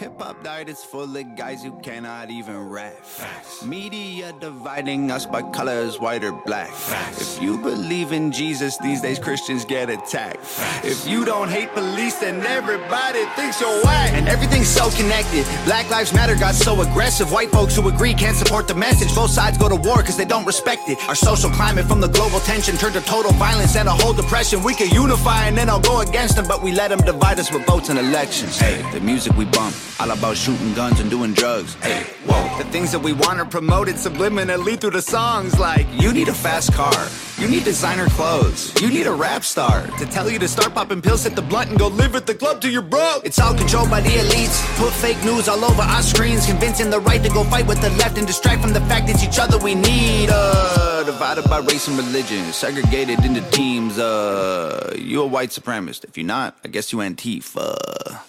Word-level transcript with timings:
Hip 0.00 0.18
hop 0.18 0.42
diet 0.42 0.70
is 0.70 0.82
full 0.82 1.14
of 1.14 1.36
guys 1.36 1.62
who 1.62 1.72
cannot 1.80 2.30
even 2.30 2.56
rap. 2.70 3.04
Facts. 3.04 3.62
Media 3.62 4.32
dividing 4.40 5.10
us 5.10 5.26
by 5.26 5.42
colors, 5.42 6.00
white 6.00 6.24
or 6.24 6.32
black. 6.32 6.70
Facts. 6.70 7.36
If 7.36 7.42
you 7.42 7.58
believe 7.58 8.10
in 8.12 8.32
Jesus, 8.32 8.78
these 8.78 9.02
days 9.02 9.18
Christians 9.18 9.66
get 9.66 9.90
attacked. 9.90 10.38
Facts. 10.38 10.86
If 10.86 11.06
you 11.06 11.26
don't 11.26 11.50
hate 11.50 11.70
police, 11.74 12.16
then 12.16 12.40
everybody 12.46 13.26
thinks 13.36 13.60
you're 13.60 13.84
whack. 13.84 14.14
And 14.14 14.26
everything's 14.26 14.68
so 14.68 14.88
connected. 14.92 15.44
Black 15.66 15.90
Lives 15.90 16.14
Matter 16.14 16.34
got 16.34 16.54
so 16.54 16.80
aggressive. 16.80 17.30
White 17.30 17.50
folks 17.50 17.76
who 17.76 17.86
agree 17.86 18.14
can't 18.14 18.38
support 18.38 18.68
the 18.68 18.74
message. 18.74 19.14
Both 19.14 19.32
sides 19.32 19.58
go 19.58 19.68
to 19.68 19.76
war 19.76 19.98
because 19.98 20.16
they 20.16 20.24
don't 20.24 20.46
respect 20.46 20.88
it. 20.88 20.96
Our 21.10 21.14
social 21.14 21.50
climate 21.50 21.84
from 21.84 22.00
the 22.00 22.08
global 22.08 22.40
tension 22.40 22.78
turned 22.78 22.94
to 22.94 23.02
total 23.02 23.32
violence 23.32 23.76
and 23.76 23.86
a 23.86 23.92
whole 23.92 24.14
depression. 24.14 24.62
We 24.62 24.74
could 24.74 24.92
unify 24.94 25.44
and 25.48 25.58
then 25.58 25.68
I'll 25.68 25.78
go 25.78 26.00
against 26.00 26.36
them, 26.36 26.46
but 26.48 26.62
we 26.62 26.72
let 26.72 26.88
them 26.88 27.00
divide 27.00 27.38
us 27.38 27.52
with 27.52 27.66
votes 27.66 27.90
and 27.90 27.98
elections. 27.98 28.58
Hey, 28.58 28.80
the 28.92 29.00
music 29.00 29.36
we 29.36 29.44
bump. 29.44 29.76
All 29.98 30.10
about 30.10 30.36
shooting 30.36 30.72
guns 30.74 31.00
and 31.00 31.10
doing 31.10 31.34
drugs. 31.34 31.74
Hey, 31.74 32.04
whoa. 32.24 32.58
The 32.58 32.64
things 32.70 32.92
that 32.92 33.00
we 33.00 33.12
want 33.12 33.40
are 33.40 33.44
promoted 33.44 33.96
subliminally 33.96 34.78
through 34.78 34.90
the 34.90 35.02
songs 35.02 35.58
like, 35.58 35.86
you 36.00 36.12
need 36.12 36.28
a 36.28 36.34
fast 36.34 36.72
car. 36.72 37.08
You 37.38 37.48
need 37.48 37.64
designer 37.64 38.06
clothes. 38.08 38.78
You 38.82 38.90
need 38.90 39.06
a 39.06 39.12
rap 39.12 39.44
star 39.44 39.86
to 39.86 40.06
tell 40.06 40.30
you 40.30 40.38
to 40.38 40.46
start 40.46 40.74
popping 40.74 41.00
pills, 41.00 41.24
hit 41.24 41.34
the 41.34 41.42
blunt, 41.42 41.70
and 41.70 41.78
go 41.78 41.88
live 41.88 42.14
at 42.14 42.26
the 42.26 42.34
club 42.34 42.60
till 42.60 42.70
you're 42.70 42.82
broke. 42.82 43.24
It's 43.24 43.38
all 43.38 43.54
controlled 43.54 43.90
by 43.90 44.02
the 44.02 44.10
elites. 44.10 44.60
Put 44.76 44.92
fake 44.92 45.22
news 45.24 45.48
all 45.48 45.64
over 45.64 45.80
our 45.80 46.02
screens, 46.02 46.44
convincing 46.44 46.90
the 46.90 47.00
right 47.00 47.22
to 47.22 47.30
go 47.30 47.44
fight 47.44 47.66
with 47.66 47.80
the 47.80 47.88
left 47.90 48.18
and 48.18 48.26
distract 48.26 48.60
from 48.60 48.74
the 48.74 48.80
fact 48.82 49.08
it's 49.08 49.24
each 49.24 49.38
other 49.38 49.56
we 49.56 49.74
need. 49.74 50.28
Uh, 50.30 51.02
divided 51.04 51.44
by 51.48 51.58
race 51.60 51.88
and 51.88 51.96
religion, 51.96 52.44
segregated 52.52 53.24
into 53.24 53.40
teams. 53.50 53.98
Uh, 53.98 54.94
you 54.98 55.22
a 55.22 55.26
white 55.26 55.48
supremacist. 55.48 56.04
If 56.04 56.18
you're 56.18 56.26
not, 56.26 56.56
I 56.62 56.68
guess 56.68 56.92
you 56.92 56.98
Antifa. 56.98 58.20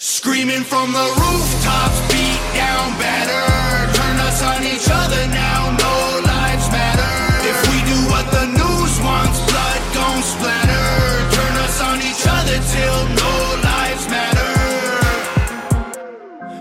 Screaming 0.00 0.62
from 0.62 0.92
the 0.92 1.06
rooftops, 1.18 1.98
beat 2.06 2.38
down 2.54 2.96
better. 3.00 3.92
Turn 3.98 4.16
us 4.20 4.40
on 4.44 4.62
each 4.62 4.86
other 4.88 5.26
now, 5.34 5.74
no 5.74 6.20
lives 6.24 6.70
matter. 6.70 7.10
If 7.42 7.58
we 7.66 7.82
do 7.82 7.98
what 8.06 8.30
the 8.30 8.46
news 8.46 9.00
wants, 9.02 9.40
blood 9.50 9.82
gon' 9.94 10.22
splatter. 10.22 10.86
Turn 11.34 11.56
us 11.66 11.82
on 11.82 11.98
each 11.98 12.24
other 12.30 12.62
till 12.70 13.08
no 13.18 13.32
lives 13.64 14.06
matter. 14.06 14.50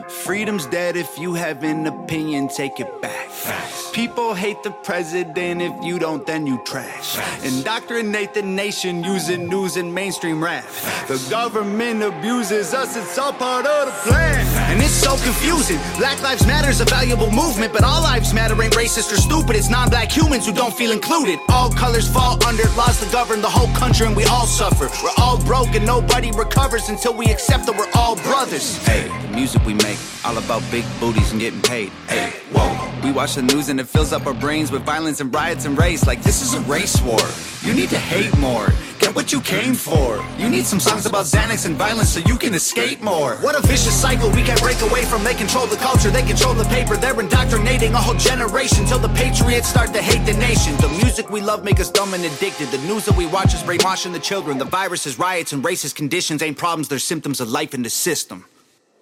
Freedom's 0.10 0.66
dead 0.66 0.98
if 0.98 1.20
you 1.20 1.36
have 1.36 1.64
an 1.64 1.86
opinion, 1.86 2.48
take 2.48 2.80
it 2.80 3.02
back. 3.04 3.30
Facts. 3.30 3.87
People 3.98 4.36
hate 4.36 4.62
the 4.62 4.70
president, 4.70 5.60
if 5.60 5.74
you 5.84 5.98
don't, 5.98 6.24
then 6.24 6.46
you 6.46 6.62
trash. 6.64 7.16
Facts. 7.16 7.44
Indoctrinate 7.44 8.32
the 8.32 8.44
nation 8.44 9.04
using 9.04 9.48
news 9.50 9.76
and 9.76 9.92
mainstream 9.92 10.44
rap. 10.44 10.66
Facts. 10.66 11.26
The 11.26 11.32
government 11.32 12.04
abuses 12.04 12.76
us, 12.76 12.96
it's 12.96 13.18
all 13.18 13.34
part 13.34 13.66
of 13.66 13.88
the 13.88 13.94
plan. 14.08 14.46
Facts. 14.46 14.72
And 14.72 14.84
it's 14.84 14.94
so 14.94 15.18
confusing. 15.18 15.80
Black 15.98 16.22
Lives 16.22 16.46
Matter 16.46 16.70
is 16.70 16.80
a 16.80 16.86
valuable 16.86 17.32
movement, 17.32 17.74
but 17.74 17.84
all 17.84 18.04
lives 18.04 18.36
matter 18.36 18.62
ain't 18.62 18.74
racist 18.74 19.12
or 19.12 19.18
stupid. 19.18 19.56
It's 19.56 19.68
non 19.68 19.90
black 19.90 20.12
humans 20.12 20.46
who 20.46 20.54
don't 20.54 20.76
feel 20.76 20.92
included. 20.92 21.40
All 21.50 21.72
colors 21.72 22.08
fall 22.08 22.38
under 22.46 22.70
laws 22.78 23.00
that 23.00 23.12
govern 23.12 23.42
the 23.42 23.50
whole 23.50 23.74
country, 23.76 24.06
and 24.06 24.16
we 24.16 24.26
all 24.26 24.46
suffer. 24.46 24.90
We're 25.04 25.18
all 25.18 25.44
broke, 25.44 25.74
and 25.74 25.88
nobody 25.88 26.30
recovers 26.30 26.90
until 26.90 27.16
we 27.16 27.26
accept 27.32 27.66
that 27.66 27.76
we're 27.76 27.90
all 27.96 28.16
brothers. 28.18 28.78
Hey, 28.86 29.08
the 29.24 29.36
music 29.36 29.66
we 29.66 29.74
make, 29.74 29.98
all 30.24 30.38
about 30.38 30.62
big 30.70 30.86
booties 31.00 31.32
and 31.32 31.42
getting 31.42 31.64
paid. 31.64 31.90
Hey, 32.08 32.30
whoa. 32.54 32.78
We 33.04 33.12
watch 33.12 33.36
the 33.36 33.42
news 33.42 33.70
and 33.70 33.80
it 33.88 33.92
fills 33.92 34.12
up 34.12 34.26
our 34.26 34.34
brains 34.34 34.70
with 34.70 34.84
violence 34.84 35.22
and 35.22 35.34
riots 35.34 35.66
and 35.66 35.78
race. 35.78 36.06
Like 36.06 36.22
this 36.22 36.42
is 36.42 36.54
a 36.54 36.62
race 36.62 37.02
war. 37.02 37.20
You 37.62 37.74
need 37.74 37.90
to 37.90 37.98
hate 37.98 38.36
more. 38.38 38.68
Get 39.00 39.16
what 39.16 39.32
you 39.32 39.40
came 39.40 39.76
for. 39.76 40.24
You 40.38 40.50
need 40.50 40.66
some 40.66 40.80
songs 40.80 41.06
about 41.06 41.26
Xanax 41.26 41.66
and 41.66 41.76
violence 41.76 42.10
so 42.10 42.20
you 42.26 42.38
can 42.38 42.54
escape 42.54 43.02
more. 43.02 43.36
What 43.38 43.56
a 43.56 43.66
vicious 43.66 43.96
cycle 43.96 44.30
we 44.32 44.44
can't 44.44 44.62
break 44.62 44.82
away 44.82 45.04
from. 45.06 45.24
They 45.24 45.34
control 45.34 45.68
the 45.68 45.78
culture, 45.78 46.10
they 46.10 46.24
control 46.24 46.54
the 46.54 46.66
paper. 46.66 46.98
They're 46.98 47.20
indoctrinating 47.20 47.94
a 47.94 47.98
whole 47.98 48.16
generation 48.18 48.86
till 48.86 49.00
the 49.00 49.10
patriots 49.10 49.70
start 49.70 49.94
to 49.94 50.02
hate 50.02 50.26
the 50.26 50.38
nation. 50.38 50.76
The 50.78 50.90
music 50.90 51.30
we 51.30 51.42
love 51.42 51.64
make 51.64 51.80
us 51.80 51.90
dumb 51.90 52.14
and 52.14 52.24
addicted. 52.26 52.68
The 52.70 52.80
news 52.90 53.06
that 53.06 53.16
we 53.16 53.26
watch 53.28 53.54
is 53.54 53.64
brainwashing 53.64 54.12
the 54.12 54.20
children. 54.20 54.58
The 54.58 54.66
viruses, 54.66 55.18
riots, 55.18 55.54
and 55.54 55.64
racist 55.64 55.96
conditions 55.96 56.42
ain't 56.42 56.58
problems, 56.58 56.90
they're 56.90 57.00
symptoms 57.00 57.40
of 57.40 57.50
life 57.50 57.74
in 57.74 57.84
the 57.84 57.90
system. 57.90 58.46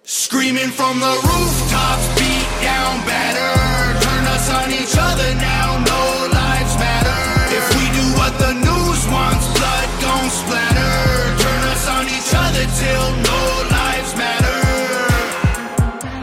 Screaming 0.04 0.70
from 0.70 1.00
the 1.00 1.14
rooftops, 1.26 2.06
beat 2.18 2.62
down 2.62 3.04
better. 3.04 3.75
On 4.56 4.72
each 4.72 4.96
other 4.98 5.34
now, 5.34 5.78
no 5.92 6.02
lives 6.32 6.74
matter. 6.80 7.18
If 7.58 7.66
we 7.76 7.84
do 7.98 8.06
what 8.18 8.32
the 8.38 8.52
news 8.54 9.00
wants, 9.12 9.46
blood 9.58 9.88
gon' 10.00 10.30
splatter. 10.30 10.94
Turn 11.44 11.62
us 11.74 11.84
on 11.96 12.04
each 12.16 12.32
other 12.44 12.64
till 12.80 13.06
no 13.30 13.40
lives 13.70 14.12
matter. 14.16 14.56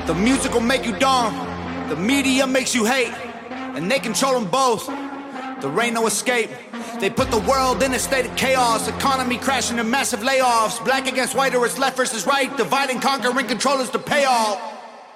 The 0.07 0.15
music 0.15 0.53
will 0.53 0.61
make 0.61 0.85
you 0.85 0.97
dumb, 0.97 1.33
the 1.89 1.95
media 1.95 2.47
makes 2.47 2.73
you 2.75 2.85
hate, 2.85 3.13
and 3.75 3.89
they 3.89 3.99
control 3.99 4.33
them 4.33 4.49
both. 4.49 4.87
There 5.61 5.79
ain't 5.79 5.93
no 5.93 6.07
escape. 6.07 6.49
They 6.99 7.09
put 7.09 7.31
the 7.31 7.39
world 7.39 7.83
in 7.83 7.93
a 7.93 7.99
state 7.99 8.25
of 8.25 8.35
chaos, 8.35 8.87
economy 8.87 9.37
crashing 9.37 9.79
and 9.79 9.89
massive 9.89 10.21
layoffs. 10.21 10.83
Black 10.83 11.07
against 11.07 11.35
white, 11.35 11.55
or 11.55 11.65
it's 11.65 11.77
left 11.77 11.97
versus 11.97 12.25
right. 12.25 12.55
Divide 12.57 12.89
and 12.89 13.01
conquer 13.01 13.29
and 13.29 13.47
control 13.47 13.79
is 13.79 13.89
the 13.91 13.99
payoff. 13.99 14.72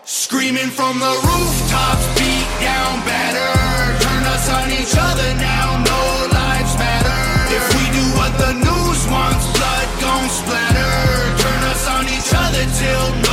Screaming 0.09 0.69
from 0.69 0.99
the 0.99 1.05
rooftops, 1.05 2.07
beat 2.17 2.47
down 2.63 3.03
better. 3.03 3.51
Turn 3.99 4.23
us 4.23 4.49
on 4.49 4.71
each 4.71 4.95
other 4.95 5.33
now, 5.35 5.83
no 5.83 6.27
lives 6.31 6.77
matter. 6.79 7.19
If 7.51 7.67
we 7.75 7.83
do 7.91 8.05
what 8.15 8.31
the 8.39 8.53
news 8.53 9.05
wants, 9.11 9.43
blood 9.51 9.87
gon' 9.99 10.29
splatter. 10.29 11.43
Turn 11.43 11.63
us 11.67 11.87
on 11.89 12.05
each 12.07 12.31
other 12.33 12.63
till 12.79 13.26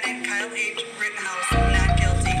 defendant, 0.00 0.26
Kyle 0.26 0.52
H. 0.52 0.84
Rittenhouse, 1.00 1.52
not 1.52 1.98
guilty. 1.98 2.36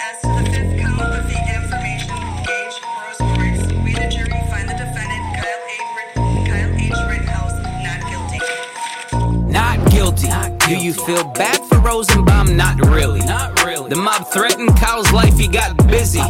As 0.00 0.20
to 0.22 0.28
the 0.28 0.50
fifth 0.50 0.80
count 0.80 1.00
of 1.00 1.26
the 1.28 1.38
information, 1.54 2.16
Gage 2.46 2.76
Rosenquist, 2.82 3.84
we, 3.84 3.92
the 3.94 4.08
jury, 4.08 4.30
find 4.50 4.68
the 4.68 4.74
defendant, 4.74 5.24
Kyle 5.36 5.62
H. 5.68 5.80
Rit- 5.96 6.14
Kyle 6.48 6.74
H. 6.76 7.10
Rittenhouse, 7.10 7.56
not 7.82 8.00
guilty. 8.10 9.52
Not 9.52 9.90
guilty. 9.90 10.28
Do 10.66 10.76
you 10.78 10.92
feel 10.92 11.24
bad 11.32 11.60
for 11.66 11.78
Rosenbaum? 11.80 12.56
Not 12.56 12.80
really. 12.86 13.20
Not 13.20 13.64
really. 13.64 13.90
The 13.90 13.96
mob 13.96 14.26
threatened 14.32 14.76
Kyle's 14.76 15.12
life, 15.12 15.38
he 15.38 15.48
got 15.48 15.76
busy. 15.88 16.20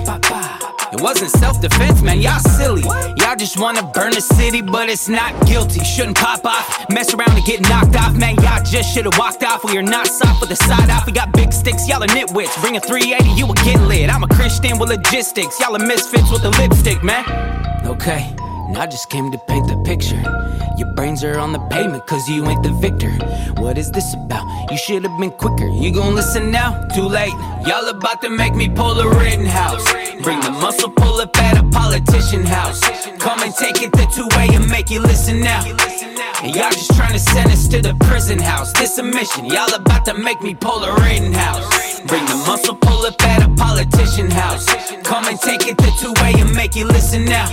It 0.93 1.01
wasn't 1.01 1.31
self 1.31 1.61
defense, 1.61 2.03
man. 2.03 2.21
Y'all 2.21 2.39
silly. 2.39 2.83
Y'all 2.83 3.37
just 3.37 3.59
wanna 3.59 3.83
burn 3.95 4.13
the 4.13 4.21
city, 4.21 4.63
but 4.63 4.89
it's 4.89 5.09
not 5.09 5.33
guilty. 5.47 5.85
Shouldn't 5.85 6.17
pop 6.17 6.45
off, 6.45 6.87
mess 6.91 7.13
around 7.13 7.37
and 7.37 7.45
get 7.45 7.61
knocked 7.69 7.97
off, 7.97 8.15
man. 8.15 8.37
Y'all 8.37 8.63
just 8.65 8.95
should've 8.95 9.17
walked 9.19 9.43
off. 9.43 9.65
We 9.65 9.77
are 9.79 9.83
not 9.83 10.07
soft 10.07 10.41
with 10.41 10.51
the 10.51 10.57
side 10.57 10.91
off. 10.91 11.07
We 11.07 11.13
got 11.13 11.33
big 11.33 11.53
sticks, 11.53 11.89
y'all 11.89 12.03
are 12.03 12.09
nitwits. 12.09 12.61
Bring 12.61 12.77
a 12.77 12.81
380, 12.81 13.31
you 13.39 13.47
will 13.47 13.55
get 13.55 13.81
lit. 13.83 14.09
I'm 14.15 14.23
a 14.23 14.29
Christian 14.29 14.79
with 14.79 14.91
logistics. 14.91 15.59
Y'all 15.61 15.75
are 15.75 15.87
misfits 15.87 16.31
with 16.31 16.43
the 16.43 16.51
lipstick, 16.51 17.03
man. 17.03 17.25
Okay. 17.87 18.35
And 18.67 18.77
I 18.77 18.87
just 18.87 19.11
came 19.11 19.31
to 19.31 19.39
paint 19.39 19.69
the 19.69 19.77
picture. 19.85 20.21
Your 20.77 20.93
brains 20.95 21.23
are 21.23 21.39
on 21.39 21.53
the 21.53 21.61
pavement 21.71 22.05
cause 22.07 22.29
you 22.29 22.45
ain't 22.47 22.63
the 22.65 22.73
victor. 22.73 23.11
What 23.63 23.79
is 23.79 23.93
this 23.93 24.13
about? 24.15 24.45
You 24.71 24.77
should 24.77 25.05
have 25.05 25.21
been 25.21 25.31
quicker. 25.31 25.69
You 25.69 25.93
gon' 25.93 26.15
listen 26.17 26.51
now? 26.51 26.87
Too 26.89 27.09
late. 27.09 27.33
Y'all 27.67 27.89
about 27.89 28.21
to 28.23 28.29
make 28.29 28.55
me 28.55 28.69
pull 28.69 28.99
a 28.99 29.09
Rittenhouse. 29.19 29.85
Bring 30.23 30.41
the 30.41 30.51
muscle 30.51 30.91
pull 30.91 31.21
up 31.21 31.37
at 31.39 31.59
a 31.59 31.63
politician 31.71 32.45
house. 32.45 32.81
Come 33.19 33.41
and 33.43 33.55
take 33.55 33.83
it 33.83 33.93
the 33.93 34.07
two 34.15 34.29
way 34.37 34.49
and 34.53 34.69
make 34.69 34.91
you 34.91 35.01
listen 35.01 35.41
now. 35.41 35.63
And 36.43 36.55
y'all 36.55 36.71
just 36.71 36.95
trying 36.95 37.13
to 37.13 37.21
send 37.21 37.51
us 37.51 37.69
to 37.69 37.81
the 37.81 37.95
prison 38.01 38.39
house. 38.41 38.73
This 38.73 38.99
a 38.99 39.03
mission. 39.05 39.47
Y'all 39.47 39.73
about 39.75 40.05
to 40.07 40.15
make 40.15 40.43
me 40.43 40.55
pull 40.55 40.83
a 40.83 40.93
Rittenhouse. 41.01 42.01
Bring 42.07 42.25
the 42.27 42.37
muscle 42.47 42.75
pull 42.75 43.07
up 43.07 43.23
at 43.23 43.47
a 43.47 43.49
politician 43.55 44.31
house. 44.31 44.67
Come 45.05 45.25
and 45.27 45.39
take 45.39 45.67
it 45.69 45.79
the 45.79 45.93
two 46.01 46.13
way 46.21 46.35
and 46.41 46.53
make 46.55 46.75
you 46.75 46.87
listen 46.87 47.25
now. 47.25 47.49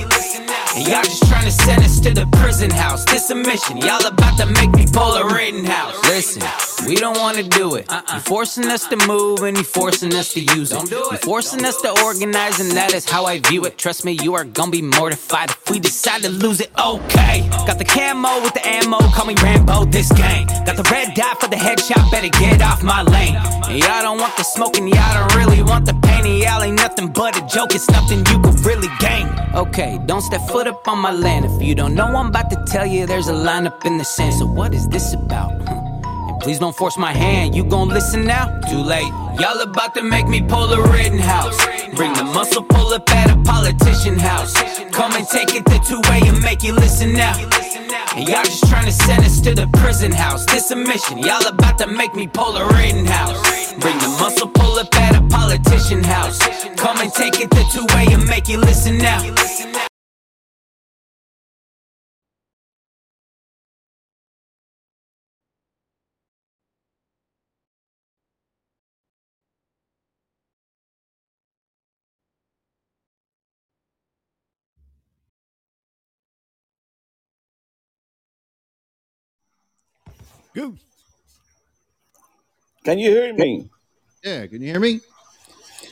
And 0.76 0.88
y'all 0.88 1.04
just 1.04 1.28
trying 1.28 1.46
to 1.46 1.52
send 1.52 1.84
us 1.84 2.00
to 2.00 2.12
the 2.14 2.26
prison 2.38 2.72
house. 2.72 3.06
This 3.06 3.30
a 3.30 3.36
mission. 3.36 3.78
Y'all 3.78 4.04
about 4.08 4.40
to 4.40 4.48
make 4.48 4.72
me 4.72 4.88
pull 4.92 5.14
a 5.14 5.32
Rittenhouse. 5.32 6.02
Listen, 6.10 6.42
we 6.88 6.96
don't 6.96 7.20
wanna 7.20 7.44
do 7.44 7.76
it. 7.76 7.86
You 7.92 8.20
forcing 8.22 8.66
us 8.66 8.88
to 8.88 8.98
move 9.08 9.44
and 9.44 9.56
you 9.56 9.64
forcing 9.64 10.16
us 10.16 10.34
to 10.34 10.40
use 10.42 10.72
it. 10.72 10.90
You 10.90 11.18
forcing 11.18 11.64
us 11.64 11.80
to 11.82 11.90
organize 12.04 12.60
and 12.60 12.72
that 12.72 12.92
is 12.96 13.08
how 13.08 13.26
I 13.26 13.40
view 13.40 13.66
it. 13.66 13.78
Trust 13.78 14.04
me, 14.04 14.14
you 14.24 14.34
are 14.34 14.46
gonna 14.46 14.72
be 14.72 14.82
mortified 14.82 15.52
if 15.52 15.70
we 15.70 15.80
decide 15.80 16.24
to 16.24 16.30
lose 16.30 16.60
it. 16.60 16.72
Okay, 16.80 17.48
got 17.68 17.78
the 17.78 17.86
camo 17.86 18.42
with 18.42 18.56
the 18.56 18.66
ammo. 18.66 18.98
Call 19.14 19.28
me 19.28 19.36
Rambo. 19.44 19.86
This 19.86 20.12
game 20.12 20.48
got 20.66 20.76
the 20.76 20.88
red 20.92 21.14
dot 21.14 21.40
for 21.40 21.50
the 21.50 21.56
headshot. 21.56 22.10
Better 22.10 22.30
get 22.30 22.64
off 22.64 22.82
my 22.82 23.04
lane. 23.04 23.36
And 23.70 23.78
y'all 23.78 24.02
don't 24.02 24.20
want 24.20 24.36
the 24.38 24.44
smoke 24.44 24.76
and 24.78 24.90
y'all 24.90 25.14
don't 25.14 25.36
really 25.36 25.62
want 25.62 25.86
the 25.86 25.94
pain. 26.02 26.26
And 26.26 26.40
y'all 26.40 26.64
ain't 26.64 26.78
nothing 26.78 27.10
but 27.10 27.38
a 27.38 27.46
joke. 27.46 27.76
It's 27.76 27.90
nothing 27.92 28.26
you 28.26 28.42
could 28.42 28.60
really 28.66 28.90
gain. 29.00 29.30
Okay, 29.54 30.00
don't 30.08 30.22
step 30.22 30.42
foot 30.50 30.63
up 30.68 30.88
on 30.88 31.00
my 31.00 31.12
land. 31.12 31.46
If 31.46 31.62
you 31.62 31.76
don't 31.76 31.96
know, 31.96 32.06
I'm 32.06 32.28
about 32.28 32.50
to 32.52 32.64
tell 32.68 32.86
you 32.86 33.06
there's 33.06 33.28
a 33.28 33.34
line 33.34 33.68
up 33.68 33.86
in 33.86 33.98
the 33.98 34.04
sand. 34.04 34.34
So, 34.36 34.46
what 34.46 34.74
is 34.74 34.88
this 34.88 35.14
about? 35.14 35.52
And 36.30 36.40
please 36.42 36.60
don't 36.60 36.76
force 36.76 36.98
my 36.98 37.14
hand. 37.14 37.56
You 37.56 37.64
gon' 37.64 37.90
listen 37.90 38.26
now? 38.26 38.46
Too 38.70 38.78
late. 38.78 39.12
Y'all 39.40 39.60
about 39.62 39.96
to 39.96 40.04
make 40.04 40.28
me 40.28 40.42
pull 40.42 40.72
a. 40.74 40.78
Bring 41.96 42.14
the 42.14 42.24
muscle 42.24 42.64
pull 42.64 42.94
up 42.94 43.10
at 43.12 43.30
a 43.30 43.38
politician 43.44 44.18
house. 44.18 44.54
Come 44.92 45.14
and 45.14 45.28
take 45.28 45.54
it 45.56 45.66
the 45.66 45.80
two 45.88 46.02
way 46.10 46.22
and 46.28 46.42
make 46.42 46.64
you 46.64 46.74
listen 46.74 47.14
now. 47.14 47.36
And 48.16 48.28
y'all 48.28 48.44
just 48.44 48.68
trying 48.68 48.86
to 48.86 48.92
send 48.92 49.24
us 49.24 49.42
to 49.42 49.54
the 49.54 49.68
prison 49.78 50.12
house. 50.12 50.46
This 50.46 50.72
a 50.72 50.76
mission. 50.76 51.20
Y'all 51.20 51.46
about 51.48 51.78
to 51.80 51.88
make 51.88 52.16
me 52.16 52.28
pull 52.28 52.58
a. 52.58 52.68
Bring 52.68 53.98
the 54.00 54.18
muscle 54.20 54.48
pull 54.48 54.80
up 54.80 54.94
at 54.96 55.16
a 55.16 55.22
politician 55.28 56.04
house. 56.04 56.40
Come 56.78 56.98
and 57.00 57.12
take 57.14 57.40
it 57.40 57.50
the 57.50 57.64
two 57.72 57.86
way 57.96 58.08
and 58.14 58.26
make 58.28 58.48
you 58.48 58.58
listen 58.58 58.98
now. 58.98 59.93
Goose. 80.54 80.80
Can 82.86 83.00
you 83.00 83.10
hear 83.10 83.34
me? 83.34 83.70
Yeah, 84.24 84.46
can 84.48 84.62
you 84.62 84.68
hear 84.68 84.80
me? 84.80 85.00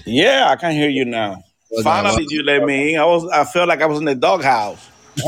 Yeah, 0.05 0.47
I 0.49 0.55
can 0.55 0.71
hear 0.71 0.89
you 0.89 1.05
now. 1.05 1.43
Well, 1.69 1.83
Finally, 1.83 2.27
you 2.29 2.43
let 2.43 2.63
me 2.63 2.93
in. 2.93 2.99
I 2.99 3.05
was. 3.05 3.27
I 3.29 3.45
felt 3.45 3.69
like 3.69 3.81
I 3.81 3.85
was 3.85 3.99
in 3.99 4.05
the 4.05 4.15
doghouse. 4.15 4.89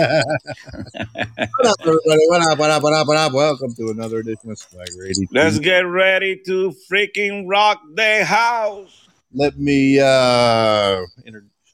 What 1.58 1.68
up, 1.68 1.76
everybody? 1.82 2.26
What 2.28 2.42
up? 2.42 2.60
What 2.60 2.70
up? 2.72 2.84
What 2.84 2.94
up? 2.94 3.08
What 3.08 3.18
up? 3.18 3.34
Welcome 3.34 3.76
to 3.76 3.90
another 3.90 4.18
edition 4.20 4.52
of 4.52 4.58
Swag 4.58 4.88
Radio. 4.98 5.28
Let's 5.32 5.60
get 5.60 5.82
ready 5.82 6.42
to 6.46 6.74
freaking 6.92 7.46
rock 7.48 7.82
the 7.94 8.26
house. 8.26 9.08
Let 9.34 9.58
me 9.58 10.00
uh 10.00 11.02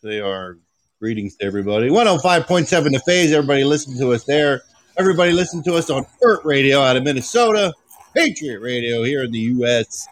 say 0.02 0.20
our 0.20 0.58
greetings 1.00 1.36
to 1.38 1.46
everybody. 1.46 1.90
105.7 1.90 2.68
the 2.92 3.00
phase. 3.06 3.32
Everybody 3.32 3.64
listen 3.64 3.98
to 4.00 4.14
us 4.14 4.24
there. 4.26 4.64
Everybody 5.00 5.32
listen 5.32 5.64
to 5.64 5.76
us 5.76 5.90
on 5.90 6.06
Earth 6.22 6.44
Radio 6.44 6.82
out 6.82 6.98
of 6.98 7.04
Minnesota, 7.04 7.74
Patriot 8.14 8.60
Radio 8.60 9.04
here 9.04 9.24
in 9.24 9.32
the 9.32 9.40
US, 9.40 10.06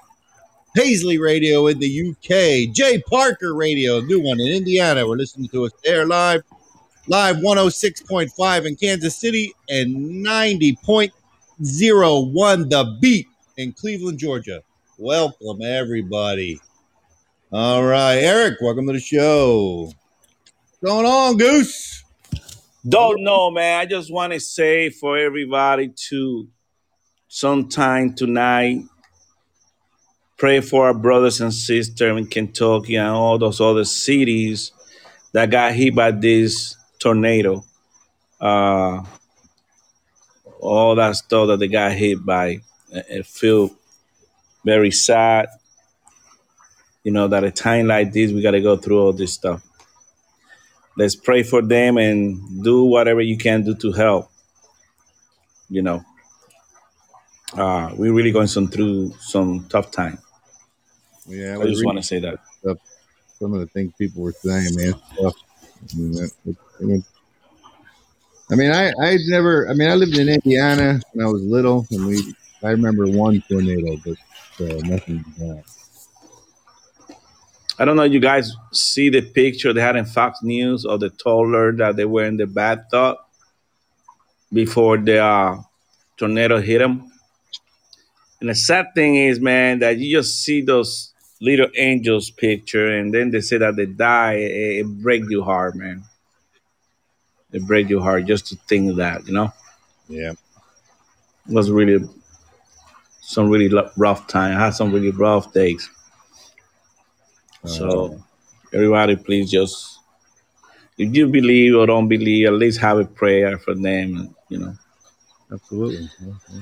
Paisley 0.73 1.17
Radio 1.17 1.67
in 1.67 1.77
the 1.79 2.09
UK, 2.09 2.73
Jay 2.73 3.03
Parker 3.09 3.53
Radio, 3.53 3.99
new 3.99 4.21
one 4.21 4.39
in 4.39 4.47
Indiana. 4.47 5.05
We're 5.05 5.17
listening 5.17 5.49
to 5.49 5.65
us 5.65 5.73
there 5.83 6.05
live. 6.05 6.41
Live 7.07 7.35
106.5 7.35 8.65
in 8.65 8.77
Kansas 8.77 9.17
City 9.17 9.53
and 9.67 10.25
90.01 10.25 12.69
the 12.69 12.97
beat 13.01 13.27
in 13.57 13.73
Cleveland, 13.73 14.19
Georgia. 14.19 14.61
Welcome 14.97 15.63
everybody. 15.63 16.61
All 17.51 17.83
right, 17.83 18.19
Eric, 18.19 18.61
welcome 18.61 18.87
to 18.87 18.93
the 18.93 19.01
show. 19.01 19.91
What's 20.79 20.81
going 20.81 21.05
on, 21.05 21.35
Goose? 21.35 22.05
Don't 22.87 23.23
know, 23.23 23.51
man. 23.51 23.79
I 23.79 23.85
just 23.85 24.13
want 24.13 24.33
to 24.33 24.39
say 24.39 24.89
for 24.89 25.17
everybody 25.17 25.89
to 26.09 26.47
sometime 27.27 28.13
tonight 28.13 28.83
pray 30.37 30.61
for 30.61 30.85
our 30.85 30.93
brothers 30.93 31.41
and 31.41 31.53
sisters 31.53 32.17
in 32.17 32.27
Kentucky 32.27 32.95
and 32.95 33.09
all 33.09 33.37
those 33.37 33.59
other 33.59 33.83
cities 33.83 34.71
that 35.33 35.49
got 35.49 35.73
hit 35.73 35.95
by 35.95 36.11
this 36.11 36.77
tornado. 36.99 37.65
Uh, 38.39 39.03
all 40.59 40.95
that 40.95 41.15
stuff 41.15 41.47
that 41.47 41.59
they 41.59 41.67
got 41.67 41.91
hit 41.91 42.23
by. 42.23 42.61
It 42.91 43.25
feel 43.25 43.71
very 44.63 44.91
sad. 44.91 45.49
You 47.03 47.11
know 47.11 47.27
that 47.27 47.43
a 47.43 47.51
time 47.51 47.87
like 47.87 48.13
this 48.13 48.31
we 48.31 48.41
got 48.41 48.51
to 48.51 48.61
go 48.61 48.77
through 48.77 49.01
all 49.01 49.13
this 49.13 49.33
stuff. 49.33 49.66
Let's 50.97 51.15
pray 51.15 51.43
for 51.43 51.61
them 51.61 51.97
and 51.97 52.63
do 52.63 52.83
whatever 52.85 53.21
you 53.21 53.37
can 53.37 53.63
do 53.63 53.75
to 53.75 53.91
help. 53.91 54.29
You 55.69 55.81
know, 55.83 56.03
uh, 57.53 57.91
we're 57.95 58.13
really 58.13 58.31
going 58.31 58.47
some 58.47 58.67
through 58.67 59.13
some 59.19 59.65
tough 59.69 59.91
time. 59.91 60.17
Yeah, 61.27 61.57
I 61.61 61.65
just 61.65 61.85
want 61.85 61.97
to 61.97 62.03
say 62.03 62.19
that. 62.19 62.39
stuff, 62.61 62.77
some 63.39 63.53
of 63.53 63.59
the 63.59 63.67
things 63.67 63.93
people 63.97 64.23
were 64.23 64.31
saying, 64.31 64.75
man. 64.75 64.93
Stuff. 65.13 65.35
I 65.93 65.97
mean, 65.97 66.11
that- 66.13 66.31
it- 66.45 66.55
it- 66.79 67.03
I 68.49 68.55
mean, 68.55 68.71
I 68.71 68.93
I 69.01 69.17
never. 69.27 69.69
I 69.69 69.73
mean, 69.73 69.89
I 69.89 69.95
lived 69.95 70.17
in 70.17 70.29
Indiana 70.29 71.01
when 71.11 71.25
I 71.25 71.29
was 71.29 71.41
little, 71.43 71.85
and 71.91 72.07
we. 72.07 72.33
I 72.63 72.69
remember 72.69 73.05
one 73.05 73.43
tornado, 73.49 73.97
but 74.05 74.17
uh, 74.65 74.79
nothing. 74.87 75.23
Uh, 75.39 75.61
I 77.79 77.85
don't 77.85 77.95
know. 77.95 78.03
You 78.03 78.19
guys 78.19 78.53
see 78.71 79.09
the 79.09 79.21
picture 79.21 79.71
they 79.71 79.81
had 79.81 79.95
in 79.95 80.05
Fox 80.05 80.41
News 80.41 80.85
of 80.85 80.99
the 80.99 81.09
toddler 81.09 81.71
that 81.73 81.95
they 81.95 82.05
were 82.05 82.25
in 82.25 82.37
the 82.37 82.47
bathtub 82.47 83.17
before 84.51 84.97
the 84.97 85.19
uh, 85.19 85.57
tornado 86.17 86.59
hit 86.59 86.79
them. 86.79 87.11
And 88.39 88.49
the 88.49 88.55
sad 88.55 88.87
thing 88.95 89.15
is, 89.15 89.39
man, 89.39 89.79
that 89.79 89.97
you 89.97 90.17
just 90.17 90.43
see 90.43 90.61
those 90.61 91.13
little 91.39 91.67
angels 91.75 92.31
picture, 92.31 92.97
and 92.97 93.13
then 93.13 93.29
they 93.31 93.41
say 93.41 93.57
that 93.57 93.75
they 93.75 93.85
die. 93.85 94.33
It, 94.33 94.79
it 94.79 95.01
breaks 95.01 95.27
your 95.29 95.43
heart, 95.45 95.75
man. 95.75 96.03
It 97.51 97.65
breaks 97.65 97.89
your 97.89 98.01
heart 98.01 98.25
just 98.25 98.47
to 98.47 98.55
think 98.67 98.95
that, 98.97 99.27
you 99.27 99.33
know. 99.33 99.53
yeah, 100.07 100.31
It 100.31 101.53
was 101.53 101.71
really 101.71 102.07
some 103.21 103.49
really 103.49 103.69
rough 103.97 104.27
time. 104.27 104.57
I 104.57 104.65
had 104.65 104.73
some 104.73 104.91
really 104.91 105.11
rough 105.11 105.53
days. 105.53 105.89
So 107.67 108.23
everybody, 108.73 109.15
please 109.15 109.51
just 109.51 109.97
if 110.97 111.15
you 111.15 111.27
believe 111.27 111.75
or 111.75 111.85
don't 111.85 112.07
believe, 112.07 112.47
at 112.47 112.53
least 112.53 112.79
have 112.79 112.97
a 112.97 113.05
prayer 113.05 113.57
for 113.57 113.75
them. 113.75 114.35
You 114.49 114.59
know. 114.59 114.73
absolutely. 115.51 116.09
Yeah. 116.21 116.61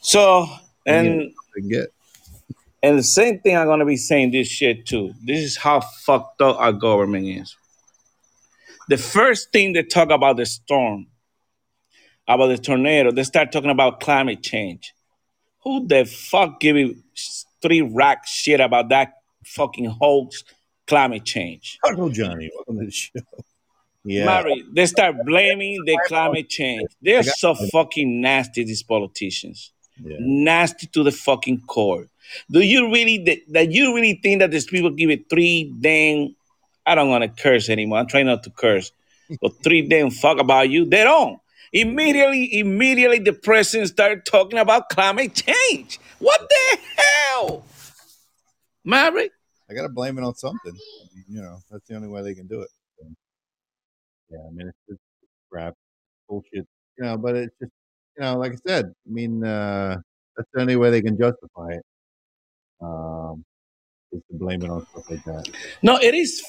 So 0.00 0.46
and 0.86 1.32
I 1.56 1.60
get. 1.60 1.92
and 2.82 2.98
the 2.98 3.02
same 3.02 3.40
thing 3.40 3.56
I'm 3.56 3.66
gonna 3.66 3.86
be 3.86 3.96
saying 3.96 4.32
this 4.32 4.48
shit 4.48 4.86
too. 4.86 5.12
This 5.24 5.40
is 5.40 5.56
how 5.56 5.80
fucked 5.80 6.40
up 6.42 6.58
our 6.58 6.72
government 6.72 7.26
is. 7.26 7.56
The 8.88 8.98
first 8.98 9.52
thing 9.52 9.72
they 9.72 9.82
talk 9.84 10.10
about 10.10 10.36
the 10.36 10.46
storm, 10.46 11.06
about 12.28 12.48
the 12.48 12.58
tornado, 12.58 13.10
they 13.10 13.22
start 13.24 13.52
talking 13.52 13.70
about 13.70 14.00
climate 14.00 14.42
change. 14.42 14.92
Who 15.64 15.86
the 15.86 16.04
fuck 16.04 16.60
give 16.60 16.76
you 16.76 16.96
three 17.62 17.82
rack 17.82 18.26
shit 18.26 18.60
about 18.60 18.88
that 18.88 19.21
fucking 19.54 19.86
hoax 19.86 20.44
climate 20.86 21.24
change? 21.24 21.78
Taco 21.84 22.10
Johnny, 22.10 22.50
welcome 22.54 22.80
to 22.80 22.86
the 22.86 22.90
show. 22.90 23.20
Yeah, 24.04 24.26
Mary, 24.26 24.64
they 24.72 24.86
start 24.86 25.14
blaming 25.24 25.84
the 25.84 25.96
climate 26.08 26.48
change. 26.48 26.88
They're 27.00 27.22
so 27.22 27.54
fucking 27.54 28.20
nasty, 28.20 28.64
these 28.64 28.82
politicians. 28.82 29.72
yeah. 30.02 30.16
Nasty 30.18 30.88
to 30.88 31.04
the 31.04 31.12
fucking 31.12 31.60
core. 31.68 32.08
Do 32.50 32.60
you 32.60 32.92
really 32.92 33.18
that, 33.18 33.38
that 33.50 33.70
you 33.72 33.94
really 33.94 34.18
think 34.22 34.40
that 34.40 34.50
these 34.50 34.66
people 34.66 34.90
give 34.90 35.10
it 35.10 35.30
three 35.30 35.72
damn 35.80 36.34
I 36.84 36.94
don't 36.94 37.10
want 37.10 37.22
to 37.22 37.42
curse 37.42 37.68
anymore. 37.68 37.98
I'm 37.98 38.06
trying 38.06 38.26
not 38.26 38.42
to 38.44 38.50
curse. 38.50 38.92
But 39.40 39.62
three 39.62 39.82
damn 39.82 40.10
fuck 40.10 40.38
about 40.38 40.68
you. 40.68 40.84
They 40.84 41.04
don't. 41.04 41.38
Immediately, 41.72 42.58
immediately 42.58 43.18
the 43.18 43.32
president 43.32 43.88
started 43.88 44.26
talking 44.26 44.58
about 44.58 44.90
climate 44.90 45.34
change. 45.34 45.98
What 46.18 46.46
the 46.48 46.78
hell? 46.96 47.64
Mary? 48.84 49.30
I 49.72 49.74
gotta 49.74 49.88
blame 49.88 50.18
it 50.18 50.24
on 50.24 50.34
something. 50.34 50.76
You 51.28 51.40
know, 51.40 51.58
that's 51.70 51.86
the 51.88 51.96
only 51.96 52.08
way 52.08 52.22
they 52.22 52.34
can 52.34 52.46
do 52.46 52.60
it. 52.60 52.68
Yeah, 54.28 54.38
I 54.46 54.50
mean, 54.52 54.68
it's 54.68 54.78
just 54.88 55.00
crap, 55.50 55.74
bullshit. 56.28 56.66
You 56.98 57.04
know, 57.04 57.16
but 57.16 57.36
it's 57.36 57.54
just, 57.58 57.72
you 58.18 58.22
know, 58.22 58.36
like 58.36 58.52
I 58.52 58.56
said, 58.66 58.86
I 58.86 59.10
mean, 59.10 59.42
uh, 59.42 59.96
that's 60.36 60.48
the 60.52 60.60
only 60.60 60.76
way 60.76 60.90
they 60.90 61.00
can 61.00 61.18
justify 61.18 61.72
it. 61.72 61.84
Um, 62.82 63.44
is 64.12 64.20
to 64.30 64.36
blame 64.36 64.62
it 64.62 64.70
on 64.70 64.86
stuff 64.90 65.08
like 65.10 65.24
that. 65.24 65.48
No, 65.82 65.96
it 65.96 66.14
is 66.14 66.42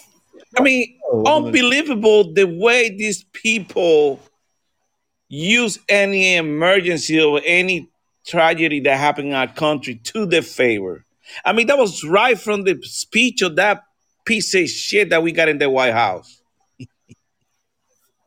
I 0.58 0.62
mean, 0.62 1.00
Oh, 1.06 1.22
welcome 1.22 1.44
to- 1.54 1.60
unbelievable 1.60 2.34
the 2.34 2.46
way 2.46 2.90
these 2.90 3.24
people 3.32 4.20
use 5.30 5.80
any 5.88 6.36
emergency 6.36 7.22
or 7.22 7.40
any 7.46 7.90
tragedy 8.26 8.82
that 8.82 8.98
happened 8.98 9.30
in 9.30 9.34
our 9.34 9.48
country 9.48 9.96
to 9.96 10.26
their 10.26 10.42
favor. 10.42 11.06
I 11.46 11.54
mean, 11.54 11.68
that 11.68 11.78
was 11.78 12.04
right 12.04 12.40
from 12.40 12.64
the 12.64 12.80
speech 12.84 13.42
of 13.42 13.56
that 13.56 13.84
piece 14.26 14.54
of 14.54 14.70
shit 14.70 15.10
that 15.10 15.24
we 15.24 15.32
got 15.32 15.50
in 15.50 15.58
the 15.58 15.70
White 15.70 15.94
House. 15.94 16.42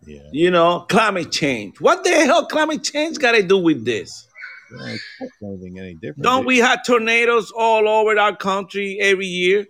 yeah, 0.07 0.21
You 0.33 0.51
know, 0.51 0.81
climate 0.89 1.33
change. 1.33 1.81
What 1.81 2.05
the 2.05 2.11
hell 2.11 2.47
climate 2.47 2.85
change 2.85 3.19
got 3.19 3.33
to 3.33 3.43
do 3.43 3.59
with 3.59 3.85
this? 3.85 4.27
well, 4.71 5.53
anything 5.53 5.79
any 5.79 5.95
different. 5.95 6.23
Don't 6.23 6.45
we 6.45 6.59
have 6.59 6.85
tornadoes 6.85 7.53
all 7.57 7.89
over 7.89 8.19
our 8.19 8.35
country 8.35 8.99
every 9.01 9.27
year? 9.27 9.67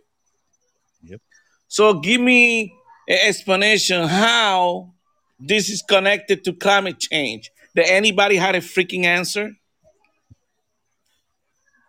Yep. 1.05 1.21
So 1.69 2.01
give 2.01 2.21
me 2.21 2.75
an 3.09 3.19
explanation 3.23 4.09
how 4.09 4.95
this 5.39 5.69
is 5.69 5.83
connected 5.83 6.45
to 6.45 6.53
climate 6.53 6.99
change. 6.99 7.51
Did 7.75 7.87
anybody 7.89 8.37
had 8.37 8.55
a 8.55 8.61
freaking 8.61 9.05
answer? 9.05 9.53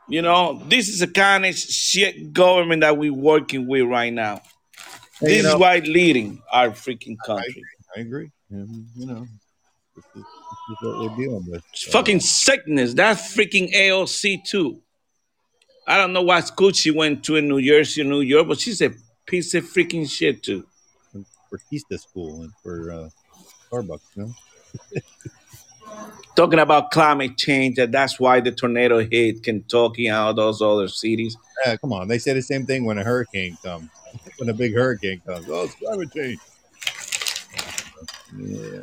You 0.10 0.22
know, 0.22 0.62
this 0.68 0.88
is 0.88 1.00
the 1.00 1.08
kind 1.08 1.46
of 1.46 1.56
shit 1.58 2.32
government 2.34 2.82
that 2.82 2.98
we're 2.98 3.14
working 3.14 3.68
with 3.68 3.84
right 3.88 4.12
now. 4.14 4.42
Hey, 5.20 5.28
This 5.28 5.44
you 5.44 5.50
is 5.50 5.56
why 5.56 5.80
leading 5.80 6.42
our 6.52 6.70
freaking 6.70 7.18
I 7.24 7.26
country. 7.26 7.50
agree. 7.50 7.64
I 7.96 8.00
agree. 8.02 8.32
And, 8.52 8.86
you 8.96 9.06
know, 9.06 9.28
this 9.96 10.06
is, 10.16 10.24
this 10.24 10.24
is 10.24 10.78
what 10.82 11.00
we're 11.00 11.18
dealing 11.18 11.46
with. 11.50 11.64
It's 11.74 11.84
fucking 11.86 12.22
sickness. 12.22 12.94
That's 12.94 13.36
freaking 13.36 13.74
AOC 13.74 14.46
too. 14.46 14.82
I 15.88 15.98
don't 15.98 16.14
know 16.14 16.22
what 16.22 16.46
school 16.48 16.72
she 16.72 16.92
went 16.92 17.24
to 17.26 17.36
in 17.38 17.48
New 17.50 17.62
Jersey 17.62 18.02
or 18.02 18.06
New 18.06 18.22
York, 18.22 18.48
but 18.48 18.60
she's 18.60 18.82
a 18.82 18.92
piece 19.26 19.54
of 19.56 19.66
freaking 19.66 20.10
shit 20.10 20.44
too. 20.44 20.66
for 21.50 21.60
Kista 21.72 22.00
School 22.00 22.44
and 22.44 22.52
for 22.64 22.92
uh, 22.92 23.10
Starbucks, 23.72 24.00
you 24.16 24.24
know? 24.24 24.34
Talking 26.38 26.60
about 26.60 26.92
climate 26.92 27.36
change, 27.36 27.78
that 27.78 27.92
that's 27.92 28.20
why 28.20 28.40
the 28.42 28.52
tornado 28.52 29.00
hit 29.00 29.42
Kentucky 29.42 30.06
and 30.06 30.16
all 30.16 30.34
those 30.36 30.62
other 30.62 30.88
cities. 30.88 31.36
Yeah, 31.66 31.78
come 31.78 31.92
on. 31.94 32.08
They 32.08 32.20
say 32.20 32.34
the 32.34 32.44
same 32.44 32.68
thing 32.68 32.86
when 32.86 33.00
a 33.00 33.04
hurricane 33.04 33.58
comes. 33.64 33.90
When 34.38 34.48
a 34.48 34.54
big 34.54 34.76
hurricane 34.76 35.20
comes. 35.26 35.48
Oh, 35.50 35.64
it's 35.64 35.74
climate 35.74 36.12
change. 36.14 36.40
Yeah. 38.38 38.82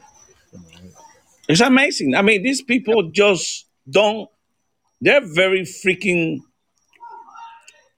It's 1.48 1.60
amazing. 1.60 2.16
I 2.16 2.22
mean, 2.22 2.42
these 2.42 2.60
people 2.60 3.10
just 3.10 3.66
don't. 3.88 4.28
They're 5.00 5.24
very 5.24 5.62
freaking. 5.62 6.40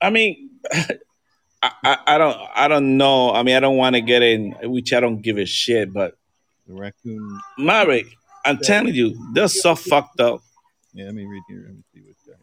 I 0.03 0.11
mean, 0.11 0.51
I, 0.73 1.71
I, 1.83 1.99
I 2.07 2.19
don't 2.19 2.37
I 2.55 2.69
don't 2.69 2.99
know. 2.99 3.33
I 3.33 3.43
mean, 3.43 3.57
I 3.57 3.61
don't 3.61 3.79
want 3.79 3.95
to 3.95 4.03
get 4.03 4.23
in, 4.23 4.55
which 4.65 4.93
I 4.93 5.01
don't 5.01 5.23
give 5.23 5.39
a 5.39 5.47
shit. 5.47 5.95
But 5.95 6.19
The 6.67 6.75
raccoon. 6.75 7.41
Marek, 7.57 8.07
I'm 8.47 8.59
telling 8.59 8.95
you, 8.95 9.31
they're 9.33 9.49
so 9.49 9.75
fucked 9.75 10.21
up. 10.21 10.41
Yeah, 10.95 11.07
let 11.07 11.15
me 11.15 11.27
read 11.27 11.43
here. 11.49 11.65
Let 11.67 11.75
me 11.75 11.83
see 11.93 12.03
what's 12.07 12.23
that. 12.25 12.37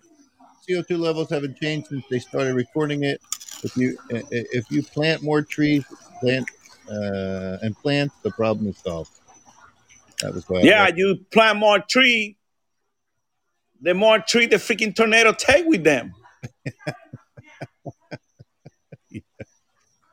CO2 0.69 0.99
levels 0.99 1.29
haven't 1.29 1.57
changed 1.57 1.87
since 1.87 2.03
they 2.09 2.19
started 2.19 2.55
recording 2.55 3.03
it. 3.03 3.21
If 3.63 3.75
you 3.77 3.97
if 4.09 4.69
you 4.69 4.83
plant 4.83 5.23
more 5.23 5.41
trees, 5.41 5.85
plant 6.19 6.49
uh, 6.89 7.57
and 7.61 7.75
plants, 7.77 8.15
the 8.23 8.31
problem 8.31 8.67
is 8.67 8.77
solved. 8.77 9.11
That 10.21 10.33
was 10.33 10.47
why. 10.47 10.61
Yeah, 10.61 10.89
you 10.93 11.25
plant 11.31 11.59
more 11.59 11.79
tree, 11.79 12.37
the 13.81 13.93
more 13.93 14.19
tree 14.19 14.45
the 14.45 14.57
freaking 14.57 14.95
tornado 14.95 15.33
take 15.33 15.65
with 15.65 15.83
them. 15.83 16.13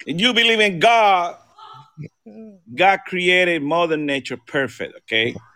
And 0.07 0.19
you 0.19 0.33
believe 0.33 0.61
in 0.61 0.81
God. 0.81 1.37
God 2.75 3.01
created 3.07 3.63
Mother 3.63 3.99
Nature 3.99 4.39
perfect, 4.47 4.95
okay? 5.01 5.37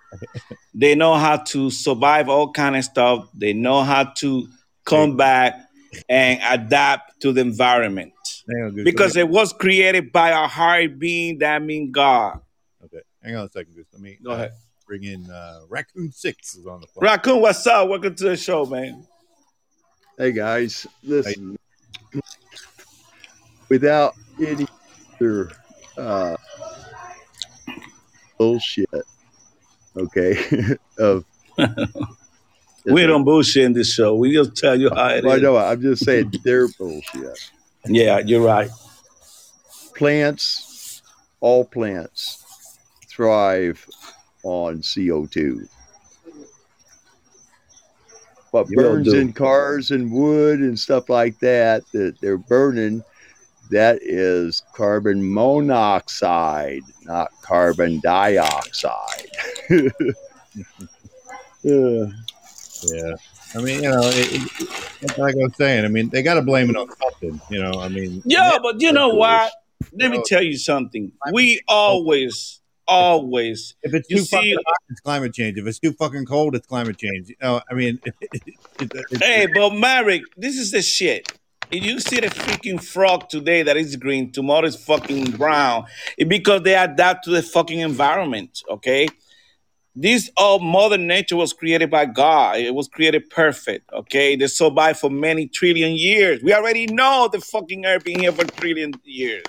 they 0.75 0.95
know 0.95 1.15
how 1.15 1.37
to 1.37 1.71
survive 1.71 2.29
all 2.29 2.51
kind 2.53 2.77
of 2.77 2.85
stuff. 2.85 3.29
They 3.35 3.53
know 3.53 3.83
how 3.83 4.05
to 4.19 4.49
come 4.85 5.17
back 5.17 5.69
and 6.09 6.41
adapt 6.43 7.21
to 7.23 7.33
the 7.33 7.41
environment. 7.41 8.13
On, 8.49 8.75
Because 8.83 9.17
it 9.17 9.29
was 9.29 9.53
created 9.53 10.13
by 10.13 10.31
a 10.31 10.47
higher 10.49 10.89
being 10.89 11.39
that 11.39 11.63
mean 11.63 11.93
God. 11.93 12.41
okay, 12.85 13.01
hang 13.23 13.37
on 13.37 13.47
a 13.47 13.51
second, 13.51 13.75
Goose. 13.75 13.87
Let 13.93 14.03
me 14.03 14.19
Go 14.23 14.33
uh, 14.33 14.35
ahead. 14.35 14.53
bring 14.87 15.05
in 15.05 15.31
uh, 15.31 15.61
Raccoon 15.69 16.11
Six 16.13 16.57
is 16.57 16.67
on 16.67 16.81
the 16.81 16.87
phone. 16.89 17.05
Raccoon, 17.05 17.41
what's 17.41 17.67
up? 17.67 17.89
Welcome 17.89 18.15
to 18.17 18.25
the 18.25 18.37
show, 18.37 18.67
man. 18.67 19.07
Hey 20.19 20.33
guys, 20.33 20.87
listen. 21.03 21.57
Without 23.69 24.15
any 24.39 24.67
other 25.17 25.51
uh, 25.97 26.37
bullshit, 28.39 28.89
okay? 29.97 30.77
of 30.99 31.25
We 32.87 33.07
don't 33.07 33.25
bullshit 33.25 33.65
in 33.65 33.73
this 33.73 33.95
show. 33.95 34.15
We 34.15 34.33
just 34.35 34.57
tell 34.57 34.79
you 34.79 34.91
how 34.91 35.09
it 35.09 35.25
Well, 35.25 35.33
I 35.33 35.37
is. 35.37 35.43
know. 35.43 35.57
I'm 35.57 35.81
just 35.81 36.05
saying 36.05 36.35
they're 36.45 36.69
bullshit. 36.69 37.51
Yeah, 37.87 38.19
you're 38.19 38.45
right. 38.45 38.71
Plants, 39.97 41.03
all 41.41 41.65
plants, 41.65 42.45
thrive 43.09 43.87
on 44.43 44.79
CO2. 44.79 45.67
But 48.53 48.69
burns 48.69 49.13
in 49.13 49.33
cars 49.33 49.91
and 49.91 50.13
wood 50.13 50.61
and 50.61 50.79
stuff 50.79 51.09
like 51.09 51.39
that 51.41 51.83
that 51.93 52.21
they're 52.21 52.39
burning, 52.39 53.03
that 53.71 53.99
is 54.03 54.63
carbon 54.75 55.33
monoxide, 55.33 56.83
not 57.05 57.31
carbon 57.43 58.01
dioxide. 58.01 59.31
yeah. 61.63 62.07
Yeah. 62.93 63.15
I 63.55 63.63
mean, 63.63 63.83
you 63.83 63.91
know, 63.91 64.03
it, 64.03 64.33
it, 64.35 64.43
it's 65.01 65.19
like 65.19 65.35
I 65.35 65.45
was 65.45 65.57
saying. 65.57 65.85
I 65.85 65.89
mean, 65.89 66.09
they 66.11 66.23
got 66.23 66.35
to 66.35 66.43
blame 66.43 66.71
it 66.71 66.77
on 66.77 66.89
something. 66.97 67.41
You 67.49 67.63
know, 67.63 67.81
I 67.81 67.89
mean, 67.89 68.21
Yeah, 68.25 68.59
but 68.63 68.81
you 68.81 68.93
know 68.93 69.11
what? 69.11 69.53
Let 69.93 70.11
me 70.11 70.19
oh. 70.19 70.23
tell 70.27 70.43
you 70.43 70.57
something. 70.57 71.13
We 71.33 71.61
always, 71.69 72.61
always, 72.89 73.77
if 73.83 73.95
it's 73.95 74.09
too 74.09 74.19
see- 74.19 74.37
fucking 74.37 74.59
hot, 74.67 74.77
it's 74.89 75.01
climate 75.01 75.33
change. 75.35 75.57
If 75.57 75.67
it's 75.67 75.79
too 75.79 75.93
fucking 75.93 76.27
cold, 76.27 76.57
it's 76.57 76.67
climate 76.67 76.99
change. 76.99 77.29
You 77.29 77.37
know, 77.41 77.61
I 77.71 77.75
mean, 77.75 78.01
it, 78.21 79.23
Hey, 79.23 79.47
but 79.55 79.75
Marek, 79.75 80.23
this 80.37 80.57
is 80.57 80.73
the 80.73 80.83
shit. 80.83 81.33
If 81.71 81.85
you 81.85 81.99
see 82.01 82.21
the 82.21 82.29
freaking 82.29 82.83
frog 82.83 83.29
today 83.29 83.63
that 83.63 83.77
is 83.77 83.97
green, 83.97 84.31
tomorrow 84.31 84.67
is 84.67 84.77
fucking 84.77 85.33
brown, 85.33 85.87
it's 86.17 86.29
because 86.29 86.63
they 86.63 86.77
adapt 86.77 87.25
to 87.25 87.31
the 87.31 87.43
fucking 87.43 87.81
environment, 87.81 88.61
okay? 88.71 89.09
This 89.97 90.31
all 90.37 90.59
Mother 90.59 90.99
Nature 90.99 91.37
was 91.37 91.53
created 91.53 91.91
by 91.91 92.07
God. 92.07 92.57
It 92.57 92.75
was 92.75 92.89
created 92.89 93.31
perfect, 93.31 93.93
okay? 93.93 94.35
They 94.35 94.49
survived 94.49 94.99
for 94.99 95.09
many 95.09 95.47
trillion 95.47 95.93
years. 95.93 96.43
We 96.43 96.53
already 96.53 96.87
know 96.87 97.29
the 97.31 97.41
fucking 97.41 97.87
earth 97.87 98.05
been 98.05 98.19
here 98.19 98.33
for 98.33 98.45
trillion 98.45 98.93
years. 99.05 99.45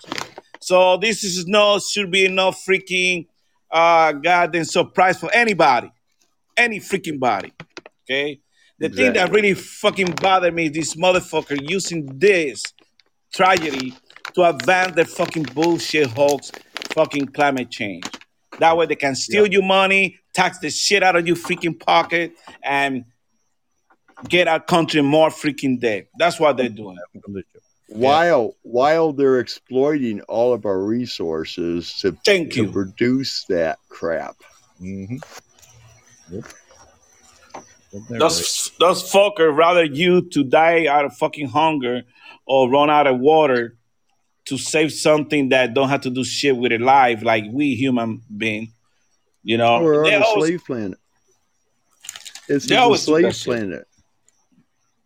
So 0.62 0.98
this 0.98 1.24
is 1.24 1.48
no 1.48 1.80
should 1.80 2.12
be 2.12 2.28
no 2.28 2.52
freaking 2.52 3.28
uh 3.72 4.12
goddamn 4.14 4.66
surprise 4.66 5.20
for 5.20 5.32
anybody. 5.34 5.92
Any 6.56 6.80
freaking 6.80 7.20
body. 7.20 7.52
Okay? 8.04 8.40
The 8.80 8.90
thing 8.90 9.14
that 9.14 9.32
really 9.32 9.54
fucking 9.54 10.16
bothered 10.22 10.54
me 10.54 10.66
is 10.68 10.72
this 10.74 10.96
motherfucker 10.96 11.58
using 11.62 12.06
this 12.20 12.64
tragedy 13.34 13.94
to 14.34 14.44
advance 14.44 14.96
their 14.96 15.06
fucking 15.06 15.44
bullshit 15.54 16.08
hoax, 16.08 16.52
fucking 16.94 17.28
climate 17.28 17.72
change. 17.72 18.06
That 18.60 18.76
way 18.76 18.86
they 18.86 18.96
can 18.96 19.16
steal 19.16 19.48
your 19.48 19.64
money, 19.64 20.18
tax 20.34 20.60
the 20.60 20.70
shit 20.70 21.04
out 21.04 21.16
of 21.16 21.26
your 21.28 21.36
freaking 21.36 21.80
pocket, 21.80 22.34
and 22.64 23.06
get 24.28 24.48
our 24.48 24.60
country 24.60 25.02
more 25.02 25.30
freaking 25.30 25.80
dead. 25.80 26.08
That's 26.18 26.40
what 26.40 26.58
they're 26.58 26.70
doing. 26.70 26.98
While 27.88 28.56
while 28.64 29.14
they're 29.14 29.40
exploiting 29.40 30.22
all 30.22 30.54
of 30.54 30.66
our 30.66 30.80
resources 30.80 31.94
to, 32.00 32.18
Thank 32.26 32.54
to 32.54 32.64
you. 32.64 32.72
produce 32.72 33.46
that 33.48 33.78
crap. 33.90 34.36
Mhm. 34.82 35.22
Yep. 36.32 36.46
Yep, 37.96 38.04
they're 38.10 38.20
right. 38.20 38.20
Those 38.20 38.72
those 38.80 39.12
fuckers 39.12 39.56
rather 39.56 39.84
you 39.84 40.22
to 40.30 40.44
die 40.44 40.88
out 40.88 41.06
of 41.06 41.16
fucking 41.18 41.48
hunger 41.50 42.04
or 42.46 42.70
run 42.70 42.90
out 42.90 43.08
of 43.08 43.20
water 43.20 43.78
to 44.46 44.58
save 44.58 44.92
something 44.94 45.50
that 45.50 45.74
don't 45.74 45.90
have 45.90 46.02
to 46.02 46.10
do 46.10 46.24
shit 46.24 46.56
with 46.56 46.72
a 46.72 46.78
life 46.78 47.24
like 47.24 47.46
we 47.52 47.76
human 47.76 48.22
being. 48.38 48.72
You 49.44 49.58
know, 49.58 49.82
We're 49.82 50.00
on 50.06 50.10
they 50.10 50.16
a 50.16 50.22
always- 50.22 50.48
slave 50.50 50.64
planet. 50.66 51.00
This 52.48 52.68
They 52.68 52.76
a 52.76 52.80
always 52.82 53.06
do 53.06 53.14
that 53.22 53.34
slave 53.34 53.36
shit. 53.36 53.46
planet. 53.46 53.88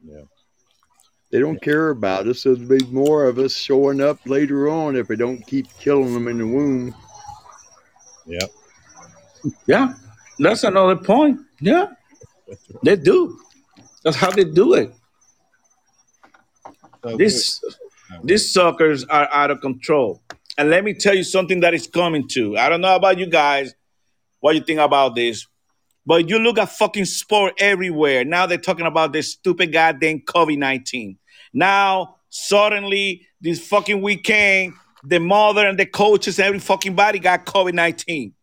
Yeah. 0.04 0.22
They 1.32 1.40
don't 1.40 1.62
care 1.62 1.90
about 1.90 2.28
us. 2.28 2.44
There'll 2.44 2.58
be 2.60 2.84
more 2.88 3.26
of 3.26 3.38
us 3.38 3.54
showing 3.56 4.02
up 4.02 4.18
later 4.26 4.68
on 4.68 4.96
if 4.96 5.10
we 5.10 5.16
don't 5.16 5.46
keep 5.46 5.68
killing 5.80 6.14
them 6.14 6.28
in 6.28 6.40
the 6.40 6.48
womb. 6.48 6.96
Yeah. 8.26 8.48
yeah, 9.68 9.94
that's 10.40 10.64
another 10.64 10.96
point. 10.98 11.40
Yeah, 11.62 11.86
That's 11.86 11.90
right. 11.92 11.98
They 12.84 12.96
do. 12.96 13.40
That's 14.04 14.18
how 14.18 14.32
they 14.32 14.46
do 14.46 14.74
it. 14.74 14.94
So 17.04 17.18
This 17.18 17.64
these 18.24 18.52
suckers 18.52 19.06
are 19.06 19.30
out 19.32 19.52
of 19.52 19.62
control. 19.62 20.22
And 20.58 20.70
let 20.70 20.84
me 20.84 20.94
tell 20.94 21.16
you 21.16 21.24
something 21.24 21.62
that 21.62 21.74
is 21.74 21.88
coming 21.88 22.28
too. 22.28 22.58
I 22.58 22.70
don't 22.70 22.82
know 22.82 22.96
about 22.96 23.18
you 23.18 23.28
guys, 23.28 23.74
what 24.40 24.56
you 24.56 24.62
think 24.62 24.80
about 24.80 25.16
this, 25.16 25.48
but 26.06 26.28
you 26.28 26.40
look 26.40 26.58
at 26.58 26.70
fucking 26.72 27.06
sport 27.06 27.54
everywhere. 27.60 28.26
Now 28.26 28.46
they're 28.46 28.58
talking 28.58 28.86
about 28.86 29.14
this 29.14 29.32
stupid 29.32 29.72
goddamn 29.72 30.22
COVID 30.22 30.58
19. 30.58 31.18
Now, 31.54 32.16
suddenly, 32.30 33.28
this 33.42 33.66
fucking 33.68 34.02
weekend, 34.02 34.74
the 35.04 35.20
mother 35.20 35.68
and 35.68 35.80
the 35.80 35.86
coaches, 35.86 36.40
and 36.40 36.48
every 36.48 36.60
fucking 36.60 36.96
body 36.96 37.20
got 37.20 37.46
COVID 37.46 37.74
19. 37.74 38.34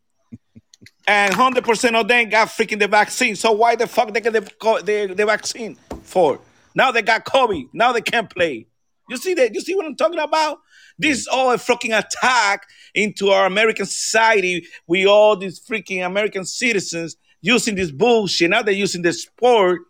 And 1.07 1.35
100% 1.35 2.01
of 2.01 2.09
them 2.09 2.29
got 2.29 2.49
freaking 2.49 2.81
the 2.81 2.89
vaccine. 2.89 3.37
So 3.37 3.53
why 3.53 3.77
the 3.77 3.87
fuck 3.87 4.13
they 4.13 4.21
get 4.21 4.33
the, 4.33 4.41
the, 4.41 5.15
the 5.15 5.27
vaccine 5.27 5.77
for? 6.03 6.41
Now 6.75 6.91
they 6.91 7.03
got 7.03 7.25
COVID. 7.25 7.69
Now 7.73 7.93
they 7.93 8.01
can't 8.01 8.29
play. 8.29 8.67
You 9.09 9.17
see 9.17 9.35
that? 9.35 9.55
You 9.55 9.61
see 9.61 9.75
what 9.75 9.87
I'm 9.87 9.95
talking 9.95 10.19
about? 10.19 10.59
This 10.99 11.21
is 11.21 11.29
all 11.29 11.53
a 11.53 11.59
fucking 11.59 11.93
attack 11.93 12.67
into 12.95 13.29
our 13.29 13.47
American 13.47 13.87
society. 13.87 14.67
We 14.89 15.07
all 15.07 15.37
these 15.37 15.61
freaking 15.61 16.05
American 16.05 16.45
citizens 16.45 17.17
using 17.41 17.77
this 17.77 17.93
bullshit. 17.93 18.51
Now 18.51 18.63
they're 18.63 18.75
using 18.75 19.03
the 19.03 19.13
sport 19.13 19.83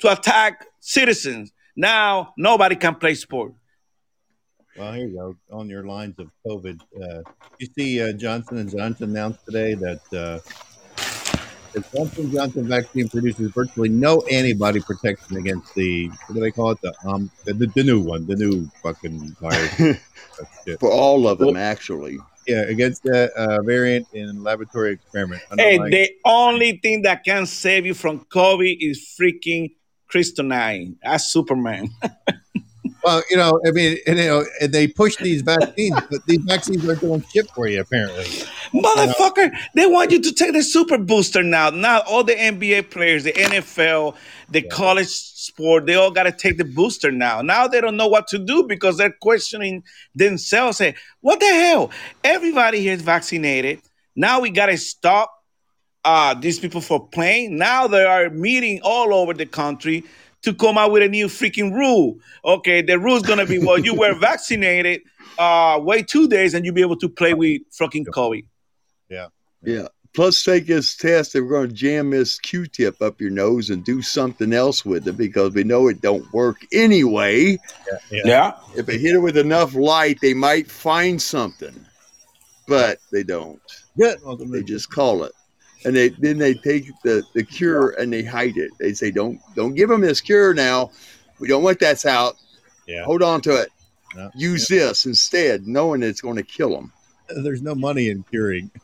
to 0.00 0.12
attack 0.12 0.66
citizens. 0.80 1.52
Now 1.74 2.34
nobody 2.36 2.76
can 2.76 2.96
play 2.96 3.14
sport. 3.14 3.54
Well, 4.76 4.92
here 4.94 5.06
you 5.06 5.14
go. 5.16 5.36
On 5.56 5.68
your 5.68 5.84
lines 5.84 6.18
of 6.18 6.30
COVID, 6.46 6.80
uh, 7.02 7.22
you 7.58 7.68
see 7.76 8.00
uh, 8.02 8.12
Johnson 8.12 8.58
and 8.58 8.70
Johnson 8.70 9.10
announced 9.10 9.44
today 9.44 9.74
that 9.74 10.00
uh, 10.14 10.38
the 11.72 11.84
Johnson 11.94 12.32
Johnson 12.32 12.66
vaccine 12.68 13.08
produces 13.08 13.50
virtually 13.50 13.88
no 13.88 14.22
antibody 14.30 14.80
protection 14.80 15.36
against 15.36 15.74
the 15.74 16.08
what 16.08 16.34
do 16.34 16.40
they 16.40 16.50
call 16.50 16.70
it? 16.70 16.80
The 16.82 16.94
um 17.06 17.30
the, 17.44 17.54
the, 17.54 17.66
the 17.66 17.84
new 17.84 18.00
one, 18.00 18.26
the 18.26 18.36
new 18.36 18.66
fucking 18.82 19.36
virus. 19.40 19.98
For 20.80 20.90
all 20.90 21.28
of 21.28 21.38
them, 21.38 21.56
actually. 21.56 22.18
yeah, 22.46 22.62
against 22.62 23.02
that 23.04 23.30
uh, 23.32 23.62
variant 23.62 24.06
in 24.14 24.42
laboratory 24.42 24.92
experiment. 24.92 25.42
Hey, 25.56 25.74
Underlying- 25.74 25.90
the 25.90 26.10
only 26.24 26.78
thing 26.78 27.02
that 27.02 27.24
can 27.24 27.46
save 27.46 27.84
you 27.86 27.94
from 27.94 28.20
COVID 28.26 28.78
is 28.80 29.14
freaking 29.20 29.74
kryptonite. 30.12 30.96
That's 31.02 31.26
Superman. 31.26 31.90
well, 33.04 33.22
you 33.30 33.36
know, 33.36 33.60
I 33.66 33.70
mean, 33.72 33.98
and, 34.06 34.18
you 34.18 34.26
know, 34.26 34.44
and 34.60 34.72
they 34.72 34.86
push 34.86 35.16
these 35.16 35.42
vaccines, 35.42 35.98
but 36.10 36.24
these 36.26 36.40
vaccines 36.42 36.88
aren't 36.88 37.00
doing 37.00 37.24
shit 37.32 37.50
for 37.50 37.66
you 37.66 37.80
apparently. 37.80 38.24
Motherfucker, 38.72 39.54
they 39.74 39.86
want 39.86 40.10
you 40.10 40.20
to 40.20 40.32
take 40.32 40.52
the 40.52 40.62
super 40.62 40.98
booster 40.98 41.42
now. 41.42 41.70
Now 41.70 42.02
all 42.06 42.24
the 42.24 42.34
NBA 42.34 42.90
players, 42.90 43.24
the 43.24 43.32
NFL, 43.32 44.16
the 44.50 44.62
college 44.62 45.08
sport, 45.08 45.86
they 45.86 45.94
all 45.94 46.10
got 46.10 46.24
to 46.24 46.32
take 46.32 46.58
the 46.58 46.64
booster 46.64 47.10
now. 47.10 47.42
Now 47.42 47.66
they 47.66 47.80
don't 47.80 47.96
know 47.96 48.08
what 48.08 48.28
to 48.28 48.38
do 48.38 48.64
because 48.64 48.96
they're 48.96 49.14
questioning 49.20 49.82
themselves. 50.14 50.78
Say, 50.78 50.94
what 51.20 51.40
the 51.40 51.46
hell? 51.46 51.90
Everybody 52.22 52.80
here 52.80 52.94
is 52.94 53.02
vaccinated. 53.02 53.80
Now 54.14 54.40
we 54.40 54.50
got 54.50 54.66
to 54.66 54.78
stop 54.78 55.32
uh, 56.04 56.34
these 56.34 56.58
people 56.58 56.80
for 56.80 57.08
playing. 57.08 57.56
Now 57.56 57.86
they 57.86 58.04
are 58.04 58.30
meeting 58.30 58.80
all 58.82 59.14
over 59.14 59.34
the 59.34 59.46
country 59.46 60.04
to 60.42 60.54
come 60.54 60.78
out 60.78 60.92
with 60.92 61.02
a 61.02 61.08
new 61.08 61.26
freaking 61.26 61.72
rule. 61.72 62.18
Okay, 62.44 62.82
the 62.82 62.98
rule's 62.98 63.22
gonna 63.22 63.46
be 63.46 63.58
well, 63.58 63.78
you 63.78 63.94
were 63.94 64.14
vaccinated, 64.18 65.02
uh, 65.38 65.78
wait 65.82 66.08
two 66.08 66.28
days 66.28 66.54
and 66.54 66.64
you'll 66.64 66.74
be 66.74 66.80
able 66.80 66.96
to 66.96 67.08
play 67.08 67.34
with 67.34 67.62
fucking 67.72 68.06
COVID. 68.06 68.44
Yeah. 69.08 69.28
Yeah. 69.62 69.88
Plus, 70.14 70.42
take 70.42 70.66
this 70.66 70.94
test. 70.94 71.34
and 71.34 71.46
we're 71.46 71.52
going 71.52 71.68
to 71.70 71.74
jam 71.74 72.10
this 72.10 72.38
Q-tip 72.38 73.00
up 73.00 73.18
your 73.20 73.30
nose 73.30 73.70
and 73.70 73.82
do 73.82 74.02
something 74.02 74.52
else 74.52 74.84
with 74.84 75.08
it 75.08 75.16
because 75.16 75.54
we 75.54 75.64
know 75.64 75.88
it 75.88 76.02
don't 76.02 76.30
work 76.34 76.66
anyway. 76.72 77.58
Yeah. 78.10 78.20
Yeah. 78.24 78.52
If 78.76 78.86
they 78.86 78.98
hit 78.98 79.14
it 79.14 79.20
with 79.20 79.38
enough 79.38 79.74
light, 79.74 80.18
they 80.20 80.34
might 80.34 80.70
find 80.70 81.20
something, 81.20 81.74
but 82.68 82.98
they 83.10 83.22
don't. 83.22 83.60
Good. 83.96 84.18
Welcome 84.22 84.50
They 84.50 84.62
just 84.62 84.90
call 84.90 85.24
it, 85.24 85.32
and 85.84 85.96
they 85.96 86.10
then 86.10 86.38
they 86.38 86.54
take 86.54 86.86
the, 87.02 87.22
the 87.34 87.42
cure 87.42 87.90
and 87.90 88.12
they 88.12 88.22
hide 88.22 88.56
it. 88.56 88.70
They 88.78 88.92
say, 88.92 89.10
"Don't 89.10 89.40
don't 89.54 89.74
give 89.74 89.88
them 89.88 90.00
this 90.00 90.20
cure 90.20 90.54
now. 90.54 90.90
We 91.38 91.48
don't 91.48 91.62
want 91.62 91.80
that's 91.80 92.06
out. 92.06 92.36
Yeah. 92.86 93.04
Hold 93.04 93.22
on 93.22 93.40
to 93.42 93.62
it. 93.62 93.68
No. 94.14 94.30
Use 94.34 94.68
this 94.68 95.06
instead, 95.06 95.66
knowing 95.66 96.02
it's 96.02 96.20
going 96.20 96.36
to 96.36 96.42
kill 96.42 96.70
them." 96.70 96.92
There's 97.42 97.62
no 97.62 97.74
money 97.74 98.10
in 98.10 98.24
curing. 98.24 98.70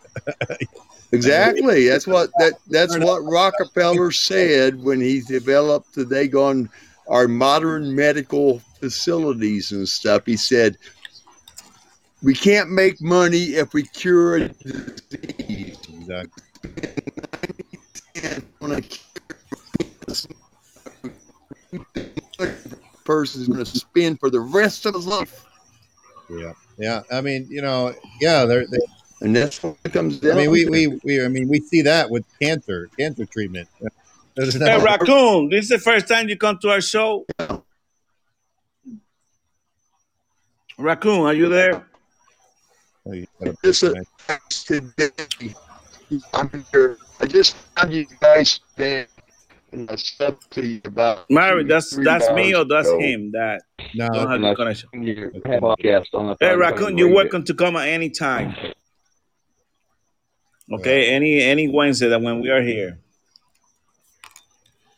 Exactly. 1.12 1.88
That's 1.88 2.06
what 2.06 2.30
that 2.38 2.54
that's 2.68 2.98
what 2.98 3.20
Rockefeller 3.20 4.12
said 4.12 4.82
when 4.82 5.00
he 5.00 5.20
developed 5.20 5.94
the 5.94 6.04
they 6.04 6.28
gone 6.28 6.68
our 7.08 7.26
modern 7.26 7.94
medical 7.94 8.58
facilities 8.78 9.72
and 9.72 9.88
stuff. 9.88 10.26
He 10.26 10.36
said 10.36 10.76
we 12.22 12.34
can't 12.34 12.70
make 12.70 13.00
money 13.00 13.54
if 13.54 13.72
we 13.72 13.84
cure 13.84 14.36
a 14.36 14.48
disease. 14.48 15.78
Exactly. 15.88 16.42
And 18.22 18.44
when 18.58 18.72
a 18.72 18.82
person's 23.04 23.48
going 23.48 23.58
to 23.60 23.66
spend 23.66 24.20
for 24.20 24.30
the 24.30 24.40
rest 24.40 24.86
of 24.86 24.94
his 24.94 25.06
life, 25.06 25.44
Yeah. 26.30 26.52
Yeah. 26.78 27.02
I 27.10 27.20
mean, 27.20 27.46
you 27.50 27.62
know, 27.62 27.94
yeah, 28.20 28.44
they're, 28.44 28.66
they 28.66 28.78
and 29.20 29.34
that's 29.34 29.60
what 29.62 29.76
it 29.84 29.92
comes 29.92 30.20
down. 30.20 30.32
I 30.32 30.34
mean, 30.42 30.50
we, 30.50 30.64
we, 30.66 30.86
we, 31.02 31.24
I 31.24 31.28
mean, 31.28 31.48
we 31.48 31.58
see 31.60 31.82
that 31.82 32.08
with 32.10 32.24
cancer, 32.40 32.88
cancer 32.98 33.24
treatment. 33.26 33.68
There's 34.36 34.54
no- 34.54 34.66
Hey 34.66 34.84
Raccoon, 34.84 35.48
this 35.48 35.64
is 35.64 35.70
the 35.70 35.78
first 35.78 36.06
time 36.06 36.28
you 36.28 36.36
come 36.36 36.58
to 36.60 36.68
our 36.70 36.80
show. 36.80 37.26
Raccoon, 40.78 41.20
are 41.22 41.34
you 41.34 41.48
there? 41.48 41.84
Oh, 43.06 43.12
you 43.12 43.26
This 43.62 43.82
is- 43.82 43.94
today. 44.64 45.54
I'm 46.32 46.64
here. 46.72 46.96
I 47.20 47.26
just 47.26 47.56
found 47.56 47.92
you 47.92 48.06
guys 48.20 48.60
today, 48.76 49.06
and 49.72 49.90
I 49.90 49.96
said 49.96 50.36
to 50.50 50.66
you 50.66 50.80
about 50.84 51.28
Mary, 51.28 51.64
that's 51.64 51.94
three 51.94 52.04
that's 52.04 52.30
me 52.32 52.54
or 52.54 52.64
that's 52.64 52.88
ago. 52.88 52.98
him 52.98 53.32
that 53.32 53.62
no, 53.94 54.08
don't 54.08 54.30
have 54.30 54.40
the 54.40 54.54
connection. 54.54 54.88
Your 55.02 55.30
podcast 55.30 56.06
on 56.14 56.28
the 56.28 56.36
Hey 56.40 56.56
Raccoon, 56.56 56.96
you're 56.96 57.12
welcome 57.12 57.44
to 57.44 57.54
come 57.54 57.76
at 57.76 57.88
any 57.88 58.10
time. 58.10 58.54
Okay, 60.72 61.10
any 61.10 61.40
any 61.40 61.68
Wednesday 61.68 62.08
that 62.08 62.20
when 62.20 62.40
we 62.40 62.50
are 62.50 62.62
here. 62.62 62.98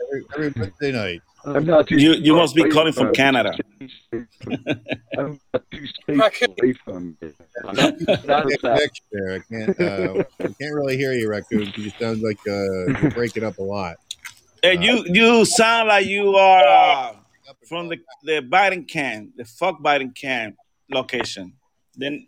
every, 0.02 0.24
every 0.34 0.60
Wednesday 0.60 0.92
night. 0.92 1.22
I'm 1.44 1.64
not 1.64 1.88
too. 1.88 1.96
You 1.96 2.12
you 2.12 2.34
must 2.34 2.54
be 2.54 2.68
calling 2.68 2.92
from 2.92 3.12
Canada. 3.14 3.52
I'm 5.18 5.40
not 5.52 5.62
too 5.70 5.86
states 5.86 6.42
away 6.42 6.72
from 6.84 7.16
it. 7.20 7.34
I'm 7.64 7.74
not 7.76 7.98
too 7.98 8.04
Yeah, 8.08 8.16
south. 8.22 8.60
connection 8.60 9.06
there. 9.12 9.34
I 9.34 9.38
can't, 9.50 9.80
uh, 9.80 10.24
I 10.40 10.42
can't 10.42 10.74
really 10.74 10.96
hear 10.96 11.12
you, 11.12 11.28
Raccoon. 11.30 11.66
'cause 11.72 11.78
You 11.78 11.90
sound 11.98 12.22
like 12.22 12.38
uh, 12.46 13.00
you're 13.00 13.10
breaking 13.12 13.44
up 13.44 13.58
a 13.58 13.62
lot. 13.62 13.96
Hey, 14.62 14.78
you 14.78 15.04
you 15.06 15.44
sound 15.46 15.88
like 15.88 16.06
you 16.06 16.34
are 16.36 16.66
uh, 16.66 17.14
from 17.68 17.88
the 17.88 17.98
the 18.24 18.42
Biden 18.42 18.86
camp, 18.86 19.30
the 19.36 19.44
fuck 19.44 19.80
Biden 19.80 20.14
camp 20.14 20.56
location. 20.90 21.54
Then 21.96 22.26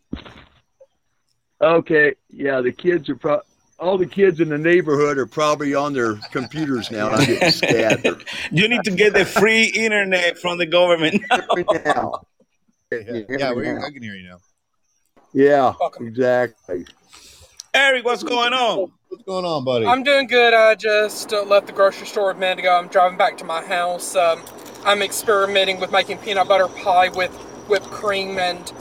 Okay, 1.60 2.14
yeah, 2.30 2.60
the 2.60 2.72
kids 2.72 3.08
are 3.08 3.14
pro- 3.16 3.42
all 3.82 3.98
the 3.98 4.06
kids 4.06 4.40
in 4.40 4.48
the 4.48 4.58
neighborhood 4.58 5.18
are 5.18 5.26
probably 5.26 5.74
on 5.74 5.92
their 5.92 6.14
computers 6.30 6.90
now. 6.90 7.08
And 7.08 7.16
I'm 7.16 7.26
getting 7.26 7.50
scattered 7.50 8.24
you 8.52 8.68
need 8.68 8.84
to 8.84 8.92
get 8.92 9.12
the 9.12 9.24
free 9.24 9.64
internet 9.64 10.38
from 10.38 10.58
the 10.58 10.66
government. 10.66 11.22
now. 11.84 12.22
Yeah, 12.90 13.20
yeah 13.28 13.52
we're, 13.52 13.84
I 13.84 13.90
can 13.90 14.02
hear 14.02 14.14
you 14.14 14.28
now. 14.28 14.38
Yeah, 15.32 15.72
exactly. 15.98 16.86
Eric, 17.74 18.04
what's 18.04 18.22
going 18.22 18.52
on? 18.52 18.92
What's 19.08 19.24
going 19.24 19.44
on, 19.44 19.64
buddy? 19.64 19.86
I'm 19.86 20.02
doing 20.02 20.26
good. 20.26 20.52
I 20.54 20.74
just 20.74 21.32
uh, 21.32 21.42
left 21.42 21.66
the 21.66 21.72
grocery 21.72 22.06
store 22.06 22.30
a 22.30 22.34
minute 22.34 22.58
ago. 22.58 22.76
I'm 22.76 22.88
driving 22.88 23.16
back 23.16 23.38
to 23.38 23.44
my 23.44 23.64
house. 23.64 24.14
Um, 24.14 24.42
I'm 24.84 25.00
experimenting 25.00 25.80
with 25.80 25.90
making 25.90 26.18
peanut 26.18 26.48
butter 26.48 26.68
pie 26.68 27.08
with 27.08 27.32
whipped 27.68 27.86
cream, 27.86 28.38
and 28.38 28.72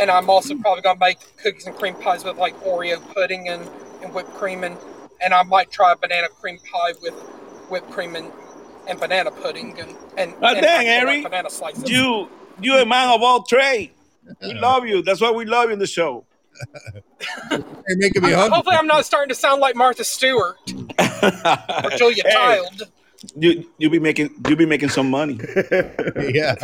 and 0.00 0.10
I'm 0.10 0.30
also 0.30 0.56
probably 0.56 0.82
gonna 0.82 0.98
make 0.98 1.18
cookies 1.36 1.66
and 1.66 1.76
cream 1.76 1.94
pies 1.94 2.24
with 2.24 2.38
like 2.38 2.58
Oreo 2.64 2.98
pudding 3.12 3.48
and, 3.48 3.68
and 4.02 4.12
whipped 4.14 4.32
cream, 4.34 4.64
and 4.64 4.76
and 5.22 5.34
I 5.34 5.42
might 5.42 5.70
try 5.70 5.92
a 5.92 5.96
banana 5.96 6.28
cream 6.28 6.58
pie 6.72 6.92
with 7.02 7.14
whipped 7.70 7.90
cream 7.90 8.16
and, 8.16 8.30
and 8.88 8.98
banana 8.98 9.30
pudding, 9.30 9.78
and 9.78 9.94
and, 10.16 10.34
Ah, 10.42 10.52
and 10.54 10.62
dang, 10.62 10.86
Harry. 10.86 11.22
banana 11.22 11.50
slices. 11.50 11.88
You 11.88 12.28
you 12.60 12.74
a 12.76 12.84
man 12.86 13.08
of 13.10 13.22
all 13.22 13.42
trade. 13.42 13.92
We 14.42 14.54
love 14.54 14.86
you. 14.86 15.02
That's 15.02 15.20
why 15.20 15.30
we 15.30 15.44
love 15.44 15.66
you 15.68 15.72
in 15.74 15.78
the 15.78 15.86
show. 15.86 16.24
You're 17.50 17.60
me 17.60 18.04
I'm- 18.14 18.22
hungry. 18.22 18.50
hopefully, 18.50 18.76
I'm 18.76 18.86
not 18.86 19.04
starting 19.04 19.28
to 19.30 19.34
sound 19.34 19.60
like 19.60 19.74
Martha 19.76 20.04
Stewart 20.04 20.56
or 20.98 21.90
Julia 21.96 22.22
Hey. 22.24 22.32
Child. 22.32 22.82
you 23.36 23.70
you 23.78 23.90
be 23.90 23.98
making 23.98 24.30
you 24.48 24.56
be 24.56 24.66
making 24.66 24.88
some 24.90 25.10
money. 25.10 25.38
yeah. 26.32 26.54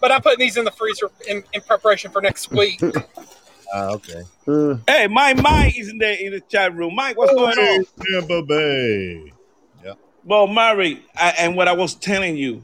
But 0.00 0.12
I'm 0.12 0.20
putting 0.22 0.38
these 0.38 0.56
in 0.56 0.64
the 0.64 0.70
freezer 0.70 1.10
in, 1.28 1.42
in 1.52 1.60
preparation 1.62 2.10
for 2.10 2.20
next 2.20 2.50
week. 2.50 2.80
Uh, 3.74 3.94
okay. 3.94 4.22
Uh, 4.46 4.76
Hey, 4.86 5.08
Mike 5.08 5.42
Mike 5.42 5.76
is 5.78 5.88
in 5.88 5.98
the 5.98 6.24
in 6.26 6.32
the 6.32 6.40
chat 6.40 6.74
room. 6.74 6.94
Mike, 6.94 7.16
what's 7.18 7.32
going 7.32 7.58
on? 7.58 7.84
Tampa 8.12 8.42
Bay. 8.42 9.32
Yeah. 9.84 9.94
Well, 10.24 10.46
Mary, 10.46 11.02
I, 11.16 11.30
and 11.40 11.56
what 11.56 11.66
I 11.66 11.72
was 11.72 11.94
telling 11.94 12.36
you, 12.36 12.62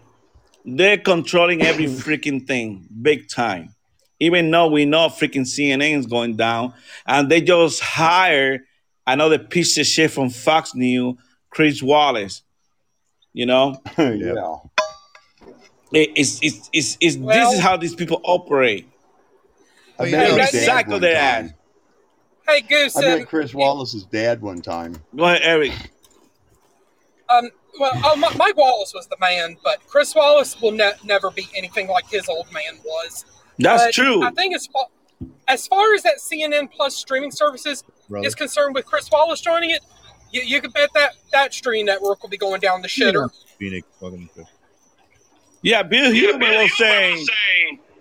they're 0.65 0.99
controlling 0.99 1.63
every 1.63 1.87
freaking 1.87 2.47
thing, 2.47 2.87
big 3.03 3.29
time. 3.29 3.75
Even 4.21 4.51
though 4.51 4.69
we 4.69 4.85
know 4.85 5.09
freaking 5.09 5.47
CNN 5.47 5.99
is 5.99 6.07
going 6.07 6.37
down, 6.37 6.75
and 7.07 7.29
they 7.29 7.41
just 7.41 7.81
hire 7.83 8.61
another 9.07 9.39
piece 9.39 9.77
of 9.79 9.87
shit 9.87 10.11
from 10.13 10.31
Fox 10.31 10.75
News, 10.75 11.17
Chris 11.49 11.83
Wallace. 11.83 12.43
You 13.33 13.47
know, 13.47 13.81
yeah. 13.99 14.57
It- 15.93 16.13
it's 16.15 16.39
it's 16.43 16.71
it's, 16.73 16.97
it's 17.01 17.17
Well- 17.17 17.35
this 17.51 17.59
is 17.59 17.61
how 17.65 17.77
these 17.77 17.95
people 17.97 18.21
operate. 18.23 18.87
I 20.01 20.07
Hey, 20.07 20.11
met 20.13 20.29
hey, 20.31 20.41
his 20.59 20.67
dad 20.67 20.89
one 20.89 21.01
time. 21.01 21.55
Hey, 22.49 22.61
Goose. 22.63 22.97
I 22.97 23.01
Um, 23.13 23.19
met 23.21 23.29
Chris 23.29 23.55
Wallace's 23.55 24.05
dad 24.05 24.41
one 24.41 24.61
time. 24.63 24.97
Go 25.17 25.25
ahead, 25.25 25.43
Eric. 25.43 25.73
um, 27.29 27.51
well, 27.79 27.93
oh, 28.05 28.17
Mi- 28.17 28.37
Mike 28.37 28.57
Wallace 28.57 28.93
was 28.95 29.07
the 29.07 29.17
man, 29.21 29.57
but 29.63 29.87
Chris 29.87 30.15
Wallace 30.15 30.61
will 30.61 30.73
ne- 30.73 30.93
never 31.05 31.31
be 31.31 31.47
anything 31.57 31.87
like 31.89 32.09
his 32.11 32.29
old 32.29 32.51
man 32.53 32.79
was. 32.85 33.25
That's 33.59 33.85
But 33.85 33.93
true. 33.95 34.23
I 34.25 34.31
think 34.33 34.55
as 34.55 34.67
far, 34.67 34.87
as 35.47 35.67
far 35.69 35.95
as 35.95 36.03
that 36.03 36.17
CNN 36.19 36.71
Plus 36.73 36.97
streaming 36.97 37.31
services 37.31 37.85
brother. 38.09 38.27
is 38.27 38.35
concerned 38.35 38.75
with 38.75 38.87
Chris 38.87 39.09
Wallace 39.13 39.41
joining 39.41 39.71
it, 39.71 39.83
you, 40.33 40.43
you 40.43 40.61
can 40.61 40.71
bet 40.73 40.91
that 40.95 41.13
that 41.33 41.55
stream 41.55 41.87
network 41.87 42.23
will 42.23 42.31
be 42.31 42.39
going 42.39 42.61
down 42.61 42.83
the 42.83 42.89
shitter. 42.89 43.29
Phoenix 43.59 43.87
fucking 44.01 44.29
shit. 44.35 44.47
Yeah, 45.63 45.83
Bill 45.83 46.11
Huber 46.13 46.39
was 46.39 46.77
saying, 46.79 47.27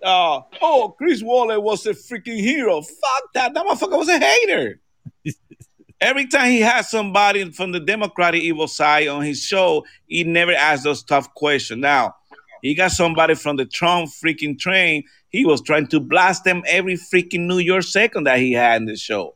uh, 0.04 0.42
oh, 0.62 0.96
Chris 0.98 1.22
Wallace 1.24 1.60
was 1.60 1.86
a 1.86 1.92
freaking 1.92 2.40
hero. 2.40 2.82
Fuck 2.82 3.34
that. 3.34 3.54
That 3.54 3.66
motherfucker 3.66 3.98
was 3.98 4.10
a 4.10 4.20
hater. 4.20 4.80
Every 6.02 6.28
time 6.28 6.50
he 6.52 6.62
had 6.62 6.82
somebody 6.82 7.52
from 7.52 7.74
the 7.74 7.80
Democratic 7.80 8.42
evil 8.42 8.68
side 8.68 9.08
on 9.08 9.22
his 9.22 9.44
show, 9.44 9.86
he 10.08 10.24
never 10.24 10.54
asked 10.54 10.86
those 10.86 11.04
tough 11.04 11.34
questions. 11.34 11.82
Now, 11.82 12.16
he 12.62 12.74
got 12.74 12.92
somebody 12.92 13.36
from 13.36 13.58
the 13.58 13.66
Trump 13.66 14.10
freaking 14.10 14.58
train. 14.58 15.04
He 15.30 15.46
was 15.46 15.62
trying 15.62 15.88
to 15.88 16.00
blast 16.00 16.44
them 16.46 16.64
every 16.68 16.96
freaking 16.96 17.48
New 17.48 17.60
York 17.60 17.84
second 17.84 18.26
that 18.26 18.40
he 18.40 18.54
had 18.54 18.82
in 18.82 18.86
the 18.86 18.96
show. 18.96 19.36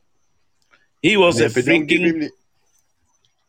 He 1.02 1.16
was 1.18 1.36
And 1.36 1.44
a 1.44 1.46
if, 1.46 1.54
they 1.54 1.62
don't 1.62 1.86
give 1.86 2.00
freaking 2.00 2.20
the, 2.20 2.30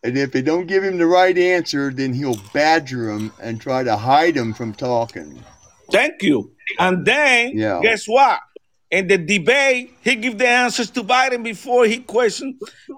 and 0.04 0.18
if 0.18 0.32
they 0.32 0.42
don't 0.42 0.68
give 0.68 0.84
him 0.84 0.98
the 0.98 1.08
right 1.08 1.38
answer, 1.38 1.92
then 1.92 2.14
he'll 2.14 2.40
badger 2.54 3.10
him 3.10 3.32
and 3.42 3.60
try 3.60 3.84
to 3.84 3.96
hide 3.96 4.36
him 4.36 4.54
from 4.54 4.74
talking. 4.74 5.44
Thank 5.92 6.22
you. 6.22 6.52
And 6.80 7.06
then 7.06 7.52
Yeah. 7.58 7.80
guess 7.82 8.08
what? 8.08 8.40
In 8.92 9.08
the 9.08 9.18
debate, 9.18 9.92
he 10.04 10.16
give 10.16 10.38
the 10.38 10.48
answers 10.48 10.90
to 10.92 11.04
Biden 11.04 11.44
before 11.44 11.86
he 11.86 12.00
questioned 12.00 12.56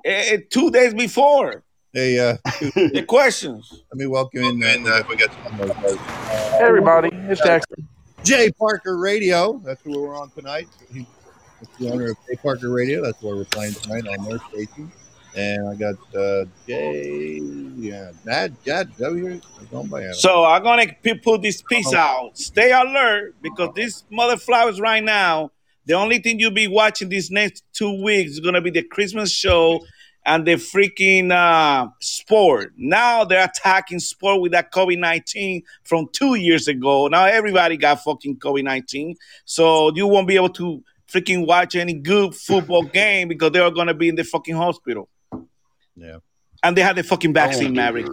uh, 0.07 0.37
two 0.49 0.69
days 0.71 0.93
before 0.93 1.63
Hey, 1.93 2.19
uh, 2.19 2.37
the 2.93 3.03
questions. 3.07 3.83
let 3.91 3.97
me 3.97 4.05
welcome 4.05 4.61
in. 4.61 4.87
Uh, 4.87 5.01
we 5.09 5.15
got 5.15 5.29
some 5.43 5.59
of 5.59 5.67
those, 5.81 5.97
Hey 5.97 6.59
everybody, 6.61 7.09
it's 7.13 7.41
Jackson. 7.41 7.87
Jay 8.23 8.51
Parker 8.51 8.97
Radio. 8.97 9.59
That's 9.63 9.81
who 9.83 9.99
we're 10.01 10.19
on 10.19 10.29
tonight. 10.31 10.67
He's 10.91 11.05
the 11.79 11.89
owner 11.89 12.11
of 12.11 12.17
Jay 12.29 12.35
Parker 12.43 12.69
Radio. 12.69 13.01
That's 13.01 13.21
where 13.23 13.35
we're 13.35 13.45
playing 13.45 13.73
tonight 13.75 14.05
on 14.07 14.25
their 14.25 14.39
station. 14.51 14.91
And 15.37 15.69
I 15.69 15.75
got 15.75 15.95
uh, 16.15 16.45
Jay, 16.67 17.39
yeah, 17.77 18.11
Dad, 18.25 18.55
Dad, 18.65 18.97
W. 18.97 19.39
So 20.13 20.43
I'm 20.43 20.63
gonna 20.63 20.87
p- 21.03 21.13
put 21.13 21.43
this 21.43 21.61
piece 21.61 21.93
out. 21.93 22.35
Stay 22.35 22.71
alert 22.71 23.35
because 23.41 23.69
these 23.75 24.03
mother 24.09 24.37
flowers 24.37 24.79
right 24.81 25.03
now. 25.03 25.51
The 25.85 25.93
only 25.93 26.17
thing 26.17 26.39
you'll 26.39 26.51
be 26.51 26.67
watching 26.67 27.09
these 27.09 27.29
next 27.29 27.63
two 27.71 28.01
weeks 28.03 28.31
is 28.31 28.39
gonna 28.39 28.61
be 28.61 28.71
the 28.71 28.81
Christmas 28.81 29.31
show 29.31 29.85
and 30.25 30.45
the 30.45 30.55
freaking 30.55 31.31
uh, 31.31 31.87
sport. 32.01 32.73
Now 32.75 33.23
they're 33.23 33.45
attacking 33.45 33.99
sport 33.99 34.41
with 34.41 34.53
that 34.53 34.71
COVID 34.71 34.97
nineteen 34.97 35.61
from 35.83 36.07
two 36.13 36.33
years 36.33 36.67
ago. 36.67 37.07
Now 37.09 37.25
everybody 37.25 37.77
got 37.77 38.03
fucking 38.03 38.37
COVID 38.37 38.63
nineteen, 38.63 39.15
so 39.45 39.93
you 39.95 40.07
won't 40.07 40.27
be 40.27 40.35
able 40.35 40.49
to 40.49 40.83
freaking 41.07 41.45
watch 41.45 41.75
any 41.75 41.93
good 41.93 42.33
football 42.33 42.83
game 42.93 43.27
because 43.27 43.51
they're 43.51 43.69
gonna 43.69 43.93
be 43.93 44.09
in 44.09 44.15
the 44.15 44.23
fucking 44.23 44.55
hospital. 44.55 45.07
Yeah. 45.97 46.17
And 46.63 46.77
they 46.77 46.81
had 46.81 46.95
the 46.95 47.03
fucking 47.03 47.33
vaccine, 47.33 47.73
Mary. 47.73 48.05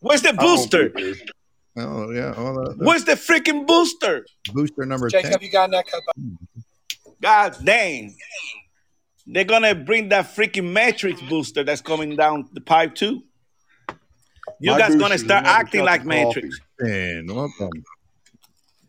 Where's 0.00 0.22
the 0.22 0.32
booster? 0.32 0.92
Oh 1.76 2.10
yeah. 2.10 2.30
The, 2.32 2.74
the 2.78 2.84
Where's 2.84 3.04
the 3.04 3.12
freaking 3.12 3.66
booster? 3.66 4.24
booster 4.52 4.86
number 4.86 5.08
Jake, 5.08 5.24
ten. 5.24 5.38
you 5.40 5.50
got 5.50 5.70
that 5.70 5.86
cup. 5.86 6.02
God 7.20 7.56
dang. 7.64 8.16
They're 9.26 9.44
gonna 9.44 9.74
bring 9.74 10.08
that 10.10 10.34
freaking 10.34 10.72
Matrix 10.72 11.20
booster 11.22 11.64
that's 11.64 11.80
coming 11.80 12.16
down 12.16 12.48
the 12.52 12.60
pipe 12.60 12.94
too. 12.94 13.22
You 14.60 14.72
My 14.72 14.78
guys 14.78 14.96
gonna 14.96 15.18
start 15.18 15.44
acting 15.46 15.84
like 15.84 16.04
Matrix. 16.04 16.58
And 16.78 17.30
welcome. 17.34 17.70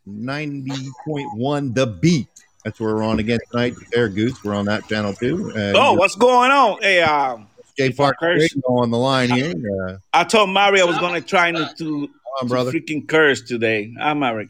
Ninety 0.05 0.89
point 1.05 1.35
one, 1.37 1.73
the 1.73 1.87
beat. 1.87 2.27
That's 2.63 2.79
where 2.79 2.95
we're 2.95 3.03
on 3.03 3.19
again 3.19 3.39
tonight. 3.51 3.73
Air 3.93 4.09
Goose. 4.09 4.43
We're 4.43 4.55
on 4.55 4.65
that 4.65 4.87
channel 4.87 5.13
too. 5.13 5.51
And 5.55 5.75
Oh, 5.77 5.93
what's 5.93 6.15
going 6.15 6.51
on? 6.51 6.81
Hey, 6.81 7.01
um, 7.01 7.47
Jay 7.77 7.87
if 7.87 7.99
I 7.99 8.11
Parker 8.11 8.37
on 8.67 8.91
the 8.91 8.97
line 8.97 9.29
here. 9.29 9.53
Uh, 9.87 9.97
I 10.13 10.23
told 10.23 10.49
Mario 10.49 10.85
I 10.85 10.89
was 10.89 10.97
gonna 10.99 11.21
try 11.21 11.51
not 11.51 11.77
to, 11.77 12.07
come 12.07 12.13
on, 12.41 12.47
to 12.47 12.49
brother. 12.49 12.71
freaking 12.71 13.07
curse 13.07 13.41
today. 13.41 13.93
I'm 13.99 14.19
Mario. 14.19 14.47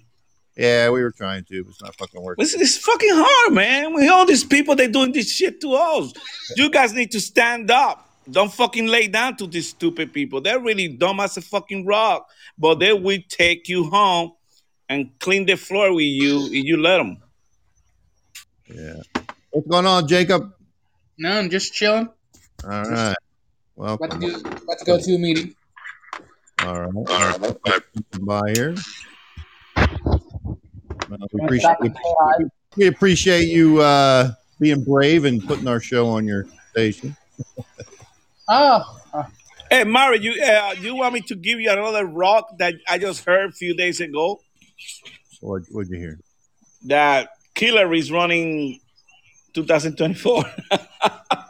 Yeah, 0.56 0.90
we 0.90 1.02
were 1.02 1.12
trying 1.12 1.44
to, 1.46 1.64
but 1.64 1.72
it's 1.72 1.82
not 1.82 1.96
fucking 1.98 2.22
working. 2.22 2.44
It's, 2.44 2.54
is 2.54 2.78
fucking 2.78 3.10
hard, 3.12 3.54
man. 3.54 3.94
We 3.94 4.08
all 4.08 4.26
these 4.26 4.44
people 4.44 4.76
they 4.76 4.88
doing 4.88 5.12
this 5.12 5.30
shit 5.30 5.60
to 5.62 5.74
us. 5.74 6.14
You 6.56 6.70
guys 6.70 6.94
need 6.94 7.12
to 7.12 7.20
stand 7.20 7.70
up. 7.72 8.10
Don't 8.30 8.52
fucking 8.52 8.88
lay 8.88 9.08
down 9.08 9.36
to 9.38 9.48
these 9.48 9.70
stupid 9.70 10.14
people. 10.14 10.42
They're 10.42 10.60
really 10.60 10.88
dumb 10.88 11.20
as 11.20 11.38
a 11.38 11.42
fucking 11.42 11.86
rock, 11.86 12.30
but 12.58 12.80
they 12.80 12.94
will 12.94 13.20
take 13.28 13.68
you 13.68 13.84
home 13.90 14.32
and 14.88 15.12
clean 15.20 15.46
the 15.46 15.58
floor 15.58 15.94
with 15.94 16.06
you 16.06 16.46
if 16.46 16.66
you 16.66 16.78
let 16.78 16.98
them. 16.98 17.18
Yeah. 18.68 19.02
What's 19.52 19.68
going 19.68 19.86
on, 19.86 20.08
Jacob? 20.08 20.54
No, 21.18 21.38
I'm 21.38 21.50
just 21.50 21.74
chilling. 21.74 22.10
All 22.64 22.70
right. 22.70 23.16
About 23.78 24.12
to 24.12 24.18
Welcome. 24.18 24.20
do, 24.20 24.40
about 24.40 24.80
to 24.80 24.86
go 24.86 25.00
to 25.00 25.16
a 25.16 25.18
meeting. 25.18 25.56
All 26.62 26.80
right. 26.80 26.94
All 26.96 27.06
right. 27.06 27.84
By 28.22 28.52
here. 28.54 28.76
Well, 29.76 31.20
we 31.34 31.44
appreciate 31.44 31.62
stop 31.62 31.82
and 31.82 31.94
say 31.96 32.16
hi? 32.20 32.44
we 32.78 32.88
appreciate 32.88 33.48
you 33.48 33.82
uh, 33.82 34.32
being 34.60 34.84
brave 34.84 35.26
and 35.26 35.46
putting 35.46 35.68
our 35.68 35.80
show 35.80 36.08
on 36.08 36.26
your 36.26 36.46
station. 36.72 37.16
Oh, 38.48 39.00
uh, 39.12 39.24
Hey, 39.72 39.84
Mario, 39.84 40.22
you 40.22 40.44
uh, 40.44 40.76
you 40.80 40.96
want 40.96 41.16
me 41.16 41.22
to 41.22 41.36
give 41.36 41.60
you 41.60 41.72
another 41.72 42.06
rock 42.06 42.60
that 42.60 42.76
I 42.88 43.00
just 43.00 43.26
heard 43.26 43.50
a 43.50 43.52
few 43.52 43.76
days 43.76 44.00
ago? 44.00 44.40
What 45.42 45.64
what'd 45.72 45.92
you 45.92 45.98
hear? 45.98 46.20
That 46.86 47.30
Killer 47.56 47.92
is 47.96 48.12
running 48.12 48.80
2024. 49.56 50.44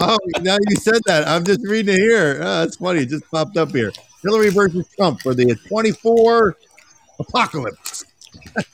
Oh, 0.00 0.18
now 0.40 0.56
you 0.68 0.76
said 0.76 1.00
that. 1.06 1.26
I'm 1.28 1.44
just 1.44 1.60
reading 1.66 1.94
it 1.94 1.98
here. 2.00 2.38
Oh, 2.40 2.60
that's 2.60 2.76
funny. 2.76 3.00
It 3.00 3.08
just 3.10 3.30
popped 3.30 3.56
up 3.56 3.70
here. 3.70 3.92
Hillary 4.22 4.50
versus 4.50 4.88
Trump 4.96 5.20
for 5.20 5.34
the 5.34 5.54
24 5.68 6.56
apocalypse. 7.18 8.04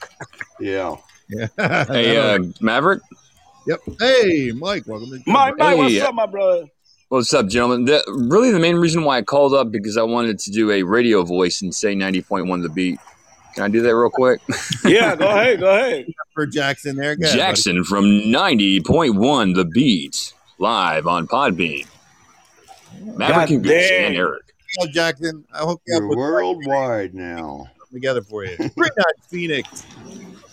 Yeah. 0.61 0.97
Yeah. 1.29 1.47
Hey, 1.87 2.17
uh, 2.17 2.41
Maverick, 2.61 3.01
yep. 3.65 3.79
Hey, 4.01 4.51
Mike. 4.51 4.89
Welcome 4.89 5.11
to 5.11 5.19
the 5.19 5.23
My, 5.25 5.53
my, 5.53 5.73
what's 5.75 6.01
up, 6.01 6.15
my 6.15 6.27
brother? 6.27 6.65
what's 7.11 7.33
up, 7.33 7.47
gentlemen? 7.47 7.85
The, 7.85 8.03
really, 8.29 8.51
the 8.51 8.59
main 8.59 8.75
reason 8.77 9.05
why 9.05 9.19
I 9.19 9.23
called 9.23 9.55
up 9.55 9.71
because 9.71 9.97
I 9.97 10.03
wanted 10.03 10.39
to 10.41 10.51
do 10.51 10.71
a 10.73 10.83
radio 10.83 11.23
voice 11.23 11.63
and 11.63 11.73
say 11.75 11.95
90.1 11.95 12.63
the 12.63 12.69
beat. 12.69 12.99
Can 13.55 13.63
I 13.63 13.69
do 13.69 13.83
that 13.83 13.95
real 13.95 14.11
quick? 14.11 14.41
Yeah, 14.85 15.15
go 15.17 15.29
ahead, 15.29 15.61
go 15.61 15.75
ahead. 15.75 16.07
for 16.35 16.47
Jackson 16.47 16.97
there. 16.97 17.15
Go 17.15 17.27
ahead. 17.27 17.37
Jackson 17.37 17.85
from 17.85 18.05
90.1 18.05 19.55
the 19.55 19.65
beat, 19.65 20.33
live 20.59 21.07
on 21.07 21.27
Podbean. 21.27 21.87
Maverick 23.01 23.51
and 23.51 23.63
Goose 23.63 23.91
and 23.91 24.17
Eric. 24.17 24.43
Well, 24.79 24.89
Jackson, 24.89 25.45
I 25.55 25.61
hook 25.61 25.81
you 25.87 25.97
up 25.97 26.01
You're 26.01 26.09
with 26.09 26.19
worldwide 26.19 27.15
now. 27.15 27.67
together 27.93 28.23
for 28.23 28.45
you. 28.45 28.57
Bring 28.77 28.91
that 28.97 29.15
Phoenix. 29.29 29.85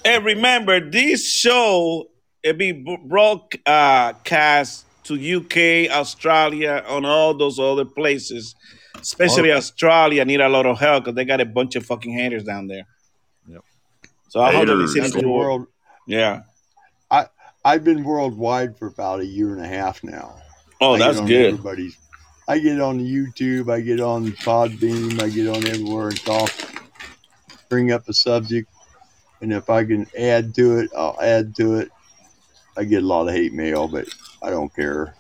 And 0.05 0.23
remember, 0.23 0.79
this 0.79 1.27
show 1.29 2.07
it 2.43 2.57
be 2.57 2.71
b- 2.71 2.97
broadcast 3.05 4.85
to 5.05 5.15
UK, 5.37 5.91
Australia, 5.91 6.83
on 6.87 7.05
all 7.05 7.33
those 7.33 7.59
other 7.59 7.85
places. 7.85 8.55
Especially 8.99 9.51
Australia 9.51 10.23
need 10.25 10.41
a 10.41 10.49
lot 10.49 10.65
of 10.65 10.79
help 10.79 11.03
because 11.03 11.15
they 11.15 11.25
got 11.25 11.41
a 11.41 11.45
bunch 11.45 11.75
of 11.75 11.85
fucking 11.85 12.13
haters 12.13 12.43
down 12.43 12.67
there. 12.67 12.85
Yep. 13.47 13.61
So 14.29 14.39
I 14.41 14.53
hope 14.53 14.67
that 14.67 14.73
Haters. 14.73 14.93
they 14.93 14.99
I've 15.01 15.05
listen 15.07 15.19
been 15.21 15.29
to 15.29 15.33
world. 15.33 15.67
Yeah. 16.07 16.41
I've 17.65 17.84
been 17.84 18.04
worldwide 18.04 18.78
for 18.78 18.86
about 18.86 19.21
a 19.21 19.25
year 19.25 19.51
and 19.51 19.60
a 19.60 19.67
half 19.67 20.04
now. 20.04 20.36
Oh, 20.80 20.97
that's 20.97 21.17
on 21.17 21.25
good. 21.25 21.54
Everybody's. 21.54 21.97
I 22.47 22.60
get 22.60 22.80
on 22.80 22.99
YouTube. 22.99 23.73
I 23.73 23.82
get 23.82 23.99
on 23.99 24.34
Podbean. 24.34 25.19
I 25.19 25.30
get 25.30 25.47
on 25.47 25.65
everywhere 25.65 26.10
and 26.10 26.23
talk. 26.23 26.51
Bring 27.67 27.91
up 27.91 28.08
a 28.08 28.13
subject, 28.13 28.69
and 29.41 29.51
if 29.51 29.71
I 29.71 29.84
can 29.84 30.06
add 30.15 30.54
to 30.56 30.78
it, 30.78 30.91
I'll 30.95 31.19
add 31.19 31.56
to 31.56 31.78
it. 31.80 31.91
I 32.78 32.84
get 32.84 33.01
a 33.01 33.08
lot 33.08 33.28
of 33.28 33.34
hate 33.34 33.54
mail, 33.54 33.88
but 33.88 34.08
I 34.43 34.51
don't 34.51 34.73
care. 34.75 35.15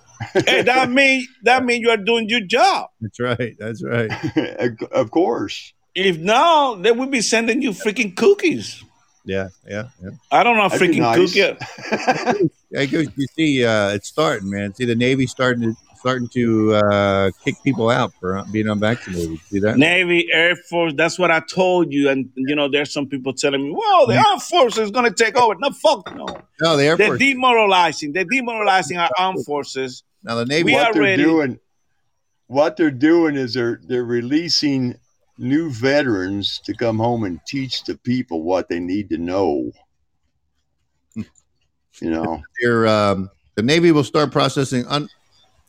hey, 0.45 0.61
that 0.61 0.89
mean 0.91 1.25
that 1.43 1.65
mean 1.65 1.81
you 1.81 1.89
are 1.89 1.97
doing 1.97 2.29
your 2.29 2.41
job. 2.41 2.91
That's 3.01 3.19
right. 3.19 3.55
That's 3.57 3.83
right. 3.83 4.11
of 4.91 5.09
course. 5.09 5.73
If 5.95 6.19
not, 6.19 6.83
they 6.83 6.91
would 6.91 7.09
be 7.09 7.21
sending 7.21 7.63
you 7.63 7.71
freaking 7.71 8.15
cookies. 8.15 8.83
Yeah, 9.25 9.49
yeah, 9.67 9.89
yeah. 10.03 10.11
I 10.31 10.43
don't 10.43 10.55
know 10.55 10.69
That'd 10.69 10.91
be 10.91 10.97
freaking 10.97 11.01
nice. 11.01 11.33
cookie. 11.33 12.49
I 12.77 12.85
go, 12.85 12.99
you 12.99 13.27
see, 13.35 13.65
uh, 13.65 13.89
it's 13.89 14.07
starting, 14.07 14.49
man. 14.49 14.73
See, 14.75 14.85
the 14.85 14.95
Navy 14.95 15.27
starting 15.27 15.61
to 15.63 15.75
starting 15.97 16.27
to 16.27 16.75
uh, 16.75 17.31
kick 17.43 17.55
people 17.63 17.89
out 17.89 18.13
for 18.19 18.43
being 18.51 18.67
unvaccinated. 18.67 19.39
See 19.49 19.57
that? 19.59 19.77
Navy, 19.77 20.27
Air 20.31 20.55
Force, 20.55 20.93
that's 20.95 21.17
what 21.17 21.31
I 21.31 21.39
told 21.39 21.91
you. 21.91 22.09
And 22.09 22.29
you 22.35 22.55
know, 22.55 22.69
there's 22.69 22.93
some 22.93 23.07
people 23.07 23.33
telling 23.33 23.63
me, 23.63 23.71
well, 23.75 24.05
the 24.05 24.13
Air 24.15 24.39
Force 24.39 24.77
is 24.77 24.91
gonna 24.91 25.11
take 25.11 25.35
over. 25.35 25.55
No, 25.57 25.71
fuck 25.71 26.15
no. 26.15 26.27
No, 26.61 26.77
the 26.77 26.83
Air 26.83 26.97
force 26.97 26.97
They're 26.97 27.07
Force. 27.07 27.19
demoralizing. 27.19 28.13
They're 28.13 28.25
demoralizing 28.25 28.97
our 28.97 29.09
armed 29.17 29.43
forces. 29.45 30.03
now 30.23 30.35
the 30.35 30.45
Navy. 30.45 30.65
We 30.65 30.73
what 30.73 30.87
are 30.89 30.93
they're 30.93 31.01
ready. 31.01 31.23
doing 31.23 31.59
what 32.47 32.77
they're 32.77 32.91
doing 32.91 33.35
is 33.35 33.55
they're 33.55 33.79
they're 33.87 34.05
releasing 34.05 34.95
new 35.37 35.69
veterans 35.69 36.59
to 36.63 36.73
come 36.73 36.97
home 36.97 37.23
and 37.23 37.39
teach 37.45 37.83
the 37.83 37.97
people 37.97 38.43
what 38.43 38.69
they 38.69 38.79
need 38.79 39.09
to 39.09 39.17
know 39.17 39.71
You 41.99 42.09
know, 42.09 42.43
Here, 42.59 42.87
um, 42.87 43.29
the 43.55 43.63
Navy 43.63 43.91
will 43.91 44.03
start 44.03 44.31
processing 44.31 44.85
un- 44.87 45.09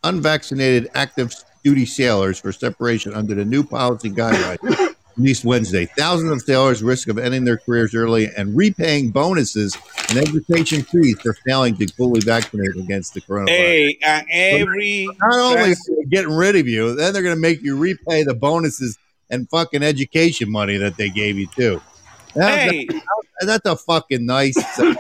unvaccinated 0.05 0.91
active 0.95 1.33
duty 1.65 1.87
sailors 1.87 2.39
for 2.39 2.53
separation 2.53 3.15
under 3.15 3.35
the 3.35 3.45
new 3.45 3.65
policy 3.65 4.11
guidelines 4.11 4.95
released 5.17 5.45
Wednesday. 5.45 5.87
Thousands 5.87 6.31
of 6.31 6.43
sailors 6.43 6.83
risk 6.83 7.09
of 7.09 7.19
ending 7.19 7.45
their 7.45 7.59
careers 7.59 7.95
early 7.95 8.29
and 8.37 8.57
repaying 8.57 9.11
bonuses 9.11 9.77
and 10.11 10.19
education 10.19 10.83
fees 10.83 11.21
for 11.21 11.35
failing 11.47 11.77
to 11.77 11.87
fully 11.95 12.21
vaccinate 12.21 12.77
against 12.77 13.15
the 13.15 13.21
coronavirus. 13.21 13.49
Hey, 13.49 13.99
and 14.03 14.27
every 14.31 15.09
Not 15.21 15.39
only 15.39 15.73
are 15.73 15.75
they 15.75 16.05
getting 16.09 16.33
rid 16.33 16.57
of 16.57 16.69
you, 16.69 16.95
then 16.95 17.13
they're 17.13 17.23
going 17.23 17.35
to 17.35 17.41
make 17.41 17.63
you 17.63 17.77
repay 17.77 18.23
the 18.23 18.35
bonuses 18.35 18.99
and 19.31 19.49
fucking 19.51 19.83
education 19.83 20.51
money 20.51 20.77
that 20.77 20.97
they 20.97 21.11
gave 21.11 21.39
you 21.39 21.47
too. 21.49 21.81
That's, 22.35 22.71
hey, 22.71 22.89
that's 23.41 23.67
a 23.67 23.77
fucking 23.77 24.27
nice. 24.27 24.57
uh, 24.79 24.95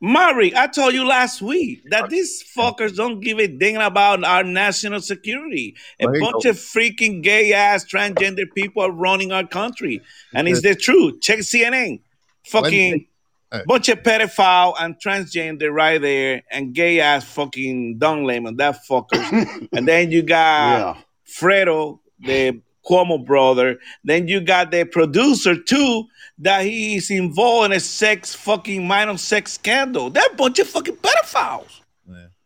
Mari, 0.00 0.54
I 0.56 0.68
told 0.68 0.94
you 0.94 1.04
last 1.04 1.42
week 1.42 1.82
that 1.90 2.08
these 2.08 2.44
fuckers 2.56 2.94
don't 2.94 3.20
give 3.20 3.38
a 3.38 3.48
damn 3.48 3.80
about 3.80 4.22
our 4.22 4.44
national 4.44 5.00
security. 5.00 5.74
A 5.98 6.06
There 6.06 6.20
bunch 6.20 6.44
go. 6.44 6.50
of 6.50 6.56
freaking 6.56 7.22
gay 7.22 7.52
ass 7.52 7.84
transgender 7.84 8.44
people 8.54 8.82
are 8.82 8.92
running 8.92 9.32
our 9.32 9.46
country. 9.46 10.00
And 10.34 10.46
it's 10.46 10.62
the 10.62 10.76
truth. 10.76 11.20
Check 11.20 11.40
CNN. 11.40 12.00
Fucking 12.46 13.06
Hey. 13.50 13.62
bunch 13.66 13.88
of 13.88 14.02
pedophile 14.02 14.74
and 14.78 14.94
transgender 15.00 15.72
right 15.72 16.00
there 16.00 16.42
and 16.50 16.74
gay 16.74 17.00
ass 17.00 17.24
fucking 17.24 17.96
Don 17.96 18.24
Lemon, 18.24 18.56
that 18.56 18.80
fuckers. 18.86 19.68
and 19.72 19.88
then 19.88 20.10
you 20.10 20.22
got 20.22 20.96
yeah. 20.96 21.02
Fredo, 21.26 22.00
the 22.20 22.60
Cuomo 22.88 23.24
brother. 23.24 23.78
Then 24.04 24.28
you 24.28 24.40
got 24.40 24.70
the 24.70 24.84
producer 24.84 25.56
too, 25.56 26.04
that 26.38 26.62
he 26.64 26.96
is 26.96 27.10
involved 27.10 27.66
in 27.66 27.76
a 27.76 27.80
sex 27.80 28.34
fucking 28.34 28.86
minor 28.86 29.18
sex 29.18 29.52
scandal. 29.52 30.10
That 30.10 30.36
bunch 30.36 30.58
of 30.58 30.68
fucking 30.68 30.96
pedophiles. 30.96 31.80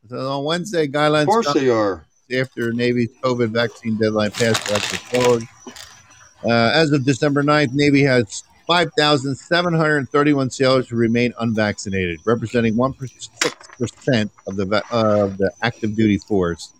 So 0.08 0.30
on 0.30 0.44
Wednesday, 0.44 0.88
guidelines 0.88 1.22
Of 1.22 1.28
course 1.28 1.52
they 1.54 1.70
are. 1.70 2.04
after 2.34 2.72
Navy's 2.72 3.10
COVID 3.22 3.48
vaccine 3.48 3.96
deadline 3.96 4.30
passed 4.30 4.68
elected 4.68 4.98
forward. 4.98 5.42
Uh, 6.44 6.70
as 6.74 6.92
of 6.92 7.04
December 7.04 7.42
9th, 7.42 7.72
Navy 7.72 8.02
has 8.02 8.42
5,731 8.66 10.50
sailors 10.50 10.88
who 10.88 10.96
remain 10.96 11.32
unvaccinated, 11.40 12.18
representing 12.24 12.74
1% 12.74 14.30
of 14.46 14.56
the, 14.56 14.82
uh, 14.92 15.24
of 15.24 15.38
the 15.38 15.50
active 15.62 15.94
duty 15.94 16.18
force. 16.18 16.72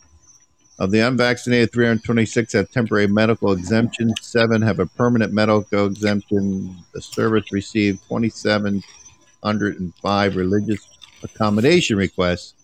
Of 0.78 0.90
the 0.90 1.00
unvaccinated, 1.00 1.70
326 1.72 2.52
have 2.54 2.70
temporary 2.70 3.06
medical 3.06 3.52
exemption, 3.52 4.14
seven 4.20 4.62
have 4.62 4.78
a 4.78 4.86
permanent 4.86 5.32
medical 5.32 5.86
exemption. 5.86 6.76
The 6.92 7.02
service 7.02 7.52
received 7.52 8.00
2,705 8.08 10.36
religious 10.36 10.80
accommodation 11.22 11.96
requests, 11.96 12.54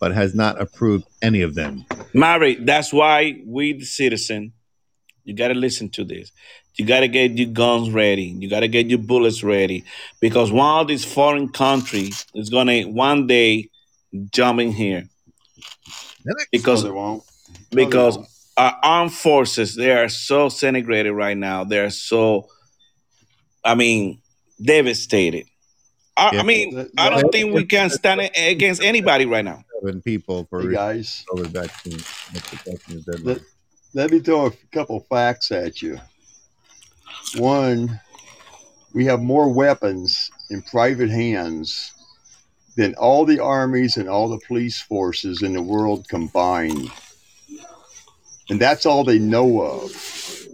but 0.00 0.12
has 0.12 0.34
not 0.34 0.58
approved 0.60 1.04
any 1.22 1.42
of 1.42 1.54
them. 1.54 1.84
Mary, 2.14 2.54
that's 2.54 2.92
why 2.92 3.42
we 3.44 3.74
the 3.74 3.84
citizen, 3.84 4.52
you 5.24 5.34
gotta 5.34 5.54
listen 5.54 5.88
to 5.90 6.04
this. 6.04 6.32
You 6.76 6.86
gotta 6.86 7.08
get 7.08 7.32
your 7.32 7.48
guns 7.48 7.90
ready. 7.90 8.36
You 8.38 8.48
gotta 8.48 8.68
get 8.68 8.86
your 8.86 9.00
bullets 9.00 9.42
ready. 9.42 9.84
Because 10.20 10.52
one 10.52 10.80
of 10.80 10.86
these 10.86 11.04
foreign 11.04 11.48
countries 11.48 12.24
is 12.34 12.48
gonna 12.48 12.84
one 12.84 13.26
day 13.26 13.70
jump 14.30 14.60
in 14.60 14.70
here. 14.70 15.08
Because 16.52 16.84
they 16.84 16.90
won't. 16.90 17.24
No, 17.48 17.54
they 17.70 17.84
because 17.84 18.16
won't. 18.16 18.28
our 18.56 18.78
armed 18.82 19.12
forces 19.12 19.74
they 19.74 19.92
are 19.92 20.08
so 20.08 20.48
disintegrated 20.48 21.12
right 21.12 21.36
now. 21.36 21.64
They're 21.64 21.90
so, 21.90 22.48
I 23.64 23.74
mean, 23.74 24.20
devastated. 24.62 25.46
I, 26.16 26.34
Yeah. 26.34 26.40
I 26.40 26.42
mean, 26.44 26.88
I 26.96 27.10
don't 27.10 27.30
think 27.30 27.52
we 27.52 27.64
can 27.66 27.90
stand 27.90 28.20
against 28.36 28.82
anybody 28.82 29.26
right 29.26 29.44
now. 29.44 29.64
seven 29.82 30.00
people 30.02 30.46
for 30.48 30.62
Hey 30.62 30.74
guys, 30.74 31.24
COVID 31.30 31.48
vaccine. 31.48 31.98
Vaccine 32.64 33.04
let, 33.22 33.40
let 33.94 34.10
me 34.10 34.20
throw 34.20 34.46
a 34.46 34.52
couple 34.72 35.00
facts 35.10 35.50
at 35.52 35.82
you. 35.82 35.98
One, 37.36 38.00
we 38.94 39.04
have 39.04 39.20
more 39.20 39.48
weapons 39.52 40.30
in 40.50 40.62
private 40.62 41.10
hands 41.10 41.92
than 42.76 42.94
all 42.94 43.24
the 43.24 43.40
armies 43.40 43.96
and 43.96 44.08
all 44.08 44.28
the 44.28 44.40
police 44.46 44.80
forces 44.80 45.42
in 45.42 45.52
the 45.52 45.62
world 45.62 46.08
combined. 46.08 46.90
And 48.48 48.60
that's 48.60 48.86
all 48.86 49.04
they 49.04 49.18
know 49.18 49.60
of. 49.60 50.46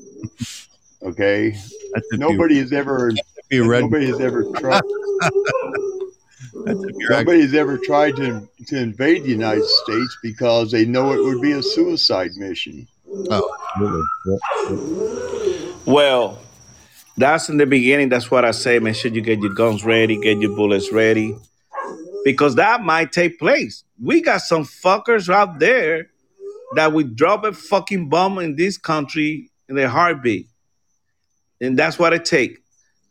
Okay? 1.02 1.57
Nobody 2.12 2.59
has 2.59 2.72
ever 2.72 3.11
You, 3.50 3.64
if 3.64 3.81
nobody 3.81 4.07
has 4.07 4.20
ever 4.20 4.44
tried 4.57 4.83
that's 6.64 6.81
if 6.85 7.11
nobody's 7.11 7.55
ever 7.55 7.78
tried 7.78 8.16
to 8.16 8.48
to 8.66 8.78
invade 8.78 9.24
the 9.24 9.31
United 9.31 9.66
States 9.66 10.18
because 10.22 10.70
they 10.70 10.85
know 10.85 11.12
it 11.12 11.22
would 11.22 11.40
be 11.42 11.52
a 11.52 11.62
suicide 11.62 12.31
mission. 12.37 12.87
oh, 13.31 13.57
absolutely. 14.61 15.52
Yeah. 15.52 15.72
Well, 15.85 16.38
that's 17.16 17.48
in 17.48 17.57
the 17.57 17.66
beginning. 17.66 18.09
That's 18.09 18.31
what 18.31 18.44
I 18.44 18.52
say. 18.52 18.78
Make 18.78 18.96
sure 18.96 19.11
you 19.11 19.20
get 19.20 19.40
your 19.40 19.52
guns 19.55 19.85
ready, 19.85 20.18
get 20.20 20.38
your 20.38 20.55
bullets 20.55 20.92
ready, 20.92 21.37
because 22.24 22.55
that 22.55 22.83
might 22.83 23.12
take 23.12 23.38
place. 23.38 23.85
We 24.00 24.22
got 24.22 24.40
some 24.42 24.64
fuckers 24.64 25.28
out 25.28 25.59
there 25.59 26.09
that 26.77 26.93
we 26.93 27.05
drop 27.05 27.45
a 27.45 27.53
fucking 27.53 28.09
bomb 28.09 28.39
in 28.39 28.57
this 28.57 28.79
country 28.79 29.51
in 29.69 29.79
a 29.79 29.89
heartbeat, 29.89 30.49
and 31.61 31.79
that's 31.79 31.99
what 31.99 32.13
it 32.13 32.25
takes 32.25 32.61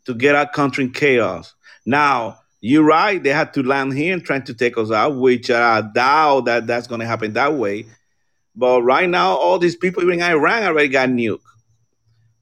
to 0.06 0.14
get 0.14 0.34
our 0.34 0.48
country 0.48 0.84
in 0.84 0.92
chaos. 0.92 1.54
Now, 1.86 2.38
you're 2.60 2.84
right. 2.84 3.22
They 3.22 3.30
had 3.30 3.54
to 3.54 3.62
land 3.62 3.92
here 3.92 4.12
and 4.12 4.24
trying 4.24 4.44
to 4.44 4.54
take 4.54 4.78
us 4.78 4.90
out, 4.90 5.16
which 5.16 5.50
I 5.50 5.80
doubt 5.80 6.44
that 6.46 6.66
that's 6.66 6.86
going 6.86 7.00
to 7.00 7.06
happen 7.06 7.32
that 7.32 7.54
way. 7.54 7.86
But 8.54 8.82
right 8.82 9.08
now, 9.08 9.36
all 9.36 9.58
these 9.58 9.76
people 9.76 10.08
in 10.10 10.22
Iran 10.22 10.62
already 10.64 10.88
got 10.88 11.08
nuked 11.08 11.40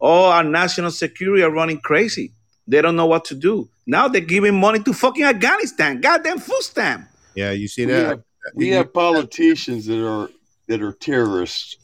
all 0.00 0.32
our 0.32 0.42
national 0.42 0.90
security 0.90 1.42
are 1.42 1.50
running 1.50 1.78
crazy. 1.78 2.32
They 2.66 2.80
don't 2.80 2.96
know 2.96 3.06
what 3.06 3.24
to 3.26 3.34
do. 3.34 3.68
Now 3.86 4.08
they're 4.08 4.20
giving 4.20 4.58
money 4.58 4.80
to 4.80 4.92
fucking 4.92 5.24
Afghanistan. 5.24 6.00
Goddamn 6.00 6.38
food 6.38 6.62
stamp. 6.62 7.08
Yeah, 7.34 7.50
you 7.52 7.68
see 7.68 7.86
We 7.86 7.92
that? 7.92 8.06
have, 8.06 8.22
we 8.54 8.68
have 8.68 8.92
politicians 8.92 9.86
that 9.86 10.04
are 10.04 10.28
that 10.70 10.80
are 10.82 10.92
terrorists. 10.92 11.76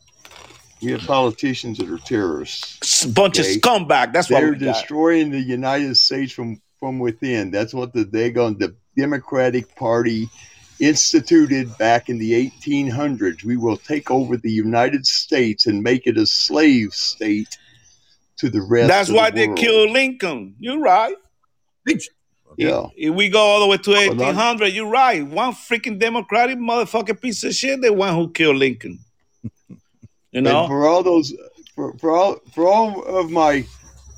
We 0.80 0.92
have 0.92 1.00
politicians 1.02 1.78
that 1.78 1.90
are 1.90 1.98
terrorists. 1.98 2.78
S- 2.82 3.04
Bunch 3.04 3.40
Okay. 3.40 3.56
of 3.56 3.60
scumbag. 3.60 4.12
That's 4.12 4.30
what 4.30 4.40
They're 4.40 4.52
we 4.52 4.58
got. 4.58 4.74
destroying 4.74 5.30
the 5.30 5.40
United 5.40 5.96
States 5.96 6.32
from 6.32 6.62
from 6.78 6.98
within. 7.00 7.50
That's 7.50 7.74
what 7.74 7.92
the 7.92 8.04
they 8.04 8.30
going 8.30 8.58
the 8.58 8.76
Democratic 8.96 9.74
Party 9.74 10.28
instituted 10.78 11.76
back 11.78 12.08
in 12.10 12.18
the 12.18 12.32
1800s. 12.32 13.42
We 13.42 13.56
will 13.56 13.78
take 13.78 14.10
over 14.10 14.36
the 14.36 14.50
United 14.52 15.04
States 15.06 15.66
and 15.66 15.82
make 15.82 16.06
it 16.06 16.16
a 16.18 16.26
slave 16.26 16.92
state 16.92 17.48
to 18.36 18.48
the 18.50 18.60
rest. 18.60 18.88
That's 18.88 19.08
of 19.08 19.16
why 19.16 19.30
the 19.30 19.46
they 19.48 19.54
killed 19.54 19.90
Lincoln. 19.90 20.54
You're 20.60 20.78
right. 20.78 21.16
Yeah. 22.56 22.86
If 22.96 23.14
we 23.14 23.28
go 23.28 23.40
all 23.40 23.60
the 23.60 23.66
way 23.66 23.76
to 23.78 23.90
1800, 23.90 24.68
you're 24.68 24.88
right. 24.88 25.26
One 25.26 25.52
freaking 25.52 25.98
Democratic 25.98 26.58
motherfucking 26.58 27.20
piece 27.20 27.44
of 27.44 27.54
shit, 27.54 27.80
the 27.82 27.92
one 27.92 28.14
who 28.14 28.30
killed 28.30 28.56
Lincoln. 28.56 28.98
You 30.32 30.38
And 30.40 30.44
know? 30.44 30.66
for 30.66 30.86
all 30.86 31.02
those, 31.02 31.32
for, 31.74 31.96
for 31.98 32.14
all 32.14 32.36
for 32.52 32.68
all 32.68 33.02
of 33.04 33.30
my 33.30 33.64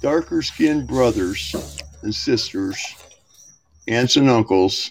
darker 0.01 0.43
skinned 0.43 0.89
brothers 0.89 1.55
and 2.03 2.13
sisters, 2.13 2.83
aunts 3.87 4.17
and 4.17 4.29
uncles, 4.29 4.91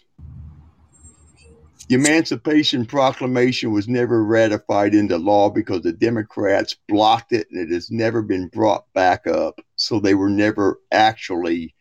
the 1.89 1.95
Emancipation 1.95 2.85
Proclamation 2.85 3.71
was 3.71 3.87
never 3.87 4.23
ratified 4.23 4.93
into 4.93 5.17
law 5.17 5.49
because 5.49 5.81
the 5.81 5.91
Democrats 5.91 6.75
blocked 6.87 7.33
it, 7.33 7.47
and 7.51 7.59
it 7.59 7.73
has 7.73 7.91
never 7.91 8.21
been 8.21 8.47
brought 8.47 8.85
back 8.93 9.27
up. 9.27 9.59
So 9.75 9.99
they 9.99 10.13
were 10.13 10.29
never 10.29 10.79
actually 10.91 11.73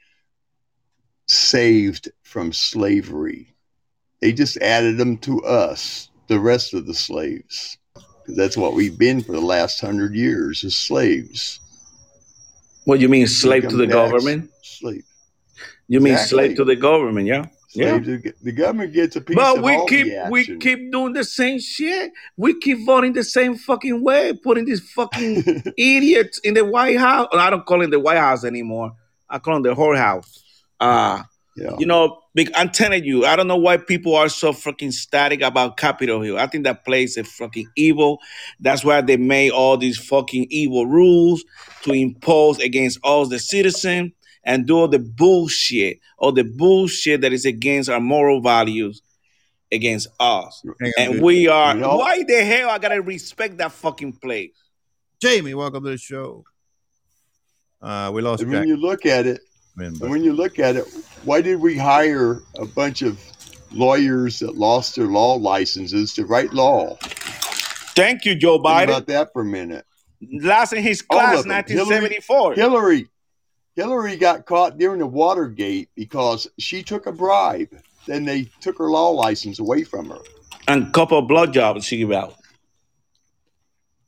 saved 1.26 2.10
from 2.22 2.52
slavery. 2.52 3.54
They 4.20 4.32
just 4.32 4.56
added 4.58 4.96
them 4.98 5.18
to 5.18 5.42
us, 5.44 6.08
the 6.28 6.40
rest 6.40 6.74
of 6.74 6.86
the 6.86 6.94
slaves. 6.94 7.78
that's 8.28 8.56
what 8.56 8.74
we've 8.74 8.98
been 8.98 9.22
for 9.22 9.32
the 9.32 9.40
last 9.40 9.80
hundred 9.80 10.14
years 10.14 10.64
as 10.64 10.76
slaves. 10.76 11.60
What 12.84 12.98
you 13.00 13.08
mean, 13.08 13.26
slave 13.26 13.68
to 13.68 13.76
the 13.76 13.86
government? 13.86 14.50
Slave. 14.62 15.04
You 15.88 16.00
mean 16.00 16.14
Exactly. 16.14 16.36
slave 16.36 16.56
to 16.56 16.64
the 16.64 16.76
government, 16.76 17.26
yeah? 17.26 17.46
Yeah. 17.74 17.98
To, 17.98 18.32
the 18.42 18.52
government 18.52 18.94
gets 18.94 19.16
a 19.16 19.20
piece 19.20 19.36
But 19.36 19.58
of 19.58 19.64
we 19.64 19.86
keep 19.86 20.12
we 20.30 20.58
keep 20.58 20.90
doing 20.90 21.12
the 21.12 21.24
same 21.24 21.60
shit. 21.60 22.10
We 22.36 22.58
keep 22.58 22.86
voting 22.86 23.12
the 23.12 23.22
same 23.22 23.56
fucking 23.56 24.02
way, 24.02 24.32
putting 24.32 24.64
these 24.64 24.80
fucking 24.92 25.44
idiots 25.76 26.38
in 26.38 26.54
the 26.54 26.64
White 26.64 26.98
House. 26.98 27.28
I 27.32 27.50
don't 27.50 27.66
call 27.66 27.82
it 27.82 27.90
the 27.90 28.00
White 28.00 28.16
House 28.18 28.44
anymore. 28.44 28.92
I 29.28 29.38
call 29.38 29.58
it 29.58 29.62
the 29.62 29.74
whorehouse. 29.74 30.42
Uh 30.80 31.22
yeah. 31.56 31.70
you 31.78 31.86
know, 31.86 32.20
big, 32.34 32.50
I'm 32.54 32.68
telling 32.68 33.02
you, 33.04 33.24
I 33.24 33.34
don't 33.34 33.46
know 33.48 33.56
why 33.56 33.78
people 33.78 34.14
are 34.14 34.28
so 34.28 34.52
fucking 34.52 34.92
static 34.92 35.40
about 35.40 35.78
Capitol 35.78 36.20
Hill. 36.20 36.38
I 36.38 36.46
think 36.48 36.64
that 36.64 36.84
place 36.84 37.16
is 37.16 37.26
fucking 37.32 37.66
evil. 37.76 38.18
That's 38.60 38.84
why 38.84 39.00
they 39.00 39.16
made 39.16 39.52
all 39.52 39.78
these 39.78 39.96
fucking 39.96 40.48
evil 40.50 40.84
rules 40.86 41.42
to 41.84 41.92
impose 41.94 42.58
against 42.58 42.98
all 43.02 43.24
the 43.24 43.38
citizen, 43.38 44.12
and 44.44 44.66
do 44.66 44.76
all 44.76 44.88
the 44.88 44.98
bullshit, 44.98 45.98
all 46.18 46.30
the 46.32 46.44
bullshit 46.44 47.22
that 47.22 47.32
is 47.32 47.46
against 47.46 47.88
our 47.88 48.00
moral 48.00 48.42
values. 48.42 49.00
against 49.72 50.06
us, 50.20 50.62
Hang 50.80 50.92
and 50.98 51.12
dude. 51.14 51.22
we 51.22 51.48
are. 51.48 51.74
You 51.74 51.80
know- 51.80 51.96
Why 51.96 52.22
the 52.22 52.44
hell 52.44 52.70
I 52.70 52.78
gotta 52.78 53.00
respect 53.02 53.56
that 53.58 53.72
fucking 53.72 54.12
place? 54.12 54.52
Jamie, 55.20 55.54
welcome 55.54 55.82
to 55.84 55.90
the 55.90 55.98
show. 55.98 56.44
Uh, 57.82 58.10
we 58.14 58.22
lost 58.22 58.42
And 58.42 58.52
Jack. 58.52 58.60
when 58.60 58.68
you 58.68 58.76
look 58.76 59.04
at 59.06 59.26
it, 59.26 59.40
Man, 59.76 59.92
but 59.92 60.02
and 60.02 60.10
when 60.10 60.24
you 60.24 60.32
look 60.32 60.58
at 60.58 60.76
it, 60.76 60.86
why 61.24 61.42
did 61.42 61.60
we 61.60 61.76
hire 61.76 62.42
a 62.58 62.64
bunch 62.64 63.02
of 63.02 63.20
lawyers 63.72 64.38
that 64.38 64.56
lost 64.56 64.96
their 64.96 65.06
law 65.06 65.34
licenses 65.34 66.14
to 66.14 66.24
write 66.24 66.54
law? 66.54 66.96
Thank 67.00 68.24
you, 68.24 68.34
Joe 68.34 68.58
Biden. 68.58 68.62
Think 68.62 68.90
Biden. 68.90 68.96
about 68.96 69.06
that 69.06 69.32
for 69.32 69.42
a 69.42 69.44
minute. 69.44 69.84
Last 70.40 70.72
in 70.72 70.82
his 70.82 71.02
class, 71.02 71.44
1974. 71.46 72.54
Hillary, 72.54 73.08
Hillary 73.74 74.16
got 74.16 74.46
caught 74.46 74.78
during 74.78 75.00
the 75.00 75.06
Watergate 75.06 75.90
because 75.94 76.48
she 76.58 76.82
took 76.82 77.06
a 77.06 77.12
bribe. 77.12 77.68
Then 78.06 78.24
they 78.24 78.44
took 78.60 78.78
her 78.78 78.88
law 78.88 79.10
license 79.10 79.58
away 79.58 79.84
from 79.84 80.08
her. 80.08 80.18
and 80.68 80.92
couple 80.94 81.18
of 81.18 81.28
blood 81.28 81.52
jobs 81.52 81.84
she 81.84 81.98
gave 81.98 82.12
out. 82.12 82.34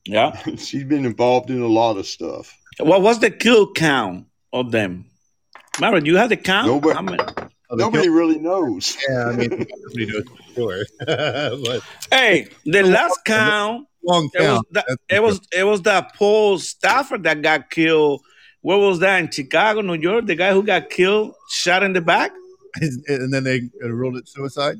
Yeah. 0.06 0.40
She's 0.56 0.84
been 0.84 1.04
involved 1.04 1.50
in 1.50 1.60
a 1.60 1.66
lot 1.66 1.98
of 1.98 2.06
stuff. 2.06 2.56
What 2.78 3.02
was 3.02 3.18
the 3.18 3.30
kill 3.30 3.72
count 3.72 4.26
of 4.52 4.70
them? 4.70 5.04
Remember, 5.80 6.04
you 6.06 6.16
have 6.16 6.28
the 6.30 6.36
count? 6.36 6.66
Nobody- 6.68 6.94
How 6.94 7.02
many- 7.02 7.18
Oh, 7.70 7.76
Nobody 7.76 8.04
killed- 8.04 8.16
really 8.16 8.38
knows. 8.38 8.96
yeah, 9.10 9.26
I 9.26 9.32
mean, 9.36 9.50
nobody 9.84 10.06
knows 10.06 10.24
for 10.24 10.54
sure. 10.54 10.84
but 11.06 11.82
Hey, 12.10 12.48
the 12.64 12.82
last 12.82 13.18
count, 13.26 13.86
long 14.02 14.30
it 14.34 14.40
was 14.40 14.46
count. 14.46 14.66
that, 14.72 14.84
That's 14.88 15.02
it 15.10 15.22
was 15.22 15.40
it 15.52 15.64
was 15.64 15.82
that 15.82 16.14
Paul 16.14 16.58
Stafford 16.58 17.24
that 17.24 17.42
got 17.42 17.68
killed. 17.68 18.22
Where 18.62 18.78
was 18.78 19.00
that 19.00 19.18
in 19.20 19.30
Chicago, 19.30 19.82
New 19.82 19.94
York? 19.94 20.24
The 20.26 20.34
guy 20.34 20.52
who 20.54 20.62
got 20.62 20.88
killed, 20.88 21.34
shot 21.50 21.82
in 21.82 21.92
the 21.92 22.00
back. 22.00 22.32
and 22.80 23.30
then 23.32 23.44
they 23.44 23.60
uh, 23.84 23.88
ruled 23.90 24.16
it 24.16 24.28
suicide. 24.28 24.76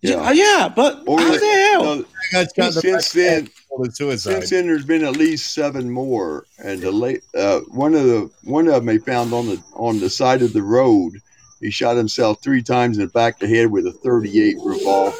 Yeah, 0.00 0.30
yeah, 0.32 0.68
but 0.74 1.02
Or 1.06 1.18
how 1.18 1.32
the 1.32 1.38
hell? 1.72 1.82
no, 1.96 2.04
That 2.32 2.54
the 2.54 2.72
Since 2.72 3.12
then- 3.12 3.48
ruled. 3.76 3.94
Since 3.94 4.50
then, 4.50 4.66
there's 4.66 4.84
been 4.84 5.04
at 5.04 5.16
least 5.16 5.54
seven 5.54 5.88
more, 5.90 6.46
and 6.58 6.80
the 6.80 6.90
late 6.90 7.22
uh, 7.36 7.60
one 7.68 7.94
of 7.94 8.04
the 8.04 8.30
one 8.44 8.66
of 8.66 8.74
them 8.74 8.86
they 8.86 8.98
found 8.98 9.32
on 9.32 9.46
the 9.46 9.62
on 9.74 10.00
the 10.00 10.10
side 10.10 10.42
of 10.42 10.52
the 10.52 10.62
road. 10.62 11.12
He 11.60 11.70
shot 11.70 11.96
himself 11.96 12.40
three 12.42 12.62
times 12.62 12.98
in 12.98 13.04
the 13.04 13.10
back 13.10 13.34
of 13.42 13.48
the 13.48 13.56
head 13.56 13.70
with 13.70 13.86
a 13.86 13.92
38 13.92 14.56
revolver. 14.64 15.16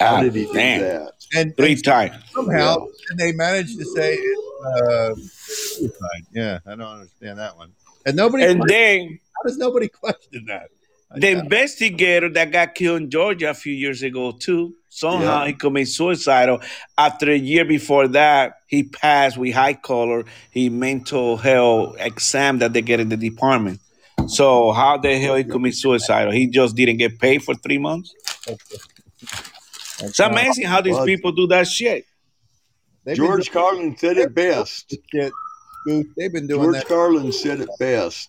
How 0.00 0.16
Ah, 0.16 0.20
did 0.22 0.34
he 0.34 0.44
do 0.46 0.52
damn. 0.52 0.80
that? 0.80 1.12
and, 1.36 1.56
Three 1.56 1.72
and 1.72 1.84
times. 1.84 2.14
somehow 2.32 2.86
and 3.10 3.18
they 3.18 3.32
managed 3.32 3.78
to 3.78 3.84
say 3.84 4.18
uh, 4.66 5.14
suicide. 5.36 6.26
Yeah, 6.32 6.58
I 6.66 6.70
don't 6.70 6.80
understand 6.82 7.38
that 7.38 7.56
one. 7.56 7.70
And 8.06 8.16
nobody. 8.16 8.44
And 8.44 8.60
questioned- 8.60 8.70
then 9.10 9.18
how 9.36 9.48
does 9.48 9.56
nobody 9.58 9.88
question 9.88 10.44
that? 10.46 10.70
The 11.16 11.30
investigator 11.30 12.28
that 12.30 12.50
got 12.52 12.74
killed 12.74 13.02
in 13.02 13.10
Georgia 13.10 13.50
a 13.50 13.54
few 13.54 13.72
years 13.72 14.02
ago 14.02 14.32
too. 14.32 14.74
Somehow 14.88 15.40
Yeah. 15.42 15.48
he 15.48 15.52
committed 15.54 15.88
suicide. 15.88 16.48
After 16.96 17.30
a 17.32 17.36
year 17.36 17.64
before 17.64 18.06
that, 18.08 18.54
he 18.68 18.84
passed 18.84 19.36
with 19.36 19.52
high 19.54 19.74
color. 19.74 20.24
He 20.50 20.68
mental 20.70 21.36
health 21.36 21.96
exam 21.98 22.58
that 22.60 22.72
they 22.72 22.82
get 22.82 23.00
in 23.00 23.08
the 23.08 23.16
department. 23.16 23.80
So 24.28 24.72
how 24.72 24.96
the 24.98 25.18
hell 25.18 25.34
he 25.36 25.44
commit 25.44 25.74
suicide? 25.74 26.32
He 26.32 26.46
just 26.46 26.76
didn't 26.76 26.98
get 26.98 27.18
paid 27.18 27.42
for 27.42 27.54
three 27.54 27.78
months. 27.78 28.14
It's 30.00 30.18
amazing 30.20 30.66
how 30.66 30.80
these 30.80 30.98
people 31.04 31.32
do 31.32 31.46
that 31.48 31.66
shit. 31.66 32.04
They've 33.04 33.16
George 33.16 33.50
Carlin 33.50 33.96
said 33.98 34.16
it 34.16 34.34
best. 34.34 34.88
doing 34.88 35.02
shit. 35.12 35.32
Dude, 35.86 36.06
They've 36.16 36.32
been 36.32 36.46
doing 36.46 36.62
George 36.62 36.76
that. 36.76 36.86
Carlin 36.88 37.32
said 37.32 37.60
it 37.60 37.68
best. 37.78 38.28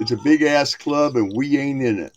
It's 0.00 0.10
a 0.10 0.16
big 0.16 0.42
ass 0.42 0.74
club, 0.74 1.16
and 1.16 1.32
we 1.34 1.58
ain't 1.58 1.82
in 1.82 2.00
it. 2.00 2.12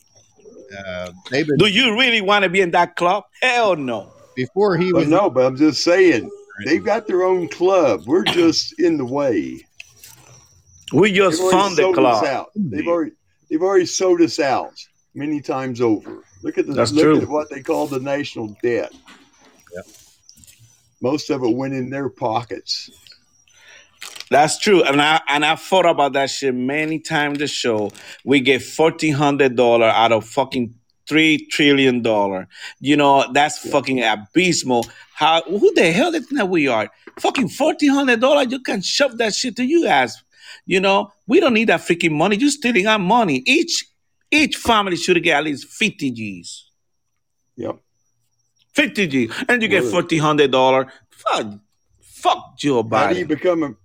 Uh, 0.77 1.11
they've 1.29 1.45
been 1.47 1.57
Do 1.57 1.67
you 1.67 1.93
really 1.97 2.21
want 2.21 2.43
to 2.43 2.49
be 2.49 2.61
in 2.61 2.71
that 2.71 2.95
club? 2.95 3.23
Hell 3.41 3.75
no. 3.75 4.11
before 4.35 4.77
he 4.77 4.91
But 4.91 4.99
was. 5.01 5.07
no, 5.09 5.29
but 5.29 5.45
I'm 5.45 5.55
just 5.55 5.83
saying 5.83 6.29
they've 6.65 6.83
got 6.83 7.07
their 7.07 7.23
own 7.23 7.47
club. 7.47 8.03
We're 8.07 8.23
just 8.23 8.79
in 8.79 8.97
the 8.97 9.05
way. 9.05 9.65
We 10.93 11.11
just 11.11 11.41
They've 11.41 11.51
found 11.51 11.77
the 11.77 11.91
club. 11.93 12.25
out. 12.25 12.49
They've 12.55 12.87
already 12.87 13.11
they've 13.49 13.61
already 13.61 13.85
sold 13.85 14.21
us 14.21 14.39
out 14.39 14.73
many 15.13 15.41
times 15.41 15.81
over. 15.81 16.23
Look 16.43 16.57
at 16.57 16.67
the 16.67 16.73
That's 16.73 16.91
look 16.91 17.03
true. 17.03 17.21
at 17.21 17.29
what 17.29 17.49
they 17.49 17.61
call 17.61 17.87
the 17.87 17.99
national 17.99 18.55
debt. 18.61 18.93
Most 21.01 21.29
of 21.29 21.43
it 21.43 21.55
went 21.55 21.73
in 21.73 21.89
their 21.89 22.09
pockets. 22.09 22.89
That's 24.31 24.59
true, 24.59 24.83
and 24.83 25.01
I 25.01 25.21
and 25.29 25.45
I 25.45 25.55
thought 25.55 25.85
about 25.85 26.13
that 26.13 26.29
shit 26.31 26.55
many 26.55 26.99
times. 26.99 27.39
The 27.39 27.47
show 27.47 27.91
we 28.23 28.39
get 28.39 28.63
fourteen 28.63 29.13
hundred 29.13 29.55
dollar 29.55 29.85
out 29.85 30.11
of 30.11 30.25
fucking 30.25 30.73
three 31.07 31.45
trillion 31.51 32.01
dollar. 32.01 32.47
You 32.79 32.97
know 32.97 33.31
that's 33.33 33.59
fucking 33.69 34.03
abysmal. 34.03 34.87
How 35.13 35.43
who 35.43 35.71
the 35.75 35.91
hell 35.91 36.15
is 36.15 36.27
that 36.29 36.49
we 36.49 36.67
are? 36.67 36.89
Fucking 37.19 37.49
fourteen 37.49 37.91
hundred 37.91 38.19
dollar. 38.19 38.43
You 38.43 38.59
can 38.61 38.81
shove 38.81 39.17
that 39.19 39.35
shit 39.35 39.55
to 39.57 39.63
you 39.63 39.85
ass. 39.85 40.23
You 40.65 40.79
know 40.79 41.11
we 41.27 41.39
don't 41.39 41.53
need 41.53 41.69
that 41.69 41.81
freaking 41.81 42.13
money. 42.13 42.37
You 42.37 42.49
stealing 42.49 42.87
our 42.87 42.99
money. 42.99 43.43
Each 43.45 43.85
each 44.31 44.57
family 44.57 44.95
should 44.95 45.21
get 45.21 45.37
at 45.37 45.43
least 45.43 45.67
fifty 45.67 46.09
G's. 46.09 46.71
Yep. 47.57 47.77
Fifty 48.73 49.07
G, 49.07 49.29
and 49.47 49.61
you 49.61 49.67
get 49.67 49.83
fourteen 49.83 50.19
hundred 50.19 50.51
dollar. 50.51 50.91
Fuck, 51.11 51.59
fuck 52.01 52.57
Joe 52.57 52.83
How 52.91 53.13
do 53.13 53.19
you 53.19 53.25
become 53.25 53.63
a 53.63 53.75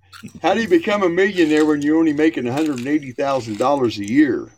how 0.43 0.55
do 0.55 0.61
you 0.63 0.69
become 0.69 1.03
a 1.03 1.09
millionaire 1.09 1.65
when 1.65 1.81
you're 1.83 1.99
only 1.99 2.13
making 2.13 2.45
one 2.45 2.53
hundred 2.55 2.79
and 2.79 2.89
eighty 2.89 3.13
thousand 3.13 3.59
dollars 3.59 3.99
a 3.99 4.05
year 4.09 4.49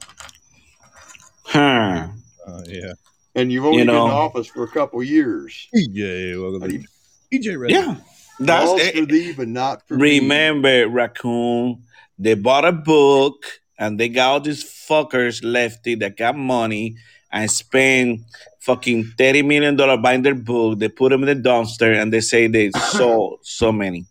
Huh. 1.44 2.08
Uh, 2.46 2.62
yeah. 2.66 2.92
and 3.34 3.52
you've 3.52 3.64
only 3.64 3.78
You 3.80 3.84
been 3.86 3.94
in 3.94 4.00
office 4.00 4.46
for 4.46 4.64
a 4.64 4.68
couple 4.68 5.00
of 5.00 5.06
years? 5.06 5.68
PJ, 5.74 6.40
welcome 6.40 6.60
How 6.62 6.66
do 6.68 6.78
to 6.78 6.84
you, 7.30 7.40
PJ 7.40 7.58
Ready. 7.60 7.74
Yeah, 7.74 7.96
that's 8.40 8.66
Balls 8.66 8.80
it. 8.80 8.96
for 8.96 9.06
thee, 9.06 9.32
but 9.36 9.48
not 9.48 9.86
for 9.86 9.96
me. 9.96 10.20
Remember, 10.20 10.88
raccoon, 10.88 11.82
they 12.18 12.34
bought 12.34 12.64
a 12.64 12.72
book 12.72 13.44
and 13.78 13.98
they 14.00 14.08
got 14.08 14.30
all 14.30 14.40
these 14.40 14.64
fuckers 14.64 15.40
lefty 15.44 15.94
that 15.96 16.16
got 16.16 16.36
money 16.36 16.96
and 17.30 17.50
spend 17.50 18.24
fucking 18.60 19.04
thirty 19.18 19.42
million 19.42 19.76
dollar 19.76 19.96
buying 19.98 20.22
their 20.22 20.34
book. 20.34 20.78
They 20.78 20.88
put 20.88 21.10
them 21.10 21.22
in 21.24 21.42
the 21.42 21.48
dumpster 21.48 22.00
and 22.00 22.12
they 22.12 22.20
say 22.20 22.46
they 22.46 22.70
sold 22.92 23.40
so 23.42 23.72
many. 23.72 24.06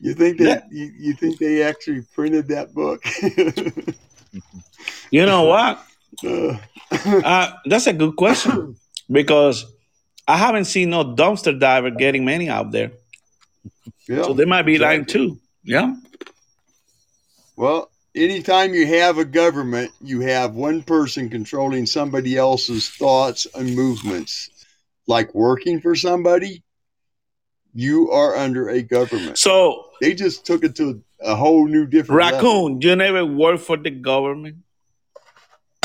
You, 0.00 0.14
th- 0.14 0.32
you 0.32 0.36
think 0.36 0.38
that 0.38 0.72
you, 0.72 0.92
you 0.98 1.12
think 1.14 1.38
they 1.38 1.62
actually 1.62 2.02
printed 2.14 2.48
that 2.48 2.72
book? 2.74 3.02
You 5.10 5.26
know 5.26 5.44
what? 5.44 5.84
Uh, 6.22 6.58
Uh, 7.24 7.52
that's 7.66 7.86
a 7.86 7.92
good 7.92 8.16
question 8.16 8.74
because 9.10 9.64
I 10.26 10.36
haven't 10.36 10.64
seen 10.64 10.90
no 10.90 11.04
dumpster 11.04 11.58
diver 11.58 11.90
getting 11.90 12.24
many 12.24 12.48
out 12.48 12.72
there. 12.72 12.90
yeah. 14.08 14.22
So 14.24 14.34
they 14.34 14.44
might 14.44 14.62
be 14.62 14.76
lying 14.76 15.04
too. 15.04 15.38
Yeah. 15.62 15.94
Well, 17.56 17.90
anytime 18.14 18.74
you 18.74 18.86
have 18.88 19.18
a 19.18 19.24
government, 19.24 19.92
you 20.00 20.20
have 20.22 20.54
one 20.56 20.82
person 20.82 21.30
controlling 21.30 21.86
somebody 21.86 22.36
else's 22.36 22.88
thoughts 22.88 23.46
and 23.54 23.76
movements. 23.76 24.50
Like 25.06 25.32
working 25.34 25.80
for 25.80 25.94
somebody, 25.94 26.64
you 27.72 28.10
are 28.10 28.34
under 28.36 28.68
a 28.68 28.82
government. 28.82 29.38
So 29.38 29.89
They 30.00 30.14
just 30.14 30.46
took 30.46 30.64
it 30.64 30.74
to 30.76 31.02
a 31.20 31.34
whole 31.34 31.66
new 31.66 31.86
different 31.86 32.20
level. 32.20 32.38
raccoon, 32.38 32.80
you 32.80 32.96
never 32.96 33.24
work 33.24 33.60
for 33.60 33.76
the 33.76 33.90
government. 33.90 34.56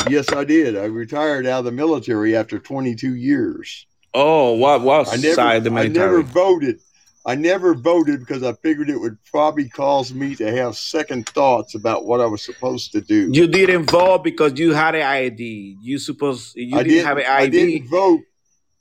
Yes, 0.08 0.32
I 0.32 0.44
did. 0.44 0.76
I 0.76 0.84
retired 0.84 1.46
out 1.46 1.60
of 1.60 1.64
the 1.66 1.72
military 1.72 2.36
after 2.36 2.58
22 2.58 3.14
years. 3.14 3.86
Oh, 4.14 4.52
what 4.52 4.80
what 4.80 5.08
I 5.08 5.16
never, 5.16 5.34
side 5.34 5.64
the 5.64 5.72
I 5.72 5.88
never 5.88 6.22
voted. 6.22 6.80
I 7.26 7.34
never 7.34 7.74
voted 7.74 8.20
because 8.20 8.44
I 8.44 8.52
figured 8.54 8.88
it 8.88 8.98
would 8.98 9.18
probably 9.24 9.68
cause 9.68 10.14
me 10.14 10.36
to 10.36 10.50
have 10.56 10.76
second 10.76 11.28
thoughts 11.28 11.74
about 11.74 12.06
what 12.06 12.20
I 12.20 12.26
was 12.26 12.42
supposed 12.42 12.92
to 12.92 13.00
do. 13.00 13.30
You 13.32 13.48
didn't 13.48 13.90
vote 13.90 14.22
because 14.22 14.58
you 14.58 14.72
had 14.72 14.94
an 14.94 15.02
ID. 15.02 15.76
You 15.82 15.98
supposed 15.98 16.56
you 16.56 16.78
I 16.78 16.84
didn't, 16.84 16.94
didn't 16.94 17.06
have 17.06 17.18
an 17.18 17.26
ID. 17.26 17.44
I 17.44 17.48
didn't 17.48 17.88
vote 17.88 18.20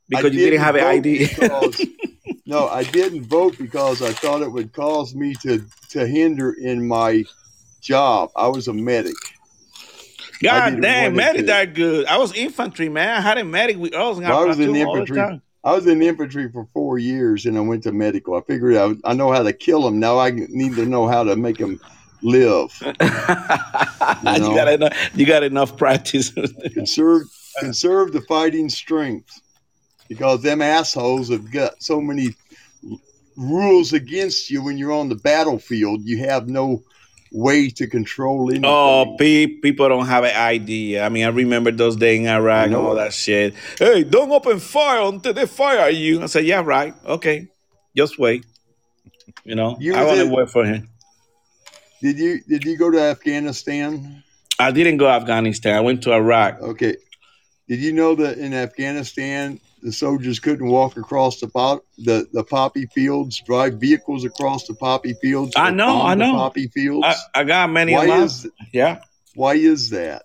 because 0.07 0.25
I 0.25 0.27
you 0.27 0.45
didn't 0.45 0.61
have 0.61 0.75
an 0.75 0.81
vote 0.81 1.79
ID. 1.79 2.05
no, 2.45 2.67
I 2.67 2.83
didn't 2.83 3.25
vote 3.25 3.57
because 3.57 4.01
I 4.01 4.11
thought 4.11 4.41
it 4.41 4.51
would 4.51 4.73
cause 4.73 5.15
me 5.15 5.33
to 5.41 5.65
to 5.89 6.07
hinder 6.07 6.53
in 6.53 6.87
my 6.87 7.23
job. 7.81 8.31
I 8.35 8.47
was 8.47 8.67
a 8.67 8.73
medic. 8.73 9.15
God 10.43 10.81
damn, 10.81 11.15
medic 11.15 11.41
to. 11.41 11.47
that 11.47 11.73
good. 11.73 12.05
I 12.07 12.17
was 12.17 12.33
infantry 12.33 12.89
man. 12.89 13.17
I 13.17 13.21
had 13.21 13.37
a 13.37 13.43
medic 13.43 13.77
with 13.77 13.93
us. 13.93 14.17
Well, 14.17 14.37
I 14.37 14.45
was 14.45 14.59
in 14.59 14.75
infantry. 14.75 15.41
I 15.63 15.71
was 15.71 15.87
in 15.87 16.03
infantry 16.03 16.51
for 16.51 16.67
four 16.73 16.99
years, 16.99 17.47
and 17.47 17.57
I 17.57 17.61
went 17.61 17.83
to 17.83 17.91
medical. 17.91 18.35
I 18.35 18.41
figured 18.41 18.75
I, 18.75 18.93
I 19.09 19.13
know 19.13 19.31
how 19.31 19.41
to 19.41 19.51
kill 19.51 19.81
them. 19.81 19.99
Now 19.99 20.19
I 20.19 20.29
need 20.29 20.75
to 20.75 20.85
know 20.85 21.07
how 21.07 21.23
to 21.23 21.35
make 21.35 21.57
them 21.57 21.79
live. 22.21 22.71
you, 22.81 22.91
know? 22.91 24.55
got 24.55 24.67
enough. 24.67 25.09
You 25.15 25.25
got 25.25 25.41
enough 25.41 25.75
practice. 25.75 26.31
Conserve 26.73 27.23
conserve 27.59 28.11
the 28.11 28.21
fighting 28.21 28.69
strength, 28.69 29.41
because 30.07 30.41
them 30.41 30.61
assholes 30.61 31.29
have 31.29 31.51
got 31.51 31.81
so 31.81 32.01
many 32.01 32.35
rules 33.35 33.93
against 33.93 34.49
you 34.49 34.63
when 34.63 34.77
you're 34.77 34.91
on 34.91 35.09
the 35.09 35.15
battlefield. 35.15 36.01
You 36.03 36.19
have 36.25 36.47
no 36.47 36.83
way 37.31 37.69
to 37.69 37.87
control 37.87 38.49
anything. 38.49 38.65
Oh, 38.65 39.15
pe- 39.19 39.47
people 39.47 39.89
don't 39.89 40.05
have 40.05 40.23
an 40.23 40.35
idea. 40.35 41.03
I 41.05 41.09
mean, 41.09 41.25
I 41.25 41.29
remember 41.29 41.71
those 41.71 41.95
days 41.95 42.19
in 42.19 42.27
Iraq 42.27 42.67
and 42.67 42.75
all 42.75 42.95
that 42.95 43.13
shit. 43.13 43.53
Hey, 43.77 44.03
don't 44.03 44.31
open 44.31 44.59
fire 44.59 45.01
until 45.01 45.33
they 45.33 45.45
fire 45.45 45.89
you. 45.89 46.21
I 46.21 46.27
said, 46.27 46.45
yeah, 46.45 46.61
right. 46.63 46.93
Okay, 47.05 47.47
just 47.95 48.17
wait. 48.17 48.45
You 49.43 49.53
know, 49.53 49.77
You 49.79 49.95
I 49.95 50.03
want 50.03 50.19
to 50.19 50.27
wait 50.27 50.49
for 50.49 50.65
him. 50.65 50.89
Did 52.01 52.17
you 52.17 52.41
did 52.47 52.63
you 52.63 52.77
go 52.77 52.89
to 52.89 52.99
Afghanistan? 52.99 54.23
I 54.59 54.71
didn't 54.71 54.97
go 54.97 55.05
to 55.05 55.11
Afghanistan. 55.11 55.75
I 55.75 55.81
went 55.81 56.01
to 56.03 56.13
Iraq. 56.13 56.61
Okay. 56.61 56.95
Did 57.67 57.79
you 57.79 57.93
know 57.93 58.15
that 58.15 58.37
in 58.37 58.53
Afghanistan 58.53 59.59
the 59.85 59.91
soldiers 59.91 60.39
couldn't 60.39 60.65
walk 60.67 60.97
across 60.97 61.39
the 61.39 61.47
pop, 61.47 61.85
the, 61.99 62.27
the 62.33 62.43
poppy 62.43 62.87
fields, 62.87 63.39
drive 63.45 63.75
vehicles 63.75 64.25
across 64.25 64.65
the 64.65 64.73
poppy 64.73 65.13
fields? 65.21 65.53
I 65.55 65.69
know, 65.69 66.01
I 66.01 66.15
know. 66.15 66.33
poppy 66.33 66.67
fields. 66.67 67.05
I, 67.05 67.41
I 67.41 67.43
got 67.43 67.69
many 67.69 67.93
why 67.93 68.05
of 68.05 68.09
them. 68.09 68.23
is 68.23 68.47
Yeah. 68.73 69.01
why 69.35 69.53
is 69.53 69.91
that? 69.91 70.23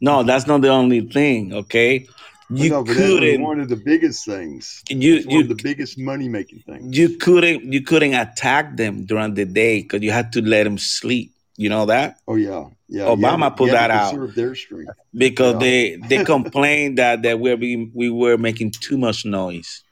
No, 0.00 0.24
that's 0.24 0.46
not 0.48 0.60
the 0.60 0.70
only 0.70 1.02
thing. 1.02 1.54
Okay, 1.54 2.06
you 2.50 2.68
no, 2.70 2.82
couldn't. 2.84 3.40
one 3.42 3.60
of 3.60 3.68
the 3.68 3.76
biggest 3.76 4.26
things. 4.26 4.82
You 4.90 5.24
you 5.28 5.40
of 5.42 5.48
the 5.48 5.60
biggest 5.62 5.98
money 5.98 6.28
making 6.28 6.60
things. 6.66 6.98
you 6.98 7.16
couldn't 7.16 7.72
you 7.72 7.82
couldn't 7.82 8.14
attack 8.14 8.76
them 8.76 9.04
during 9.06 9.34
the 9.34 9.44
day 9.44 9.82
because 9.82 10.02
you 10.02 10.10
had 10.10 10.32
to 10.32 10.42
let 10.42 10.64
them 10.64 10.78
sleep. 10.78 11.32
You 11.58 11.70
know 11.70 11.86
that 11.86 12.18
Oh 12.28 12.34
yeah, 12.36 12.64
yeah. 12.88 13.04
Obama 13.04 13.38
you 13.38 13.42
had 13.42 13.48
to- 13.48 13.54
put 13.56 13.66
you 13.66 13.72
that 13.72 13.90
out. 13.90 14.34
Their 14.34 14.54
strength. 14.54 14.92
because 15.14 15.54
Yeah. 15.54 15.58
they 15.60 15.96
they 16.08 16.24
complained 16.34 16.98
that 16.98 17.22
that 17.22 17.40
we 17.40 17.54
we 17.54 17.90
we 17.94 18.10
were 18.10 18.36
making 18.36 18.72
too 18.72 18.98
much 18.98 19.24
noise. 19.24 19.82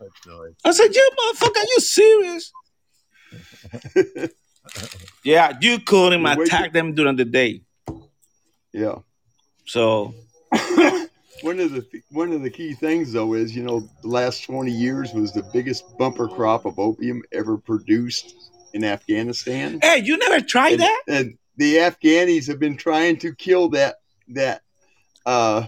I 0.64 0.70
said, 0.72 0.88
"Yeah, 0.92 1.02
motherfucker, 1.18 1.56
are 1.56 1.70
you 1.74 1.80
serious?" 1.80 2.52
yeah, 5.24 5.52
you 5.60 5.78
couldn't 5.80 6.22
The 6.22 6.36
way 6.38 6.44
attack 6.44 6.72
them 6.72 6.94
during 6.94 7.16
the 7.16 7.24
day. 7.24 7.62
Yeah. 8.72 8.96
So 9.66 10.14
One 11.42 11.60
of 11.60 11.72
the 11.72 11.84
one 12.10 12.32
of 12.32 12.42
the 12.42 12.50
key 12.50 12.74
things 12.74 13.12
though 13.12 13.34
is 13.34 13.54
you 13.54 13.62
know 13.62 13.88
the 14.02 14.08
last 14.08 14.44
twenty 14.44 14.70
years 14.70 15.12
was 15.12 15.32
the 15.32 15.42
biggest 15.52 15.96
bumper 15.98 16.28
crop 16.28 16.64
of 16.64 16.78
opium 16.78 17.22
ever 17.32 17.58
produced 17.58 18.34
in 18.72 18.82
Afghanistan. 18.84 19.78
hey, 19.82 19.98
you 20.02 20.16
never 20.16 20.40
tried 20.40 20.72
and, 20.74 20.80
that? 20.80 21.02
and 21.08 21.38
the 21.56 21.76
Afghanis 21.76 22.46
have 22.48 22.58
been 22.58 22.76
trying 22.76 23.16
to 23.18 23.34
kill 23.34 23.68
that 23.70 23.96
that 24.28 24.62
uh, 25.26 25.66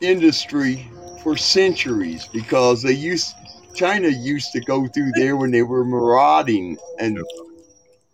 industry 0.00 0.90
for 1.22 1.36
centuries 1.36 2.28
because 2.32 2.82
they 2.82 2.92
used 2.92 3.34
China 3.74 4.08
used 4.08 4.52
to 4.52 4.60
go 4.60 4.86
through 4.88 5.12
there 5.16 5.36
when 5.36 5.50
they 5.50 5.62
were 5.62 5.84
marauding 5.84 6.76
and 6.98 7.18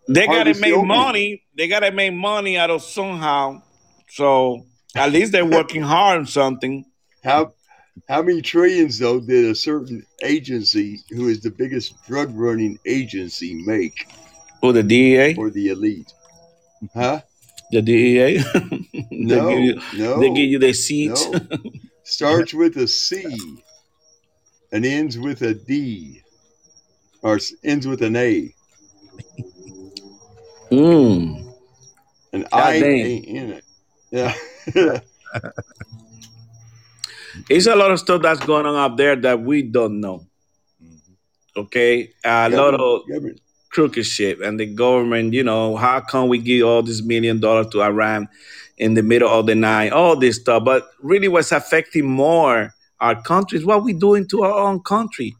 They 0.09 0.27
gotta 0.27 0.55
make 0.55 0.73
opium. 0.73 0.87
money. 0.87 1.43
They 1.57 1.69
gotta 1.69 1.91
make 1.91 2.15
money 2.15 2.57
out 2.57 2.71
of 2.71 2.83
somehow. 2.83 3.63
So 4.11 4.67
at 4.95 5.11
least 5.13 5.33
they're 5.33 5.45
working 5.45 5.83
hard 5.83 6.21
on 6.21 6.27
something. 6.27 6.85
How 7.25 7.53
how 8.09 8.23
many 8.23 8.41
trillions 8.43 8.99
though 8.99 9.21
did 9.21 9.47
a 9.47 9.55
certain 9.55 10.05
agency 10.23 11.01
who 11.11 11.29
is 11.29 11.41
the 11.41 11.51
biggest 11.51 11.95
drug 12.07 12.31
running 12.35 12.79
agency 12.87 13.55
make 13.67 14.07
Oh, 14.63 14.73
the 14.73 14.83
DEA, 14.83 15.35
for 15.35 15.51
the 15.51 15.69
elite? 15.69 16.13
Huh? 16.95 17.21
the 17.71 17.83
DEA. 17.83 18.39
they 18.93 19.07
No, 19.11 19.49
give 19.51 19.59
you, 19.61 19.81
no, 19.99 20.21
they 20.21 20.29
give 20.31 20.49
you 20.49 20.59
the 20.59 20.73
seats. 20.73 21.29
no. 21.29 21.41
Starts 22.05 22.55
with 22.55 22.77
a 22.79 22.89
C 22.89 23.37
and 24.73 24.87
ends 24.87 25.19
with 25.19 25.43
a 25.43 25.53
D, 25.55 26.23
or 27.23 27.39
ends 27.63 27.87
with 27.87 28.03
an 28.03 28.17
A. 28.17 28.55
Mm. 30.71 31.53
An 32.33 32.47
I 32.53 32.81
damn. 32.81 32.85
ain't 32.85 33.25
in 33.27 33.51
it. 33.53 33.65
Yeah. 34.11 34.35
It's 37.49 37.67
a 37.67 37.77
lot 37.77 37.91
of 37.93 38.01
stuff 38.01 38.21
that's 38.23 38.41
going 38.45 38.67
on 38.67 38.75
up 38.75 38.97
there 38.97 39.15
that 39.17 39.41
we 39.41 39.63
don't 39.63 40.01
know. 40.01 40.27
Okay, 41.57 42.13
a 42.25 42.49
lot 42.51 42.75
of 42.75 43.07
government- 43.09 43.41
crooked 43.71 44.07
shit, 44.07 44.41
and 44.41 44.59
the 44.59 44.67
government. 44.67 45.33
You 45.33 45.45
know, 45.45 45.77
how 45.77 46.01
come 46.01 46.29
we 46.29 46.39
give 46.39 46.67
all 46.67 46.83
this 46.83 47.03
million 47.03 47.41
dollars 47.41 47.69
to 47.69 47.83
Iran 47.83 48.29
in 48.77 48.95
the 48.95 49.03
middle 49.03 49.29
of 49.29 49.47
the 49.47 49.55
night? 49.55 49.93
All 49.93 50.17
this 50.17 50.37
stuff, 50.37 50.65
but 50.65 50.89
really, 51.03 51.29
what's 51.29 51.53
affecting 51.53 52.09
more 52.09 52.75
our 53.01 53.21
country 53.23 53.59
is 53.59 53.65
what 53.65 53.85
we 53.85 53.93
doing 53.93 54.27
to 54.29 54.43
our 54.43 54.59
own 54.59 54.81
country. 54.81 55.37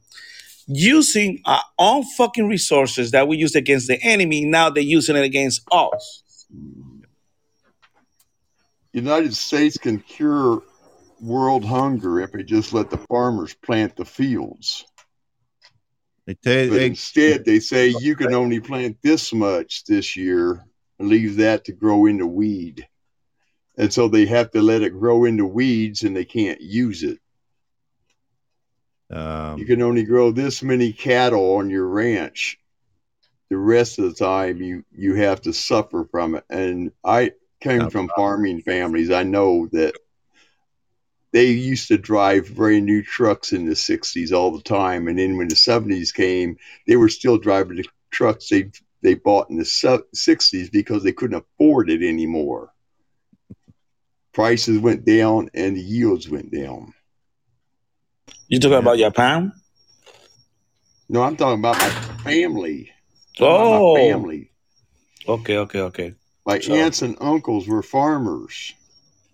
Using 0.67 1.41
our 1.47 1.63
own 1.79 2.05
fucking 2.17 2.47
resources 2.47 3.11
that 3.13 3.27
we 3.27 3.39
use 3.39 3.55
against 3.55 3.89
the 3.89 3.99
enemy, 4.03 4.45
now 4.45 4.69
they're 4.69 4.83
using 4.83 5.17
it 5.17 5.25
against 5.25 5.63
us. 5.73 6.23
United 8.93 9.35
States 9.35 9.79
can 9.79 9.99
cure 10.01 10.63
world 11.21 11.65
hunger 11.65 12.21
if 12.21 12.35
it 12.35 12.45
just 12.45 12.73
let 12.73 12.91
the 12.91 12.99
farmers 12.99 13.55
plant 13.55 13.97
the 13.97 14.05
fields. 14.05 14.85
They 16.29 16.35
tell 16.35 16.69
But 16.69 16.77
they, 16.77 16.87
instead, 16.87 17.45
they 17.47 17.59
say 17.59 17.89
you 17.89 18.15
can 18.15 18.35
only 18.35 18.61
plant 18.61 18.99
this 19.03 19.33
much 19.33 19.85
this 19.85 20.15
year 20.15 20.63
and 20.99 21.09
leave 21.09 21.37
that 21.37 21.65
to 21.65 21.73
grow 21.73 22.05
into 22.05 22.27
weed. 22.27 22.87
And 23.79 23.91
so 23.91 24.09
they 24.09 24.27
have 24.27 24.51
to 24.51 24.61
let 24.61 24.83
it 24.83 24.91
grow 24.91 25.25
into 25.25 25.47
weeds 25.47 26.03
and 26.03 26.15
they 26.15 26.27
can't 26.27 26.61
use 26.61 27.03
it. 27.03 27.19
um, 29.11 29.59
You 29.59 29.65
can 29.65 29.81
only 29.81 30.05
grow 30.05 30.31
this 30.31 30.63
many 30.63 30.93
cattle 30.93 31.57
on 31.57 31.71
your 31.71 31.87
ranch. 31.87 32.59
The 33.49 33.57
rest 33.57 33.99
of 33.99 34.05
the 34.05 34.13
time, 34.13 34.61
you, 34.61 34.85
you 34.93 35.15
have 35.15 35.41
to 35.43 35.55
suffer 35.55 36.07
from 36.11 36.35
it. 36.35 36.45
And 36.51 36.93
I 37.03 37.33
came 37.61 37.85
No 37.85 37.91
from 37.91 38.11
farming 38.11 38.61
families. 38.61 39.11
I 39.11 39.23
know 39.23 39.67
that 39.73 39.95
they 41.33 41.47
used 41.47 41.89
to 41.89 41.99
drive 41.99 42.55
brand 42.55 42.87
new 42.87 43.03
trucks 43.03 43.53
in 43.53 43.67
the 43.67 43.75
60s 43.75 44.33
all 44.33 44.51
the 44.57 44.63
time. 44.63 45.09
And 45.09 45.19
then 45.19 45.37
when 45.37 45.49
the 45.49 45.55
70s 45.55 46.13
came, 46.15 46.57
they 46.87 46.97
were 46.97 47.09
still 47.11 47.37
driving 47.39 47.77
the 47.77 47.85
trucks 48.11 48.49
they, 48.49 48.71
they 49.03 49.15
bought 49.15 49.51
in 49.51 49.57
the 49.59 49.65
60s 49.65 50.73
because 50.73 51.03
they 51.03 51.13
couldn't 51.13 51.45
afford 51.45 51.91
it 51.91 52.03
anymore. 52.03 52.73
Prices 54.33 54.79
went 54.79 55.05
down 55.05 55.51
and 55.53 55.77
the 55.77 55.81
yields 55.81 56.29
went 56.29 56.51
down. 56.51 56.95
You 58.47 58.59
talking 58.61 58.79
about 58.79 58.99
your 58.99 59.11
pound? 59.11 59.53
No, 61.09 61.23
I'm 61.23 61.37
talking 61.37 61.59
about 61.59 61.79
my 61.79 61.89
family. 62.25 62.91
Oh, 63.41 63.95
my 63.95 64.01
family. 64.01 64.51
okay, 65.27 65.59
okay, 65.59 65.81
okay. 65.81 66.15
My 66.47 66.61
So- 66.61 66.75
aunts 66.75 67.03
and 67.03 67.17
uncles 67.21 67.69
were 67.69 67.83
farmers. 67.83 68.73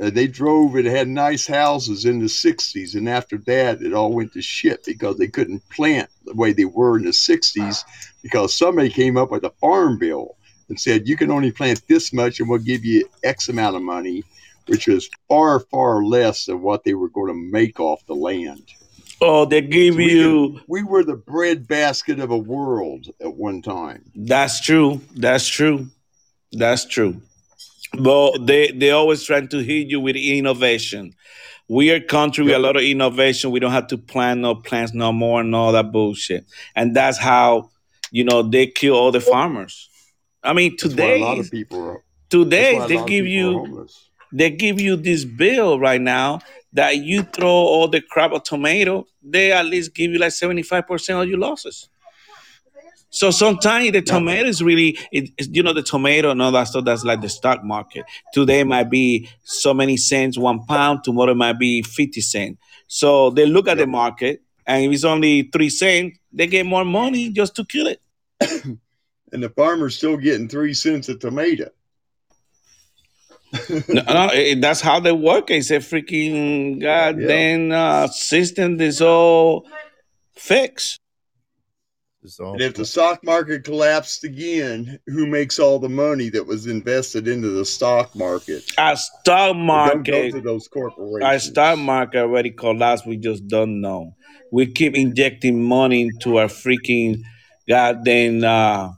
Uh, 0.00 0.10
they 0.10 0.26
drove 0.26 0.74
and 0.74 0.86
had 0.86 1.06
nice 1.06 1.46
houses 1.46 2.04
in 2.04 2.18
the 2.18 2.26
60s. 2.26 2.94
And 2.96 3.08
after 3.08 3.38
that, 3.38 3.80
it 3.80 3.92
all 3.92 4.12
went 4.12 4.32
to 4.32 4.42
shit 4.42 4.84
because 4.84 5.18
they 5.18 5.28
couldn't 5.28 5.68
plant 5.68 6.10
the 6.24 6.34
way 6.34 6.52
they 6.52 6.64
were 6.64 6.96
in 6.96 7.04
the 7.04 7.10
60s 7.10 7.84
because 8.22 8.56
somebody 8.56 8.90
came 8.90 9.16
up 9.16 9.30
with 9.30 9.44
a 9.44 9.50
farm 9.50 9.98
bill 9.98 10.36
and 10.68 10.80
said, 10.80 11.06
you 11.06 11.16
can 11.16 11.30
only 11.30 11.52
plant 11.52 11.82
this 11.88 12.12
much 12.12 12.40
and 12.40 12.48
we'll 12.48 12.58
give 12.58 12.84
you 12.84 13.08
X 13.22 13.48
amount 13.48 13.76
of 13.76 13.82
money, 13.82 14.24
which 14.66 14.88
was 14.88 15.08
far, 15.28 15.60
far 15.60 16.04
less 16.04 16.46
than 16.46 16.60
what 16.60 16.82
they 16.82 16.94
were 16.94 17.10
going 17.10 17.28
to 17.28 17.52
make 17.52 17.78
off 17.78 18.04
the 18.06 18.14
land. 18.14 18.64
Oh, 19.20 19.44
they 19.44 19.60
give 19.60 19.94
So 19.94 19.98
we 19.98 20.12
you. 20.12 20.60
We 20.66 20.82
were 20.82 21.04
the 21.04 21.16
breadbasket 21.16 22.18
of 22.18 22.30
a 22.30 22.36
world 22.36 23.06
at 23.20 23.34
one 23.34 23.62
time. 23.62 24.04
That's 24.14 24.60
true. 24.60 25.00
That's 25.14 25.46
true. 25.46 25.88
That's 26.52 26.84
true. 26.84 27.20
But 27.98 28.46
they 28.46 28.70
they 28.70 28.90
always 28.90 29.22
trying 29.22 29.48
to 29.48 29.58
hit 29.58 29.88
you 29.88 30.00
with 30.00 30.16
innovation. 30.16 31.14
We 31.68 31.90
are 31.92 31.96
a 31.96 32.00
country 32.00 32.44
with 32.44 32.54
a 32.54 32.58
lot 32.58 32.76
of 32.76 32.82
innovation. 32.82 33.50
We 33.50 33.60
don't 33.60 33.72
have 33.72 33.86
to 33.88 33.98
plant 33.98 34.40
no 34.40 34.54
plants 34.54 34.92
no 34.92 35.12
more 35.12 35.40
and 35.40 35.54
all 35.54 35.72
that 35.72 35.92
bullshit. 35.92 36.46
And 36.74 36.94
that's 36.94 37.18
how 37.18 37.70
you 38.10 38.24
know 38.24 38.42
they 38.42 38.66
kill 38.66 38.94
all 38.94 39.10
the 39.10 39.20
farmers. 39.20 39.88
I 40.42 40.52
mean, 40.52 40.76
today 40.76 41.22
a 41.22 41.24
lot 41.24 41.38
of 41.38 41.50
people 41.50 41.82
are, 41.82 42.04
today 42.28 42.78
they 42.86 43.02
give 43.04 43.26
you 43.26 43.88
they 44.32 44.50
give 44.50 44.80
you 44.80 44.96
this 44.96 45.24
bill 45.24 45.78
right 45.78 46.00
now 46.00 46.40
that 46.74 46.96
you 46.96 47.22
throw 47.22 47.48
all 47.48 47.88
the 47.88 48.00
crap 48.00 48.32
of 48.32 48.42
tomato, 48.42 49.06
they 49.22 49.52
at 49.52 49.64
least 49.64 49.94
give 49.94 50.10
you 50.10 50.18
like 50.18 50.32
75% 50.32 51.22
of 51.22 51.28
your 51.28 51.38
losses. 51.38 51.88
So 53.14 53.30
sometimes 53.30 53.92
the 53.92 54.02
tomato 54.02 54.48
is 54.48 54.60
really, 54.60 54.98
it, 55.12 55.30
you 55.54 55.62
know, 55.62 55.72
the 55.72 55.84
tomato 55.84 56.30
and 56.32 56.42
all 56.42 56.50
that 56.50 56.64
stuff, 56.64 56.84
that's 56.84 57.04
like 57.04 57.20
the 57.20 57.28
stock 57.28 57.62
market. 57.62 58.04
Today 58.32 58.64
might 58.64 58.90
be 58.90 59.28
so 59.44 59.72
many 59.72 59.96
cents, 59.96 60.36
one 60.36 60.66
pound, 60.66 61.04
tomorrow 61.04 61.32
might 61.32 61.56
be 61.56 61.82
50 61.82 62.20
cents. 62.20 62.58
So 62.88 63.30
they 63.30 63.46
look 63.46 63.68
at 63.68 63.78
the 63.78 63.86
market, 63.86 64.42
and 64.66 64.84
if 64.84 64.92
it's 64.92 65.04
only 65.04 65.42
three 65.44 65.70
cents, 65.70 66.18
they 66.32 66.48
get 66.48 66.66
more 66.66 66.84
money 66.84 67.30
just 67.30 67.54
to 67.56 67.64
kill 67.64 67.86
it. 67.86 68.00
And 69.32 69.42
the 69.42 69.48
farmer's 69.50 69.96
still 69.96 70.16
getting 70.16 70.48
three 70.48 70.74
cents 70.74 71.08
a 71.08 71.16
tomato. 71.16 71.70
no, 73.88 74.02
no, 74.02 74.28
it- 74.32 74.60
that's 74.60 74.80
how 74.80 74.98
they 75.00 75.12
work. 75.12 75.50
It's 75.50 75.70
a 75.70 75.78
freaking 75.78 76.80
goddamn 76.80 77.72
uh, 77.72 78.06
system 78.08 78.76
that's 78.76 79.00
all 79.00 79.66
fixed. 80.34 80.98
This 82.24 82.38
And 82.38 82.58
if 82.62 82.72
the 82.72 82.86
stock 82.86 83.22
market 83.22 83.64
collapsed 83.64 84.24
again, 84.24 84.98
who 85.06 85.26
makes 85.26 85.58
all 85.58 85.78
the 85.78 85.90
money 85.90 86.30
that 86.30 86.46
was 86.46 86.66
invested 86.66 87.28
into 87.28 87.50
the 87.50 87.66
stock 87.66 88.16
market? 88.16 88.64
Our 88.78 88.96
stock 88.96 89.50
It 89.50 89.52
don't 89.52 89.58
go 89.58 89.62
market, 89.66 90.30
to 90.32 90.40
those 90.40 90.66
our 90.68 90.70
corporations. 90.88 91.42
stock 91.50 91.78
market 91.78 92.20
already 92.20 92.50
collapsed. 92.50 93.06
We 93.06 93.18
just 93.18 93.46
don't 93.46 93.82
know. 93.82 94.14
We 94.50 94.72
keep 94.72 94.96
injecting 94.96 95.62
money 95.62 96.00
into 96.04 96.38
our 96.38 96.46
freaking 96.46 97.20
goddamn 97.68 98.42
uh, 98.42 98.92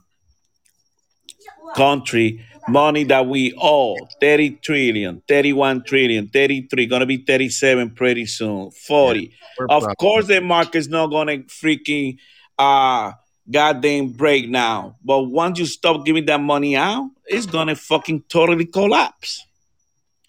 country. 1.75 2.45
Money 2.69 3.03
that 3.05 3.27
we 3.27 3.53
owe 3.61 3.95
30 4.21 4.51
trillion, 4.63 5.21
31 5.27 5.83
trillion, 5.83 6.27
33, 6.29 6.85
gonna 6.85 7.05
be 7.05 7.17
37 7.17 7.91
pretty 7.91 8.25
soon, 8.25 8.71
40. 8.71 9.33
we're 9.57 9.65
Of 9.65 9.69
probably- 9.83 9.95
course, 9.95 10.27
the 10.27 10.39
market's 10.41 10.87
not 10.87 11.07
gonna 11.07 11.39
freaking 11.39 12.17
uh 12.57 13.13
goddamn 13.49 14.09
break 14.09 14.49
now. 14.49 14.97
But 15.03 15.23
once 15.23 15.59
you 15.59 15.65
stop 15.65 16.05
giving 16.05 16.25
that 16.25 16.41
money 16.41 16.75
out, 16.75 17.09
it's 17.25 17.45
gonna 17.45 17.75
fucking 17.75 18.23
totally 18.29 18.65
collapse. 18.65 19.43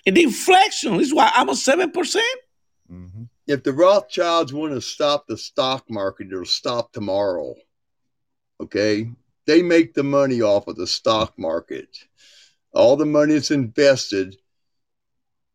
And 0.07 0.17
the 0.17 0.23
inflation 0.23 0.95
is 1.01 1.13
why 1.13 1.31
I'm 1.35 1.49
a 1.49 1.57
seven 1.57 1.91
percent. 1.91 2.25
Mhm. 2.91 3.29
If 3.47 3.63
the 3.63 3.73
Rothschilds 3.73 4.53
want 4.53 4.75
to 4.75 4.81
stop 4.81 5.27
the 5.27 5.37
stock 5.37 5.89
market, 5.91 6.29
it'll 6.29 6.45
stop 6.45 6.93
tomorrow. 6.93 7.55
Okay? 8.61 9.11
They 9.47 9.63
make 9.63 9.95
the 9.95 10.03
money 10.03 10.43
off 10.43 10.69
of 10.69 10.77
the 10.77 10.87
stock 10.87 11.39
market. 11.39 11.89
All 12.73 12.97
the 12.97 13.07
money 13.07 13.35
that's 13.35 13.51
invested, 13.51 14.37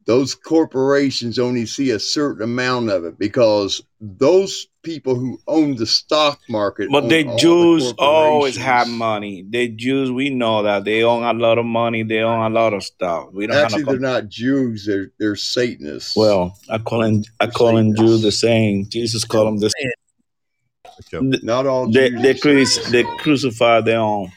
those 0.06 0.34
corporations 0.36 1.38
only 1.38 1.66
see 1.66 1.92
a 1.92 2.00
certain 2.00 2.42
amount 2.42 2.90
of 2.90 3.06
it 3.06 3.18
because 3.20 3.82
those 4.02 4.68
people 4.84 5.16
who 5.16 5.40
own 5.48 5.76
the 5.76 5.86
stock 5.88 6.40
market. 6.48 6.90
But 6.92 7.04
own 7.04 7.10
the 7.10 7.26
all 7.26 7.38
Jews 7.38 7.94
always 7.98 8.58
have 8.58 8.88
money. 8.88 9.46
The 9.50 9.70
Jews, 9.70 10.12
we 10.12 10.30
know 10.30 10.64
that 10.64 10.84
they 10.84 11.04
own 11.04 11.24
a 11.24 11.34
lot 11.34 11.58
of 11.58 11.66
money. 11.66 12.04
They 12.04 12.20
own 12.20 12.52
a 12.52 12.54
lot 12.54 12.74
of 12.74 12.84
stuff. 12.84 13.30
We 13.32 13.48
don't 13.48 13.58
Actually, 13.58 13.84
have 13.84 13.90
they're 13.90 14.00
not 14.00 14.30
Jews. 14.30 14.86
They're 14.86 15.12
they're 15.18 15.36
Satanists. 15.36 16.16
Well, 16.16 16.56
I 16.70 16.78
call 16.78 17.02
them. 17.02 17.24
I 17.40 17.48
call 17.48 17.76
them 17.76 17.96
Jews 17.96 18.22
the 18.22 18.32
same. 18.32 18.88
Jesus 18.90 19.24
called 19.24 19.48
them 19.48 19.58
the 19.58 19.72
Good 21.10 21.10
joke. 21.10 21.44
not 21.44 21.66
all 21.66 21.88
They 21.88 22.10
Jews. 22.10 22.22
they, 22.22 22.32
are 22.32 22.34
cruci- 22.36 22.92
they 22.92 23.04
crucify 23.20 23.82
their 23.82 24.00
own. 24.00 24.32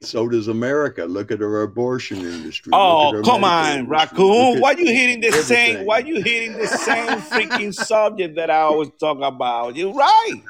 So 0.00 0.28
does 0.28 0.46
America. 0.48 1.04
Look 1.04 1.32
at 1.32 1.42
our 1.42 1.62
abortion 1.62 2.18
industry. 2.18 2.70
Oh, 2.72 3.20
come 3.24 3.42
on, 3.42 3.70
industry. 3.80 3.88
raccoon! 3.88 4.60
Why 4.60 4.72
you 4.72 4.86
hitting 4.86 5.20
the 5.20 5.32
same? 5.32 5.70
everything. 5.70 5.86
Why 5.86 5.98
you 5.98 6.22
hitting 6.22 6.52
the 6.56 6.68
same 6.68 7.08
freaking 7.18 7.74
subject 7.74 8.36
that 8.36 8.48
I 8.50 8.58
always 8.60 8.90
talk 9.00 9.18
about? 9.20 9.74
You're 9.76 9.92
right. 9.92 10.42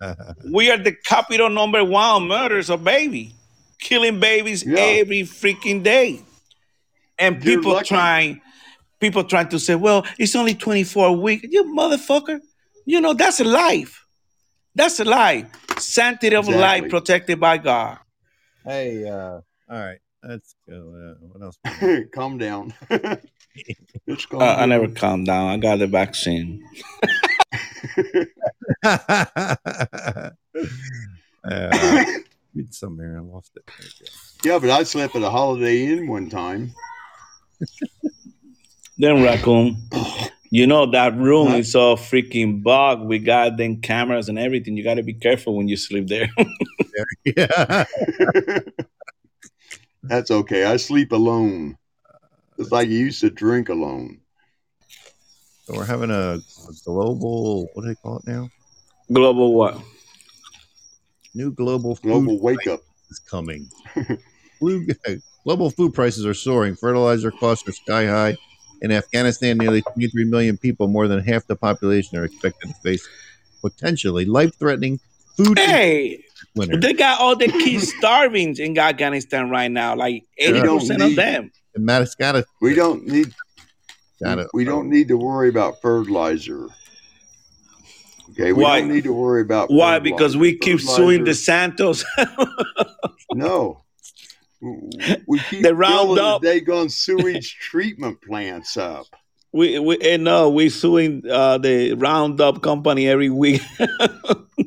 We 0.52 0.70
are 0.70 0.76
the 0.76 0.92
capital 0.92 1.48
number 1.50 1.82
one 1.84 2.28
murders 2.28 2.68
of 2.70 2.84
baby, 2.84 3.34
killing 3.80 4.20
babies 4.20 4.62
Yeah. 4.64 4.78
every 4.78 5.22
freaking 5.22 5.82
day, 5.82 6.20
and 7.18 7.42
You're 7.42 7.56
people 7.56 7.72
lucky. 7.72 7.88
trying, 7.88 8.40
people 9.00 9.24
trying 9.24 9.48
to 9.48 9.58
say, 9.58 9.74
"Well, 9.74 10.04
it's 10.18 10.36
only 10.36 10.54
24 10.54 11.16
weeks." 11.16 11.46
You 11.50 11.64
motherfucker! 11.74 12.40
You 12.84 13.00
know 13.00 13.14
that's 13.14 13.40
a 13.40 13.44
life. 13.44 14.04
That's 14.74 15.00
a 15.00 15.04
life. 15.04 15.46
Sanctity 15.78 16.36
of 16.36 16.46
life 16.48 16.88
protected 16.90 17.40
by 17.40 17.58
God. 17.58 17.98
Hey, 18.64 19.06
uh, 19.08 19.40
all 19.70 19.78
right, 19.84 19.98
let's 20.22 20.54
go. 20.68 21.16
Uh, 21.20 21.26
what 21.26 21.42
else? 21.42 21.58
Calm 22.14 22.38
down. 22.38 22.72
It's 24.06 24.26
calm 24.26 24.42
Uh, 24.42 24.56
I 24.58 24.66
never 24.66 24.86
down. 24.88 24.96
calm 24.96 25.24
down. 25.24 25.46
I 25.48 25.56
got 25.56 25.78
the 25.78 25.86
vaccine. 25.86 26.62
uh, 28.84 30.30
read 32.54 32.74
something 32.74 33.06
here. 33.06 33.16
I 33.18 33.22
lost 33.22 33.52
it. 33.56 33.62
There 33.78 33.86
you 33.86 33.92
go. 34.00 34.06
yeah, 34.54 34.58
but 34.58 34.68
I 34.70 34.82
slept 34.82 35.14
at 35.16 35.22
a 35.22 35.30
Holiday 35.30 35.86
Inn 35.86 36.06
one 36.08 36.28
time. 36.28 36.74
Then 38.98 39.22
raccoon, 39.22 39.76
you 40.50 40.66
know 40.66 40.90
that 40.90 41.16
room 41.16 41.48
Huh? 41.48 41.56
is 41.58 41.74
all 41.76 41.96
freaking 41.96 42.62
bug 42.62 43.06
with 43.06 43.24
goddamn 43.24 43.80
cameras 43.80 44.28
and 44.28 44.38
everything. 44.38 44.76
You 44.76 44.82
got 44.84 44.94
to 44.94 45.02
be 45.04 45.14
careful 45.14 45.56
when 45.56 45.68
you 45.68 45.76
sleep 45.76 46.08
there. 46.08 46.28
Yeah. 47.24 47.84
That's 50.02 50.30
okay. 50.30 50.64
I 50.64 50.76
sleep 50.76 51.12
alone. 51.12 51.76
It's 52.58 52.70
like 52.70 52.88
you 52.88 52.98
used 52.98 53.20
to 53.22 53.30
drink 53.30 53.68
alone. 53.68 54.20
So 55.64 55.74
we're 55.76 55.86
having 55.86 56.10
a, 56.10 56.34
a 56.38 56.72
global. 56.84 57.68
What 57.72 57.82
do 57.82 57.88
they 57.88 57.94
call 57.94 58.18
it 58.18 58.26
now? 58.26 58.48
Global 59.12 59.54
what? 59.54 59.80
New 61.34 61.52
global 61.52 61.96
food 61.96 62.10
Global 62.10 62.40
wake 62.40 62.66
up. 62.66 62.80
is 63.10 63.18
coming. 63.18 63.68
Food- 64.60 64.96
global 65.44 65.70
food 65.70 65.92
prices 65.94 66.24
are 66.24 66.32
soaring. 66.34 66.76
Fertilizer 66.76 67.30
costs 67.30 67.68
are 67.68 67.72
sky 67.72 68.06
high. 68.06 68.36
In 68.82 68.92
Afghanistan, 68.92 69.58
nearly 69.58 69.82
23 69.82 70.24
million 70.26 70.56
people, 70.56 70.86
more 70.88 71.08
than 71.08 71.20
half 71.20 71.46
the 71.46 71.56
population, 71.56 72.18
are 72.18 72.24
expected 72.24 72.68
to 72.68 72.74
face 72.82 73.06
potentially 73.62 74.24
life-threatening 74.26 75.00
food 75.36 75.58
Hey, 75.58 76.23
winter. 76.54 76.78
they 76.78 76.92
got 76.92 77.20
all 77.20 77.36
the 77.36 77.48
kids 77.48 77.92
starving 77.98 78.56
in 78.56 78.76
Afghanistan 78.78 79.50
right 79.50 79.70
now. 79.70 79.94
Like 79.96 80.24
eighty 80.38 80.60
percent 80.60 81.02
of 81.02 81.08
need- 81.10 81.18
them. 81.18 81.50
And 81.74 81.84
Madagascar 81.84 82.44
We 82.60 82.74
don't 82.74 83.06
need 83.06 83.34
got 84.22 84.38
it. 84.38 84.48
we 84.54 84.64
don't 84.64 84.88
need 84.88 85.08
to 85.08 85.16
worry 85.16 85.48
about 85.48 85.80
fertilizer. 85.82 86.68
Okay, 88.30 88.52
we 88.52 88.62
Why? 88.62 88.80
don't 88.80 88.90
need 88.92 89.04
to 89.04 89.12
worry 89.12 89.42
about 89.42 89.70
Why? 89.70 89.98
fertilizer. 89.98 90.02
Because 90.16 90.36
we 90.36 90.56
keep 90.58 90.80
suing 90.80 91.24
the 91.24 91.34
Santos. 91.34 92.04
No. 93.32 93.82
We 95.26 95.38
keep 95.50 95.62
The 95.62 95.74
building 95.74 95.76
Roundup. 95.76 96.40
the 96.42 96.48
Dagon 96.48 96.88
sewage 96.88 97.56
treatment 97.60 98.22
plants 98.22 98.76
up. 98.76 99.06
we 99.52 99.78
we 99.78 99.98
eh, 100.00 100.16
no, 100.18 100.50
we 100.50 100.68
suing 100.68 101.22
uh, 101.28 101.58
the 101.58 101.94
Roundup 101.94 102.62
company 102.62 103.08
every 103.08 103.30
week. 103.30 103.60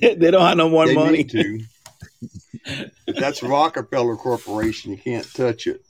they, 0.00 0.14
they 0.16 0.30
don't 0.30 0.46
have 0.46 0.56
no 0.56 0.68
more 0.68 0.86
they 0.86 0.94
money. 0.94 1.18
need 1.18 1.30
to. 1.30 1.64
That's 3.06 3.42
Rockefeller 3.42 4.16
Corporation. 4.16 4.92
You 4.92 4.98
can't 4.98 5.26
touch 5.34 5.66
it. 5.66 5.84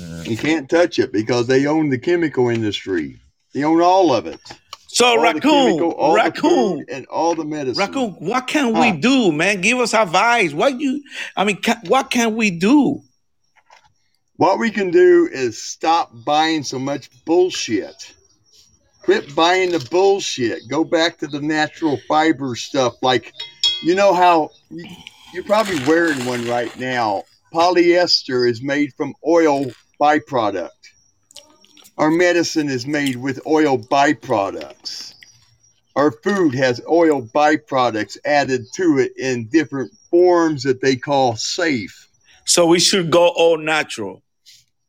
Uh, 0.00 0.22
You 0.26 0.36
can't 0.36 0.68
touch 0.68 0.98
it 0.98 1.12
because 1.12 1.46
they 1.46 1.66
own 1.66 1.88
the 1.90 1.98
chemical 1.98 2.48
industry. 2.48 3.20
They 3.54 3.64
own 3.64 3.80
all 3.82 4.14
of 4.14 4.26
it. 4.26 4.40
So 4.88 5.06
all 5.06 5.16
the 5.16 5.22
raccoon, 5.22 5.40
chemical, 5.66 5.90
all 5.92 6.10
the 6.10 6.16
raccoon, 6.16 6.78
food, 6.78 6.84
and 6.90 7.06
all 7.06 7.34
the 7.34 7.44
medicine. 7.44 7.78
raccoon. 7.80 8.10
What 8.18 8.46
can 8.46 8.74
Huh. 8.74 8.80
we 8.80 8.92
do, 8.92 9.32
man? 9.32 9.60
Give 9.60 9.78
us 9.78 9.94
advice. 9.94 10.52
What 10.52 10.80
you? 10.80 11.02
I 11.36 11.44
mean, 11.44 11.60
ca- 11.62 11.80
what 11.86 12.10
can 12.10 12.36
we 12.36 12.50
do? 12.50 13.02
What 14.36 14.58
we 14.58 14.70
can 14.70 14.90
do 14.90 15.28
is 15.30 15.62
stop 15.62 16.10
buying 16.24 16.62
so 16.62 16.78
much 16.78 17.08
bullshit. 17.24 18.12
Quit 19.02 19.34
buying 19.34 19.72
the 19.72 19.86
bullshit. 19.90 20.68
Go 20.68 20.84
back 20.84 21.18
to 21.18 21.26
the 21.26 21.40
natural 21.40 21.98
fiber 22.08 22.54
stuff. 22.54 22.94
Like, 23.02 23.32
you 23.82 23.94
know 23.94 24.14
how 24.14 24.50
you- 24.70 24.86
you're 25.34 25.44
probably 25.44 25.78
wearing 25.86 26.24
one 26.24 26.46
right 26.46 26.76
now. 26.78 27.24
Polyester 27.52 28.48
is 28.48 28.62
made 28.62 28.92
from 28.96 29.14
oil 29.26 29.66
byproduct. 30.00 30.70
Our 31.98 32.10
medicine 32.10 32.68
is 32.68 32.86
made 32.86 33.16
with 33.16 33.40
oil 33.46 33.76
byproducts. 33.78 35.14
Our 35.94 36.10
food 36.10 36.54
has 36.54 36.80
oil 36.88 37.22
byproducts 37.34 38.16
added 38.24 38.64
to 38.76 38.98
it 38.98 39.12
in 39.18 39.48
different 39.48 39.92
forms 40.10 40.62
that 40.62 40.80
they 40.80 40.96
call 40.96 41.36
safe. 41.36 42.08
So 42.44 42.66
we 42.66 42.78
should 42.80 43.10
go 43.10 43.28
all 43.28 43.58
natural. 43.58 44.22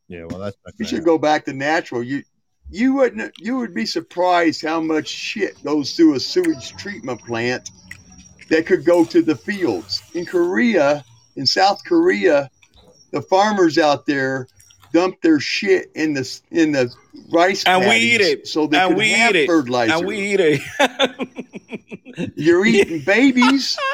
yeah, 0.08 0.26
well, 0.26 0.40
that's 0.40 0.58
not 0.66 0.74
We 0.78 0.86
gonna 0.86 0.96
should 0.96 1.06
go 1.06 1.18
back 1.18 1.46
to 1.46 1.54
natural. 1.54 2.04
You 2.04 2.24
you 2.74 2.94
wouldn't 2.96 3.34
you 3.40 3.58
would 3.58 3.74
be 3.74 3.86
surprised 3.86 4.64
how 4.66 4.82
much 4.82 5.08
shit 5.08 5.62
goes 5.64 5.96
through 5.96 6.16
a 6.16 6.20
sewage 6.20 6.76
treatment 6.76 7.24
plant 7.24 7.70
that 8.50 8.66
could 8.66 8.84
go 8.84 9.06
to 9.06 9.22
the 9.22 9.36
fields. 9.36 10.02
In 10.14 10.26
Korea, 10.26 11.04
in 11.36 11.46
South 11.46 11.84
Korea, 11.86 12.50
the 13.12 13.22
farmers 13.22 13.78
out 13.78 14.06
there 14.06 14.48
dump 14.94 15.22
their 15.22 15.40
shit 15.40 15.92
in 15.96 16.14
the 16.14 16.42
in 16.52 16.72
the 16.72 16.94
rice 17.32 17.64
And 17.66 17.88
we 17.88 17.96
eat 17.96 18.22
it. 18.22 18.48
so 18.48 18.68
they 18.68 18.78
And 18.80 18.96
we 18.98 19.12
have 19.12 19.36
eat 19.36 19.44
it. 19.44 19.48
fertilizer. 19.48 19.94
And 19.94 20.06
we 20.08 20.34
eat 20.34 20.40
it. 20.40 20.62
You're 22.36 22.66
eating 22.66 23.02
babies. 23.06 23.78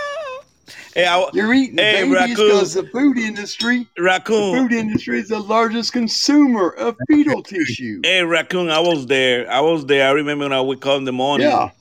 hey, 0.94 1.06
I, 1.06 1.30
You're 1.34 1.54
eating 1.54 1.78
Hey, 1.78 2.04
babies 2.04 2.14
raccoon. 2.16 2.36
because 2.36 2.74
the 2.74 2.84
food 2.88 3.18
industry, 3.18 3.88
raccoon, 3.98 4.52
the 4.54 4.58
food 4.60 4.72
industry 4.74 5.20
is 5.20 5.28
the 5.30 5.40
largest 5.40 5.94
consumer 5.94 6.70
of 6.70 6.96
fetal 7.08 7.42
tissue. 7.54 8.02
Hey, 8.04 8.24
raccoon. 8.24 8.70
I 8.70 8.80
was 8.80 9.06
there. 9.08 9.50
I 9.52 9.60
was 9.62 9.86
there. 9.86 10.08
I 10.08 10.12
remember 10.12 10.46
when 10.46 10.54
I 10.54 10.62
wake 10.62 10.86
up 10.86 10.98
in 10.98 11.06
the 11.06 11.12
morning. 11.12 11.48
Yeah. 11.48 11.72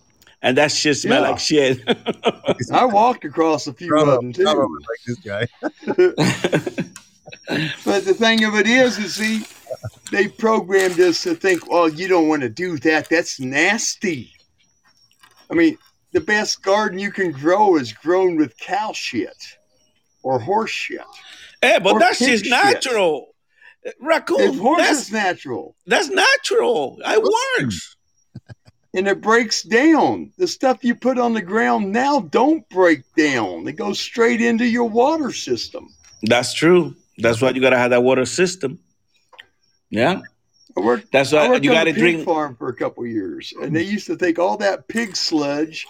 And 0.40 0.56
that 0.56 0.70
shit 0.70 0.96
smell 0.96 1.22
Yeah. 1.22 1.30
like 1.30 1.38
shit. 1.40 1.82
I 2.72 2.84
walked 2.86 3.24
across 3.24 3.66
a 3.66 3.72
few 3.72 3.88
Bravo, 3.88 4.10
of 4.12 4.20
them 4.20 4.32
too. 4.32 4.44
bravo, 4.44 4.68
like 4.68 5.00
this 5.06 5.18
guy. 5.18 5.46
But 7.84 8.04
the 8.04 8.12
thing 8.14 8.44
of 8.44 8.54
it 8.56 8.66
is, 8.66 8.98
is 8.98 9.14
see, 9.14 9.42
they 10.12 10.28
programmed 10.28 11.00
us 11.00 11.22
to 11.22 11.34
think, 11.34 11.62
"Oh, 11.70 11.86
you 11.86 12.06
don't 12.06 12.28
want 12.28 12.42
to 12.42 12.48
do 12.50 12.76
that. 12.80 13.08
That's 13.08 13.40
nasty." 13.40 14.32
I 15.50 15.54
mean, 15.54 15.78
the 16.12 16.20
best 16.20 16.62
garden 16.62 16.98
you 16.98 17.10
can 17.10 17.32
grow 17.32 17.76
is 17.76 17.92
grown 17.92 18.36
with 18.36 18.56
cow 18.58 18.92
shit 18.92 19.36
or 20.22 20.38
horse 20.38 20.70
shit. 20.70 21.00
Hey, 21.60 21.78
but 21.82 21.98
that's 21.98 22.18
just 22.18 22.44
shit. 22.44 22.50
natural. 22.50 23.34
Eh, 23.84 23.90
Raccoon, 24.00 24.40
If 24.40 24.58
horse 24.58 24.82
that's, 24.82 25.00
is 25.00 25.12
natural 25.12 25.76
that's 25.86 26.08
natural. 26.08 26.98
It 27.04 27.22
works. 27.58 27.96
and 28.94 29.08
it 29.08 29.20
breaks 29.20 29.62
down, 29.62 30.32
the 30.38 30.46
stuff 30.46 30.82
you 30.82 30.94
put 30.94 31.18
on 31.18 31.34
the 31.34 31.42
ground 31.42 31.92
now 31.92 32.20
don't 32.20 32.68
break 32.68 33.02
down. 33.16 33.66
It 33.68 33.76
goes 33.76 34.00
straight 34.00 34.40
into 34.40 34.66
your 34.66 34.88
water 34.88 35.32
system. 35.32 35.88
That's 36.22 36.54
true. 36.54 36.96
That's 37.18 37.40
why 37.40 37.50
you 37.50 37.60
gotta 37.60 37.78
have 37.78 37.90
that 37.90 38.02
water 38.02 38.24
system. 38.24 38.78
Yeah, 39.90 40.20
I 40.76 40.80
worked, 40.80 41.12
that's 41.12 41.32
I 41.32 41.48
worked 41.48 41.64
you 41.64 41.70
gotta 41.70 41.92
pig 41.92 42.00
drink. 42.00 42.24
farm 42.24 42.56
for 42.56 42.68
a 42.68 42.74
couple 42.74 43.06
years, 43.06 43.52
and 43.60 43.74
they 43.74 43.84
mm. 43.84 43.92
used 43.92 44.06
to 44.06 44.16
take 44.16 44.38
all 44.38 44.56
that 44.58 44.88
pig 44.88 45.16
sludge, 45.16 45.86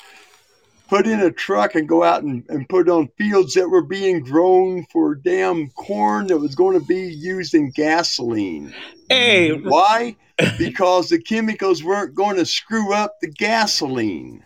put 0.88 1.06
in 1.06 1.20
a 1.20 1.30
truck, 1.30 1.74
and 1.74 1.88
go 1.88 2.02
out 2.02 2.22
and, 2.22 2.44
and 2.48 2.68
put 2.68 2.88
it 2.88 2.90
on 2.90 3.08
fields 3.18 3.54
that 3.54 3.68
were 3.68 3.82
being 3.82 4.20
grown 4.20 4.86
for 4.92 5.14
damn 5.14 5.70
corn 5.70 6.28
that 6.28 6.38
was 6.38 6.54
going 6.54 6.78
to 6.78 6.86
be 6.86 7.12
used 7.12 7.54
in 7.54 7.70
gasoline. 7.70 8.74
Hey, 9.08 9.52
Why? 9.52 10.16
Because 10.56 11.08
the 11.08 11.20
chemicals 11.20 11.82
weren't 11.82 12.14
going 12.14 12.36
to 12.36 12.46
screw 12.46 12.94
up 12.94 13.16
the 13.20 13.26
gasoline. 13.26 14.44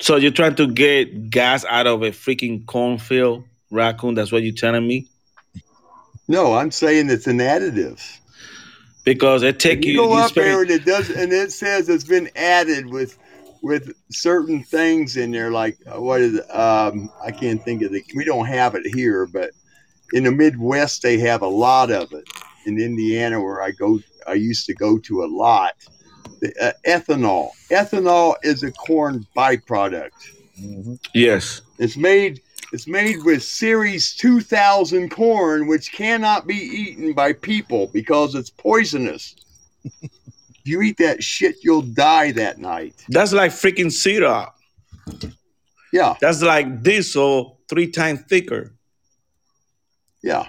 so 0.00 0.16
you're 0.16 0.30
trying 0.30 0.54
to 0.54 0.66
get 0.66 1.28
gas 1.28 1.66
out 1.66 1.86
of 1.86 2.02
a 2.02 2.12
freaking 2.12 2.64
cornfield, 2.64 3.44
raccoon? 3.70 4.14
That's 4.14 4.32
what 4.32 4.42
you're 4.42 4.54
telling 4.54 4.88
me? 4.88 5.06
No, 6.28 6.54
I'm 6.54 6.70
saying 6.70 7.10
it's 7.10 7.26
an 7.26 7.40
additive. 7.40 8.00
Because 9.06 9.44
it 9.44 9.60
take 9.60 9.84
you, 9.84 9.92
you. 9.92 9.98
go 9.98 10.12
you 10.14 10.18
up 10.18 10.30
spend- 10.30 10.46
there 10.46 10.62
and 10.62 10.70
it 10.70 10.84
does, 10.84 11.08
and 11.08 11.32
it 11.32 11.52
says 11.52 11.88
it's 11.88 12.04
been 12.04 12.28
added 12.36 12.86
with 12.86 13.16
with 13.62 13.94
certain 14.10 14.62
things 14.64 15.16
in 15.16 15.30
there. 15.30 15.50
Like 15.52 15.78
uh, 15.86 16.00
what 16.00 16.20
is 16.20 16.34
it? 16.34 16.50
Um, 16.50 17.08
I 17.24 17.30
can't 17.30 17.62
think 17.62 17.82
of 17.82 17.94
it. 17.94 18.02
We 18.16 18.24
don't 18.24 18.46
have 18.46 18.74
it 18.74 18.84
here, 18.84 19.26
but 19.26 19.52
in 20.12 20.24
the 20.24 20.32
Midwest 20.32 21.02
they 21.02 21.18
have 21.18 21.42
a 21.42 21.46
lot 21.46 21.90
of 21.92 22.12
it. 22.12 22.24
In 22.66 22.80
Indiana, 22.80 23.40
where 23.40 23.62
I 23.62 23.70
go, 23.70 24.00
I 24.26 24.32
used 24.32 24.66
to 24.66 24.74
go 24.74 24.98
to 24.98 25.22
a 25.22 25.26
lot. 25.26 25.74
The, 26.40 26.52
uh, 26.60 26.72
ethanol. 26.84 27.50
Ethanol 27.70 28.34
is 28.42 28.64
a 28.64 28.72
corn 28.72 29.24
byproduct. 29.36 30.10
yes. 31.14 31.62
It's 31.78 31.96
made 31.96 32.40
it's 32.72 32.86
made 32.86 33.22
with 33.24 33.42
Series 33.42 34.14
2000 34.16 35.10
corn, 35.10 35.66
which 35.66 35.92
cannot 35.92 36.46
be 36.46 36.54
eaten 36.56 37.12
by 37.12 37.32
people 37.32 37.86
because 37.88 38.34
it's 38.34 38.50
poisonous. 38.50 39.36
if 39.84 40.10
you 40.64 40.82
eat 40.82 40.96
that 40.98 41.22
shit, 41.22 41.56
you'll 41.62 41.82
die 41.82 42.32
that 42.32 42.58
night. 42.58 42.94
That's 43.08 43.32
like 43.32 43.52
freaking 43.52 43.92
syrup. 43.92 44.52
Yeah, 45.92 46.16
That's 46.20 46.42
like 46.42 46.82
diesel 46.82 47.60
three 47.68 47.90
times 47.90 48.20
thicker. 48.28 48.74
yeah. 50.22 50.48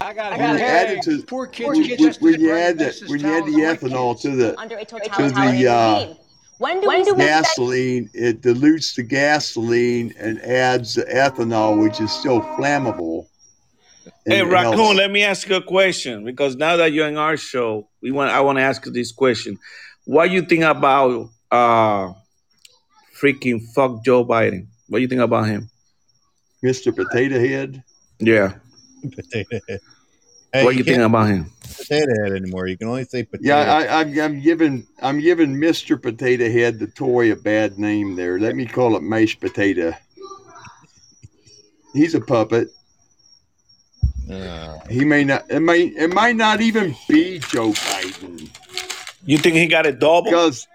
I 0.00 0.14
got 0.14 0.38
When 0.38 0.56
you 0.56 0.64
add 0.64 0.90
it 0.90 1.02
to 1.02 1.22
Poor 1.26 1.48
kids 1.48 1.68
when, 1.68 1.98
when- 1.98 2.14
when 2.20 2.40
you 2.40 2.52
add 2.54 2.78
that 2.78 2.94
when 3.08 3.18
you 3.20 3.26
add 3.26 3.46
the 3.46 3.50
Towers 3.50 3.82
on 3.82 3.90
my 3.90 3.96
ethanol 3.98 4.20
to 4.22 4.30
the 4.36 4.60
under 4.60 4.76
a 4.78 4.84
to 4.84 4.94
the 4.94 5.66
uh, 5.68 6.14
regime. 6.60 6.82
When 6.82 7.04
do 7.04 7.14
we 7.14 7.22
start 7.22 7.44
gasoline, 7.44 8.10
it 8.14 8.40
dilutes 8.40 8.94
the 8.94 9.02
gasoline 9.02 10.14
and 10.18 10.40
adds 10.42 10.94
the 10.94 11.02
ethanol, 11.04 11.80
which 11.82 12.00
is 12.00 12.10
still 12.12 12.40
flammable. 12.40 13.26
Hey, 14.26 14.40
it 14.40 14.42
raccoon, 14.44 14.78
helps. 14.78 14.96
let 14.96 15.10
me 15.10 15.22
ask 15.22 15.48
you 15.48 15.56
a 15.56 15.62
question 15.62 16.24
because 16.24 16.56
now 16.56 16.76
that 16.76 16.92
you're 16.92 17.08
in 17.08 17.16
our 17.16 17.36
show, 17.36 17.88
we 18.02 18.10
want 18.10 18.30
I 18.30 18.40
want 18.40 18.58
to 18.58 18.62
ask 18.62 18.84
you 18.84 18.92
this 18.92 19.12
question: 19.12 19.58
What 20.04 20.28
do 20.28 20.34
you 20.34 20.42
think 20.42 20.64
about 20.64 21.30
uh 21.50 22.12
freaking 23.20 23.60
fuck 23.74 24.04
Joe 24.04 24.24
Biden? 24.24 24.66
What 24.88 24.98
do 24.98 25.02
you 25.02 25.08
think 25.08 25.20
about 25.20 25.46
him? 25.46 25.70
Mr. 26.64 26.94
Potato 26.94 27.38
Head. 27.38 27.82
Yeah, 28.18 28.54
Potato 29.14 29.60
head. 29.68 29.80
Hey, 30.52 30.64
what 30.64 30.76
you, 30.76 30.84
think 30.84 30.96
can't 30.96 31.06
about 31.06 31.28
him? 31.28 31.50
say 31.62 32.00
potato 32.00 32.22
head 32.24 32.32
anymore. 32.32 32.66
You 32.68 32.78
can 32.78 32.88
only 32.88 33.04
say 33.04 33.22
potato. 33.24 33.48
Yeah, 33.48 33.58
I, 33.58 34.00
I'm, 34.00 34.18
I'm 34.18 34.40
giving 34.40 34.86
I'm 35.02 35.20
giving 35.20 35.54
Mr. 35.54 36.00
Potato 36.00 36.50
Head 36.50 36.78
the 36.78 36.86
toy 36.86 37.32
a 37.32 37.36
bad 37.36 37.78
name 37.78 38.16
there. 38.16 38.38
Let 38.38 38.54
me 38.56 38.66
call 38.66 38.96
it 38.96 39.02
mashed 39.02 39.40
potato. 39.40 39.92
He's 41.92 42.14
a 42.14 42.20
puppet. 42.20 42.68
Uh, 44.30 44.78
He 44.90 45.04
may 45.04 45.24
not. 45.24 45.50
It 45.50 45.60
may. 45.60 45.82
It 45.82 46.12
might 46.12 46.36
not 46.36 46.60
even 46.60 46.94
be 47.08 47.38
Joe 47.38 47.70
Biden 47.70 48.48
You 49.24 49.38
think 49.38 49.56
he 49.56 49.66
got 49.66 49.86
a 49.86 49.92
double? 49.92 50.24
because. 50.24 50.66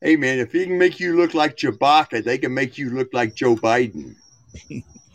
Hey 0.00 0.14
man, 0.14 0.38
if 0.38 0.52
he 0.52 0.64
can 0.64 0.78
make 0.78 1.00
you 1.00 1.16
look 1.16 1.34
like 1.34 1.56
Chewbacca, 1.56 2.22
they 2.22 2.38
can 2.38 2.54
make 2.54 2.78
you 2.78 2.90
look 2.90 3.12
like 3.12 3.34
Joe 3.34 3.56
Biden. 3.56 4.14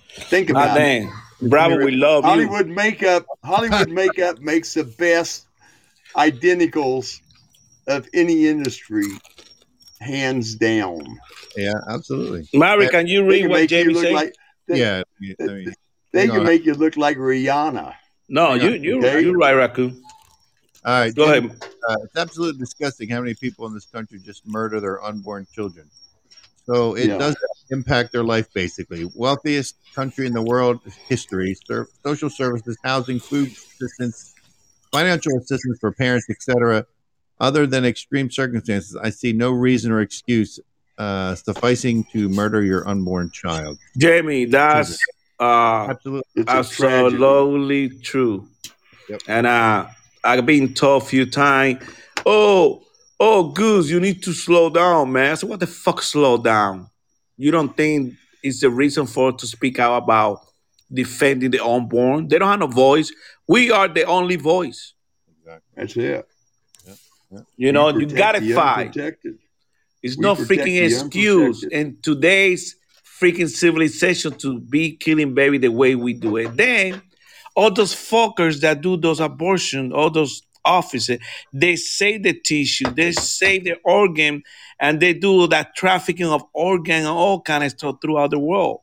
Think 0.10 0.50
about 0.50 0.78
it. 0.78 1.10
Dang, 1.50 1.50
Bravo, 1.50 1.78
we 1.84 1.92
love 1.92 2.28
you. 2.28 2.50
Hollywood 2.50 2.68
makeup. 2.68 3.26
Hollywood 3.44 3.90
makeup 3.90 4.40
makes 4.40 4.74
the 4.74 4.84
best 4.84 5.48
identicals 6.16 7.20
of 7.88 8.08
any 8.14 8.48
industry, 8.48 9.22
hands 10.00 10.56
down. 10.56 11.20
yeah, 11.56 11.74
absolutely. 11.88 12.48
Mary, 12.54 12.88
can 12.88 13.08
you 13.08 13.26
They 13.28 13.40
read 13.40 13.42
can 13.42 13.50
what 13.50 13.60
make 13.60 13.70
Jamie 13.70 13.94
said? 13.94 14.12
like 14.14 14.36
they, 14.68 14.80
Yeah, 14.80 15.02
I 15.48 15.52
mean, 15.52 15.74
they 16.14 16.28
can 16.28 16.42
on. 16.42 16.46
make 16.46 16.66
you 16.66 16.74
look 16.74 16.98
like 16.98 17.18
Rihanna. 17.18 17.94
no, 18.30 18.54
you 18.54 18.72
you 18.72 18.98
Okay. 18.98 19.22
you're 19.22 19.38
right, 19.38 19.54
raccoon. 19.54 20.02
all 20.86 21.00
right. 21.00 21.16
Go 21.16 21.24
Jamie, 21.26 21.50
ahead. 21.50 21.62
Uh, 21.88 21.96
it's 22.04 22.16
absolutely 22.16 22.60
disgusting 22.60 23.10
how 23.10 23.20
many 23.22 23.34
people 23.36 23.66
in 23.68 23.74
this 23.74 23.86
country 23.86 24.20
just 24.20 24.46
murder 24.48 24.80
their 24.80 25.04
unborn 25.04 25.46
children. 25.54 25.90
So 26.66 26.96
it 26.96 27.10
Yeah. 27.10 27.18
does 27.18 27.36
impact 27.72 28.12
their 28.14 28.24
life 28.24 28.48
basically. 28.54 29.10
Wealthiest 29.16 29.76
country 29.96 30.26
in 30.28 30.34
the 30.34 30.42
world 30.42 30.80
history, 31.10 31.56
ser- 31.68 31.88
social 32.06 32.30
services, 32.30 32.78
housing, 32.84 33.20
food 33.20 33.50
assistance, 33.50 34.34
financial 34.92 35.38
assistance 35.38 35.78
for 35.80 35.92
parents, 35.92 36.28
etc. 36.30 36.86
Other 37.40 37.68
than 37.68 37.84
extreme 37.84 38.30
circumstances, 38.32 38.96
I 38.96 39.10
see 39.10 39.34
no 39.34 39.52
reason 39.52 39.92
or 39.92 40.00
excuse 40.02 40.60
uh, 40.98 41.36
sufficing 41.36 42.06
to 42.14 42.30
murder 42.30 42.62
your 42.64 42.88
unborn 42.88 43.32
child. 43.32 43.78
Jamie, 43.98 44.46
that's 44.46 45.00
uh 45.40 45.88
Absolutely. 45.90 46.44
a 46.48 46.50
absolutely 46.52 47.90
true. 47.90 48.48
Yep. 49.10 49.22
And 49.28 49.48
uh, 49.48 49.88
I've 50.24 50.46
been 50.46 50.74
told 50.74 51.04
a 51.04 51.06
few 51.06 51.26
times, 51.26 51.84
oh, 52.26 52.84
oh, 53.24 53.44
Goose, 53.50 53.90
you 53.90 54.00
need 54.00 54.22
to 54.24 54.34
slow 54.34 54.70
down, 54.70 55.12
man. 55.12 55.38
So 55.38 55.48
what 55.48 55.60
the 55.60 55.68
fuck 55.68 56.02
slow 56.02 56.38
down? 56.38 56.90
You 57.38 57.52
don't 57.52 57.76
think 57.76 58.14
it's 58.44 58.60
the 58.60 58.70
reason 58.70 59.08
for 59.08 59.32
to 59.32 59.48
speak 59.48 59.80
out 59.80 60.04
about 60.04 60.42
defending 60.92 61.52
the 61.52 61.64
unborn? 61.66 62.28
They 62.28 62.38
don't 62.38 62.50
have 62.50 62.60
no 62.60 62.68
voice. 62.68 63.12
We 63.48 63.72
are 63.72 63.88
the 63.88 64.04
only 64.04 64.36
voice. 64.36 64.94
Exactly. 65.40 65.74
That's 65.76 65.96
it. 65.98 66.30
You 67.58 67.72
know, 67.72 67.90
you 67.98 68.06
gotta 68.06 68.42
fight. 68.54 68.96
It's 70.04 70.18
We 70.18 70.22
no 70.22 70.36
freaking 70.36 70.84
excuse 70.84 71.64
unprotected. 71.64 71.72
in 71.72 71.98
today's 72.02 72.76
freaking 73.20 73.50
civilization 73.50 74.34
to 74.40 74.60
be 74.60 74.98
killing 74.98 75.34
baby 75.34 75.58
the 75.58 75.70
way 75.72 75.96
we 75.96 76.14
do 76.14 76.36
it. 76.38 76.56
Then 76.58 77.02
all 77.56 77.72
those 77.72 77.96
fuckers 77.96 78.60
that 78.62 78.82
do 78.82 78.98
those 78.98 79.20
abortion, 79.20 79.94
all 79.94 80.10
those 80.10 80.44
officers, 80.66 81.20
they 81.52 81.76
save 81.76 82.24
the 82.24 82.34
tissue, 82.34 82.90
they 82.92 83.12
save 83.12 83.64
the 83.66 83.76
organ, 83.84 84.44
and 84.80 85.00
they 85.00 85.14
do 85.14 85.48
that 85.48 85.76
trafficking 85.76 86.28
of 86.28 86.44
organ 86.54 86.96
and 86.98 87.08
all 87.08 87.42
kind 87.42 87.64
of 87.64 87.72
stuff 87.72 87.98
throughout 88.02 88.32
the 88.32 88.40
world. 88.40 88.82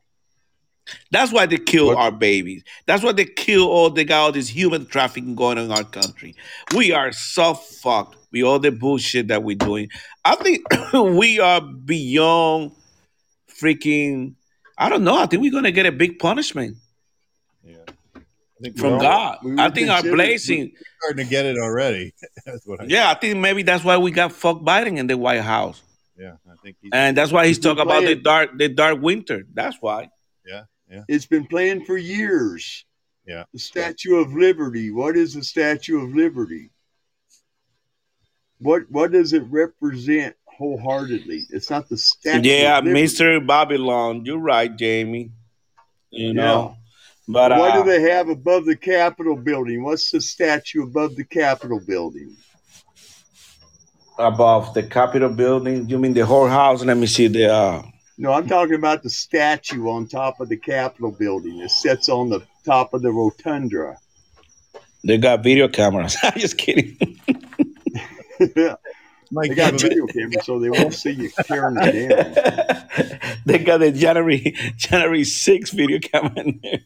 That's 1.11 1.33
why 1.33 1.47
they 1.47 1.59
kill 1.59 1.89
What- 1.89 1.99
our 1.99 2.11
babies. 2.11 2.65
That's 2.87 3.03
why 3.03 3.13
they 3.13 3.25
kill 3.25 3.69
all 3.69 3.91
they 3.91 4.05
got 4.05 4.21
all 4.23 4.33
this 4.33 4.49
human 4.49 4.87
trafficking 4.87 5.35
going 5.37 5.59
on 5.59 5.65
in 5.67 5.71
our 5.73 5.85
country. 5.85 6.35
We 6.75 6.93
are 6.93 7.13
so 7.13 7.55
fucked 7.55 8.17
with 8.33 8.43
all 8.43 8.59
the 8.59 8.71
bullshit 8.73 9.29
that 9.29 9.43
we're 9.43 9.57
doing. 9.57 9.89
I 10.25 10.35
think 10.37 10.65
we 10.93 11.39
are 11.39 11.61
beyond 11.61 12.73
freaking. 13.49 14.35
I 14.79 14.89
don't 14.89 15.05
know. 15.05 15.17
I 15.17 15.27
think 15.27 15.43
we're 15.43 15.53
gonna 15.53 15.71
get 15.71 15.87
a 15.87 15.93
big 15.93 16.19
punishment 16.19 16.77
think 18.63 18.79
from 18.79 18.95
all 18.95 19.01
God. 19.01 19.39
we 19.43 19.59
I 19.59 19.71
think 19.71 19.89
our 19.89 19.97
consider- 20.03 20.17
blessing. 20.17 20.73
starting 20.99 21.25
to 21.25 21.31
get 21.31 21.47
it 21.47 21.57
already. 21.59 22.13
That's 22.47 22.67
what 22.67 22.81
I 22.81 22.85
Yeah, 22.87 23.11
I 23.11 23.15
think 23.15 23.39
maybe 23.39 23.63
that's 23.63 23.85
why 23.85 23.97
we 23.99 24.11
got 24.11 24.33
fuck 24.33 24.59
Biden 24.61 24.99
in 24.99 25.07
the 25.07 25.17
White 25.17 25.41
House, 25.41 25.83
Yeah, 26.19 26.35
I 26.51 26.55
think 26.63 26.77
he's, 26.81 26.91
and 26.93 27.17
that's 27.17 27.33
why 27.33 27.47
he's 27.47 27.57
He's 27.57 27.65
talking 27.65 27.83
about 27.83 28.05
the 28.05 28.15
dark, 28.17 28.57
the 28.59 28.69
dark 28.69 29.01
winter. 29.01 29.45
That's 29.55 29.77
why. 29.81 30.11
yeah, 30.47 30.65
yeah. 30.91 31.03
It's 31.09 31.27
been 31.27 31.47
playing 31.47 31.85
for 31.85 31.97
years. 31.97 32.85
Yeah. 33.27 33.45
The 33.53 33.59
Statue 33.59 34.17
of 34.17 34.33
Liberty. 34.33 34.91
What 34.91 35.17
is 35.17 35.35
the 35.35 35.45
Statue 35.45 36.03
of 36.03 36.15
Liberty? 36.15 36.71
What 38.59 38.83
what 38.91 39.13
does 39.13 39.33
it 39.33 39.43
represent 39.49 40.37
wholeheartedly? 40.45 41.45
It's 41.51 41.71
not 41.71 41.89
the 41.89 41.97
statue. 41.97 42.49
Yeah, 42.49 42.79
of 42.79 42.85
Liberty. 42.85 43.03
Mystery 43.03 43.41
Babylon. 43.41 44.25
You're 44.27 44.39
right, 44.39 44.75
Jamie. 44.77 45.31
You 46.11 46.35
know, 46.35 46.77
but 47.33 47.51
what 47.53 47.73
uh, 47.73 47.83
do 47.83 47.91
they 47.91 48.03
have 48.11 48.29
above 48.29 48.65
the 48.65 48.77
Capitol 48.77 49.37
building? 49.37 49.83
What's 49.83 50.11
the 50.11 50.21
statue 50.21 50.83
above 50.85 51.17
the 51.17 51.25
Capitol 51.25 51.81
building? 51.81 52.37
above 54.21 54.75
the 54.75 54.83
Capitol 54.83 55.31
building. 55.31 55.89
You 55.89 55.99
mean 55.99 56.15
the 56.15 56.27
whole 56.27 56.47
house? 56.47 56.85
Let 56.85 56.97
me 56.97 57.07
see 57.07 57.29
the. 57.29 57.53
Uh, 57.53 57.83
No, 58.19 58.33
I'm 58.33 58.47
talking 58.47 58.75
about 58.75 59.03
the 59.03 59.11
statue 59.11 59.89
on 59.89 60.07
top 60.07 60.41
of 60.41 60.49
the 60.49 60.57
Capitol 60.57 61.11
building. 61.11 61.59
It 61.61 61.71
sits 61.71 62.09
on 62.09 62.29
the 62.29 62.43
top 62.65 62.93
of 62.95 63.03
the 63.03 63.11
rotunda. 63.11 63.97
they 65.03 65.19
got 65.19 65.43
video 65.43 65.69
cameras. 65.69 66.17
I'm 66.23 66.39
just 66.39 66.59
kidding. 66.59 66.97
they 68.39 69.49
got 69.55 69.81
video 69.81 70.07
cameras, 70.07 70.45
so 70.45 70.59
they 70.59 70.71
won't 70.71 70.95
see 70.95 71.13
you 71.13 71.31
tearing 71.45 71.77
it 71.81 72.09
down. 72.09 73.19
they 73.47 73.59
got 73.59 73.79
the 73.79 73.91
January 73.93 74.55
January 74.77 75.25
6 75.25 75.71
video 75.71 75.99
camera 75.99 76.41
in 76.41 76.61
there. 76.63 76.81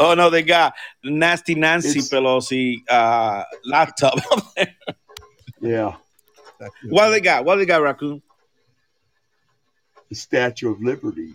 Oh 0.00 0.14
no, 0.14 0.30
they 0.30 0.42
got 0.42 0.74
nasty 1.02 1.54
Nancy 1.54 1.98
It's- 2.00 2.08
Pelosi 2.10 2.82
uh, 2.88 3.44
laptop 3.64 4.14
up 4.32 4.44
there. 4.56 4.74
Yeah, 5.60 5.96
What 6.88 7.10
they 7.10 7.20
got? 7.20 7.44
What 7.44 7.56
they 7.56 7.66
got, 7.66 7.80
Raccoon? 7.82 8.22
the 10.10 10.14
Statue 10.14 10.70
of 10.70 10.82
Liberty 10.82 11.34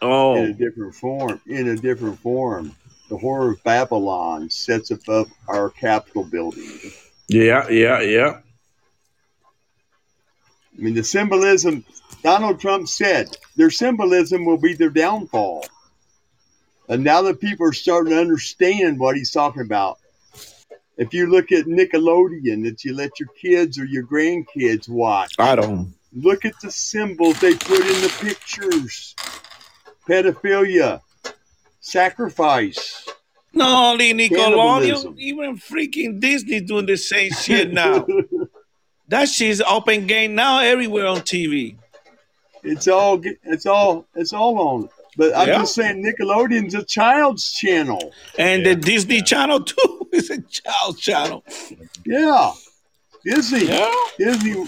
Oh. 0.00 0.36
in 0.36 0.44
a 0.50 0.52
different 0.52 0.94
form. 0.94 1.40
In 1.46 1.68
a 1.68 1.76
different 1.76 2.20
form, 2.20 2.74
the 3.08 3.16
Whore 3.18 3.52
of 3.52 3.62
Babylon 3.64 4.48
sets 4.50 4.92
above 4.92 5.28
our 5.48 5.70
Capitol 5.70 6.22
building. 6.24 6.70
yeah, 7.28 7.68
yeah, 7.68 8.00
yeah. 8.00 8.38
I 10.76 10.80
mean, 10.80 10.94
the 10.94 11.02
symbolism. 11.02 11.84
Donald 12.22 12.60
Trump 12.60 12.88
said 12.88 13.36
their 13.56 13.70
symbolism 13.70 14.44
will 14.44 14.58
be 14.58 14.74
their 14.74 14.90
downfall. 14.90 15.66
And 16.88 17.04
now 17.04 17.22
that 17.22 17.40
people 17.40 17.66
are 17.66 17.72
starting 17.72 18.12
to 18.12 18.20
understand 18.20 18.98
what 18.98 19.16
he's 19.16 19.30
talking 19.30 19.62
about, 19.62 19.98
if 20.96 21.12
you 21.12 21.26
look 21.26 21.52
at 21.52 21.66
Nickelodeon 21.66 22.64
that 22.64 22.84
you 22.84 22.94
let 22.94 23.20
your 23.20 23.28
kids 23.40 23.78
or 23.78 23.84
your 23.84 24.04
grandkids 24.04 24.88
watch, 24.88 25.34
I 25.38 25.54
don't. 25.54 25.94
look 26.12 26.44
at 26.44 26.54
the 26.60 26.70
symbols 26.72 27.38
they 27.40 27.54
put 27.54 27.80
in 27.80 28.00
the 28.02 28.14
pictures 28.20 29.14
pedophilia, 30.08 31.02
sacrifice. 31.80 33.06
No, 33.52 33.92
only 33.92 34.12
Nickelodeon, 34.14 35.18
even 35.18 35.58
freaking 35.58 36.20
Disney 36.20 36.60
doing 36.60 36.86
the 36.86 36.96
same 36.96 37.32
shit 37.32 37.72
now. 37.72 38.06
that 39.08 39.28
shit's 39.28 39.60
open 39.60 40.06
game 40.06 40.34
now 40.34 40.60
everywhere 40.60 41.06
on 41.06 41.18
TV. 41.18 41.76
It's 42.62 42.88
all 42.88 43.20
it's 43.44 43.66
all 43.66 44.06
it's 44.14 44.32
all 44.32 44.58
on. 44.58 44.88
But 45.18 45.36
I'm 45.36 45.48
Yeah. 45.48 45.58
just 45.58 45.74
saying 45.74 46.02
Nickelodeon's 46.02 46.74
a 46.74 46.84
child's 46.84 47.52
channel. 47.52 48.14
And 48.38 48.64
Yeah, 48.64 48.74
the 48.74 48.80
Disney 48.80 49.20
Channel 49.20 49.64
too 49.64 50.08
is 50.12 50.30
a 50.30 50.40
child's 50.42 51.00
channel. 51.00 51.44
Yeah. 52.06 52.52
Disney. 53.24 53.66
Yeah. 53.66 53.92
Disney 54.16 54.66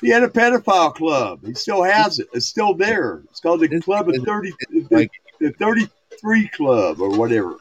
he 0.00 0.08
had 0.10 0.22
a 0.22 0.28
pedophile 0.28 0.94
club. 0.94 1.44
He 1.44 1.54
still 1.54 1.82
has 1.82 2.18
it. 2.20 2.28
It's 2.32 2.46
still 2.46 2.72
there. 2.74 3.22
It's 3.30 3.40
called 3.40 3.60
the 3.60 3.64
It's- 3.66 3.82
Club 3.84 4.08
of 4.08 4.14
Thirty 4.24 4.52
the, 4.70 4.86
like- 4.90 5.10
the 5.40 5.52
Thirty 5.52 5.88
Three 6.20 6.48
Club 6.48 7.00
or 7.00 7.10
whatever. 7.10 7.56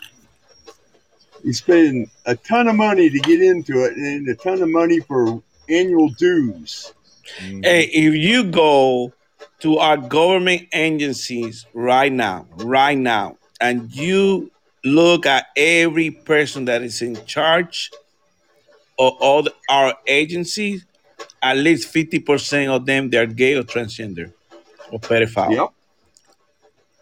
He 1.44 1.54
spent 1.54 2.10
a 2.26 2.36
ton 2.36 2.68
of 2.68 2.76
money 2.76 3.10
to 3.12 3.20
get 3.20 3.42
into 3.42 3.84
it 3.86 3.96
and 3.96 4.28
a 4.28 4.36
ton 4.36 4.62
of 4.62 4.70
money 4.70 5.00
for 5.00 5.42
annual 5.70 6.10
dues. 6.10 6.94
Hey, 7.38 7.86
if 7.94 8.16
you 8.16 8.44
go 8.44 9.14
to 9.60 9.78
our 9.78 9.98
government 9.98 10.68
agencies 10.74 11.66
right 11.74 12.12
now, 12.12 12.46
right 12.58 12.98
now, 12.98 13.38
and 13.60 13.94
you 13.96 14.52
look 14.84 15.26
at 15.26 15.48
every 15.56 16.12
person 16.12 16.66
that 16.66 16.82
is 16.82 17.02
in 17.02 17.16
charge 17.26 17.92
of 19.00 19.14
all 19.20 19.44
the, 19.44 19.54
our 19.70 19.96
agencies, 20.08 20.86
at 21.42 21.58
least 21.58 21.94
50% 21.94 22.68
of 22.70 22.86
them 22.86 23.10
they're 23.10 23.28
gay 23.28 23.56
or 23.56 23.64
transgender 23.64 24.32
or 24.92 25.00
pedophile. 25.00 25.52
Yep. 25.52 25.70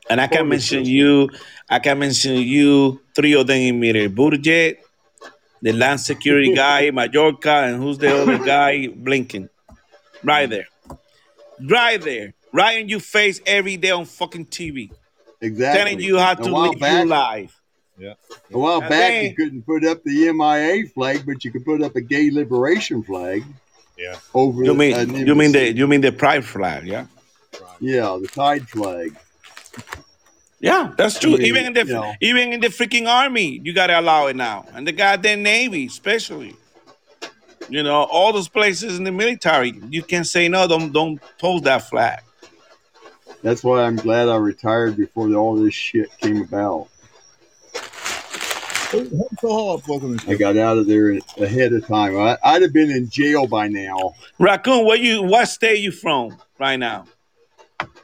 And 0.09 0.21
I 0.21 0.27
can 0.27 0.47
mention 0.47 0.85
you, 0.85 1.29
I 1.69 1.79
can 1.79 1.99
mention 1.99 2.35
you 2.35 3.01
three 3.15 3.33
of 3.33 3.47
them 3.47 3.57
immediately. 3.57 4.15
Buttigieg, 4.15 4.77
the 5.61 5.73
land 5.73 5.99
security 5.99 6.53
guy, 6.55 6.91
Mayorkas, 6.91 7.73
and 7.73 7.81
who's 7.81 7.97
the 7.97 8.21
other 8.21 8.37
guy? 8.37 8.87
Blinken. 8.87 9.49
Right 10.23 10.49
there. 10.49 10.67
Right 11.67 12.01
there. 12.01 12.33
Right 12.55 12.79
in 12.79 12.87
your 12.87 13.01
face 13.01 13.41
every 13.45 13.75
day 13.75 13.91
on 13.91 14.05
fucking 14.05 14.45
TV. 14.45 14.89
Exactly. 15.41 15.77
Telling 15.77 15.99
you 15.99 16.17
how 16.17 16.35
to 16.35 16.55
live 16.55 16.79
back, 16.79 16.93
your 16.99 17.05
life. 17.05 17.61
Yeah. 17.97 18.13
A 18.53 18.57
while 18.57 18.79
And 18.79 18.89
back, 18.89 19.11
then- 19.11 19.25
you 19.25 19.35
couldn't 19.35 19.63
put 19.63 19.85
up 19.85 20.03
the 20.05 20.29
MIA 20.31 20.87
flag, 20.87 21.25
but 21.25 21.43
you 21.43 21.51
could 21.51 21.65
put 21.65 21.81
up 21.83 21.97
a 21.97 22.01
gay 22.01 22.31
liberation 22.31 23.03
flag. 23.03 23.43
Yeah. 23.97 24.15
Over 24.33 24.63
You 24.63 24.73
mean 24.73 24.93
an 24.95 25.27
you 25.27 25.35
mean 25.35 25.51
the 25.51 25.73
you 25.73 25.85
mean 25.85 25.99
the 25.99 26.13
pride 26.13 26.45
flag, 26.45 26.87
yeah? 26.87 27.05
yeah 27.81 28.17
the 28.21 28.29
pride 28.31 28.67
flag. 28.69 29.17
Yeah, 30.61 30.93
that's 30.97 31.19
true. 31.19 31.33
I 31.35 31.37
mean, 31.37 31.47
even 31.47 31.65
in 31.65 31.73
the 31.73 31.85
you 31.85 31.93
know. 31.93 32.13
even 32.21 32.53
in 32.53 32.59
the 32.61 32.67
freaking 32.67 33.07
army, 33.07 33.59
you 33.63 33.73
gotta 33.73 33.99
allow 33.99 34.27
it 34.27 34.35
now. 34.37 34.65
And 34.73 34.87
the 34.87 34.93
goddamn 34.93 35.43
navy, 35.43 35.85
especially. 35.87 36.55
You 37.67 37.83
know, 37.83 38.03
all 38.03 38.31
those 38.31 38.47
places 38.47 38.97
in 38.97 39.03
the 39.03 39.11
military, 39.11 39.73
you 39.89 40.03
can 40.03 40.23
say 40.23 40.47
no, 40.47 40.67
don't 40.67 40.91
don't 40.91 41.19
post 41.37 41.65
that 41.65 41.89
flag. 41.89 42.19
That's 43.45 43.63
why 43.63 43.83
I'm 43.83 43.95
glad 43.95 44.27
I 44.27 44.37
retired 44.37 44.97
before 44.97 45.31
all 45.35 45.55
this 45.55 45.75
shit 45.75 46.09
came 46.17 46.41
about. 46.41 46.87
I 48.91 50.35
got 50.39 50.57
out 50.57 50.79
of 50.79 50.87
there 50.87 51.19
ahead 51.37 51.71
of 51.73 51.85
time. 51.85 52.17
I, 52.17 52.39
I'd 52.43 52.63
have 52.63 52.73
been 52.73 52.89
in 52.89 53.07
jail 53.07 53.45
by 53.45 53.67
now. 53.67 54.15
Raccoon, 54.39 54.83
where 54.87 54.97
you 54.97 55.21
what 55.21 55.45
state 55.45 55.77
you 55.77 55.91
from 55.91 56.35
right 56.57 56.77
now? 56.77 57.05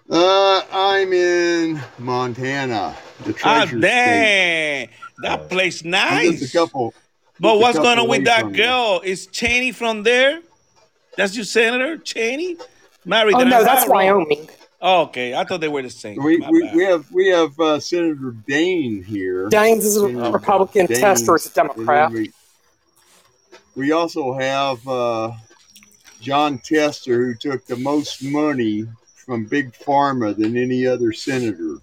Uh, 0.08 0.62
I'm 0.72 1.12
in 1.12 1.82
Montana, 1.98 2.96
the 3.24 3.32
Ah, 3.44 3.66
treasure 3.66 3.80
state. 3.80 3.82
dang. 3.82 4.90
That 5.24 5.50
place 5.50 5.84
I'm 5.84 5.90
nice. 5.90 6.40
just 6.40 6.54
a 6.54 6.58
couple. 6.60 6.94
But 7.40 7.58
what's 7.58 7.80
going 7.80 7.98
on 7.98 8.08
with 8.08 8.26
that 8.26 8.42
from 8.42 8.54
you. 8.54 8.64
girl? 8.64 9.02
Is 9.04 9.26
Cheney 9.26 9.72
from 9.72 10.04
there? 10.04 10.40
That's 11.18 11.36
your 11.36 11.46
senator, 11.46 11.98
Cheney? 11.98 12.58
Married? 13.06 13.34
Oh 13.38 13.44
no, 13.44 13.64
that's 13.64 13.86
that 13.86 13.90
wrong? 13.90 14.06
Wyoming. 14.28 14.48
Oh, 14.84 15.04
okay, 15.04 15.36
I 15.36 15.44
thought 15.44 15.62
they 15.62 15.68
were 15.68 15.84
the 15.84 15.92
same. 15.92 16.18
We, 16.22 16.38
we, 16.38 16.72
we 16.74 16.84
have 16.86 17.12
we 17.12 17.28
have 17.28 17.60
uh, 17.60 17.80
Senator 17.80 18.32
Dane 18.48 19.04
here. 19.04 19.48
Daines 19.50 19.80
is 19.80 20.02
a 20.02 20.10
Yeah. 20.10 20.32
Republican. 20.32 20.88
Daines, 20.88 21.00
Tester 21.00 21.36
is 21.36 21.46
a 21.46 21.54
Democrat. 21.54 22.12
We, 22.12 22.32
we 23.76 23.92
also 23.92 24.34
have 24.34 24.86
uh, 24.88 25.34
Jon 26.20 26.58
Tester, 26.58 27.26
who 27.26 27.36
took 27.36 27.66
the 27.68 27.76
most 27.76 28.24
money 28.24 28.88
from 29.14 29.46
Big 29.46 29.72
Pharma 29.74 30.36
than 30.36 30.58
any 30.58 30.88
other 30.88 31.14
senator. 31.14 31.78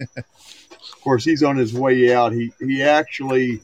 of 0.00 1.00
course, 1.02 1.24
he's 1.24 1.44
on 1.44 1.56
his 1.56 1.72
way 1.72 2.12
out. 2.12 2.32
He 2.32 2.52
he 2.58 2.82
actually 2.82 3.60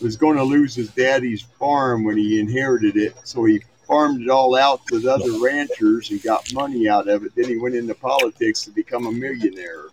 was 0.00 0.16
going 0.16 0.38
to 0.38 0.44
lose 0.44 0.74
his 0.74 0.90
daddy's 0.90 1.42
farm 1.42 2.02
when 2.02 2.16
he 2.16 2.40
inherited 2.40 2.96
it, 2.96 3.14
so 3.22 3.44
he 3.44 3.62
farmed 3.88 4.22
it 4.22 4.28
all 4.28 4.54
out 4.54 4.86
to 4.86 5.00
the 5.00 5.12
other 5.12 5.42
ranchers 5.42 6.10
and 6.10 6.22
got 6.22 6.52
money 6.52 6.88
out 6.88 7.08
of 7.08 7.24
it. 7.24 7.32
Then 7.34 7.46
he 7.46 7.56
went 7.56 7.74
into 7.74 7.94
politics 7.94 8.62
to 8.64 8.70
become 8.70 9.06
a 9.06 9.12
millionaire. 9.12 9.86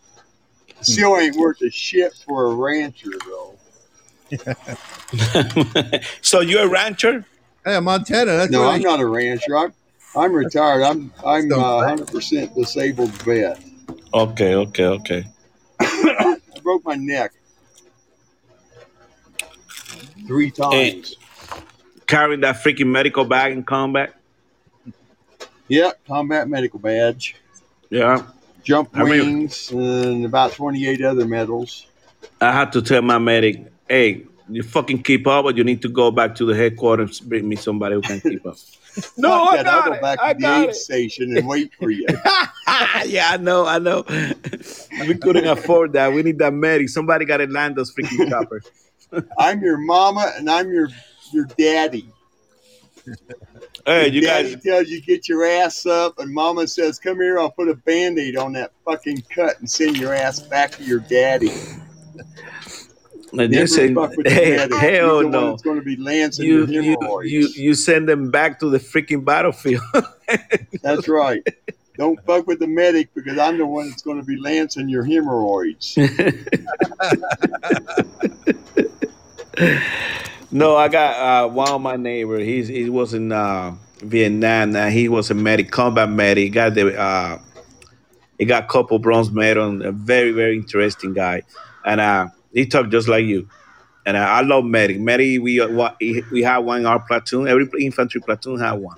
Still 0.81 1.17
ain't 1.17 1.37
worth 1.37 1.61
a 1.61 1.71
shit 1.71 2.13
for 2.13 2.51
a 2.51 2.55
rancher, 2.55 3.11
though. 3.25 3.57
so 6.21 6.41
you're 6.41 6.65
a 6.65 6.67
rancher? 6.67 7.25
Hey, 7.63 7.79
Montana. 7.79 8.37
That's 8.37 8.51
No, 8.51 8.67
I'm 8.67 8.81
not 8.81 8.99
a 8.99 9.07
rancher. 9.07 9.57
I'm 9.57 9.73
I'm 10.15 10.33
retired. 10.33 10.83
I'm 10.83 11.11
I'm 11.25 11.49
Still 11.49 11.63
uh, 11.63 11.95
100% 11.95 12.53
disabled 12.53 13.11
vet. 13.23 13.63
Okay, 14.13 14.55
okay, 14.55 14.85
okay. 14.85 15.25
I 15.79 16.37
broke 16.63 16.85
my 16.85 16.95
neck 16.95 17.33
three 20.27 20.51
times. 20.51 21.15
Carrying 22.07 22.41
that 22.41 22.57
freaking 22.57 22.87
medical 22.87 23.25
bag 23.25 23.51
in 23.53 23.63
combat. 23.63 24.13
Yep, 25.67 25.99
combat 26.07 26.47
medical 26.47 26.77
badge, 26.79 27.35
Yeah. 27.89 28.21
jump 28.63 28.89
I 28.93 29.03
mean- 29.03 29.09
wings, 29.09 29.71
and 29.71 30.23
about 30.25 30.51
28 30.51 31.03
other 31.03 31.25
medals. 31.25 31.87
I 32.39 32.51
had 32.51 32.71
to 32.73 32.81
tell 32.83 33.01
my 33.01 33.17
medic, 33.17 33.65
hey, 33.89 34.23
you 34.49 34.61
fucking 34.61 35.01
keep 35.01 35.25
up, 35.25 35.45
but 35.45 35.57
you 35.57 35.63
need 35.63 35.81
to 35.81 35.89
go 35.89 36.11
back 36.11 36.35
to 36.35 36.45
the 36.45 36.55
headquarters, 36.55 37.19
bring 37.19 37.49
me 37.49 37.55
somebody 37.55 37.95
who 37.95 38.01
can 38.01 38.21
keep 38.21 38.45
up. 38.45 38.57
no, 39.17 39.29
Fuck 39.29 39.53
I 39.53 39.55
that. 39.57 39.67
I'll 39.67 39.79
got 39.81 39.85
go 39.87 39.93
it. 39.93 40.01
back 40.01 40.19
I 40.21 40.33
to 40.33 40.39
the 40.39 40.47
aid 40.63 40.69
it. 40.69 40.75
station 40.75 41.35
and 41.37 41.47
wait 41.47 41.71
for 41.79 41.89
you. 41.89 42.05
yeah, 43.05 43.29
I 43.31 43.37
know, 43.41 43.65
I 43.65 43.79
know. 43.79 44.03
we 44.07 45.15
couldn't 45.15 45.47
afford 45.47 45.93
that. 45.93 46.13
We 46.13 46.21
need 46.23 46.37
that 46.39 46.53
medic. 46.53 46.89
Somebody 46.89 47.25
got 47.25 47.37
to 47.37 47.47
land 47.47 47.75
those 47.75 47.93
freaking 47.93 48.29
choppers. 48.29 48.65
I'm 49.37 49.61
your 49.61 49.77
mama 49.77 50.31
and 50.37 50.49
I'm 50.49 50.71
your 50.71 50.89
your 51.35 51.45
daddy. 51.57 52.09
Hey, 53.85 54.05
Your 54.05 54.13
you 54.13 54.21
daddy 54.21 54.55
guys, 54.55 54.63
tells 54.63 54.87
you 54.87 55.01
get 55.01 55.29
your 55.29 55.45
ass 55.45 55.85
up, 55.85 56.17
and 56.17 56.33
mama 56.33 56.65
says, 56.65 56.97
"Come 56.97 57.17
here, 57.17 57.37
I'll 57.37 57.51
put 57.51 57.67
a 57.67 57.75
band-aid 57.75 58.35
on 58.35 58.53
that 58.53 58.71
fucking 58.83 59.23
cut 59.29 59.59
and 59.59 59.69
send 59.69 59.97
your 59.97 60.13
ass 60.13 60.39
back 60.39 60.71
to 60.71 60.83
your 60.83 61.01
daddy." 61.01 61.51
And 63.37 63.51
Never 63.51 63.61
you 63.61 63.67
say, 63.67 63.93
fuck 63.93 64.15
with 64.15 64.27
hey. 64.27 64.65
He's 64.67 64.77
hell 64.77 65.27
no. 65.27 65.53
It's 65.53 65.61
going 65.61 65.77
to 65.77 65.83
be 65.83 65.97
lancing 65.97 66.45
You, 66.45 66.65
your 66.65 66.83
you, 66.83 66.97
hemorrhoids. 66.99 67.29
you, 67.29 67.49
you 67.55 67.75
send 67.75 68.07
them 68.07 68.31
back 68.31 68.59
to 68.61 68.69
the 68.69 68.77
freaking 68.77 69.25
battlefield. 69.25 69.81
That's 70.81 71.09
right. 71.09 71.45
Don't 71.97 72.17
fuck 72.25 72.47
with 72.47 72.59
the 72.59 72.67
medic 72.67 73.13
because 73.13 73.37
I'm 73.37 73.57
the 73.57 73.65
one 73.65 73.89
that's 73.89 74.01
going 74.01 74.19
to 74.19 74.25
be 74.25 74.37
lancing 74.37 74.89
your 74.89 75.03
hemorrhoids. 75.03 75.97
no, 80.51 80.75
I 80.75 80.87
got 80.87 81.15
uh, 81.15 81.49
one 81.49 81.69
of 81.69 81.81
my 81.81 81.95
neighbor. 81.95 82.39
He's 82.39 82.67
he 82.67 82.89
was 82.89 83.13
in 83.13 83.31
uh, 83.31 83.75
Vietnam. 83.99 84.71
Now 84.71 84.87
he 84.89 85.09
was 85.09 85.31
a 85.31 85.33
medic, 85.33 85.71
combat 85.71 86.09
medic. 86.09 86.43
He 86.43 86.49
got 86.49 86.73
the 86.73 86.99
uh, 86.99 87.39
he 88.37 88.45
got 88.45 88.67
couple 88.67 88.99
bronze 88.99 89.31
medal. 89.31 89.81
A 89.85 89.91
very 89.91 90.31
very 90.31 90.55
interesting 90.55 91.13
guy, 91.13 91.43
and 91.85 92.01
uh, 92.01 92.27
he 92.53 92.65
talked 92.65 92.91
just 92.91 93.07
like 93.07 93.25
you. 93.25 93.49
And 94.05 94.15
uh, 94.15 94.21
I 94.21 94.41
love 94.41 94.65
medic. 94.65 94.99
Medic, 94.99 95.41
we 95.41 95.59
uh, 95.59 95.91
we 96.31 96.43
have 96.43 96.63
one 96.63 96.81
in 96.81 96.85
our 96.85 96.99
platoon. 96.99 97.47
Every 97.47 97.67
infantry 97.83 98.21
platoon 98.21 98.59
have 98.59 98.79
one. 98.79 98.97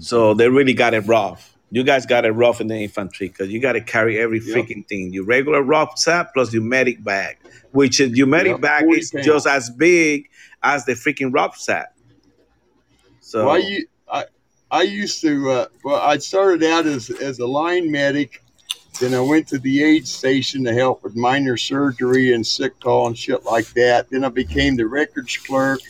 So 0.00 0.34
they 0.34 0.48
really 0.48 0.74
got 0.74 0.94
it 0.94 1.00
rough. 1.00 1.57
You 1.70 1.84
guys 1.84 2.06
got 2.06 2.24
it 2.24 2.32
rough 2.32 2.60
in 2.60 2.68
the 2.68 2.76
infantry 2.76 3.28
because 3.28 3.50
you 3.50 3.60
got 3.60 3.72
to 3.72 3.80
carry 3.82 4.18
every 4.18 4.40
Yep. 4.40 4.56
freaking 4.56 4.86
thing. 4.88 5.12
Your 5.12 5.24
regular 5.24 5.62
rucksack 5.62 6.32
plus 6.32 6.52
your 6.52 6.62
medic 6.62 7.02
bag, 7.04 7.36
which 7.72 8.00
is 8.00 8.16
your 8.16 8.26
medic 8.26 8.52
Yep, 8.52 8.60
bag 8.62 8.84
is 8.94 9.10
pounds. 9.10 9.26
just 9.26 9.46
as 9.46 9.70
big 9.70 10.28
as 10.62 10.84
the 10.86 10.92
freaking 10.92 11.32
rucksack. 11.32 11.92
So 13.20 13.46
Well, 13.46 13.58
you, 13.60 13.86
I, 14.10 14.24
I 14.70 14.82
used 14.82 15.20
to. 15.22 15.50
Uh, 15.50 15.66
well, 15.84 16.00
I 16.00 16.18
started 16.18 16.64
out 16.64 16.86
as 16.86 17.10
as 17.10 17.38
a 17.38 17.46
line 17.46 17.90
medic. 17.90 18.42
Then 19.00 19.14
I 19.14 19.20
went 19.20 19.46
to 19.48 19.58
the 19.58 19.84
aid 19.84 20.08
station 20.08 20.64
to 20.64 20.72
help 20.72 21.04
with 21.04 21.14
minor 21.14 21.56
surgery 21.56 22.32
and 22.32 22.44
sick 22.46 22.80
call 22.80 23.06
and 23.06 23.16
shit 23.16 23.44
like 23.44 23.66
that. 23.74 24.10
Then 24.10 24.24
I 24.24 24.28
became 24.28 24.74
the 24.76 24.86
records 24.86 25.36
clerk, 25.36 25.80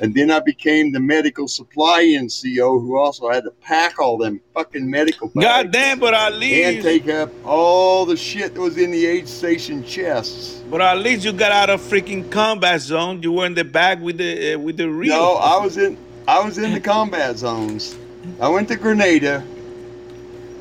and 0.00 0.14
then 0.14 0.30
I 0.30 0.40
became 0.40 0.92
the 0.92 1.00
medical 1.00 1.46
supply 1.46 2.02
NCO, 2.02 2.80
who 2.80 2.96
also 2.96 3.30
had 3.30 3.44
to 3.44 3.50
pack 3.62 3.98
all 3.98 4.16
them 4.16 4.40
fucking 4.54 4.88
medical 4.88 5.28
bags 5.28 5.44
God 5.44 5.70
damn, 5.70 5.98
but 5.98 6.14
at 6.14 6.32
and 6.32 6.82
take 6.82 7.08
up 7.08 7.30
all 7.44 8.04
the 8.06 8.16
shit 8.16 8.54
that 8.54 8.60
was 8.60 8.78
in 8.78 8.90
the 8.90 9.06
aid 9.06 9.28
station 9.28 9.84
chests. 9.84 10.62
but 10.70 10.80
at 10.80 10.98
least 10.98 11.24
you 11.24 11.32
got 11.32 11.52
out 11.52 11.70
of 11.70 11.80
freaking 11.80 12.30
combat 12.30 12.80
zone. 12.80 13.22
You 13.22 13.32
were 13.32 13.46
in 13.46 13.54
the 13.54 13.64
back 13.64 14.00
with 14.00 14.18
the 14.18 14.54
uh, 14.54 14.58
with 14.58 14.76
the 14.76 14.88
real. 14.88 15.14
No, 15.14 15.34
I 15.34 15.62
was 15.62 15.76
in 15.76 15.96
I 16.26 16.42
was 16.42 16.58
in 16.58 16.72
the 16.72 16.80
combat 16.80 17.36
zones. 17.36 17.96
I 18.40 18.48
went 18.48 18.68
to 18.68 18.76
Grenada. 18.76 19.44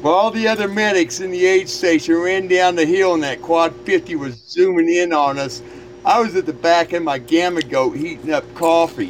While 0.02 0.16
all 0.16 0.32
the 0.32 0.48
other 0.48 0.68
medics 0.68 1.20
in 1.20 1.30
the 1.30 1.46
aid 1.46 1.70
station 1.70 2.16
ran 2.16 2.48
down 2.48 2.76
the 2.76 2.88
hill 2.88 3.14
and 3.14 3.22
that 3.22 3.40
quad 3.44 3.76
50 3.86 4.16
was 4.16 4.34
zooming 4.34 4.90
in 4.90 5.14
on 5.14 5.38
us, 5.38 5.62
I 6.04 6.20
was 6.20 6.36
at 6.36 6.45
the 6.45 6.54
back 6.54 6.93
of 6.93 7.04
my 7.04 7.20
Gama 7.20 7.62
Goat 7.62 7.95
heating 7.95 8.32
up 8.34 8.43
coffee. 8.56 9.10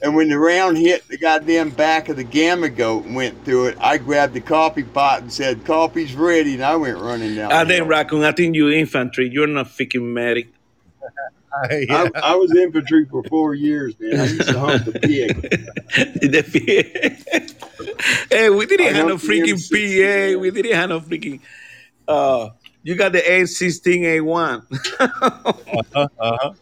And 0.00 0.14
when 0.14 0.28
the 0.28 0.38
round 0.38 0.78
hit 0.78 1.06
the 1.08 1.18
goddamn 1.18 1.70
back 1.70 2.08
of 2.08 2.16
the 2.16 2.24
Gama 2.24 2.68
Goat 2.68 3.04
and 3.04 3.16
went 3.16 3.44
through 3.44 3.66
it, 3.66 3.78
I 3.80 3.98
grabbed 3.98 4.32
the 4.32 4.40
coffee 4.40 4.84
pot 4.84 5.22
and 5.22 5.32
said, 5.32 5.64
Coffee's 5.64 6.14
ready, 6.14 6.54
and 6.54 6.62
I 6.64 6.76
went 6.76 6.98
running 6.98 7.34
down. 7.34 7.50
I 7.50 7.64
the 7.64 7.70
think 7.70 7.78
hill. 7.80 7.88
raccoon. 7.88 8.22
I 8.22 8.32
think 8.32 8.54
you 8.54 8.70
infantry. 8.70 9.28
You're 9.28 9.48
not 9.48 9.66
freaking 9.66 10.12
medic. 10.12 10.48
I, 11.52 12.10
I 12.14 12.36
was 12.36 12.54
infantry 12.54 13.06
for 13.06 13.24
four 13.24 13.54
years, 13.54 13.94
man. 13.98 14.20
I 14.20 14.24
used 14.26 14.48
to 14.48 14.58
hunt 14.58 14.84
the 14.84 14.92
pig. 14.92 15.64
The 16.28 16.42
hey, 18.30 18.50
we 18.50 18.66
didn't 18.66 18.86
I 18.86 18.92
have 18.92 19.06
no 19.08 19.16
freaking 19.16 19.54
M60, 19.54 20.34
PA. 20.34 20.40
We 20.40 20.50
didn't 20.50 20.74
have 20.74 20.88
no 20.90 21.00
freaking. 21.00 21.40
Uh, 22.06 22.50
you 22.88 22.94
got 22.94 23.12
the 23.12 23.20
A16 23.20 24.22
A1. 24.22 24.64
Uh-huh, 24.98 26.08
uh-huh. 26.18 26.52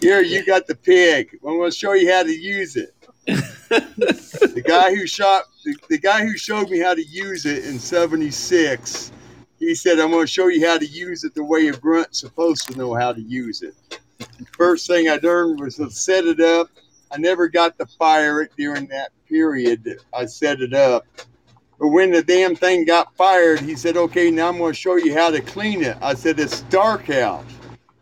Here, 0.00 0.20
you 0.20 0.44
got 0.44 0.66
the 0.66 0.74
pig. 0.74 1.38
I'm 1.44 1.58
going 1.58 1.70
to 1.70 1.76
show 1.76 1.92
you 1.92 2.12
how 2.12 2.24
to 2.24 2.36
use 2.36 2.74
it. 2.74 2.92
the 3.26 4.64
guy 4.66 4.92
who 4.92 5.06
shot, 5.06 5.44
the, 5.64 5.76
the 5.90 5.98
guy 5.98 6.24
who 6.24 6.36
showed 6.36 6.70
me 6.70 6.80
how 6.80 6.94
to 6.94 7.04
use 7.04 7.46
it 7.46 7.66
in 7.66 7.78
'76, 7.78 9.12
he 9.60 9.76
said, 9.76 10.00
"I'm 10.00 10.10
going 10.10 10.24
to 10.24 10.32
show 10.32 10.48
you 10.48 10.66
how 10.66 10.76
to 10.76 10.86
use 10.86 11.22
it 11.22 11.36
the 11.36 11.44
way 11.44 11.68
a 11.68 11.72
grunt's 11.72 12.18
supposed 12.18 12.66
to 12.68 12.76
know 12.76 12.92
how 12.92 13.12
to 13.12 13.20
use 13.20 13.62
it." 13.62 14.00
First 14.56 14.88
thing 14.88 15.08
I 15.08 15.20
learned 15.22 15.60
was 15.60 15.76
to 15.76 15.88
set 15.88 16.24
it 16.24 16.40
up. 16.40 16.68
I 17.12 17.18
never 17.18 17.46
got 17.46 17.78
to 17.78 17.86
fire 17.86 18.42
it 18.42 18.50
during 18.56 18.88
that 18.88 19.12
period 19.28 19.84
that 19.84 19.98
I 20.12 20.26
set 20.26 20.60
it 20.60 20.74
up. 20.74 21.06
But 21.80 21.88
when 21.88 22.10
the 22.12 22.22
damn 22.22 22.54
thing 22.54 22.84
got 22.84 23.16
fired, 23.16 23.60
he 23.60 23.74
said, 23.74 23.96
"Okay, 23.96 24.30
now 24.30 24.48
I'm 24.48 24.58
going 24.58 24.72
to 24.74 24.78
show 24.78 24.96
you 24.96 25.14
how 25.14 25.30
to 25.30 25.40
clean 25.40 25.82
it." 25.82 25.96
I 26.02 26.12
said, 26.14 26.38
"It's 26.38 26.60
dark 26.62 27.08
out." 27.08 27.44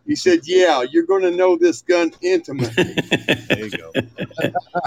He 0.04 0.16
said, 0.16 0.40
"Yeah, 0.44 0.82
you're 0.90 1.04
going 1.06 1.22
to 1.22 1.30
know 1.30 1.56
this 1.56 1.82
gun 1.82 2.10
intimately." 2.20 2.96
There 3.48 3.64
you 3.66 3.70
go. 3.70 3.92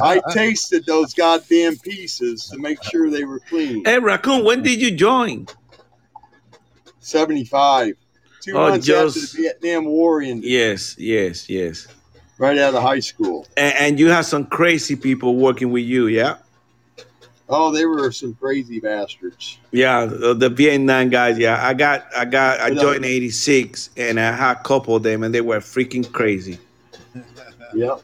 I 0.04 0.22
tasted 0.34 0.86
those 0.86 1.14
goddamn 1.14 1.78
pieces 1.80 2.46
to 2.52 2.58
make 2.60 2.82
sure 2.84 3.10
they 3.10 3.24
were 3.26 3.40
clean. 3.40 3.84
hey, 3.86 3.98
raccoon, 4.00 4.44
when 4.46 4.62
did 4.62 4.80
you 4.82 4.92
join? 4.92 5.48
75. 7.00 7.96
Two 8.42 8.58
Oh, 8.58 8.70
months 8.70 8.86
just- 8.86 9.18
after 9.18 9.38
the 9.38 9.44
Vietnam 9.44 9.86
War 9.86 10.22
ended, 10.22 10.50
Yes, 10.50 10.96
yes, 10.98 11.50
yes. 11.50 11.88
right 12.38 12.58
out 12.58 12.74
of 12.76 12.82
high 12.84 13.00
school. 13.00 13.48
And, 13.58 13.74
and 13.76 14.00
you 14.00 14.10
have 14.10 14.26
some 14.26 14.46
crazy 14.46 14.96
people 14.96 15.36
working 15.38 15.72
with 15.72 15.84
you, 15.86 16.08
yeah? 16.08 16.38
Oh, 17.54 17.70
they 17.70 17.86
were 17.86 18.14
some 18.14 18.34
crazy 18.36 18.80
bastards. 18.80 19.58
Yeah, 19.72 20.06
the, 20.06 20.34
the 20.34 20.50
Vietnam 20.50 21.10
guys. 21.10 21.38
Yeah, 21.38 21.60
I 21.62 21.74
got, 21.74 22.06
I 22.16 22.24
got, 22.24 22.62
I 22.62 22.74
joined 22.74 23.04
'86, 23.04 23.90
and 23.98 24.18
I 24.18 24.32
had 24.32 24.58
a 24.58 24.64
couple 24.64 24.96
of 24.96 25.04
them, 25.04 25.24
and 25.24 25.36
they 25.36 25.42
were 25.42 25.60
freaking 25.60 26.10
crazy. 26.12 26.58
Yep. 27.74 28.02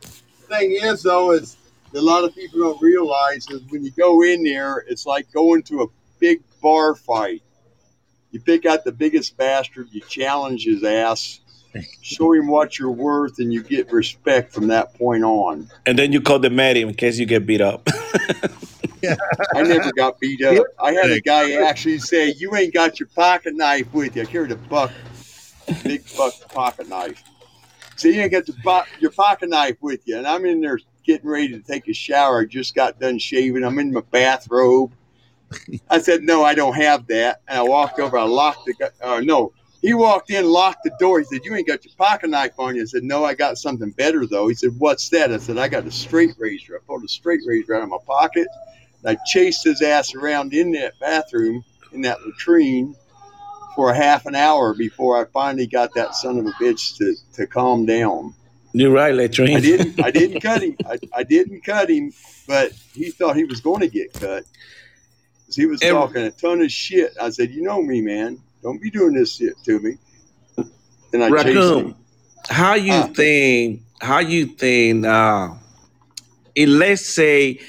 The 0.00 0.56
thing 0.56 0.72
is, 0.72 1.04
though, 1.04 1.30
is 1.30 1.56
a 1.94 2.00
lot 2.00 2.24
of 2.24 2.34
people 2.34 2.58
don't 2.58 2.82
realize 2.82 3.48
is 3.48 3.62
when 3.68 3.84
you 3.84 3.92
go 3.92 4.22
in 4.22 4.42
there, 4.42 4.84
it's 4.88 5.06
like 5.06 5.30
going 5.32 5.62
to 5.64 5.82
a 5.82 5.86
big 6.18 6.42
bar 6.60 6.96
fight. 6.96 7.42
You 8.32 8.40
pick 8.40 8.66
out 8.66 8.82
the 8.84 8.90
biggest 8.90 9.36
bastard, 9.36 9.88
you 9.92 10.00
challenge 10.00 10.64
his 10.64 10.82
ass, 10.82 11.38
show 12.00 12.32
him 12.32 12.48
what 12.48 12.78
you're 12.78 12.90
worth, 12.90 13.38
and 13.38 13.52
you 13.52 13.62
get 13.62 13.90
respect 13.92 14.52
from 14.52 14.68
that 14.68 14.94
point 14.94 15.24
on. 15.24 15.68
And 15.86 15.98
then 15.98 16.12
you 16.12 16.20
call 16.20 16.38
the 16.38 16.50
medic 16.50 16.82
in 16.82 16.94
case 16.94 17.18
you 17.18 17.26
get 17.26 17.46
beat 17.46 17.60
up. 17.60 17.88
I 19.54 19.62
never 19.62 19.92
got 19.92 20.20
beat 20.20 20.42
up. 20.44 20.66
I 20.78 20.92
had 20.92 21.10
a 21.10 21.20
guy 21.20 21.52
actually 21.52 21.98
say, 21.98 22.32
"You 22.36 22.54
ain't 22.54 22.72
got 22.72 23.00
your 23.00 23.08
pocket 23.14 23.54
knife 23.54 23.92
with 23.92 24.16
you." 24.16 24.22
I 24.22 24.24
carried 24.26 24.52
a 24.52 24.56
buck, 24.56 24.92
big 25.84 26.04
buck 26.16 26.34
pocket 26.52 26.88
knife. 26.88 27.22
So 27.96 28.08
you 28.08 28.20
ain't 28.20 28.32
got 28.32 28.48
your, 28.48 28.56
po- 28.62 28.84
your 29.00 29.10
pocket 29.10 29.48
knife 29.48 29.76
with 29.80 30.00
you, 30.06 30.18
and 30.18 30.26
I'm 30.26 30.44
in 30.46 30.60
there 30.60 30.78
getting 31.04 31.28
ready 31.28 31.48
to 31.48 31.60
take 31.60 31.88
a 31.88 31.92
shower. 31.92 32.42
I 32.42 32.44
just 32.46 32.74
got 32.74 32.98
done 32.98 33.18
shaving. 33.18 33.64
I'm 33.64 33.78
in 33.78 33.92
my 33.92 34.02
bathrobe. 34.10 34.92
I 35.90 35.98
said, 35.98 36.22
"No, 36.22 36.44
I 36.44 36.54
don't 36.54 36.74
have 36.74 37.06
that." 37.08 37.40
And 37.48 37.58
I 37.58 37.62
walked 37.62 37.98
over. 37.98 38.16
I 38.16 38.24
locked 38.24 38.66
the. 38.66 38.92
Uh, 39.02 39.20
no, 39.20 39.52
he 39.82 39.92
walked 39.94 40.30
in, 40.30 40.46
locked 40.46 40.84
the 40.84 40.92
door. 40.98 41.18
He 41.18 41.24
said, 41.26 41.40
"You 41.44 41.54
ain't 41.54 41.66
got 41.66 41.84
your 41.84 41.92
pocket 41.98 42.30
knife 42.30 42.52
on 42.58 42.76
you." 42.76 42.82
I 42.82 42.84
said, 42.86 43.02
"No, 43.02 43.24
I 43.24 43.34
got 43.34 43.58
something 43.58 43.90
better 43.90 44.26
though." 44.26 44.48
He 44.48 44.54
said, 44.54 44.70
"What's 44.78 45.08
that?" 45.10 45.32
I 45.32 45.38
said, 45.38 45.58
"I 45.58 45.68
got 45.68 45.84
a 45.86 45.90
straight 45.90 46.34
razor." 46.38 46.76
I 46.76 46.78
pulled 46.86 47.04
a 47.04 47.08
straight 47.08 47.40
razor 47.46 47.74
out 47.74 47.82
of 47.82 47.88
my 47.88 47.98
pocket. 48.06 48.46
And 49.04 49.18
I 49.18 49.20
chased 49.26 49.64
his 49.64 49.82
ass 49.82 50.14
around 50.14 50.54
in 50.54 50.70
that 50.72 50.98
bathroom, 51.00 51.64
in 51.92 52.00
that 52.02 52.18
latrine, 52.24 52.94
for 53.74 53.90
a 53.90 53.96
half 53.96 54.26
an 54.26 54.34
hour 54.36 54.74
before 54.74 55.20
I 55.20 55.24
finally 55.32 55.66
got 55.66 55.92
that 55.94 56.14
son 56.14 56.38
of 56.38 56.46
a 56.46 56.52
bitch 56.52 56.96
to, 56.98 57.16
to 57.34 57.46
calm 57.46 57.84
down. 57.84 58.34
You're 58.74 58.92
right, 58.92 59.12
Latrine. 59.14 59.56
I 59.56 59.60
didn't 59.60 60.00
I 60.00 60.10
didn't 60.18 60.40
cut 60.40 60.62
him. 60.62 60.76
I, 60.88 60.98
I 61.12 61.22
didn't 61.24 61.62
cut 61.64 61.90
him, 61.90 62.12
but 62.46 62.72
he 62.94 63.10
thought 63.10 63.34
he 63.36 63.44
was 63.44 63.60
going 63.60 63.80
to 63.80 63.88
get 63.88 64.12
cut. 64.14 64.44
He 65.52 65.66
was 65.66 65.82
Every- 65.82 65.94
talking 65.98 66.22
a 66.22 66.30
ton 66.30 66.62
of 66.62 66.70
shit. 66.70 67.12
I 67.20 67.28
said, 67.30 67.50
"You 67.50 67.62
know 67.62 67.82
me, 67.82 68.00
man. 68.00 68.38
Don't 68.62 68.80
be 68.80 68.90
doing 68.90 69.14
this 69.14 69.34
shit 69.36 69.54
to 69.64 69.80
me." 69.80 69.98
And 71.12 71.22
I 71.24 71.28
chased 71.30 71.46
Raccoon, 71.46 71.86
him. 71.88 71.94
how 72.48 72.74
you 72.74 72.92
Ah. 72.92 73.06
think? 73.14 73.82
How 74.00 74.18
you 74.20 74.46
think? 74.46 75.04
Uh, 75.04 75.54
if 76.54 76.68
let's 76.68 77.06
say, 77.06 77.60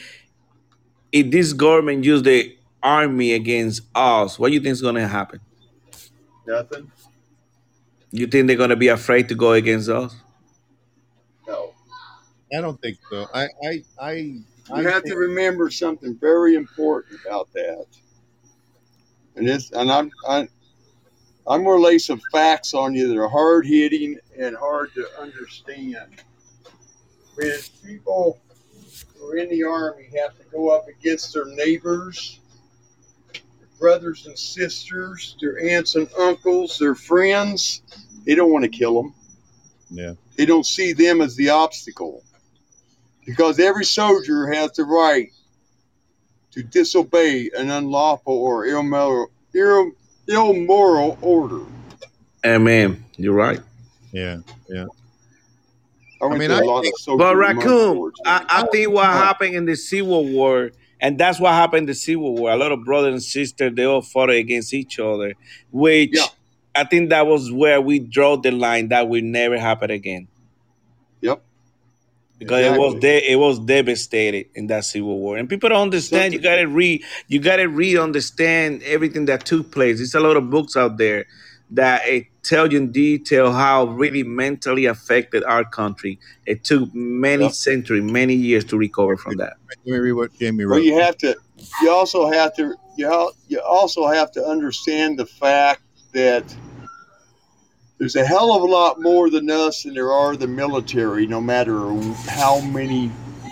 if 1.11 1.29
this 1.31 1.53
government 1.53 2.03
use 2.03 2.23
the 2.23 2.55
army 2.81 3.33
against 3.33 3.81
us, 3.95 4.37
what 4.39 4.49
do 4.49 4.53
you 4.55 4.59
think 4.61 4.73
is 4.73 4.81
gonna 4.81 5.07
happen? 5.07 5.39
Nothing. 6.47 6.91
You 8.11 8.27
think 8.27 8.47
they're 8.47 8.57
gonna 8.57 8.75
be 8.75 8.89
afraid 8.89 9.29
to 9.29 9.35
go 9.35 9.53
against 9.53 9.89
us? 9.89 10.15
No. 11.47 11.73
I 12.55 12.61
don't 12.61 12.79
think 12.81 12.97
so. 13.09 13.27
I, 13.33 13.47
I, 13.65 13.83
I, 13.99 14.11
You 14.13 14.43
I 14.71 14.81
have 14.83 15.03
think- 15.03 15.13
to 15.13 15.15
remember 15.15 15.69
something 15.69 16.15
very 16.19 16.55
important 16.55 17.19
about 17.25 17.51
that. 17.53 17.85
And 19.35 19.47
this, 19.47 19.71
and 19.71 19.91
I'm, 19.91 20.11
I'm, 20.27 20.47
I'm 21.45 21.63
going 21.63 21.79
to 21.79 21.83
lay 21.83 21.97
some 21.97 22.21
facts 22.31 22.73
on 22.73 22.93
you 22.93 23.07
that 23.09 23.17
are 23.17 23.27
hard 23.27 23.65
hitting 23.65 24.17
and 24.37 24.55
hard 24.55 24.93
to 24.95 25.05
understand. 25.19 26.21
When 27.35 27.51
people 27.85 28.39
who 29.17 29.27
are 29.27 29.37
in 29.37 29.49
the 29.49 29.63
army 29.63 30.07
have 30.17 30.37
to 30.37 30.43
go 30.51 30.69
up 30.69 30.87
against 30.87 31.33
their 31.33 31.45
neighbors, 31.45 32.39
their 33.33 33.41
brothers 33.79 34.25
and 34.25 34.37
sisters, 34.37 35.35
their 35.41 35.59
aunts 35.59 35.95
and 35.95 36.07
uncles, 36.17 36.77
their 36.79 36.95
friends, 36.95 37.81
They 38.25 38.35
don't 38.35 38.51
want 38.51 38.63
to 38.63 38.69
kill 38.69 38.95
them. 39.01 39.13
Yeah. 39.89 40.13
They 40.37 40.45
don't 40.45 40.65
see 40.65 40.93
them 40.93 41.21
as 41.21 41.35
the 41.35 41.49
obstacle. 41.49 42.23
Because 43.25 43.59
every 43.59 43.85
soldier 43.85 44.47
has 44.47 44.71
the 44.73 44.83
right 44.85 45.29
to 46.51 46.63
disobey 46.63 47.49
an 47.57 47.69
unlawful 47.69 48.33
or 48.33 48.65
immoral, 48.65 49.31
ill, 50.27 50.53
moral 50.53 51.17
order. 51.21 51.61
Amen. 52.45 53.03
You're 53.17 53.33
right. 53.33 53.59
Yeah. 54.11 54.39
Yeah. 54.69 54.85
I, 56.21 56.25
went 56.25 56.39
mean, 56.39 56.51
I 56.51 56.59
a 56.59 56.61
I 56.61 56.65
lot 56.65 56.77
of 56.79 56.83
think- 56.85 56.95
But 57.17 57.35
month 57.35 57.37
raccoon. 57.37 58.11
I, 58.25 58.45
I 58.49 58.67
think 58.71 58.91
what 58.91 59.05
happened 59.05 59.55
in 59.55 59.65
the 59.65 59.75
Civil 59.75 60.25
War, 60.25 60.71
and 61.01 61.17
that's 61.17 61.39
what 61.39 61.51
happened 61.51 61.79
in 61.79 61.85
the 61.87 61.93
Civil 61.93 62.35
War. 62.35 62.51
A 62.51 62.55
lot 62.55 62.71
of 62.71 62.83
brothers 62.85 63.13
and 63.13 63.23
sisters 63.23 63.73
they 63.75 63.83
all 63.85 64.01
fought 64.01 64.29
against 64.29 64.73
each 64.73 64.99
other, 64.99 65.33
which 65.71 66.11
Yeah. 66.13 66.25
I 66.75 66.85
think 66.85 67.09
that 67.11 67.27
was 67.27 67.51
where 67.51 67.79
we 67.81 67.99
draw 67.99 68.37
the 68.37 68.51
line 68.51 68.87
that 68.89 69.07
will 69.09 69.21
never 69.23 69.57
happen 69.59 69.91
again. 69.91 70.27
Yep. 71.21 71.41
Because 72.39 72.65
it 72.65 72.77
was 72.77 72.95
Exactly. 72.95 72.99
de- 73.21 73.31
it 73.31 73.35
was 73.35 73.59
devastated 73.59 74.47
in 74.55 74.67
that 74.67 74.85
Civil 74.85 75.17
War, 75.19 75.37
and 75.37 75.47
people 75.47 75.69
don't 75.69 75.81
understand. 75.81 76.33
You 76.33 76.39
gotta 76.39 76.67
read, 76.67 77.03
you 77.27 77.39
gotta 77.39 77.69
read, 77.69 77.97
understand 77.97 78.83
everything 78.83 79.25
that 79.25 79.45
took 79.45 79.71
place. 79.71 79.97
There's 79.97 80.15
a 80.15 80.19
lot 80.19 80.35
of 80.35 80.49
books 80.49 80.75
out 80.75 80.97
there 80.97 81.25
that 81.71 82.05
it 82.07 82.25
tell 82.43 82.71
you 82.71 82.77
in 82.79 82.91
detail 82.91 83.51
how 83.51 83.85
really 83.85 84.23
mentally 84.23 84.85
affected 84.85 85.43
our 85.45 85.63
country. 85.63 86.19
It 86.45 86.63
took 86.63 86.93
many 86.93 87.45
Yep. 87.45 87.53
centuries, 87.53 88.03
many 88.03 88.33
years 88.35 88.65
to 88.65 88.77
recover 88.77 89.15
from 89.17 89.37
that. 89.37 89.53
Let 89.69 89.93
me 89.93 89.97
read 89.99 90.11
what 90.13 90.33
Jamie 90.37 90.65
Well, 90.65 90.79
you 90.79 90.99
have 90.99 91.17
to. 91.19 91.35
You 91.81 91.91
also 91.91 92.29
have 92.31 92.55
to. 92.57 92.75
You 92.97 93.31
you 93.47 93.59
also 93.61 94.05
have 94.07 94.31
to 94.33 94.45
understand 94.45 95.17
the 95.17 95.25
fact 95.25 95.81
that 96.13 96.43
there's 97.97 98.15
a 98.15 98.25
hell 98.25 98.53
of 98.53 98.63
a 98.63 98.65
lot 98.65 99.01
more 99.01 99.29
than 99.29 99.49
us 99.49 99.83
than 99.83 99.93
there 99.93 100.11
are 100.11 100.35
the 100.35 100.47
military. 100.47 101.25
No 101.27 101.39
matter 101.39 101.79
how 102.27 102.59
many 102.61 103.11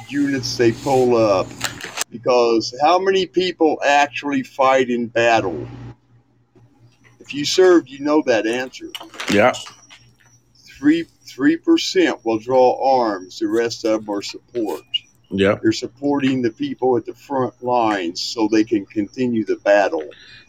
units 0.10 0.58
they 0.58 0.72
pull 0.72 1.16
up, 1.16 1.48
because 2.10 2.74
how 2.82 3.00
many 3.00 3.26
people 3.26 3.80
actually 3.86 4.44
fight 4.44 4.90
in 4.90 5.08
battle? 5.08 5.68
If 7.20 7.34
you 7.34 7.46
served, 7.46 7.90
you 7.90 8.00
know 8.00 8.22
that 8.26 8.46
answer. 8.46 8.90
Yeah. 9.32 9.54
Three 10.56 11.06
three 11.26 11.56
percent 11.56 12.26
will 12.26 12.40
draw 12.40 13.00
arms. 13.00 13.40
The 13.40 13.48
rest 13.48 13.86
of 13.86 14.06
them 14.06 14.14
are 14.14 14.22
support. 14.22 14.82
Yeah. 15.30 15.56
They're 15.62 15.72
supporting 15.72 16.42
the 16.42 16.52
people 16.52 16.98
at 16.98 17.06
the 17.06 17.14
front 17.14 17.64
lines 17.64 18.22
so 18.22 18.50
they 18.52 18.66
can 18.66 18.86
continue 18.86 19.46
the 19.46 19.56
battle. 19.58 20.04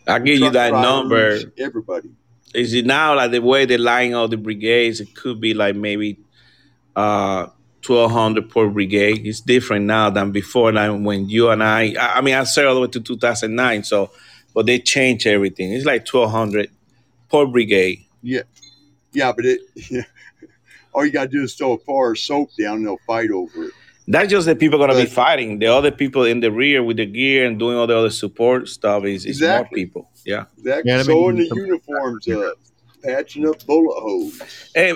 I'll 0.08 0.18
give 0.18 0.40
you 0.40 0.50
that 0.50 0.72
number. 0.72 1.38
Everybody. 1.56 2.10
Is 2.54 2.74
it 2.74 2.86
now 2.86 3.16
like 3.16 3.30
the 3.30 3.40
way 3.40 3.64
they're 3.64 3.78
lying 3.78 4.14
all 4.14 4.28
the 4.28 4.36
brigades? 4.36 5.00
It 5.00 5.14
could 5.14 5.40
be 5.40 5.54
like 5.54 5.74
maybe 5.76 6.18
uh, 6.96 7.46
1,200 7.86 8.50
per 8.50 8.68
brigade. 8.68 9.26
It's 9.26 9.40
different 9.40 9.86
now 9.86 10.10
than 10.10 10.32
before. 10.32 10.72
Like 10.72 10.90
when 11.00 11.28
you 11.28 11.50
and 11.50 11.62
I, 11.62 11.94
I 11.98 12.18
I 12.18 12.20
mean, 12.20 12.34
I 12.34 12.44
served 12.44 12.68
all 12.68 12.74
the 12.74 12.80
way 12.82 12.88
to 12.88 13.00
2009. 13.00 13.84
So, 13.84 14.10
but 14.54 14.66
they 14.66 14.78
changed 14.78 15.26
everything. 15.26 15.72
It's 15.72 15.86
like 15.86 16.06
1,200 16.12 16.70
per 17.30 17.46
brigade. 17.46 18.04
Yeah, 18.22 18.42
yeah, 19.12 19.32
but 19.32 19.44
it. 19.46 19.60
Yeah. 19.90 20.02
all 20.92 21.04
you 21.06 21.12
gotta 21.12 21.28
do 21.30 21.42
is 21.42 21.54
throw 21.54 21.72
a 21.72 21.78
bar 21.78 22.12
of 22.12 22.18
soap 22.18 22.50
down, 22.58 22.78
and 22.78 22.86
they'll 22.86 22.98
fight 23.06 23.30
over 23.30 23.64
it. 23.64 23.72
That's 24.08 24.30
just 24.30 24.46
the 24.46 24.56
people 24.56 24.78
gonna 24.78 24.94
be 24.94 25.06
fighting. 25.06 25.58
The 25.58 25.66
other 25.66 25.90
people 25.90 26.24
in 26.24 26.40
the 26.40 26.50
rear 26.50 26.82
with 26.82 26.96
the 26.96 27.06
gear 27.06 27.46
and 27.46 27.58
doing 27.58 27.76
all 27.76 27.86
the 27.86 27.96
other 27.96 28.10
support 28.10 28.68
stuff 28.68 29.04
is, 29.04 29.24
is 29.24 29.40
more 29.40 29.68
people. 29.72 30.10
Yeah. 30.24 30.46
That 30.64 30.84
Yeah, 30.84 30.94
I 30.94 30.96
mean, 30.98 31.06
sewing 31.06 31.36
the 31.36 31.44
uniforms 31.54 32.28
up, 32.28 32.58
patching 33.02 33.48
up 33.48 33.64
bullet 33.64 34.00
holes. 34.00 34.42
Hey, 34.74 34.94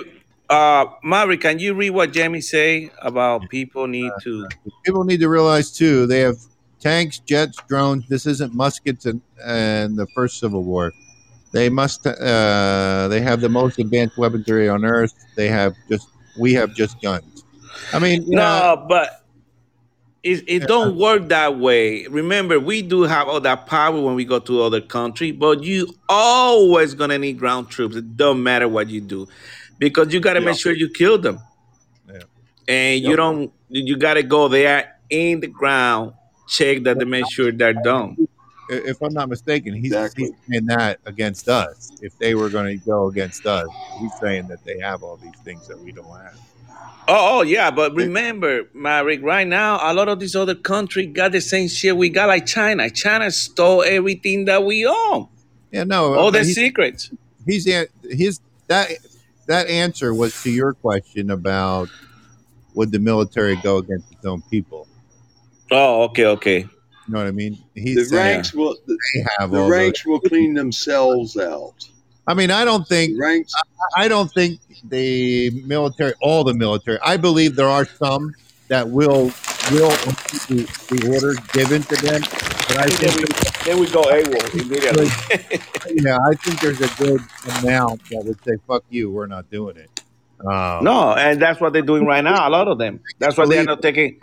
uh, 0.49 0.85
Maverick, 1.03 1.41
can 1.41 1.59
you 1.59 1.73
read 1.73 1.91
what 1.91 2.13
Jamie 2.13 2.41
say 2.41 2.89
about 3.01 3.49
people 3.49 3.87
need 3.87 4.11
to? 4.23 4.47
People 4.85 5.03
need 5.03 5.19
to 5.19 5.29
realize 5.29 5.71
too. 5.71 6.05
They 6.05 6.21
have 6.21 6.37
tanks, 6.79 7.19
jets, 7.19 7.57
drones. 7.67 8.07
This 8.07 8.25
isn't 8.25 8.53
muskets 8.53 9.05
and, 9.05 9.21
and 9.43 9.97
the 9.97 10.07
first 10.07 10.39
Civil 10.39 10.63
War. 10.63 10.93
They 11.51 11.69
must. 11.69 12.05
Uh, 12.05 13.07
they 13.09 13.21
have 13.21 13.41
the 13.41 13.49
most 13.49 13.79
advanced 13.79 14.17
weaponry 14.17 14.69
on 14.69 14.85
Earth. 14.85 15.13
They 15.35 15.47
have 15.47 15.75
just. 15.89 16.09
We 16.39 16.53
have 16.53 16.75
just 16.75 17.01
guns. 17.01 17.36
I 17.93 17.99
mean, 17.99 18.23
yeah, 18.27 18.37
No, 18.39 18.85
but 18.87 19.23
it, 20.23 20.43
it 20.47 20.67
don't 20.67 20.97
work 20.97 21.29
that 21.29 21.57
way. 21.57 22.05
Remember, 22.07 22.59
we 22.59 22.81
do 22.81 23.03
have 23.03 23.27
all 23.27 23.39
that 23.41 23.65
power 23.65 23.99
when 23.99 24.15
we 24.15 24.25
go 24.25 24.39
to 24.39 24.61
other 24.63 24.81
country, 24.81 25.31
but 25.31 25.63
you 25.63 25.87
always 26.09 26.93
gonna 26.93 27.17
need 27.17 27.37
ground 27.39 27.69
troops. 27.69 27.95
It 27.95 28.17
don't 28.17 28.43
matter 28.43 28.67
what 28.67 28.89
you 28.89 29.01
do, 29.01 29.27
because 29.79 30.13
you 30.13 30.19
gotta 30.19 30.39
Yeah. 30.39 30.47
make 30.47 30.57
sure 30.59 30.73
you 30.73 30.89
kill 30.89 31.17
them. 31.17 31.39
Yeah. 32.07 32.21
And 32.67 33.03
you 33.03 33.15
don't. 33.15 33.51
You 33.69 33.97
gotta 33.97 34.23
go 34.23 34.47
there 34.47 34.95
in 35.09 35.39
the 35.39 35.47
ground, 35.47 36.13
check 36.47 36.83
that 36.83 36.99
they 36.99 37.05
make 37.05 37.29
sure 37.31 37.51
they're 37.51 37.73
done. 37.73 38.17
if 38.69 39.01
I'm 39.01 39.13
not 39.13 39.29
mistaken, 39.29 39.73
he's, 39.73 39.93
Exactly. 39.93 40.25
he's 40.25 40.33
saying 40.49 40.65
that 40.65 40.99
against 41.05 41.47
us. 41.47 41.89
If 42.01 42.17
they 42.17 42.35
were 42.35 42.49
going 42.49 42.77
to 42.77 42.85
go 42.85 43.07
against 43.07 43.45
us, 43.45 43.65
he's 43.97 44.11
saying 44.19 44.49
that 44.49 44.61
they 44.65 44.77
have 44.79 45.03
all 45.03 45.15
these 45.15 45.37
things 45.45 45.65
that 45.69 45.79
we 45.79 45.93
don't 45.93 46.09
have. 46.09 46.37
Oh, 47.09 47.39
oh 47.39 47.41
yeah, 47.41 47.71
but 47.71 47.95
remember, 47.95 48.63
Maverick, 48.73 49.21
right 49.23 49.47
now, 49.47 49.79
a 49.81 49.93
lot 49.93 50.09
of 50.09 50.19
these 50.19 50.35
other 50.35 50.55
countries 50.55 51.09
got 51.13 51.31
the 51.31 51.39
same 51.39 51.69
shit 51.69 51.95
we 51.95 52.09
got, 52.09 52.27
like 52.27 52.45
China. 52.45 52.89
China 52.89 53.31
stole 53.31 53.83
everything 53.83 54.45
that 54.45 54.65
we 54.65 54.85
own, 54.85 55.27
Yeah, 55.71 55.85
no. 55.85 56.15
all 56.15 56.31
the 56.31 56.43
secrets. 56.43 57.09
he's 57.45 57.65
his 58.03 58.41
that 58.67 58.89
that 59.45 59.67
answer 59.69 60.13
was 60.13 60.41
to 60.43 60.49
your 60.51 60.73
question 60.73 61.31
about 61.31 61.87
would 62.73 62.91
the 62.91 62.99
military 62.99 63.55
go 63.55 63.77
against 63.77 64.11
its 64.11 64.25
own 64.25 64.41
people? 64.51 64.87
Oh, 65.71 66.03
okay, 66.03 66.25
okay. 66.25 66.59
You 66.59 66.67
know 67.13 67.19
what 67.19 67.27
I 67.27 67.31
mean? 67.31 67.57
The 67.73 68.03
saying 68.03 68.11
ranks 68.11 68.53
will. 68.53 68.75
They 68.85 69.25
have 69.39 69.51
the 69.51 69.61
all 69.61 69.69
ranks 69.69 70.05
will 70.05 70.19
clean 70.19 70.53
themselves 70.53 71.37
out. 71.37 71.87
Those. 72.27 72.33
I 72.33 72.37
mean, 72.37 72.51
I 72.51 72.65
don't 72.65 72.87
think 72.87 73.19
ranks. 73.19 73.53
I 73.95 74.07
don't 74.07 74.31
think 74.33 74.59
the 74.89 75.49
military, 75.65 76.13
all 76.21 76.43
the 76.43 76.53
military. 76.53 76.99
I 77.03 77.17
believe 77.17 77.55
there 77.55 77.69
are 77.69 77.85
some 77.85 78.33
that 78.67 78.89
will 78.89 79.31
will 79.71 79.91
implement 79.91 80.67
the 80.89 81.09
orders 81.13 81.39
given 81.53 81.81
to 81.83 81.95
them, 81.97 82.21
but 82.21 82.77
I 82.77 82.85
Then 82.87 83.15
we, 83.15 83.23
think 83.25 83.63
then 83.65 83.79
we 83.79 83.87
go 83.89 84.03
AWOL 84.03 84.53
immediately. 84.61 85.07
yeah, 86.03 86.17
I 86.29 86.35
think 86.35 86.59
there's 86.61 86.81
a 86.81 86.89
good 87.03 87.21
amount 87.59 88.01
that 88.09 88.23
would 88.25 88.43
say 88.43 88.57
"fuck 88.67 88.83
you," 88.89 89.09
we're 89.11 89.27
not 89.27 89.49
doing 89.51 89.77
it. 89.77 89.89
Um, 90.45 90.83
no, 90.83 91.13
and 91.15 91.41
that's 91.41 91.59
what 91.59 91.73
they're 91.73 91.81
doing 91.81 92.05
right 92.05 92.23
now. 92.23 92.47
A 92.47 92.51
lot 92.51 92.67
of 92.67 92.77
them. 92.77 92.99
That's 93.19 93.37
why 93.37 93.45
they're 93.47 93.63
not 93.63 93.81
taking. 93.81 94.19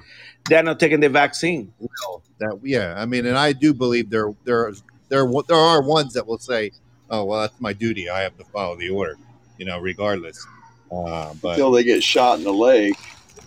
They're 0.49 0.63
not 0.63 0.79
taking 0.79 1.01
the 1.01 1.09
vaccine. 1.09 1.73
will 1.81 2.23
that 2.39 2.59
yeah 2.65 2.95
i 2.99 3.07
mean 3.07 3.27
and 3.27 3.39
i 3.39 3.53
do 3.53 3.73
believe 3.73 4.11
there 4.11 4.33
there 4.45 4.73
there 5.09 5.25
there 5.49 5.57
are 5.57 5.81
ones 5.83 6.15
that 6.15 6.27
will 6.27 6.39
say 6.39 6.73
oh 7.11 7.25
well 7.25 7.41
that's 7.43 7.61
my 7.61 7.73
duty 7.73 8.09
i 8.09 8.21
have 8.23 8.37
to 8.39 8.45
follow 8.45 8.77
the 8.77 8.89
order 8.89 9.17
you 9.59 9.65
know 9.65 9.79
regardless 9.79 10.47
uh, 10.93 11.33
but 11.43 11.51
until 11.51 11.71
they 11.71 11.83
get 11.85 12.03
shot 12.03 12.39
in 12.39 12.45
the 12.45 12.53
leg 12.53 12.95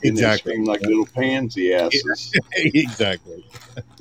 Exactly. 0.03 0.57
like 0.63 0.81
little 0.81 1.07
pansy 1.07 1.73
asses. 1.73 2.31
exactly 2.53 3.43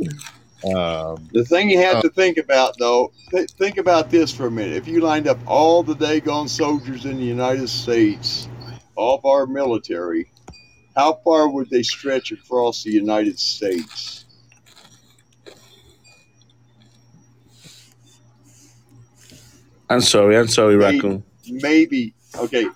um, 0.75 1.27
The 1.33 1.45
thing 1.49 1.71
you 1.71 1.79
have 1.79 1.97
Oh. 1.97 2.03
to 2.03 2.11
think 2.11 2.37
about, 2.39 2.75
though, 2.79 3.13
th- 3.31 3.51
think 3.53 3.79
about 3.79 4.11
this 4.11 4.31
for 4.33 4.47
a 4.47 4.51
minute. 4.51 4.77
If 4.77 4.87
you 4.89 5.01
lined 5.01 5.27
up 5.29 5.39
all 5.47 5.83
the 5.83 5.95
Dagon 5.95 6.49
soldiers 6.49 7.05
in 7.07 7.17
the 7.17 7.25
United 7.25 7.69
States, 7.69 8.49
all 8.95 9.17
of 9.19 9.25
our 9.25 9.47
military, 9.47 10.27
how 10.97 11.15
far 11.25 11.49
would 11.49 11.71
they 11.71 11.83
stretch 11.83 12.31
across 12.33 12.83
the 12.83 12.91
United 12.91 13.39
States? 13.39 14.16
I'm 19.89 20.01
sorry. 20.01 20.37
I'm 20.37 20.49
sorry, 20.49 20.77
Maybe. 20.77 20.97
raccoon. 20.97 21.25
Maybe, 21.49 22.13
okay, 22.37 22.67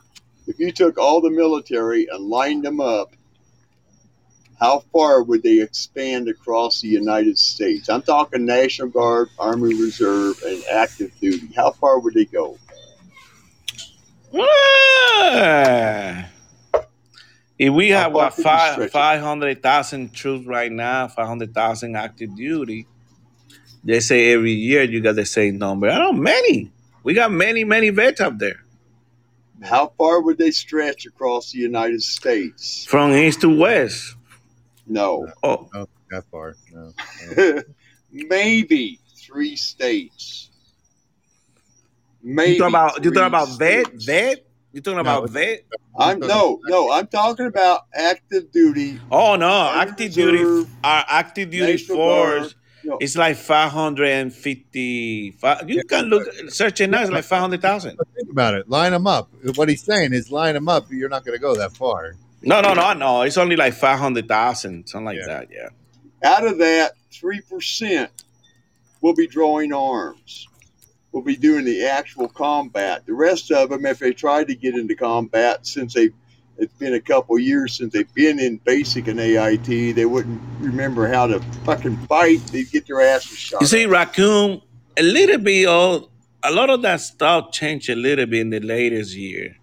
if 0.46 0.58
you 0.58 0.70
took 0.70 0.96
all 0.96 1.20
the 1.20 1.30
military 1.30 2.06
and 2.10 2.24
lined 2.24 2.64
them 2.64 2.80
up, 2.80 3.12
how 4.60 4.80
far 4.92 5.22
would 5.22 5.42
they 5.42 5.60
expand 5.60 6.28
across 6.28 6.82
the 6.82 6.88
United 6.88 7.38
States? 7.38 7.88
I'm 7.88 8.02
talking 8.02 8.44
National 8.44 8.88
Guard, 8.88 9.28
Army 9.38 9.74
Reserve, 9.74 10.40
and 10.46 10.62
active 10.70 11.10
duty. 11.20 11.48
How 11.56 11.70
far 11.72 11.98
would 11.98 12.14
they 12.14 12.26
go? 12.26 12.58
Ah. 14.34 16.26
If 17.58 17.72
we 17.74 17.90
How 17.90 18.02
have 18.02 18.12
what 18.12 18.34
five 18.34 18.90
five 18.90 19.20
hundred 19.20 19.62
thousand 19.62 20.14
troops 20.14 20.46
right 20.46 20.70
now, 20.70 21.08
five 21.08 21.26
hundred 21.26 21.54
thousand 21.54 21.96
active 21.96 22.36
duty. 22.36 22.86
They 23.82 24.00
say 24.00 24.32
every 24.32 24.52
year 24.52 24.82
you 24.82 25.00
got 25.00 25.16
the 25.16 25.24
same 25.24 25.58
number. 25.58 25.88
I 25.88 25.96
don't 25.98 26.16
know 26.16 26.22
many. 26.22 26.70
We 27.02 27.14
got 27.14 27.32
many, 27.32 27.64
many 27.64 27.90
vets 27.90 28.20
up 28.20 28.38
there. 28.38 28.60
How 29.62 29.92
far 29.98 30.22
would 30.22 30.38
they 30.38 30.50
stretch 30.50 31.06
across 31.06 31.52
the 31.52 31.58
United 31.58 32.02
States? 32.02 32.84
From 32.86 33.12
east 33.12 33.42
to 33.42 33.48
west. 33.58 34.14
No. 34.86 35.28
Oh, 35.42 35.68
not 35.72 35.88
that 36.10 36.24
far 36.30 36.56
no, 36.72 36.92
no. 37.36 37.62
Maybe 38.12 38.98
three 39.16 39.54
states. 39.56 40.50
Maybe 42.22 42.52
you 42.54 42.58
talk 42.58 42.68
about 42.70 42.96
you 43.04 43.10
three 43.10 43.12
talk 43.20 43.28
about 43.28 43.58
vet, 43.58 43.86
vet? 44.04 44.46
You 44.72 44.80
talking 44.80 45.00
about 45.00 45.24
it's- 45.30 45.34
vet? 45.34 45.64
I'm 45.98 46.20
no, 46.20 46.60
no. 46.64 46.90
I'm 46.92 47.06
talking 47.08 47.46
about 47.46 47.82
active 47.94 48.50
duty. 48.52 49.00
Oh 49.10 49.36
no, 49.36 49.70
active 49.74 50.12
duty. 50.12 50.38
Reserve, 50.44 50.70
Our 50.84 51.04
active 51.08 51.50
duty 51.50 51.72
National 51.72 51.96
force. 51.96 52.54
Guard. 52.84 52.90
No. 52.92 52.98
It's 53.00 53.16
like 53.16 53.36
five 53.36 53.70
hundred 53.72 54.08
and 54.08 54.32
fifty. 54.32 55.34
You 55.66 55.84
can 55.84 56.06
look 56.06 56.26
search 56.48 56.80
it 56.80 56.90
now. 56.90 57.02
It's 57.02 57.10
like 57.10 57.24
five 57.24 57.40
hundred 57.40 57.62
thousand. 57.62 57.98
Think 58.16 58.30
about 58.30 58.54
it. 58.54 58.68
Line 58.68 58.92
them 58.92 59.06
up. 59.06 59.28
What 59.56 59.68
he's 59.68 59.82
saying 59.82 60.12
is 60.12 60.30
line 60.30 60.54
them 60.54 60.68
up. 60.68 60.86
You're 60.90 61.08
not 61.08 61.24
going 61.24 61.36
to 61.36 61.40
go 61.42 61.56
that 61.56 61.72
far. 61.76 62.14
No, 62.42 62.60
no, 62.60 62.72
no, 62.74 62.92
no. 62.94 63.22
It's 63.22 63.36
only 63.36 63.56
like 63.56 63.74
five 63.74 63.98
hundred 63.98 64.28
thousand, 64.28 64.88
something 64.88 65.04
like 65.06 65.18
Yeah. 65.18 65.26
that. 65.26 65.48
Yeah. 65.50 65.68
Out 66.22 66.46
of 66.46 66.58
that, 66.58 66.92
three 67.10 67.40
percent 67.40 68.10
will 69.00 69.14
be 69.14 69.26
drawing 69.26 69.72
arms. 69.72 70.46
Will 71.12 71.22
be 71.22 71.36
doing 71.36 71.64
the 71.64 71.86
actual 71.86 72.28
combat. 72.28 73.04
The 73.04 73.14
rest 73.14 73.50
of 73.50 73.70
them, 73.70 73.84
if 73.84 73.98
they 73.98 74.12
tried 74.12 74.46
to 74.46 74.54
get 74.54 74.74
into 74.76 74.94
combat, 74.94 75.66
since 75.66 75.92
they 75.94 76.10
it's 76.58 76.74
been 76.74 76.94
a 76.94 77.00
couple 77.00 77.38
years 77.38 77.74
since 77.78 77.92
they've 77.92 78.12
been 78.14 78.38
in 78.38 78.58
basic 78.58 79.08
and 79.08 79.18
AIT, 79.18 79.94
they 79.94 80.04
wouldn't 80.04 80.40
remember 80.58 81.08
how 81.08 81.26
to 81.26 81.40
fucking 81.64 81.96
fight. 82.06 82.44
They'd 82.48 82.70
get 82.70 82.86
their 82.86 83.00
asses 83.00 83.38
shot. 83.38 83.62
You 83.62 83.66
see, 83.66 83.86
raccoon, 83.86 84.60
a 84.96 85.02
little 85.02 85.38
bit. 85.38 85.66
Oh, 85.68 86.10
a 86.42 86.52
lot 86.52 86.70
of 86.70 86.82
that 86.82 87.00
stuff 87.00 87.52
changed 87.52 87.88
a 87.88 87.96
little 87.96 88.26
bit 88.26 88.40
in 88.40 88.50
the 88.50 88.60
latest 88.60 89.16
year. 89.16 89.56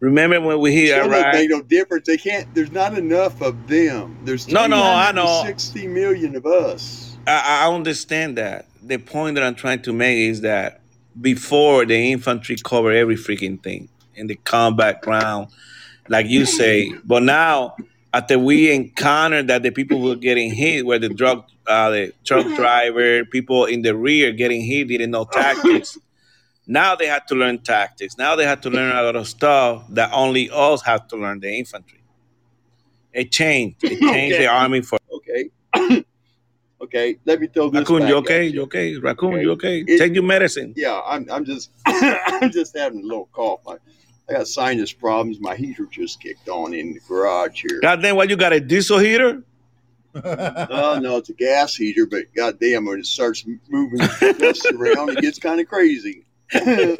Remember 0.00 0.40
when 0.40 0.60
we 0.60 0.72
hit 0.72 0.90
Still 0.90 1.10
don't 1.10 1.32
make 1.32 1.50
no 1.50 1.62
difference. 1.62 2.06
They 2.06 2.16
can't. 2.16 2.52
There's 2.54 2.70
not 2.70 2.96
enough 2.96 3.40
of 3.40 3.66
them. 3.66 4.16
There's 4.24 4.46
No, 4.46 4.66
no, 4.66 4.80
I 4.80 5.10
know. 5.12 5.42
60 5.44 5.88
million 5.88 6.36
of 6.36 6.46
us. 6.46 7.16
I, 7.26 7.64
I 7.64 7.74
understand 7.74 8.38
that. 8.38 8.66
The 8.82 8.98
point 8.98 9.34
that 9.34 9.44
I'm 9.44 9.56
trying 9.56 9.82
to 9.82 9.92
make 9.92 10.18
is 10.18 10.42
that 10.42 10.80
before 11.20 11.84
the 11.84 12.12
infantry 12.12 12.56
cover 12.62 12.92
every 12.92 13.16
freaking 13.16 13.60
thing 13.60 13.88
in 14.14 14.28
the 14.28 14.36
combat 14.36 15.02
ground, 15.02 15.48
like 16.08 16.26
you 16.26 16.46
say, 16.46 16.92
but 17.04 17.22
now 17.22 17.76
after 18.14 18.38
we 18.38 18.72
encountered 18.72 19.48
that 19.48 19.62
the 19.62 19.70
people 19.70 20.00
were 20.00 20.16
getting 20.16 20.52
hit 20.54 20.86
were 20.86 20.98
the 20.98 21.08
drug, 21.08 21.44
uh, 21.66 21.90
the 21.90 22.12
truck 22.24 22.46
driver, 22.56 23.24
people 23.26 23.64
in 23.66 23.82
the 23.82 23.94
rear 23.94 24.32
getting 24.32 24.62
hit 24.64 24.88
didn't 24.88 25.10
know 25.10 25.24
tactics. 25.24 25.98
Now 26.66 26.94
they 26.96 27.06
had 27.06 27.26
to 27.28 27.34
learn 27.34 27.58
tactics. 27.58 28.16
Now 28.18 28.36
they 28.36 28.44
had 28.44 28.62
to 28.62 28.70
learn 28.70 28.94
a 28.96 29.02
lot 29.02 29.16
of 29.16 29.26
stuff 29.28 29.84
that 29.90 30.10
only 30.12 30.50
us 30.52 30.82
have 30.82 31.08
to 31.08 31.16
learn 31.16 31.40
the 31.40 31.50
infantry. 31.50 32.00
It 33.12 33.30
changed. 33.32 33.82
It 33.84 33.98
changed 34.00 34.34
Okay. 34.36 34.44
the 34.44 34.46
army 34.48 34.82
for 34.82 34.98
Okay. 35.12 35.50
okay. 36.82 37.16
Let 37.24 37.40
me 37.40 37.46
throw 37.48 37.70
this. 37.70 37.80
Raccoon, 37.80 38.06
you 38.06 38.16
okay? 38.16 38.46
you. 38.46 38.52
You 38.52 38.62
okay? 38.62 38.96
Raccoon, 38.98 39.34
Okay. 39.34 39.42
you 39.42 39.50
okay? 39.52 39.84
It- 39.86 39.98
Take 39.98 40.14
your 40.14 40.22
medicine. 40.24 40.72
Yeah, 40.76 41.00
I'm. 41.06 41.26
I'm 41.30 41.44
just. 41.44 41.70
I'm 41.86 42.50
just 42.50 42.76
having 42.76 43.00
a 43.00 43.06
little 43.06 43.28
cough. 43.32 43.60
I, 43.66 43.76
I 44.28 44.34
got 44.34 44.48
sinus 44.48 44.92
problems. 44.92 45.40
My 45.40 45.56
heater 45.56 45.86
just 45.90 46.20
kicked 46.20 46.48
on 46.48 46.74
in 46.74 46.94
the 46.94 47.00
garage 47.00 47.62
here. 47.62 47.80
God 47.80 48.02
damn, 48.02 48.16
what 48.16 48.28
you 48.28 48.36
got 48.36 48.52
a 48.52 48.60
diesel 48.60 48.98
heater? 48.98 49.42
Oh 50.14 50.98
no, 51.02 51.16
it's 51.16 51.30
a 51.30 51.34
gas 51.34 51.74
heater, 51.74 52.06
but 52.06 52.24
goddamn, 52.34 52.86
when 52.86 52.98
it 52.98 53.06
starts 53.06 53.44
moving 53.68 54.00
dust 54.38 54.66
around, 54.66 55.10
it 55.10 55.20
gets 55.20 55.38
kind 55.38 55.60
of 55.60 55.68
crazy. 55.68 56.24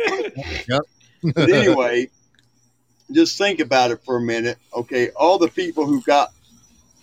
But 1.35 1.51
anyway, 1.51 2.11
just 3.11 3.39
think 3.39 3.59
about 3.59 3.91
it 3.91 4.05
for 4.05 4.19
a 4.19 4.21
minute. 4.21 4.57
Okay, 4.73 5.11
all 5.11 5.39
the 5.39 5.49
people 5.49 5.85
who 5.85 6.01
got 6.03 6.33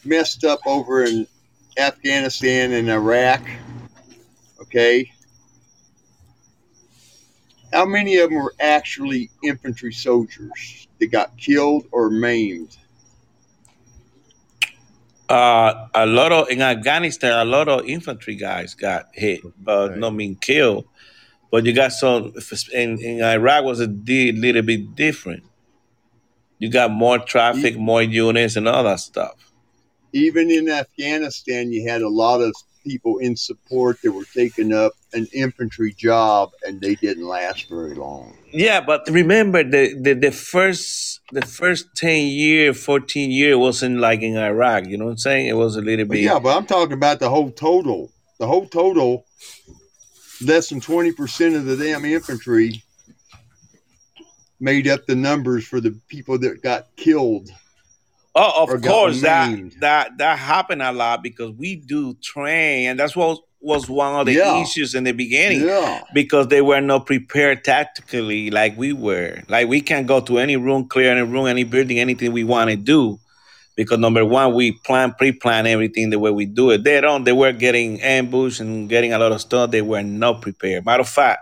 messed 0.06 0.46
up 0.46 0.62
over 0.66 1.04
in 1.04 1.28
Afghanistan 1.78 2.72
and 2.72 2.90
Iraq. 2.90 3.42
Okay, 4.62 5.12
how 7.76 7.86
many 7.86 8.18
of 8.18 8.30
them 8.30 8.40
were 8.42 8.56
actually 8.60 9.30
infantry 9.44 9.92
soldiers 9.92 10.88
that 11.00 11.08
got 11.12 11.38
killed 11.38 11.86
or 11.92 12.10
maimed? 12.10 12.78
Uh, 15.28 15.88
a 15.96 16.06
lot 16.06 16.32
of 16.32 16.50
in 16.50 16.62
Afghanistan, 16.62 17.34
a 17.34 17.46
lot 17.46 17.68
of 17.68 17.86
infantry 17.86 18.36
guys 18.36 18.76
got 18.76 19.08
hit, 19.14 19.42
but 19.64 19.90
Right. 19.92 20.00
not 20.00 20.12
mean 20.16 20.36
killed. 20.36 20.86
But 21.52 21.66
you 21.66 21.74
got 21.74 21.92
some 21.94 22.34
in, 22.74 23.00
in 23.00 23.22
Iraq 23.24 23.64
was 23.64 23.80
a 23.80 23.88
di- 23.88 24.32
little 24.32 24.62
bit 24.62 24.96
different. 24.96 25.44
You 26.60 26.70
got 26.70 26.92
more 26.92 27.20
traffic, 27.20 27.78
more 27.78 28.02
units, 28.04 28.56
and 28.56 28.68
all 28.68 28.84
that 28.84 29.00
stuff. 29.00 29.36
even 30.14 30.50
in 30.50 30.70
Afghanistan, 30.70 31.74
you 31.74 31.90
had 31.90 32.02
a 32.02 32.08
lot 32.08 32.40
of 32.40 32.56
people 32.86 33.18
in 33.18 33.36
support 33.36 33.98
that 34.04 34.12
were 34.14 34.24
taking 34.34 34.72
up 34.72 34.94
an 35.14 35.28
infantry 35.34 35.92
job 35.94 36.52
and 36.66 36.80
they 36.80 36.96
didn't 36.96 37.26
last 37.28 37.68
very 37.68 37.96
long. 37.96 38.38
Yeah, 38.54 38.80
but 38.80 39.02
remember 39.10 39.64
the, 39.64 39.94
the, 40.00 40.14
the 40.14 40.32
first 40.32 41.20
the 41.32 41.42
first 41.42 41.88
ten 41.98 42.28
year, 42.28 42.74
fourteen 42.74 43.32
year 43.32 43.58
wasn't 43.58 43.98
like 44.00 44.22
in 44.22 44.38
Iraq. 44.38 44.86
You 44.86 44.98
know 44.98 45.06
what 45.06 45.12
I'm 45.12 45.18
saying? 45.18 45.48
It 45.48 45.58
was 45.58 45.76
a 45.76 45.82
little 45.82 46.06
But 46.06 46.14
bit. 46.14 46.24
yeah, 46.24 46.40
but 46.40 46.56
I'm 46.56 46.66
talking 46.66 46.94
about 46.94 47.20
the 47.20 47.30
whole 47.30 47.52
total. 47.52 48.12
The 48.40 48.48
whole 48.48 48.68
total, 48.68 49.26
less 50.42 50.70
than 50.70 50.82
20% 50.82 51.56
of 51.56 51.66
the 51.66 51.78
damn 51.78 52.04
infantry 52.06 52.84
made 54.60 54.88
up 54.88 55.06
the 55.06 55.16
numbers 55.16 55.66
for 55.66 55.80
the 55.82 55.98
people 56.08 56.38
that 56.40 56.62
got 56.62 56.88
killed. 56.98 57.50
Oh, 58.38 58.64
of 58.64 58.82
course 58.82 59.22
that 59.22 59.58
that 59.80 60.18
that 60.18 60.38
happened 60.38 60.82
a 60.82 60.92
lot 60.92 61.24
because 61.24 61.52
we 61.52 61.78
do 61.78 62.16
train, 62.16 62.90
and 62.90 63.00
that's 63.00 63.16
what 63.16 63.40
was 63.62 63.90
one 63.90 64.14
of 64.20 64.26
the 64.28 64.34
Yeah. 64.34 64.62
issues 64.62 64.94
in 64.94 65.06
the 65.06 65.14
beginning 65.14 65.62
Yeah. 65.62 66.02
because 66.14 66.48
they 66.50 66.62
were 66.62 66.82
not 66.82 67.06
prepared 67.08 67.64
tactically 67.64 68.52
like 68.52 68.78
we 68.78 68.94
were. 68.94 69.42
Like 69.48 69.68
we 69.68 69.82
can 69.82 70.06
go 70.06 70.20
to 70.20 70.38
any 70.38 70.56
room, 70.58 70.88
clear 70.88 71.12
any 71.12 71.22
room, 71.24 71.48
any 71.48 71.64
building, 71.64 71.98
anything 72.00 72.32
we 72.32 72.44
want 72.44 72.70
to 72.70 72.76
do. 72.76 73.20
Because 73.76 74.00
number 74.00 74.24
one, 74.24 74.54
we 74.54 74.72
plan, 74.72 75.14
pre-plan 75.18 75.66
everything 75.68 76.10
the 76.10 76.20
way 76.20 76.32
we 76.32 76.46
do 76.46 76.70
it. 76.72 76.84
They 76.84 77.02
don't. 77.02 77.24
They 77.24 77.34
were 77.34 77.52
getting 77.54 78.02
ambushed 78.02 78.60
and 78.62 78.88
getting 78.88 79.12
a 79.14 79.20
lot 79.20 79.32
of 79.32 79.42
stuff. 79.42 79.72
They 79.72 79.82
were 79.82 80.04
not 80.04 80.42
prepared. 80.42 80.86
Matter 80.86 81.02
of 81.02 81.10
fact, 81.10 81.40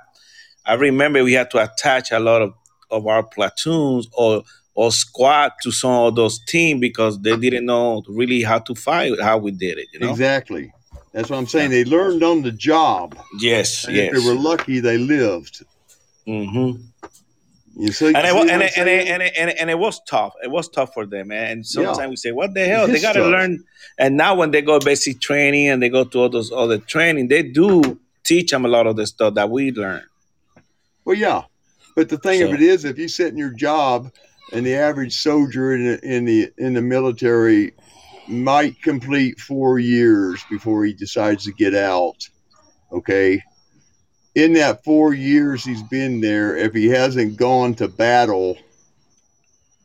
I 0.65 0.73
remember 0.75 1.23
we 1.23 1.33
had 1.33 1.51
to 1.51 1.61
attach 1.61 2.11
a 2.11 2.19
lot 2.19 2.41
of, 2.41 2.53
of 2.89 3.05
our 3.05 3.21
platoons 3.23 4.07
or 4.13 4.43
or 4.75 4.91
squad 4.91 5.51
to 5.61 5.71
some 5.71 5.91
of 5.91 6.15
those 6.15 6.39
teams 6.39 6.81
because 6.81 7.19
they 7.21 7.35
didn't 7.37 7.65
know 7.65 8.03
really 8.07 8.41
how 8.41 8.59
to 8.59 8.73
fight, 8.75 9.19
how 9.21 9.37
we 9.37 9.51
did 9.51 9.77
it. 9.77 9.87
You 9.93 9.99
know? 9.99 10.09
Exactly. 10.09 10.73
That's 11.11 11.29
what 11.29 11.37
I'm 11.37 11.47
saying. 11.47 11.69
They 11.69 11.85
learned 11.85 12.23
on 12.23 12.41
the 12.41 12.51
job. 12.51 13.15
Yes, 13.39 13.85
And 13.85 13.95
yes. 13.95 14.13
if 14.13 14.23
they 14.23 14.27
were 14.27 14.39
lucky, 14.39 14.79
they 14.79 14.97
lived. 14.97 15.63
hmm 16.25 16.71
You 17.75 17.91
see, 17.91 18.07
and 18.07 18.17
it, 18.17 18.31
see 18.31 18.49
and, 18.49 18.61
it, 18.63 18.77
and, 18.77 18.89
it, 18.89 19.07
and, 19.07 19.21
it, 19.21 19.33
and, 19.37 19.49
it, 19.51 19.57
and 19.59 19.69
it 19.69 19.77
was 19.77 20.01
tough. 20.07 20.33
It 20.43 20.49
was 20.49 20.69
tough 20.69 20.93
for 20.93 21.05
them, 21.05 21.27
man. 21.27 21.51
And 21.51 21.65
sometimes 21.65 21.97
Yeah. 21.99 22.07
we 22.07 22.15
say, 22.15 22.31
"What 22.31 22.53
the 22.53 22.65
hell?" 22.65 22.85
It 22.85 22.93
They 22.93 22.99
got 23.01 23.13
to 23.13 23.27
learn. 23.27 23.63
And 23.99 24.17
now, 24.17 24.33
when 24.35 24.51
they 24.51 24.61
go 24.61 24.79
basic 24.79 25.21
training 25.21 25.67
and 25.69 25.81
they 25.81 25.89
go 25.89 26.03
to 26.03 26.19
all 26.19 26.29
those 26.29 26.51
other 26.51 26.77
training, 26.79 27.27
they 27.29 27.43
do 27.43 27.99
teach 28.23 28.51
them 28.51 28.65
a 28.65 28.67
lot 28.67 28.87
of 28.87 28.95
the 28.95 29.05
stuff 29.05 29.33
that 29.35 29.49
we 29.49 29.71
learn. 29.71 30.03
Well, 31.05 31.15
yeah, 31.15 31.43
but 31.95 32.09
the 32.09 32.17
thing 32.17 32.41
of 32.41 32.53
it 32.53 32.61
is, 32.61 32.85
if 32.85 32.97
you 32.97 33.07
sit 33.07 33.27
in 33.27 33.37
your 33.37 33.51
job, 33.51 34.11
and 34.51 34.65
the 34.65 34.75
average 34.75 35.15
soldier 35.15 35.73
in 35.73 35.85
the, 35.85 36.15
in 36.15 36.25
the 36.25 36.51
in 36.57 36.73
the 36.73 36.81
military 36.81 37.73
might 38.27 38.81
complete 38.81 39.39
four 39.39 39.79
years 39.79 40.43
before 40.49 40.85
he 40.85 40.93
decides 40.93 41.45
to 41.45 41.53
get 41.53 41.73
out. 41.73 42.29
Okay, 42.91 43.41
in 44.35 44.53
that 44.53 44.83
four 44.83 45.13
years 45.13 45.63
he's 45.63 45.83
been 45.83 46.21
there, 46.21 46.55
if 46.55 46.73
he 46.73 46.87
hasn't 46.87 47.37
gone 47.37 47.75
to 47.75 47.87
battle, 47.87 48.57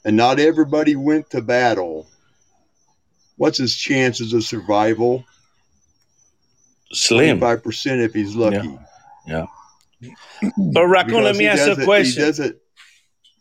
and 0.04 0.16
not 0.16 0.38
everybody 0.38 0.96
went 0.96 1.30
to 1.30 1.42
battle, 1.42 2.06
what's 3.36 3.58
his 3.58 3.76
chances 3.76 4.32
of 4.32 4.44
survival? 4.44 5.24
Slim. 6.92 7.40
Five 7.40 7.62
percent 7.62 8.00
if 8.00 8.14
he's 8.14 8.34
lucky. 8.34 8.78
Yeah. 9.26 9.46
But 10.56 10.86
raccoon, 10.86 11.24
let 11.24 11.34
me 11.34 11.46
ask 11.48 11.66
you 11.66 11.72
a 11.72 11.84
question. 11.84 12.22
He 12.22 12.26
does 12.26 12.38
it. 12.38 12.62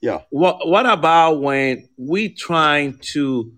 Yeah. 0.01 0.21
What 0.29 0.67
What 0.67 0.85
about 0.85 1.41
when 1.41 1.87
we 1.97 2.29
trying 2.29 2.99
to 3.13 3.51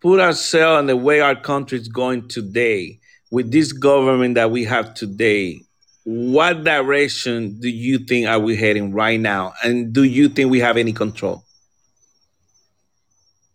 put 0.00 0.20
ourselves 0.20 0.80
in 0.80 0.86
the 0.86 0.96
way 0.96 1.20
our 1.20 1.36
country 1.36 1.78
is 1.78 1.88
going 1.88 2.28
today 2.28 2.98
with 3.30 3.52
this 3.52 3.72
government 3.72 4.34
that 4.34 4.50
we 4.50 4.64
have 4.64 4.94
today? 4.94 5.62
What 6.04 6.64
direction 6.64 7.60
do 7.60 7.68
you 7.68 7.98
think 7.98 8.26
are 8.26 8.40
we 8.40 8.56
heading 8.56 8.92
right 8.92 9.20
now? 9.20 9.52
And 9.62 9.92
do 9.92 10.02
you 10.02 10.28
think 10.28 10.50
we 10.50 10.58
have 10.58 10.76
any 10.76 10.92
control? 10.92 11.44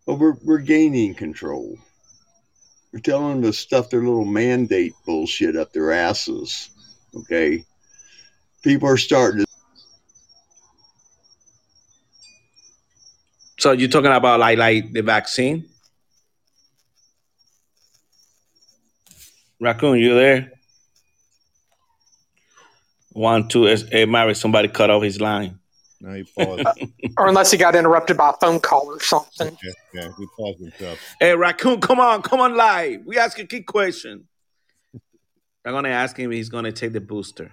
Well, 0.06 0.18
we're, 0.18 0.38
we're 0.46 0.60
gaining 0.60 1.14
control. 1.14 1.78
We're 2.94 3.02
telling 3.02 3.42
them 3.42 3.52
to 3.52 3.54
stuff 3.54 3.90
their 3.90 4.00
little 4.00 4.24
mandate 4.24 4.94
bullshit 5.06 5.58
up 5.58 5.74
their 5.74 5.92
asses. 5.92 6.70
Okay. 7.14 7.66
People 8.64 8.88
are 8.88 8.98
starting 8.98 9.42
to. 9.42 9.47
So 13.60 13.72
you're 13.72 13.90
talking 13.90 14.12
about 14.12 14.40
like 14.40 14.58
like 14.58 14.94
the 14.94 15.02
vaccine? 15.02 15.66
Raccoon, 19.60 20.00
you 20.00 20.14
there? 20.14 20.52
One, 23.14 23.48
two, 23.48 23.68
eh, 23.68 24.06
Mary, 24.06 24.36
somebody 24.36 24.68
cut 24.68 24.92
off 24.92 25.02
his 25.02 25.20
line. 25.20 25.58
No, 26.00 26.14
he 26.14 26.24
paused. 26.24 26.64
or 27.18 27.28
unless 27.28 27.50
he 27.50 27.58
got 27.58 27.76
interrupted 27.76 28.16
by 28.16 28.30
a 28.30 28.34
phone 28.34 28.60
call 28.60 28.86
or 28.86 29.00
something. 29.00 29.58
yeah, 29.64 29.72
yeah, 29.94 30.10
he 30.16 30.28
paused 30.38 30.60
himself. 30.60 31.00
Hey, 31.20 31.36
Raccoon, 31.36 31.82
come 31.82 32.00
on, 32.00 32.22
come 32.22 32.40
on 32.40 32.56
live. 32.56 33.02
We 33.06 33.18
ask 33.18 33.40
a 33.40 33.46
key 33.48 33.64
question. 33.64 34.28
I'm 35.66 35.74
gonna 35.74 35.90
ask 35.90 36.16
him 36.16 36.32
if 36.32 36.36
he's 36.36 36.50
gonna 36.50 36.72
take 36.72 36.94
the 36.94 37.02
booster. 37.02 37.52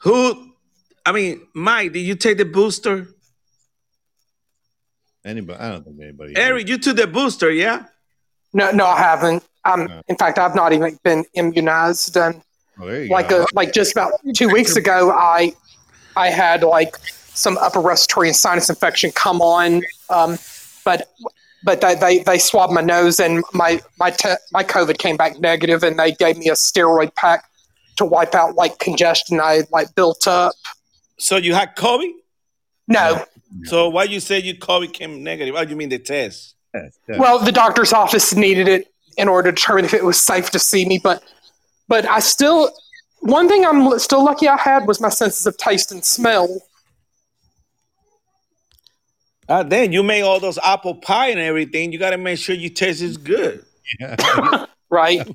Who? 0.00 0.53
I 1.06 1.12
mean, 1.12 1.46
Mike, 1.54 1.92
did 1.92 2.00
you 2.00 2.14
take 2.14 2.38
the 2.38 2.44
booster? 2.44 3.08
Anybody? 5.24 5.58
I 5.58 5.70
don't 5.70 5.84
think 5.84 6.00
anybody. 6.00 6.34
Eric, 6.36 6.68
you 6.68 6.78
took 6.78 6.96
the 6.96 7.06
booster, 7.06 7.50
yeah? 7.50 7.84
No, 8.52 8.70
no, 8.70 8.86
I 8.86 8.98
haven't. 8.98 9.42
Um, 9.64 9.86
No. 9.86 10.02
in 10.08 10.16
fact, 10.16 10.38
I've 10.38 10.54
not 10.54 10.72
even 10.72 10.98
been 11.02 11.24
immunized. 11.34 12.16
And 12.16 12.42
Oh, 12.80 12.86
like 13.08 13.28
go. 13.28 13.42
a, 13.42 13.46
like 13.54 13.72
just 13.72 13.92
about 13.92 14.12
two 14.34 14.48
weeks 14.48 14.76
ago, 14.76 15.10
I 15.12 15.54
I 16.16 16.28
had 16.30 16.62
like 16.62 16.96
some 17.32 17.56
upper 17.58 17.80
respiratory 17.80 18.28
and 18.28 18.36
sinus 18.36 18.68
infection 18.68 19.12
come 19.12 19.40
on, 19.40 19.82
um, 20.10 20.38
but 20.84 21.08
but 21.62 21.80
they, 21.80 21.94
they 21.94 22.18
they 22.24 22.36
swabbed 22.38 22.72
my 22.72 22.80
nose 22.80 23.20
and 23.20 23.44
my 23.52 23.80
my 23.98 24.10
te- 24.10 24.34
my 24.52 24.64
COVID 24.64 24.98
came 24.98 25.16
back 25.16 25.38
negative, 25.38 25.82
and 25.84 25.98
they 25.98 26.12
gave 26.12 26.36
me 26.36 26.48
a 26.48 26.54
steroid 26.54 27.14
pack 27.14 27.44
to 27.96 28.04
wipe 28.04 28.34
out 28.34 28.56
like 28.56 28.78
congestion 28.80 29.40
I 29.40 29.62
like 29.70 29.94
built 29.94 30.26
up. 30.26 30.52
So 31.18 31.36
you 31.36 31.54
had 31.54 31.76
COVID? 31.76 32.10
No, 32.88 33.24
So 33.64 33.88
why 33.88 34.04
you 34.04 34.20
say 34.20 34.40
you 34.40 34.54
COVID 34.56 34.92
came 34.92 35.22
negative? 35.22 35.54
Oh, 35.56 35.62
you 35.62 35.76
mean 35.76 35.88
the 35.88 35.98
test? 35.98 36.54
Yeah, 36.74 36.88
yeah. 37.08 37.18
well, 37.18 37.38
the 37.38 37.52
doctor's 37.52 37.92
office 37.92 38.34
needed 38.34 38.68
it 38.68 38.88
in 39.16 39.28
order 39.28 39.50
to 39.50 39.54
determine 39.54 39.84
if 39.84 39.94
it 39.94 40.04
was 40.04 40.20
safe 40.20 40.50
to 40.50 40.58
see 40.58 40.84
me, 40.84 41.00
but 41.02 41.22
but 41.88 42.04
I 42.06 42.20
still 42.20 42.70
one 43.20 43.48
thing 43.48 43.64
I'm 43.64 43.98
still 43.98 44.24
lucky 44.24 44.48
I 44.48 44.58
had 44.58 44.86
was 44.86 45.00
my 45.00 45.08
senses 45.08 45.46
of 45.46 45.56
taste 45.56 45.92
and 45.92 46.04
smell. 46.04 46.60
Ah, 49.48 49.62
then 49.62 49.92
you 49.92 50.02
make 50.02 50.24
all 50.24 50.40
those 50.40 50.58
apple 50.58 50.94
pie 50.94 51.28
and 51.28 51.40
everything. 51.40 51.92
You 51.92 51.98
got 51.98 52.10
to 52.10 52.18
make 52.18 52.38
sure 52.38 52.54
you 52.54 52.70
taste 52.70 53.02
is 53.02 53.16
good. 53.16 53.64
right? 54.90 55.26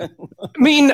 I 0.00 0.08
mean, 0.56 0.92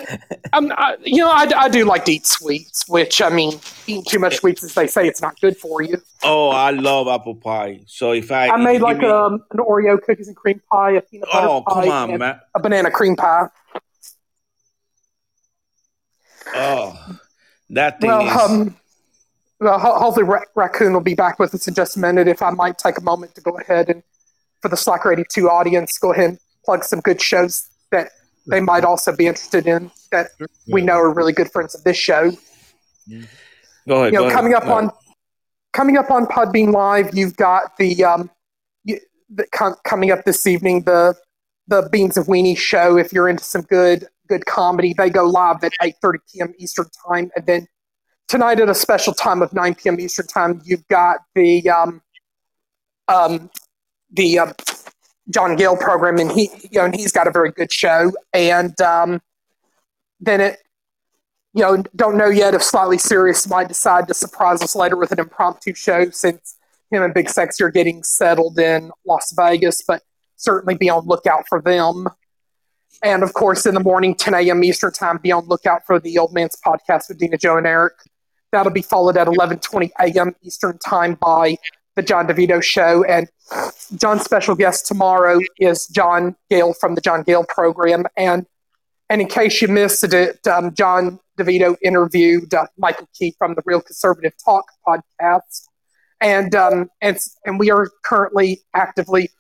I'm, 0.53 0.71
I, 0.73 0.97
you 1.03 1.19
know, 1.19 1.31
I, 1.31 1.49
I 1.57 1.69
do 1.69 1.85
like 1.85 2.05
to 2.07 2.13
eat 2.13 2.27
sweets, 2.27 2.89
which 2.89 3.23
I 3.23 3.31
mean, 3.31 3.59
eating 3.87 4.05
too 4.07 4.19
much 4.19 4.37
sweets, 4.37 4.63
as 4.63 4.75
they 4.75 4.87
say, 4.87 5.07
it's 5.09 5.23
not 5.23 5.41
good 5.41 5.57
for 5.57 5.81
you. 5.83 6.03
Oh, 6.23 6.51
I 6.51 6.71
love 6.71 7.09
apple 7.09 7.35
pie. 7.35 7.81
So 7.87 8.13
if 8.13 8.31
I, 8.31 8.49
I 8.49 8.57
if 8.57 8.61
made 8.63 8.81
like 8.83 8.99
me- 8.99 9.07
um, 9.07 9.43
an 9.53 9.59
Oreo 9.59 10.01
cookies 10.03 10.29
and 10.29 10.37
cream 10.37 10.61
pie, 10.71 10.93
a 10.93 11.01
peanut 11.01 11.29
butter 11.33 11.47
oh 11.49 11.63
pie, 11.63 11.87
come 11.87 12.21
on, 12.21 12.23
a 12.55 12.61
banana 12.61 12.91
cream 12.91 13.17
pie. 13.17 13.49
Oh, 16.55 17.19
that 17.71 18.01
thing 18.01 18.09
Well, 18.09 18.27
is. 18.29 18.51
um, 18.51 18.77
well, 19.61 19.79
ho- 19.79 19.99
hopefully 19.99 20.25
Ra- 20.25 20.45
Raccoon 20.55 20.93
will 20.93 21.01
be 21.01 21.15
back 21.15 21.39
with 21.39 21.55
us 21.55 21.69
in 21.69 21.75
just 21.75 21.97
a 21.97 22.01
minute. 22.01 22.29
If 22.29 22.43
I 22.43 22.51
might 22.51 22.79
take 22.79 22.97
a 22.99 23.03
moment 23.03 23.35
to 23.35 23.41
go 23.41 23.59
ahead 23.59 23.89
and, 23.91 24.03
for 24.61 24.69
the 24.69 24.77
Slacker 24.77 25.13
82 25.13 25.49
audience, 25.49 25.99
go 25.99 26.13
ahead 26.13 26.31
and 26.31 26.39
plug 26.65 26.85
some 26.85 27.01
good 27.01 27.21
shows 27.21 27.69
that 27.91 28.11
they 28.49 28.61
might 28.61 28.85
also 28.85 29.15
be 29.15 29.27
interested 29.27 29.67
in 29.67 29.91
that 30.11 30.29
we 30.67 30.83
know 30.83 30.95
are 30.95 31.13
really 31.13 31.33
good 31.33 31.51
friends 31.51 31.75
of 31.75 31.85
this 31.85 31.97
show. 31.97 32.31
go 32.31 32.37
ahead. 33.15 33.27
you 33.87 33.89
go 33.89 34.11
know, 34.11 34.25
ahead. 34.25 34.33
coming 34.33 34.55
up 34.55 34.67
on 34.67 34.91
coming 35.73 35.97
up 35.97 36.11
on 36.11 36.27
Podbean 36.27 36.73
Live, 36.73 37.17
you've 37.17 37.37
got 37.37 37.77
the 37.77 38.05
um, 38.05 38.31
you, 38.85 38.99
the 39.31 39.47
com- 39.53 39.77
coming 39.85 40.11
up 40.11 40.25
this 40.25 40.47
evening 40.47 40.83
the 40.83 41.15
the 41.69 41.89
Beans 41.93 42.17
of 42.17 42.27
Weenie 42.27 42.57
show. 42.57 42.97
If 42.97 43.13
you're 43.13 43.29
into 43.29 43.45
some 43.45 43.63
good 43.63 44.07
good 44.29 44.47
comedy, 44.47 44.95
they 44.97 45.11
go 45.11 45.25
live 45.25 45.63
at 45.63 45.73
8:30 45.83 46.15
p.m. 46.33 46.55
Eastern 46.59 46.87
time, 47.07 47.31
and 47.37 47.47
then 47.47 47.69
tonight 48.29 48.61
at 48.61 48.69
a 48.69 48.75
special 48.75 49.13
time 49.13 49.43
of 49.43 49.53
9 49.53 49.75
p.m. 49.75 50.01
Eastern 50.01 50.27
time, 50.27 50.61
you've 50.65 50.87
got 50.89 51.19
the 51.35 51.69
um, 51.69 52.03
um, 53.09 53.51
the 54.13 54.39
uh, 54.39 54.53
John 55.31 55.57
Gill 55.57 55.77
program, 55.77 56.19
and 56.19 56.31
he 56.33 56.51
you 56.63 56.79
know 56.79 56.87
and 56.87 56.95
he's 56.95 57.13
got 57.13 57.27
a 57.27 57.31
very 57.31 57.53
good 57.53 57.73
show, 57.73 58.13
and 58.33 58.79
um, 58.81 59.21
then 60.21 60.41
it 60.41 60.59
you 61.55 61.63
know, 61.63 61.83
don't 61.97 62.17
know 62.17 62.29
yet 62.29 62.55
if 62.55 62.63
Slightly 62.63 62.99
Serious 62.99 63.49
might 63.49 63.69
decide 63.69 64.07
to 64.09 64.15
surprise 64.15 64.63
us 64.63 64.77
later 64.77 64.97
with 64.97 65.13
an 65.13 65.19
impromptu 65.19 65.75
show 65.75 66.09
since 66.11 66.57
him 66.91 67.03
and 67.03 67.13
Big 67.13 67.29
Sexy 67.29 67.65
are 67.65 67.71
getting 67.71 68.03
settled 68.03 68.59
in 68.59 68.91
Las 69.07 69.33
Vegas, 69.37 69.83
but 69.87 70.03
certainly 70.37 70.77
be 70.77 70.89
on 70.89 71.05
lookout 71.07 71.45
for 71.49 71.61
them. 71.61 72.07
And 73.03 73.23
of 73.23 73.33
course, 73.33 73.67
in 73.67 73.75
the 73.75 73.81
morning, 73.81 74.15
10 74.15 74.35
a.m. 74.35 74.63
Eastern 74.63 74.93
Time, 74.93 75.19
be 75.19 75.33
on 75.33 75.47
lookout 75.47 75.85
for 75.87 75.99
the 75.99 76.19
Old 76.19 76.33
Man's 76.33 76.57
Podcast 76.65 77.09
with 77.09 77.19
Dina, 77.19 77.37
Joe, 77.37 77.57
and 77.57 77.67
Eric. 77.67 77.95
That'll 78.53 78.73
be 78.73 78.83
followed 78.83 79.17
at 79.17 79.27
11:20 79.27 79.91
a.m. 80.01 80.35
Eastern 80.43 80.79
Time 80.79 81.15
by 81.15 81.57
the 81.99 82.03
John 82.03 82.29
DeVito 82.29 82.63
Show. 82.63 83.05
And 83.05 83.29
John's 83.97 84.23
special 84.23 84.55
guest 84.55 84.87
tomorrow 84.87 85.41
is 85.59 85.87
John 85.89 86.37
Gale 86.49 86.73
from 86.73 86.95
the 86.95 87.01
John 87.01 87.23
Gale 87.25 87.45
Program. 87.47 88.07
And 88.17 88.47
and 89.11 89.23
in 89.23 89.27
case 89.27 89.61
you 89.63 89.69
missed 89.69 90.05
it, 90.05 90.47
um, 90.47 90.75
John 90.75 91.19
DeVito 91.39 91.77
interviewed 91.83 92.53
uh, 92.53 92.67
Michael 92.77 93.09
Key 93.19 93.35
from 93.39 93.55
the 93.55 93.63
Real 93.65 93.81
Conservative 93.81 94.35
Talk 94.45 94.67
podcast, 94.87 95.67
and 96.21 96.55
um, 96.55 96.91
and 97.01 97.19
and 97.47 97.59
we 97.59 97.71
are 97.71 97.89
currently 98.05 98.61
actively, 98.75 99.31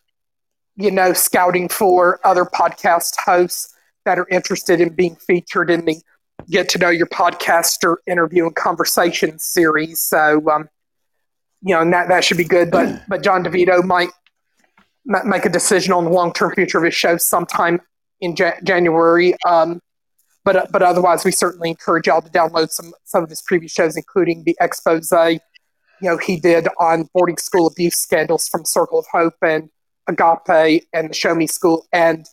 you 0.77 0.91
know, 0.91 1.13
scouting 1.13 1.69
for 1.69 2.19
other 2.25 2.47
podcast 2.47 3.15
hosts 3.23 3.75
that 4.07 4.19
are 4.19 4.27
interested 4.31 4.81
in 4.81 4.95
being 4.95 5.17
featured 5.17 5.71
in 5.71 5.85
the 5.85 6.01
Get 6.49 6.71
to 6.71 6.79
Know 6.79 6.89
Your 6.89 7.09
Podcaster 7.09 7.97
interview 8.07 8.47
and 8.47 8.57
conversation 8.57 9.39
series. 9.39 10.01
So, 10.01 10.49
um, 10.51 10.69
you 11.63 11.75
know, 11.75 11.81
and 11.83 11.93
that 11.93 12.09
that 12.09 12.25
should 12.25 12.37
be 12.37 12.45
good. 12.45 12.71
But 12.71 13.03
but 13.09 13.23
John 13.23 13.45
DeVito 13.45 13.85
might 13.85 14.11
ma- 15.05 15.25
make 15.25 15.45
a 15.45 15.49
decision 15.49 15.93
on 15.93 16.05
the 16.05 16.11
long 16.11 16.33
term 16.33 16.55
future 16.55 16.79
of 16.79 16.85
his 16.85 16.95
show 16.95 17.17
sometime 17.17 17.81
in 18.21 18.35
Ja- 18.37 18.61
January. 18.65 19.35
Um, 19.47 19.81
but 20.45 20.71
but 20.73 20.83
otherwise, 20.83 21.25
we 21.25 21.33
certainly 21.33 21.71
encourage 21.71 22.07
y'all 22.07 22.23
to 22.23 22.31
download 22.31 22.71
some 22.71 22.93
some 23.05 23.23
of 23.23 23.31
his 23.31 23.43
previous 23.43 23.73
shows, 23.73 23.97
including 23.97 24.45
the 24.45 24.57
expose 24.61 25.11
you 26.01 26.09
know 26.09 26.17
he 26.17 26.39
did 26.39 26.69
on 26.79 27.09
boarding 27.13 27.37
school 27.37 27.67
abuse 27.67 27.97
scandals 27.97 28.49
from 28.49 28.65
Circle 28.65 29.01
of 29.01 29.07
Hope 29.13 29.35
and 29.43 29.69
Agape 30.09 30.85
and 30.93 31.11
the 31.11 31.15
Show 31.15 31.35
Me 31.35 31.47
School 31.47 31.87
and 31.93 32.27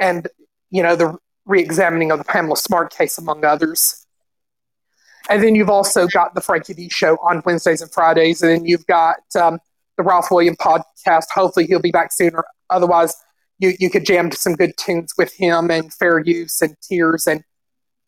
and 0.00 0.28
you 0.70 0.82
know 0.82 0.96
the 0.96 1.16
re-examining 1.46 2.10
of 2.10 2.18
the 2.18 2.24
Pamela 2.24 2.56
Smart 2.56 2.92
case, 2.94 3.18
among 3.18 3.44
others. 3.44 4.05
And 5.28 5.42
then 5.42 5.54
you've 5.54 5.70
also 5.70 6.06
got 6.06 6.34
the 6.34 6.40
Frankie 6.40 6.74
D 6.74 6.88
show 6.88 7.16
on 7.16 7.42
Wednesdays 7.44 7.82
and 7.82 7.92
Fridays, 7.92 8.42
and 8.42 8.50
then 8.50 8.64
you've 8.64 8.86
got 8.86 9.16
um, 9.40 9.58
the 9.96 10.02
Ralph 10.02 10.30
William 10.30 10.56
podcast. 10.56 11.24
Hopefully, 11.34 11.66
he'll 11.66 11.80
be 11.80 11.90
back 11.90 12.12
sooner. 12.12 12.44
Otherwise, 12.70 13.14
you 13.58 13.74
you 13.78 13.90
could 13.90 14.06
jam 14.06 14.30
to 14.30 14.36
some 14.36 14.54
good 14.54 14.72
tunes 14.76 15.12
with 15.18 15.34
him 15.34 15.70
and 15.70 15.92
Fair 15.92 16.20
Use 16.20 16.60
and 16.62 16.76
Tears 16.80 17.26
and 17.26 17.42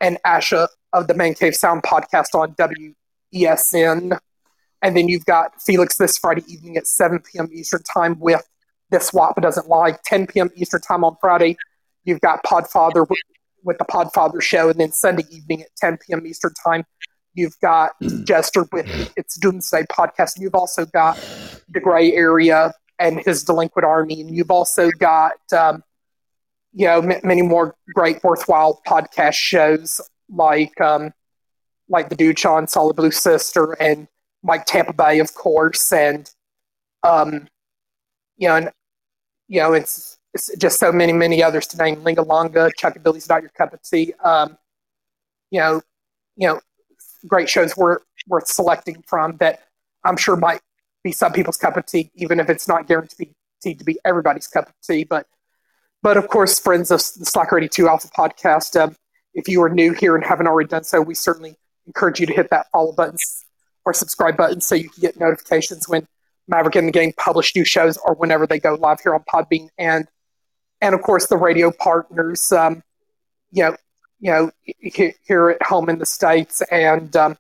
and 0.01 0.19
Asha 0.27 0.69
of 0.93 1.07
the 1.09 1.15
Man 1.15 1.35
Cave 1.35 1.55
Sound 1.55 1.83
podcast 1.83 2.35
on 2.35 2.55
WESN. 3.35 4.19
And 4.83 4.97
then 4.97 5.09
you've 5.09 5.25
got 5.25 5.61
Felix 5.61 5.97
this 5.97 6.19
Friday 6.19 6.45
evening 6.49 6.77
at 6.77 6.87
7 6.87 7.21
p.m. 7.21 7.49
Eastern 7.53 7.83
Time 7.83 8.19
with 8.21 8.43
This 8.91 9.13
WAP 9.13 9.41
Doesn't 9.41 9.69
Lie. 9.69 9.97
10 10.05 10.29
p.m. 10.29 10.51
Eastern 10.55 10.81
Time 10.81 11.05
on 11.05 11.17
Friday, 11.21 11.57
you've 12.05 12.21
got 12.21 12.45
Podfather 12.45 13.09
with, 13.09 13.19
with 13.65 13.79
the 13.79 13.85
Podfather 13.85 14.41
Show. 14.41 14.71
And 14.71 14.79
then 14.79 14.93
Sunday 14.93 15.25
evening 15.31 15.63
at 15.63 15.69
10 15.79 15.99
p.m. 16.07 16.27
Eastern 16.27 16.53
Time, 16.65 16.85
you've 17.39 17.59
got 17.61 17.93
Jester 18.25 18.67
with 18.73 19.13
its 19.17 19.37
Doomsday 19.39 19.85
podcast. 19.85 20.37
And 20.37 20.43
you've 20.43 20.55
also 20.55 20.85
got 20.87 21.19
The 21.69 21.81
Gray 21.81 22.13
Area 22.13 22.75
and 22.99 23.21
his 23.21 23.45
Delinquent 23.45 23.85
Army. 23.85 24.21
And 24.21 24.35
you've 24.35 24.51
also 24.51 24.91
got, 24.99 25.33
um, 25.57 25.83
you 26.73 26.87
know, 26.87 26.99
m- 27.01 27.21
many 27.23 27.43
more 27.43 27.75
great, 27.95 28.23
worthwhile 28.23 28.81
podcast 28.87 29.35
shows 29.35 30.01
like 30.31 30.79
um, 30.81 31.13
like 31.89 32.09
the 32.09 32.35
Sean 32.37 32.67
Solid 32.67 32.97
Blue 32.97 33.11
Sister 33.11 33.73
and 33.81 34.09
Mike 34.43 34.65
Tampa 34.67 34.93
Bay, 34.93 35.19
of 35.21 35.35
course, 35.35 35.93
and 35.93 36.31
um, 37.03 37.49
you 38.37 38.49
know, 38.49 38.57
and 38.57 38.71
you 39.49 39.61
know, 39.61 39.73
it's, 39.73 40.19
it's 40.35 40.55
just 40.59 40.79
so 40.79 40.93
many, 40.93 41.13
many 41.13 41.43
others 41.43 41.67
to 41.69 41.77
name. 41.79 42.03
Linga 42.05 42.23
Longa, 42.23 42.71
Chucky 42.77 42.99
Billy's 42.99 43.29
Not 43.29 43.43
Your 43.43 43.51
Cup 43.51 43.73
of 43.73 43.83
Tea. 43.83 44.13
Um, 44.23 44.59
you 45.51 45.61
know, 45.61 45.81
you 46.37 46.49
know, 46.49 46.61
great 47.27 47.49
shows 47.49 47.77
worth 47.77 48.03
worth 48.27 48.47
selecting 48.47 49.03
from 49.07 49.37
that 49.39 49.65
I'm 50.05 50.17
sure 50.17 50.37
might 50.37 50.61
be 51.03 51.13
some 51.13 51.33
people's 51.33 51.57
cup 51.57 51.77
of 51.77 51.87
tea, 51.87 52.11
even 52.15 52.41
if 52.41 52.49
it's 52.49 52.69
not 52.69 52.87
guaranteed 52.87 53.35
to 53.63 53.85
be 53.85 53.99
everybody's 54.05 54.47
cup 54.47 54.69
of 54.69 54.75
tea. 54.83 55.05
But 55.05 55.27
but 56.03 56.17
of 56.17 56.29
course, 56.29 56.59
friends 56.59 56.91
of 56.91 56.99
the 56.99 57.27
Slacker 57.27 57.59
82 57.59 57.89
Alpha 57.89 58.09
podcast, 58.09 58.81
um, 58.81 58.97
if 59.35 59.49
you 59.49 59.63
are 59.63 59.69
new 59.69 59.93
here 59.93 60.15
and 60.15 60.25
haven't 60.25 60.47
already 60.47 60.69
done 60.69 60.85
so, 60.85 61.01
we 61.01 61.15
certainly 61.15 61.57
encourage 61.87 62.21
you 62.21 62.27
to 62.27 62.33
hit 62.33 62.51
that 62.51 62.67
follow 62.71 62.93
button 62.93 63.17
or 63.85 63.93
subscribe 63.93 64.37
button 64.37 64.61
so 64.61 64.75
you 64.75 64.91
can 64.91 65.01
get 65.01 65.19
notifications 65.19 65.89
when 65.89 66.07
Maverick 66.47 66.77
and 66.77 66.89
the 66.89 66.93
Gang 66.93 67.13
publish 67.17 67.55
new 67.57 67.65
shows 67.65 67.97
or 67.99 68.15
whenever 68.15 68.47
they 68.47 68.59
go 68.59 68.75
live 68.75 69.01
here 69.01 69.15
on 69.15 69.23
Podbean 69.23 69.69
and 69.79 70.07
and 70.81 70.95
of 70.95 71.03
course 71.03 71.27
the 71.27 71.37
radio 71.37 71.73
partners, 71.73 72.53
um, 72.53 72.83
you 73.51 73.65
know, 73.65 73.77
you 74.21 74.31
know, 74.33 74.51
here 74.81 75.51
at 75.51 75.63
home 75.67 75.89
in 75.89 75.99
the 75.99 76.07
states 76.07 76.61
and 76.71 77.15
um, 77.17 77.37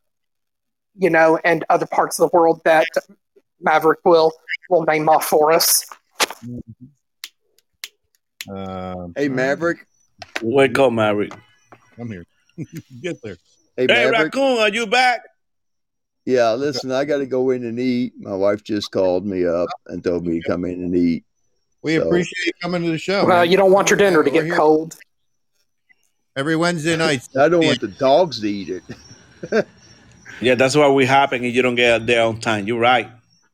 you 0.96 1.10
know, 1.10 1.38
and 1.44 1.64
other 1.70 1.86
parts 1.86 2.18
of 2.18 2.30
the 2.30 2.36
world 2.36 2.60
that 2.64 2.86
Maverick 3.60 4.00
will 4.04 4.32
will 4.70 4.84
name 4.84 5.08
off 5.08 5.24
for 5.26 5.52
us. 5.52 5.84
Um, 8.48 9.12
Hey, 9.16 9.28
Maverick. 9.28 9.86
Wake 10.42 10.78
up, 10.78 10.92
Maverick. 10.92 11.32
I'm 11.98 12.10
here. 12.10 12.24
Get 13.02 13.20
there. 13.22 13.36
Hey, 13.76 13.86
Hey, 13.88 14.10
Raccoon, 14.10 14.58
are 14.58 14.68
you 14.68 14.86
back? 14.86 15.20
Yeah, 16.24 16.52
listen, 16.52 16.92
I 16.92 17.04
got 17.04 17.18
to 17.18 17.26
go 17.26 17.50
in 17.50 17.64
and 17.64 17.78
eat. 17.78 18.12
My 18.18 18.34
wife 18.34 18.62
just 18.62 18.90
called 18.90 19.24
me 19.24 19.46
up 19.46 19.68
and 19.86 20.02
told 20.04 20.26
me 20.26 20.40
to 20.40 20.46
come 20.48 20.64
in 20.64 20.72
and 20.82 20.94
eat. 20.94 21.24
We 21.82 21.96
So- 21.96 22.06
appreciate 22.06 22.46
you 22.46 22.52
coming 22.60 22.82
to 22.82 22.90
the 22.90 22.98
show. 22.98 23.24
well, 23.24 23.38
man. 23.42 23.50
you 23.50 23.56
don't 23.56 23.72
want 23.72 23.88
your 23.90 23.96
dinner 23.98 24.22
to 24.22 24.30
We're 24.30 24.34
get 24.34 24.44
here 24.46 24.56
cold. 24.56 24.96
Every 26.38 26.56
Wednesday 26.56 26.96
night. 27.06 27.28
I 27.38 27.48
don't 27.48 27.64
want 27.66 27.80
the 27.80 27.88
dogs 27.88 28.40
to 28.40 28.48
eat 28.48 28.70
it. 28.70 29.66
Yeah, 30.40 30.54
that's 30.54 30.76
why 30.76 30.88
we 30.88 31.04
happen 31.04 31.42
and 31.44 31.52
you 31.52 31.62
don't 31.62 31.74
get 31.74 32.06
there 32.06 32.22
on 32.24 32.38
time. 32.38 32.68
You're 32.68 32.78
right. 32.78 33.08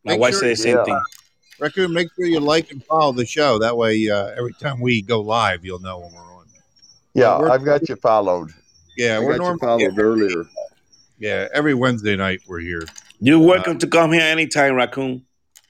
My 0.05 0.12
Make 0.12 0.20
wife 0.20 0.32
sure- 0.35 0.40
said 0.40 0.51
the 0.51 0.56
same 0.56 0.77
yeah. 0.77 0.85
thing. 0.85 1.01
Raccoon, 1.59 1.94
make 1.94 2.09
sure 2.15 2.27
you 2.27 2.40
like 2.40 2.70
and 2.73 2.85
follow 2.85 3.11
the 3.12 3.24
show. 3.24 3.59
That 3.59 3.74
way, 3.78 4.06
uh, 4.11 4.27
every 4.36 4.52
time 4.61 4.81
we 4.81 5.01
go 5.01 5.23
live, 5.23 5.65
you'll 5.65 5.78
know 5.78 6.01
when 6.01 6.12
we're 6.12 6.20
on. 6.20 6.44
Yeah, 7.15 7.39
We're- 7.39 7.52
I've 7.52 7.65
got 7.65 7.89
you 7.89 7.97
followed. 7.97 8.51
Yeah, 8.98 9.16
I 9.16 9.20
we're 9.20 9.28
got 9.28 9.32
you 9.32 9.39
normally 9.39 9.86
followed 9.86 9.98
earlier. 9.98 10.44
yeah 11.19 11.48
every 11.55 11.73
Wednesday 11.73 12.16
night 12.16 12.40
we're 12.47 12.59
here. 12.61 12.82
You're 13.19 13.39
welcome 13.39 13.78
to 13.78 13.86
come 13.86 14.12
here 14.12 14.20
anytime, 14.20 14.74
Raccoon. 14.74 15.24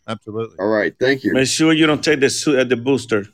Absolutely. 0.09 0.57
All 0.59 0.66
right, 0.66 0.93
thank 0.99 1.23
you. 1.23 1.32
Make 1.32 1.47
sure 1.47 1.73
you 1.73 1.86
don't 1.86 2.03
take 2.03 2.19
the 2.19 2.28
suit 2.31 2.59
at 2.59 2.69
the 2.69 2.77
booster. 2.77 3.27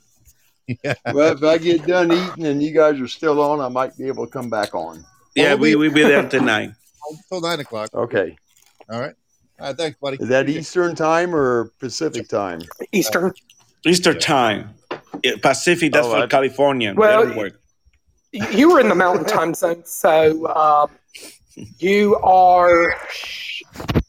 Yeah. 0.67 0.93
Well, 1.13 1.33
if 1.35 1.43
I 1.43 1.57
get 1.57 1.85
done 1.85 2.11
eating 2.11 2.45
and 2.45 2.61
you 2.63 2.71
guys 2.71 2.99
are 3.01 3.07
still 3.07 3.41
on, 3.41 3.59
I 3.59 3.67
might 3.67 3.97
be 3.97 4.07
able 4.07 4.25
to 4.25 4.31
come 4.31 4.49
back 4.49 4.73
on. 4.75 5.05
Yeah, 5.35 5.49
Well, 5.53 5.57
we 5.59 5.75
we- 5.75 5.89
we 5.89 5.93
be 5.95 6.03
there 6.03 6.27
tonight. 6.27 6.71
Until 7.09 7.41
nine 7.41 7.59
o'clock. 7.59 7.89
Okay. 7.93 8.37
All 8.89 8.99
right. 8.99 9.15
All 9.59 9.67
right. 9.67 9.77
Thanks, 9.77 9.97
buddy. 9.99 10.17
Is 10.21 10.29
that 10.29 10.47
Eastern 10.49 10.95
time 10.95 11.35
or 11.35 11.71
Pacific 11.79 12.27
time? 12.29 12.61
Eastern. 12.91 13.33
Easter 13.85 14.13
time. 14.13 14.75
Yeah, 15.23 15.33
Pacific, 15.41 15.91
that's 15.93 16.07
Oh, 16.07 16.11
for 16.11 16.17
I- 16.23 16.27
California. 16.27 16.93
Well, 16.95 17.21
They 17.21 17.27
don't 17.29 17.37
work. 17.37 17.59
you 18.31 18.71
were 18.71 18.79
in 18.79 18.87
the 18.89 18.95
mountain 18.95 19.25
time 19.25 19.53
zone, 19.53 19.83
so 19.85 20.47
um, 20.47 20.89
you 21.79 22.15
are 22.17 22.95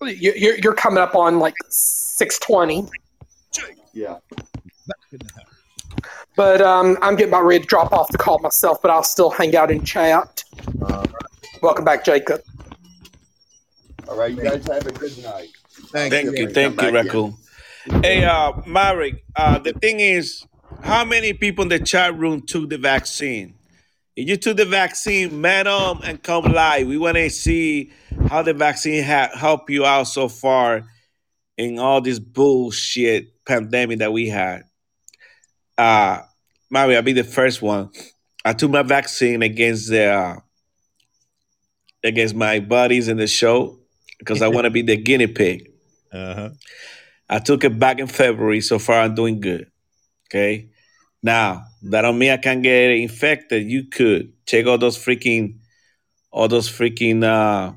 you, 0.03 0.33
you're, 0.37 0.59
you're 0.59 0.75
coming 0.75 0.99
up 1.03 1.15
on 1.15 1.39
like 1.39 1.55
six 1.71 2.39
twenty. 2.39 2.87
Yeah. 3.95 4.19
But 6.35 6.63
um, 6.63 6.97
I'm 7.03 7.17
getting 7.17 7.33
about 7.33 7.45
ready 7.45 7.61
to 7.61 7.67
drop 7.67 7.93
off 7.93 8.09
the 8.09 8.19
call 8.19 8.39
myself, 8.39 8.81
but 8.81 8.91
I'll 8.91 9.03
still 9.03 9.31
hang 9.31 9.55
out 9.55 9.71
in 9.71 9.85
chat. 9.85 10.45
Welcome 11.63 11.85
back, 11.85 12.05
Jacob. 12.05 12.41
All 14.09 14.17
right, 14.17 14.33
you 14.33 14.43
guys 14.43 14.67
have 14.67 14.87
a 14.87 14.93
good 14.93 15.17
night. 15.23 15.49
Thanks. 15.91 16.17
Thank 16.17 16.39
you, 16.39 16.47
Come 16.47 16.55
thank 16.55 16.73
you, 16.73 16.77
back 16.77 16.89
in. 16.89 16.95
Raccoon. 16.95 17.35
Hey, 18.03 18.25
uh, 18.25 18.53
Maverick, 18.67 19.25
uh, 19.37 19.59
the 19.59 19.73
thing 19.73 20.01
is, 20.01 20.45
how 20.83 21.05
many 21.05 21.33
people 21.33 21.63
in 21.63 21.69
the 21.69 21.79
chat 21.79 22.17
room 22.19 22.43
took 22.47 22.71
the 22.71 22.79
vaccine? 22.79 23.55
If 24.17 24.29
you 24.29 24.37
took 24.37 24.57
the 24.57 24.65
vaccine, 24.65 25.41
man 25.41 25.65
them 25.65 26.01
and 26.05 26.23
come 26.23 26.45
live. 26.45 26.87
We 26.87 26.99
want 26.99 27.17
to 27.17 27.31
see 27.31 27.93
how 28.29 28.43
the 28.43 28.53
vaccine 28.55 29.03
ha- 29.05 29.31
helped 29.35 29.71
you 29.71 29.87
out 29.87 30.05
so 30.05 30.29
far 30.29 30.85
in 31.57 31.79
all 31.79 32.01
this 32.01 32.19
bullshit 32.19 33.45
pandemic 33.45 34.01
that 34.01 34.13
we 34.13 34.29
had. 34.29 34.65
Uh, 35.77 36.21
Maverick, 36.71 36.97
I'll 36.97 37.03
be 37.03 37.13
the 37.13 37.25
first 37.25 37.63
one. 37.63 37.91
I 38.45 38.53
took 38.53 38.71
my 38.71 38.83
vaccine 38.83 39.43
against 39.43 39.91
the 39.91 40.05
uh, 40.07 40.37
against 42.05 42.35
my 42.35 42.61
buddies 42.61 43.09
in 43.09 43.17
the 43.17 43.27
show 43.27 43.79
because 44.19 44.43
I 44.43 44.49
want 44.49 44.65
to 44.65 44.71
be 44.71 44.83
the 44.83 44.97
guinea 44.97 45.27
pig. 45.27 45.69
Uh-huh. 46.13 46.51
I 47.27 47.39
took 47.39 47.65
it 47.65 47.79
back 47.79 47.99
in 47.99 48.07
February. 48.07 48.61
So 48.61 48.79
far, 48.79 49.01
I'm 49.01 49.15
doing 49.15 49.41
good. 49.41 49.71
Okay. 50.29 50.69
Now, 51.23 51.65
that 51.85 52.03
don't 52.03 52.19
mean 52.19 52.33
I 52.33 52.37
can't 52.37 52.63
get 52.63 52.91
infected. 52.91 53.71
You 53.71 53.85
could 53.85 54.35
take 54.45 54.67
all 54.67 54.77
those 54.77 54.99
freaking, 54.99 55.61
all 56.31 56.49
those 56.49 56.69
freaking 56.69 57.25
uh, 57.25 57.73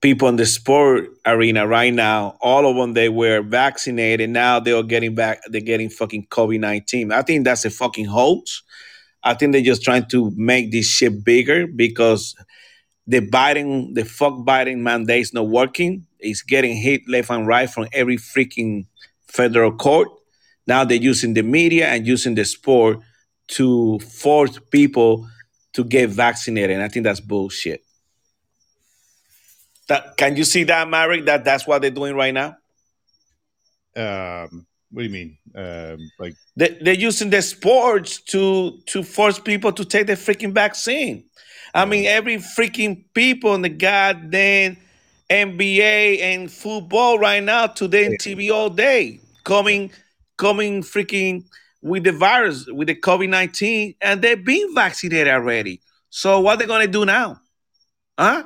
people 0.00 0.28
in 0.28 0.36
the 0.36 0.46
sport 0.46 1.10
arena 1.26 1.66
right 1.66 1.92
now. 1.92 2.36
All 2.40 2.66
of 2.68 2.76
them, 2.76 2.94
they 2.94 3.08
were 3.08 3.42
vaccinated. 3.42 4.30
Now 4.30 4.60
they're 4.60 4.82
getting 4.82 5.14
back. 5.14 5.40
They're 5.48 5.60
getting 5.60 5.90
fucking 5.90 6.26
COVID 6.26 6.60
nineteen. 6.60 7.12
I 7.12 7.22
think 7.22 7.44
that's 7.44 7.64
a 7.64 7.70
fucking 7.70 8.06
hoax. 8.06 8.62
I 9.22 9.34
think 9.34 9.52
they're 9.52 9.60
just 9.62 9.82
trying 9.82 10.06
to 10.06 10.32
make 10.36 10.72
this 10.72 10.86
shit 10.86 11.24
bigger 11.24 11.66
because 11.66 12.34
the 13.06 13.20
Biden, 13.20 13.94
the 13.94 14.04
fuck 14.04 14.32
Biden 14.32 14.78
mandate's 14.78 15.34
not 15.34 15.48
working. 15.48 16.06
It's 16.18 16.42
getting 16.42 16.76
hit 16.76 17.02
left 17.08 17.30
and 17.30 17.46
right 17.46 17.68
from 17.68 17.88
every 17.92 18.16
freaking 18.16 18.86
federal 19.26 19.72
court. 19.72 20.08
Now 20.66 20.84
they're 20.84 20.98
using 20.98 21.34
the 21.34 21.42
media 21.42 21.88
and 21.88 22.06
using 22.06 22.34
the 22.34 22.44
sport 22.44 23.00
to 23.48 23.98
force 23.98 24.58
people 24.70 25.28
to 25.72 25.84
get 25.84 26.10
vaccinated. 26.10 26.70
And 26.70 26.82
I 26.82 26.88
think 26.88 27.04
that's 27.04 27.20
bullshit. 27.20 27.82
That, 29.90 30.16
can 30.16 30.36
you 30.36 30.44
see 30.44 30.62
that, 30.64 30.88
Marek? 30.88 31.26
That 31.26 31.44
that's 31.44 31.66
what 31.66 31.82
they're 31.82 31.90
doing 31.90 32.14
right 32.14 32.32
now. 32.32 32.56
Um, 33.96 34.64
what 34.92 35.02
do 35.02 35.08
you 35.08 35.10
mean? 35.10 35.36
Um, 35.52 35.98
like 36.16 36.34
They, 36.54 36.78
they're 36.80 36.94
using 36.94 37.28
the 37.28 37.42
sports 37.42 38.20
to 38.30 38.78
to 38.86 39.02
force 39.02 39.40
people 39.40 39.72
to 39.72 39.84
take 39.84 40.06
the 40.06 40.12
freaking 40.12 40.52
vaccine. 40.52 41.24
I 41.74 41.86
mean, 41.86 42.06
every 42.06 42.36
freaking 42.36 43.02
people 43.14 43.52
in 43.56 43.62
the 43.62 43.68
goddamn 43.68 44.76
NBA 45.28 46.20
and 46.20 46.48
football 46.48 47.18
right 47.18 47.42
now 47.42 47.66
today 47.66 48.06
on 48.06 48.12
TV 48.12 48.52
all 48.52 48.70
day 48.70 49.18
coming 49.42 49.90
coming 50.36 50.82
freaking 50.82 51.42
with 51.82 52.04
the 52.04 52.12
virus 52.12 52.64
with 52.68 52.86
the 52.86 52.94
COVID 52.94 53.28
nineteen, 53.28 53.96
and 54.00 54.22
they've 54.22 54.44
been 54.44 54.72
vaccinated 54.72 55.32
already. 55.32 55.80
So 56.10 56.38
what 56.38 56.60
they 56.60 56.66
gonna 56.66 56.86
do 56.86 57.04
now? 57.04 57.40
Huh? 58.16 58.44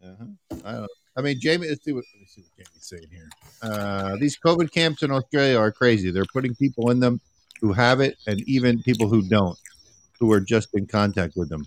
Uh-huh. 0.00 0.26
I, 0.66 0.72
don't, 0.72 0.90
I 1.16 1.20
mean, 1.22 1.40
Jamie. 1.40 1.68
Let's 1.68 1.84
see 1.84 1.92
what, 1.92 2.04
let 2.14 2.20
me 2.20 2.26
see 2.26 2.42
what 2.42 2.50
Jamie's 2.56 2.86
saying 2.86 3.06
here. 3.10 3.28
Uh, 3.62 4.16
these 4.16 4.36
COVID 4.38 4.72
camps 4.72 5.02
in 5.02 5.10
Australia 5.10 5.58
are 5.58 5.72
crazy. 5.72 6.10
They're 6.10 6.24
putting 6.32 6.54
people 6.54 6.90
in 6.90 7.00
them 7.00 7.20
who 7.60 7.72
have 7.72 8.00
it, 8.00 8.16
and 8.26 8.40
even 8.48 8.82
people 8.82 9.08
who 9.08 9.22
don't, 9.22 9.58
who 10.18 10.32
are 10.32 10.40
just 10.40 10.74
in 10.74 10.86
contact 10.86 11.36
with 11.36 11.48
them. 11.48 11.64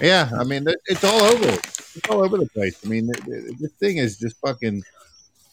Yeah, 0.00 0.28
I 0.38 0.44
mean, 0.44 0.66
it's 0.86 1.04
all 1.04 1.22
over. 1.22 1.48
It's 1.48 2.08
all 2.10 2.22
over 2.22 2.36
the 2.36 2.48
place. 2.48 2.78
I 2.84 2.88
mean, 2.88 3.10
th- 3.10 3.24
th- 3.24 3.58
this 3.58 3.72
thing 3.72 3.96
is 3.96 4.18
just 4.18 4.36
fucking, 4.40 4.82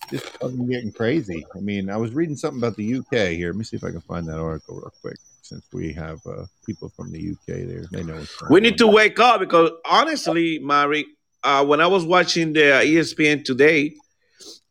just 0.10 0.26
fucking 0.40 0.68
getting 0.68 0.92
crazy. 0.92 1.46
I 1.56 1.60
mean, 1.60 1.90
I 1.90 1.96
was 1.96 2.14
reading 2.14 2.36
something 2.36 2.60
about 2.62 2.76
the 2.76 2.96
UK 2.98 3.30
here. 3.38 3.52
Let 3.52 3.56
me 3.58 3.64
see 3.64 3.78
if 3.78 3.84
I 3.86 3.92
can 3.92 4.02
find 4.02 4.28
that 4.28 4.40
article 4.40 4.76
real 4.76 4.92
quick. 5.02 5.18
Since 5.44 5.66
we 5.72 5.94
have 5.94 6.20
uh, 6.26 6.46
people 6.66 6.90
from 6.90 7.12
the 7.12 7.32
UK 7.32 7.68
there, 7.68 7.86
they 7.92 8.04
know 8.04 8.22
We 8.50 8.60
on. 8.60 8.64
need 8.64 8.78
to 8.80 8.88
wake 8.88 9.20
up 9.20 9.40
because 9.40 9.72
honestly, 9.86 10.60
Mari, 10.60 11.06
uh, 11.44 11.66
when 11.66 11.82
I 11.82 11.88
was 11.88 12.06
watching 12.06 12.54
the 12.54 12.60
ESPN 12.60 13.44
today, 13.44 13.96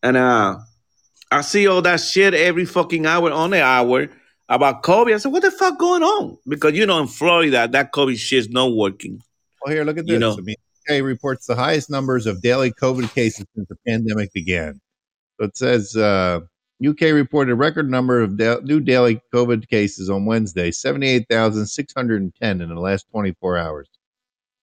and 0.03 0.16
uh, 0.16 0.59
I 1.31 1.40
see 1.43 1.66
all 1.66 1.82
that 1.82 2.01
shit 2.01 2.35
every 2.35 2.65
fucking 2.65 3.07
hour 3.07 3.31
on 3.31 3.51
the 3.51 3.62
hour 3.62 4.09
about 4.49 4.82
COVID. 4.82 5.15
I 5.15 5.19
said, 5.19 5.32
"What 5.32 5.43
the 5.43 5.51
fuck 5.51 5.78
going 5.78 6.03
on?" 6.03 6.39
Because 6.47 6.74
you 6.74 6.86
know, 6.86 7.01
in 7.01 7.09
Florida, 7.09 7.69
that 7.69 7.93
COVID 7.93 8.16
shit's 8.16 8.49
not 8.49 8.73
working. 8.73 9.20
Well, 9.65 9.74
here, 9.74 9.85
look 9.85 9.99
at 9.99 10.07
this. 10.07 10.12
You 10.12 10.19
know. 10.19 10.32
I 10.32 10.40
mean, 10.40 10.57
UK 10.89 11.03
reports 11.03 11.47
the 11.47 11.55
highest 11.55 11.90
numbers 11.90 12.27
of 12.27 12.43
daily 12.43 12.73
COVID 12.73 13.12
cases 13.15 13.47
since 13.55 13.69
the 13.69 13.77
pandemic 13.86 14.32
began. 14.32 14.81
So 15.39 15.47
it 15.47 15.57
says 15.57 15.97
uh, 15.97 16.40
UK 16.86 17.12
reported 17.12 17.53
a 17.53 17.57
record 17.57 17.90
number 17.90 18.20
of 18.20 18.36
da- 18.36 18.61
new 18.62 18.81
daily 18.81 19.20
COVID 19.32 19.69
cases 19.69 20.11
on 20.11 20.27
Wednesday, 20.27 20.70
78,610 20.70 22.61
in 22.61 22.69
the 22.69 22.74
last 22.74 23.07
24 23.11 23.59
hours. 23.59 23.89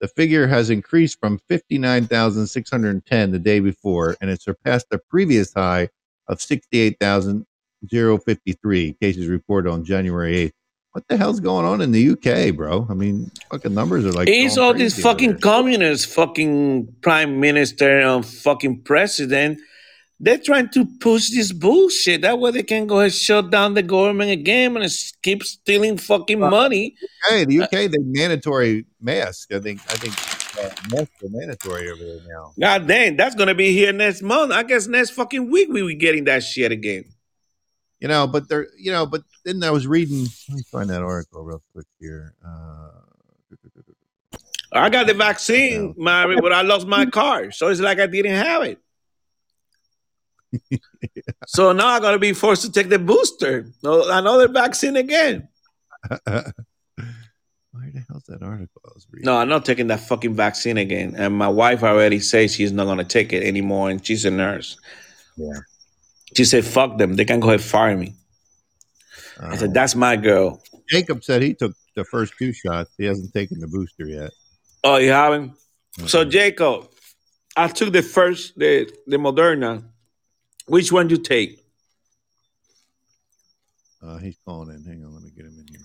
The 0.00 0.08
figure 0.08 0.46
has 0.46 0.70
increased 0.70 1.20
from 1.20 1.38
59,610 1.48 3.32
the 3.32 3.38
day 3.38 3.60
before, 3.60 4.16
and 4.20 4.30
it 4.30 4.40
surpassed 4.40 4.86
the 4.90 4.98
previous 4.98 5.52
high 5.52 5.90
of 6.26 6.40
68,053 6.40 8.92
cases 8.94 9.26
reported 9.26 9.70
on 9.70 9.84
January 9.84 10.46
8th. 10.46 10.52
What 10.92 11.06
the 11.06 11.18
hell's 11.18 11.38
going 11.38 11.66
on 11.66 11.80
in 11.82 11.92
the 11.92 12.10
UK, 12.10 12.52
bro? 12.56 12.84
I 12.90 12.94
mean, 12.94 13.30
fucking 13.50 13.72
numbers 13.74 14.04
are 14.06 14.12
like. 14.12 14.28
it's 14.28 14.58
all 14.58 14.74
these 14.74 15.00
fucking 15.00 15.30
there. 15.32 15.38
communist 15.38 16.08
fucking 16.08 16.96
prime 17.00 17.38
minister 17.38 18.00
and 18.00 18.26
fucking 18.26 18.82
president. 18.82 19.60
They're 20.22 20.38
trying 20.38 20.68
to 20.70 20.84
push 20.84 21.30
this 21.30 21.50
bullshit. 21.50 22.20
That 22.20 22.38
way 22.38 22.50
they 22.50 22.62
can 22.62 22.86
go 22.86 22.96
ahead 22.96 23.06
and 23.06 23.14
shut 23.14 23.50
down 23.50 23.72
the 23.72 23.82
government 23.82 24.30
again 24.30 24.76
and 24.76 24.92
keep 25.22 25.42
stealing 25.42 25.96
fucking 25.96 26.38
money. 26.38 26.94
Hey, 27.26 27.46
the 27.46 27.62
UK, 27.62 27.70
they 27.70 27.98
mandatory 27.98 28.84
mask. 29.00 29.50
I 29.54 29.60
think. 29.60 29.80
I 29.88 29.94
think 29.96 30.12
uh, 30.62 30.68
masks 30.94 31.22
are 31.22 31.30
mandatory 31.30 31.90
over 31.90 32.04
there 32.04 32.20
now. 32.28 32.52
God 32.60 32.86
damn, 32.86 33.16
that's 33.16 33.34
gonna 33.34 33.54
be 33.54 33.72
here 33.72 33.94
next 33.94 34.20
month. 34.20 34.52
I 34.52 34.62
guess 34.62 34.86
next 34.86 35.10
fucking 35.10 35.50
week 35.50 35.70
we 35.70 35.80
will 35.80 35.88
be 35.88 35.94
getting 35.94 36.24
that 36.24 36.42
shit 36.42 36.70
again. 36.70 37.04
You 37.98 38.08
know, 38.08 38.26
but 38.26 38.46
they're. 38.46 38.66
You 38.76 38.92
know, 38.92 39.06
but 39.06 39.22
then 39.46 39.64
I 39.64 39.70
was 39.70 39.86
reading. 39.86 40.26
Let 40.50 40.56
me 40.56 40.62
find 40.70 40.90
that 40.90 41.02
article 41.02 41.42
real 41.44 41.62
quick 41.72 41.86
here. 41.98 42.34
Uh, 42.46 42.90
I 44.72 44.90
got 44.90 45.06
the 45.06 45.14
vaccine, 45.14 45.94
Mary, 45.96 46.38
but 46.40 46.52
I 46.52 46.60
lost 46.60 46.86
my 46.86 47.06
car, 47.06 47.50
so 47.50 47.68
it's 47.68 47.80
like 47.80 47.98
I 47.98 48.06
didn't 48.06 48.36
have 48.36 48.62
it. 48.64 48.78
So 51.46 51.72
now 51.72 51.88
I'm 51.88 52.02
gonna 52.02 52.18
be 52.18 52.32
forced 52.32 52.62
to 52.62 52.72
take 52.72 52.88
the 52.88 52.98
booster, 52.98 53.66
another 53.82 54.48
vaccine 54.48 54.96
again. 54.96 55.48
Where 57.72 57.88
the 57.92 58.04
hell's 58.08 58.24
that 58.24 58.42
article 58.42 58.82
I 58.84 58.90
was 58.94 59.06
reading? 59.12 59.26
No, 59.26 59.36
I'm 59.36 59.48
not 59.48 59.64
taking 59.64 59.86
that 59.88 60.00
fucking 60.00 60.34
vaccine 60.34 60.76
again. 60.76 61.14
And 61.16 61.34
my 61.34 61.48
wife 61.48 61.84
already 61.84 62.18
says 62.18 62.54
she's 62.54 62.72
not 62.72 62.86
gonna 62.86 63.04
take 63.04 63.32
it 63.32 63.44
anymore, 63.44 63.90
and 63.90 64.04
she's 64.04 64.24
a 64.24 64.30
nurse. 64.30 64.76
Yeah. 65.36 65.60
She 66.36 66.44
said, 66.44 66.64
"Fuck 66.64 66.98
them. 66.98 67.14
They 67.14 67.24
can 67.24 67.40
go 67.40 67.48
ahead 67.48 67.60
and 67.60 67.68
fire 67.68 67.96
me." 67.96 68.14
I 69.38 69.56
said, 69.56 69.70
oh. 69.70 69.72
"That's 69.72 69.94
my 69.94 70.16
girl." 70.16 70.62
Jacob 70.88 71.22
said 71.22 71.42
he 71.42 71.54
took 71.54 71.72
the 71.94 72.04
first 72.04 72.34
two 72.38 72.52
shots. 72.52 72.90
He 72.98 73.04
hasn't 73.04 73.32
taken 73.32 73.60
the 73.60 73.68
booster 73.68 74.06
yet. 74.06 74.32
Oh, 74.82 74.96
you 74.96 75.10
haven't? 75.12 75.52
So 76.06 76.24
Jacob, 76.24 76.88
I 77.56 77.68
took 77.68 77.92
the 77.92 78.02
first 78.02 78.58
the 78.58 78.90
the 79.06 79.16
Moderna. 79.16 79.84
Which 80.70 80.92
one 80.92 81.08
do 81.08 81.16
you 81.16 81.20
take? 81.20 81.58
Uh, 84.00 84.18
he's 84.18 84.36
calling 84.46 84.72
in. 84.72 84.84
Hang 84.84 85.04
on, 85.04 85.12
let 85.12 85.24
me 85.24 85.30
get 85.36 85.44
him 85.44 85.58
in 85.58 85.66
here. 85.66 85.80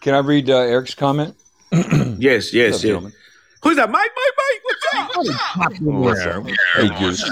Can 0.00 0.14
I 0.14 0.18
read 0.20 0.48
uh, 0.48 0.56
Eric's 0.60 0.94
comment? 0.94 1.36
Yes, 2.18 2.52
yes, 2.54 2.82
yes. 2.82 3.02
Who's 3.62 3.76
that? 3.76 3.90
Mike, 3.90 4.10
Mike, 4.16 4.34
Mike. 4.38 4.60
What's 4.64 4.86
up? 4.94 5.82
What's 5.82 6.26
up? 6.26 6.46
Hey, 6.74 6.88
Goose. 6.98 7.22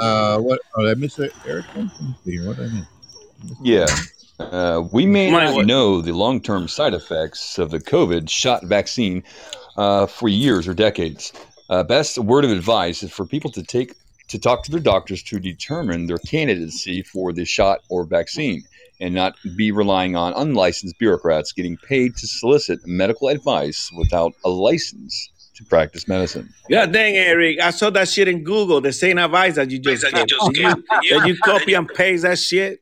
Uh, 0.00 0.38
what? 0.40 0.60
Oh, 0.76 0.82
did 0.82 0.90
I 0.90 0.94
miss 1.00 1.18
it? 1.20 1.32
Eric? 1.46 1.66
Let 1.76 1.88
see. 2.24 2.40
What 2.44 2.56
did 2.56 2.68
I 2.68 2.72
miss? 2.74 2.86
Yeah. 3.62 3.86
Uh, 4.40 4.82
we 4.92 5.06
may 5.06 5.30
Mike, 5.30 5.44
not 5.44 5.54
what- 5.54 5.66
know 5.66 6.00
the 6.02 6.12
long 6.12 6.40
term 6.40 6.66
side 6.66 6.94
effects 6.94 7.58
of 7.58 7.70
the 7.70 7.78
COVID 7.78 8.28
shot 8.28 8.64
vaccine 8.64 9.22
uh, 9.76 10.06
for 10.06 10.28
years 10.28 10.66
or 10.66 10.74
decades. 10.74 11.32
Uh, 11.70 11.84
best 11.84 12.18
word 12.18 12.44
of 12.44 12.50
advice 12.50 13.00
is 13.04 13.12
for 13.12 13.24
people 13.24 13.50
to 13.52 13.62
take 13.62 13.94
to 14.26 14.38
talk 14.40 14.64
to 14.64 14.72
their 14.72 14.80
doctors 14.80 15.22
to 15.22 15.38
determine 15.38 16.06
their 16.06 16.18
candidacy 16.18 17.02
for 17.02 17.32
the 17.32 17.44
shot 17.44 17.80
or 17.88 18.04
vaccine 18.04 18.62
and 19.00 19.14
not 19.14 19.36
be 19.56 19.70
relying 19.70 20.16
on 20.16 20.32
unlicensed 20.34 20.98
bureaucrats 20.98 21.52
getting 21.52 21.76
paid 21.76 22.16
to 22.16 22.26
solicit 22.26 22.80
medical 22.86 23.28
advice 23.28 23.90
without 23.96 24.32
a 24.44 24.48
license 24.48 25.30
to 25.54 25.64
practice 25.64 26.08
medicine. 26.08 26.52
Yeah, 26.68 26.86
dang, 26.86 27.16
Eric. 27.16 27.60
I 27.60 27.70
saw 27.70 27.90
that 27.90 28.08
shit 28.08 28.26
in 28.26 28.42
Google. 28.42 28.80
The 28.80 28.92
same 28.92 29.18
advice 29.18 29.54
that 29.54 29.70
you 29.70 29.78
just 29.78 30.04
gave. 30.12 30.26
Did 30.26 30.56
you, 30.56 30.84
did 31.08 31.26
you 31.26 31.36
copy 31.38 31.74
and 31.74 31.88
paste 31.88 32.24
that 32.24 32.38
shit? 32.38 32.80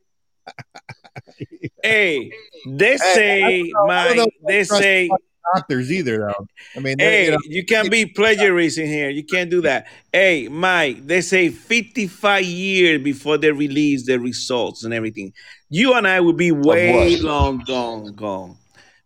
hey, 1.82 2.30
they 2.66 2.96
say, 2.96 3.70
my, 3.86 4.26
they 4.46 4.64
say, 4.64 5.10
doctors 5.54 5.90
either, 5.92 6.18
though. 6.18 6.46
I 6.76 6.80
mean, 6.80 6.96
Hey, 6.98 7.26
you 7.26 7.30
know, 7.32 7.38
you 7.44 7.64
can't 7.64 7.90
be 7.90 8.06
plagiarism 8.16 8.86
here. 8.86 9.10
You 9.10 9.24
can't 9.24 9.50
do 9.50 9.60
that. 9.62 9.86
Hey, 10.12 10.48
Mike, 10.48 11.06
they 11.06 11.20
say 11.20 11.48
55 11.50 12.44
years 12.44 13.02
before 13.02 13.38
they 13.38 13.50
release 13.52 14.06
the 14.06 14.18
results 14.18 14.84
and 14.84 14.92
everything. 14.94 15.32
You 15.70 15.94
and 15.94 16.06
I 16.06 16.20
will 16.20 16.32
be 16.32 16.52
way 16.52 17.14
what? 17.16 17.20
long 17.22 17.58
gone, 17.66 18.12
gone. 18.14 18.56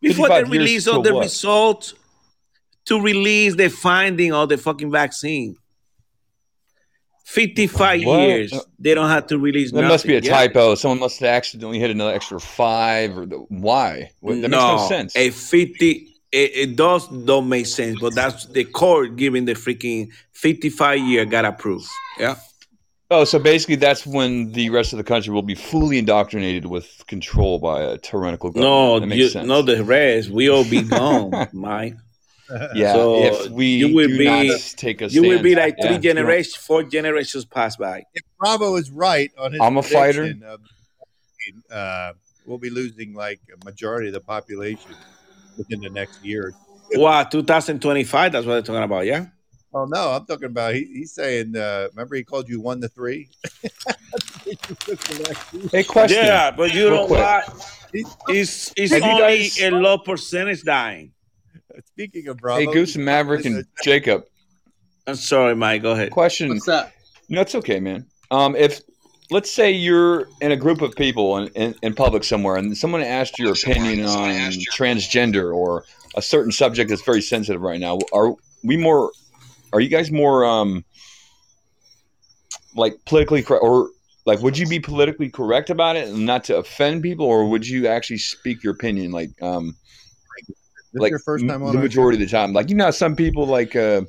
Before 0.01 0.28
they 0.28 0.44
release 0.44 0.86
all 0.89 1.02
the 1.02 1.14
what? 1.14 1.23
results, 1.23 1.94
to 2.86 3.01
release 3.01 3.55
the 3.55 3.69
finding 3.69 4.32
of 4.32 4.48
the 4.48 4.59
fucking 4.59 4.90
vaccine. 4.90 5.56
55 7.24 8.05
What? 8.05 8.19
years. 8.20 8.52
They 8.78 8.94
don't 8.94 9.09
have 9.09 9.27
to 9.28 9.39
release 9.39 9.73
That 9.73 9.82
must 9.82 10.05
be 10.05 10.14
a 10.16 10.16
nothing. 10.16 10.31
Yeah. 10.31 10.36
typo. 10.39 10.74
Someone 10.74 10.98
must 10.98 11.20
have 11.20 11.28
accidentally 11.28 11.78
hit 11.78 11.90
another 11.90 12.12
extra 12.12 12.40
five 12.40 13.16
or 13.16 13.27
the, 13.27 13.36
why? 13.48 14.10
Well, 14.20 14.35
That 14.40 14.51
makes 14.51 14.62
no 14.62 14.89
sense. 14.89 15.16
A 15.16 15.31
50 15.31 16.12
it, 16.33 16.51
it 16.55 16.77
does 16.77 17.07
don't 17.09 17.49
make 17.49 17.67
sense, 17.67 18.01
but 18.01 18.15
that's 18.15 18.47
the 18.47 18.65
court 18.65 19.17
giving 19.17 19.45
the 19.45 19.53
freaking 19.53 20.11
55 20.33 20.99
year 21.01 21.25
got 21.27 21.45
approved. 21.45 21.87
Yeah. 22.19 22.37
Oh, 23.11 23.25
so 23.25 23.39
basically, 23.39 23.77
that's 23.77 24.07
when 24.07 24.53
the 24.53 24.71
rest 24.71 24.95
of 24.95 24.97
the 24.97 25.05
country 25.05 25.35
will 25.35 25.43
be 25.43 25.55
fully 25.55 25.99
indoctrinated 25.99 26.65
with 26.65 27.05
control 27.07 27.59
by 27.59 27.83
a 27.83 27.99
tyrannical 27.99 28.51
government. 28.51 28.65
No, 28.65 29.01
that 29.01 29.15
you, 29.15 29.47
no, 29.47 29.61
the 29.61 29.85
rest. 29.85 30.31
We 30.31 30.49
all 30.49 30.65
be 30.65 30.81
gone, 30.81 31.49
Mike. 31.53 31.97
yeah, 32.75 32.95
so 32.95 33.23
if 33.23 33.51
we 33.51 33.67
you 33.67 33.95
will 33.95 34.09
do 34.09 34.17
be- 34.17 34.25
not 34.49 34.61
take 34.77 35.03
a 35.03 35.09
You 35.09 35.23
will 35.23 35.43
be 35.43 35.55
like 35.55 35.77
three 35.77 35.91
you 35.91 35.97
know, 35.97 36.01
generations, 36.01 36.57
four 36.57 36.85
generations 36.85 37.45
pass 37.45 37.77
by. 37.77 38.05
if 38.15 38.23
Bravo 38.39 38.77
is 38.77 38.91
right 38.91 39.31
on 39.37 39.53
his 39.53 39.61
I'm 39.61 39.77
a 39.77 39.83
fighter. 39.83 40.35
Of, 40.47 40.61
uh, 41.71 42.13
we'll 42.47 42.57
be 42.59 42.71
losing 42.71 43.13
like 43.13 43.41
a 43.53 43.63
majority 43.63 44.09
of 44.09 44.15
the 44.15 44.21
population 44.21 44.97
within 45.57 45.81
the 45.81 45.91
next 45.91 46.24
year. 46.24 46.53
Wow, 46.93 47.23
2025. 47.24 48.33
That's 48.33 48.47
what 48.47 48.53
they're 48.55 48.62
talking 48.62 48.83
about. 48.83 49.07
Yeah. 49.07 49.27
Oh 49.74 49.87
no, 49.87 50.11
I'm 50.11 50.27
talking 50.27 50.47
about. 50.47 50.74
He, 50.74 50.85
he's 50.85 51.12
saying. 51.12 51.57
Uh, 51.57 51.89
remember, 51.93 52.16
he 52.16 52.24
called 52.24 52.49
you 52.49 52.61
one 52.61 52.81
to 52.83 52.89
three. 52.89 53.31
Hey, 55.70 55.85
question. 55.85 56.19
Yeah, 56.24 56.51
but 56.51 56.74
you 56.74 56.85
Real 56.91 56.91
know 57.03 57.07
quick. 57.07 57.20
what? 57.20 57.79
It's 58.29 58.73
it's 58.77 58.93
Have 58.93 59.03
you 59.03 59.11
only 59.11 59.39
guys- 59.39 59.61
a 59.61 59.70
low 59.70 59.99
percentage 59.99 60.62
dying. 60.62 61.12
Speaking 61.87 62.29
of 62.29 62.37
Bravo, 62.39 62.61
Hey, 62.61 62.66
Goose 62.73 62.97
and 62.97 63.05
Maverick 63.05 63.45
and 63.47 63.65
Jacob. 63.85 64.24
I'm 65.07 65.15
sorry, 65.15 65.55
Mike. 65.57 65.83
Go 65.83 65.93
ahead. 65.93 66.11
Question. 66.11 66.51
What's 66.51 66.66
that? 66.66 66.93
No, 67.29 67.41
it's 67.41 67.55
okay, 67.55 67.81
man. 67.81 68.07
Um, 68.31 68.55
if 68.57 68.81
let's 69.33 69.51
say 69.51 69.71
you're 69.71 70.29
in 70.41 70.53
a 70.53 70.57
group 70.57 70.83
of 70.83 70.95
people 70.95 71.39
in, 71.39 71.49
in, 71.49 71.75
in 71.83 71.95
public 71.95 72.23
somewhere, 72.23 72.57
and 72.57 72.77
someone 72.77 73.03
asked 73.03 73.39
your 73.39 73.53
opinion 73.53 74.07
on 74.07 74.31
transgender 74.77 75.55
or 75.55 75.85
a 76.15 76.23
certain 76.23 76.53
subject 76.53 76.91
that's 76.91 77.03
very 77.03 77.23
sensitive 77.23 77.63
right 77.63 77.81
now, 77.81 77.99
are 78.13 78.35
we 78.63 78.77
more? 78.77 79.11
Are 79.73 79.81
you 79.81 79.89
guys 79.89 80.11
more 80.11 80.45
um, 80.45 80.85
like 82.77 82.95
politically 83.07 83.43
correct, 83.43 83.65
or 83.65 83.89
like 84.27 84.41
would 84.41 84.59
you 84.59 84.67
be 84.69 84.79
politically 84.79 85.31
correct 85.31 85.71
about 85.71 85.97
it 85.97 86.09
and 86.09 86.27
not 86.27 86.45
to 86.45 86.59
offend 86.59 87.03
people, 87.03 87.27
or 87.27 87.49
would 87.49 87.67
you 87.67 87.87
actually 87.87 88.19
speak 88.19 88.63
your 88.63 88.75
opinion 88.75 89.11
like 89.11 89.31
um, 89.43 89.75
this 90.93 91.01
like 91.01 91.11
your 91.11 91.19
first 91.21 91.47
time 91.49 91.63
on 91.63 91.73
the 91.73 91.79
our 91.79 91.83
majority 91.83 92.23
of 92.23 92.29
the 92.29 92.37
time? 92.37 92.53
Like 92.53 92.69
you 92.69 92.77
know, 92.77 92.91
some 92.91 93.17
people 93.17 93.47
like 93.47 93.75
uh, 93.75 94.03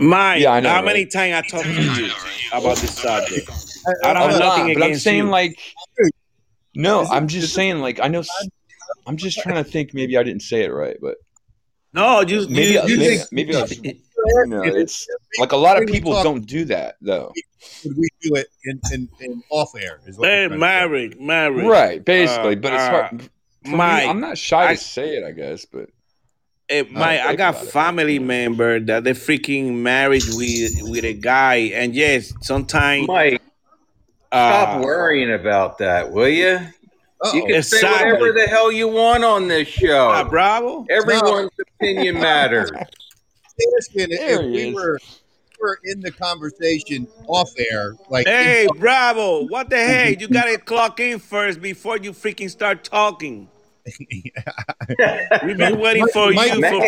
Mike, 0.00 0.42
Yeah, 0.42 0.52
I 0.52 0.60
know, 0.60 0.68
how 0.68 0.76
right? 0.76 0.84
many 0.84 1.06
times 1.06 1.34
I 1.34 1.42
talked 1.42 1.64
to 1.64 2.02
you 2.02 2.10
about 2.52 2.76
this 2.78 2.96
subject? 2.96 3.50
I, 4.04 4.10
I 4.10 4.12
don't 4.14 4.22
I'm 4.22 4.30
have 4.30 4.40
not, 4.40 4.58
nothing 4.58 4.74
but 4.74 4.82
I'm 4.82 4.94
saying 4.96 5.24
you. 5.24 5.30
like 5.30 5.58
no, 6.74 7.02
it- 7.02 7.08
I'm 7.10 7.28
just 7.28 7.54
saying 7.54 7.78
like 7.80 8.00
I 8.00 8.08
know. 8.08 8.22
I'm 9.06 9.16
just 9.16 9.38
trying 9.40 9.62
to 9.62 9.70
think. 9.70 9.94
Maybe 9.94 10.16
I 10.16 10.22
didn't 10.22 10.42
say 10.42 10.62
it 10.64 10.68
right, 10.72 10.96
but 11.00 11.16
No, 11.92 12.20
you 12.20 12.46
maybe 12.48 12.74
you, 12.74 12.82
you 12.86 12.98
maybe, 12.98 13.16
think- 13.16 13.32
maybe 13.32 13.54
I, 13.56 13.64
you 13.64 14.46
know, 14.46 14.62
it's 14.62 15.06
like 15.38 15.52
a 15.52 15.56
lot 15.56 15.80
of 15.82 15.88
people 15.88 16.12
don't 16.22 16.46
do 16.46 16.64
that 16.66 16.96
though. 17.00 17.32
We 17.84 18.08
do 18.22 18.34
it 18.34 18.48
in, 18.64 18.80
in, 18.92 19.08
in 19.20 19.42
off 19.50 19.74
air? 19.76 20.00
Is 20.06 20.18
what 20.18 20.28
Hey, 20.28 20.40
you're 20.42 20.48
trying 20.48 20.50
to 20.50 20.54
say. 20.56 20.58
Maverick, 20.60 21.20
Maverick. 21.20 21.66
Right, 21.66 22.04
basically, 22.04 22.56
Uh, 22.56 22.60
but 22.60 22.72
it's 22.74 22.82
uh, 22.82 22.90
hard. 22.90 23.22
for 23.62 23.70
me, 23.70 23.76
Mike, 23.76 24.06
I'm 24.08 24.20
not 24.20 24.36
shy 24.38 24.70
I- 24.70 24.74
to 24.74 24.80
say 24.80 25.16
it, 25.16 25.24
I 25.24 25.32
guess, 25.32 25.64
but 25.64 25.88
Hey, 26.68 26.82
Mike, 26.82 27.20
I 27.20 27.26
think 27.28 27.38
got 27.38 27.54
about 27.54 27.64
it. 27.66 27.70
family 27.70 28.18
member 28.18 28.78
that 28.80 29.02
they 29.04 29.12
freaking 29.12 29.76
married 29.76 30.24
with 30.28 30.72
with 30.82 31.04
a 31.04 31.14
guy, 31.14 31.54
and 31.72 31.94
yes, 31.94 32.32
sometimes 32.42 33.08
Mike, 33.08 33.40
uh, 34.32 34.50
stop 34.62 34.82
worrying 34.84 35.32
about 35.32 35.78
that, 35.78 36.10
will 36.10 36.28
you? 36.28 36.58
Uh-oh. 37.20 37.34
You 37.34 37.44
can 37.46 37.62
say 37.62 37.78
Exactly. 37.78 38.12
whatever 38.12 38.32
the 38.32 38.46
hell 38.46 38.70
you 38.70 38.86
want 38.88 39.24
on 39.24 39.48
this 39.48 39.68
uh, 39.68 39.80
show. 39.80 40.24
Bravo. 40.30 40.86
Everyone's 40.88 41.50
opinion 41.80 42.14
matters. 42.20 42.70
Asking 43.78 44.12
if 44.12 44.20
There 44.20 44.42
he 44.42 44.48
we 44.50 44.58
is. 44.68 44.74
were, 44.74 45.00
were 45.60 45.80
in 45.84 45.98
the 46.00 46.12
conversation 46.12 47.08
off 47.26 47.50
air, 47.72 47.96
like 48.08 48.26
Hey, 48.28 48.66
in- 48.72 48.78
Bravo, 48.78 49.46
what 49.46 49.68
the 49.68 49.76
heck? 49.84 50.20
You 50.20 50.28
gotta 50.28 50.58
clock 50.58 51.00
in 51.00 51.18
first 51.18 51.60
before 51.60 51.96
you 51.98 52.12
freaking 52.12 52.50
start 52.50 52.84
talking. 52.84 53.48
We've 55.44 55.56
been 55.56 55.80
waiting 55.80 56.06
for 56.12 56.30
Mike- 56.30 56.54
you 56.54 56.60
for 56.60 56.84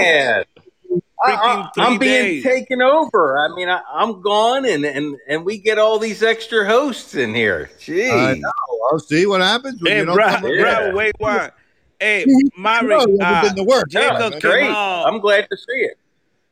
Man, 1.27 1.39
I, 1.39 1.71
freaking 1.77 1.83
am 1.93 1.99
being 1.99 2.23
days. 2.25 2.43
taken 2.45 2.81
over. 2.83 3.39
I 3.39 3.55
mean, 3.55 3.69
I, 3.69 3.81
I'm 3.93 4.23
gone, 4.23 4.65
and, 4.65 4.85
and 4.85 5.17
and 5.29 5.45
we 5.45 5.59
get 5.59 5.79
all 5.79 5.99
these 5.99 6.23
extra 6.23 6.65
hosts 6.67 7.15
in 7.15 7.35
here. 7.35 7.71
Gee, 7.79 8.11
I 8.11 8.35
know. 8.35 8.51
I'll 8.91 8.99
see 8.99 9.27
what 9.27 9.41
happens 9.43 9.81
when 9.83 9.93
Hey, 9.93 9.99
you 10.01 10.05
don't 10.07 10.15
Bra- 10.15 10.37
come 10.37 10.45
up- 10.47 10.51
Yeah. 10.55 10.93
Wait 10.95 11.13
one. 11.19 11.51
Hey, 11.99 12.25
Maverick, 12.57 12.99
No, 13.01 13.07
you 13.07 13.19
haven't 13.21 13.23
uh, 13.23 13.43
been 13.43 13.57
to 13.57 13.65
work. 13.65 13.89
Jacob, 13.91 14.19
Yeah, 14.19 14.31
come 14.31 14.39
great. 14.41 14.71
on. 14.71 15.07
I'm 15.15 15.21
glad 15.21 15.47
to 15.51 15.57
see 15.57 15.81
it. 15.83 15.99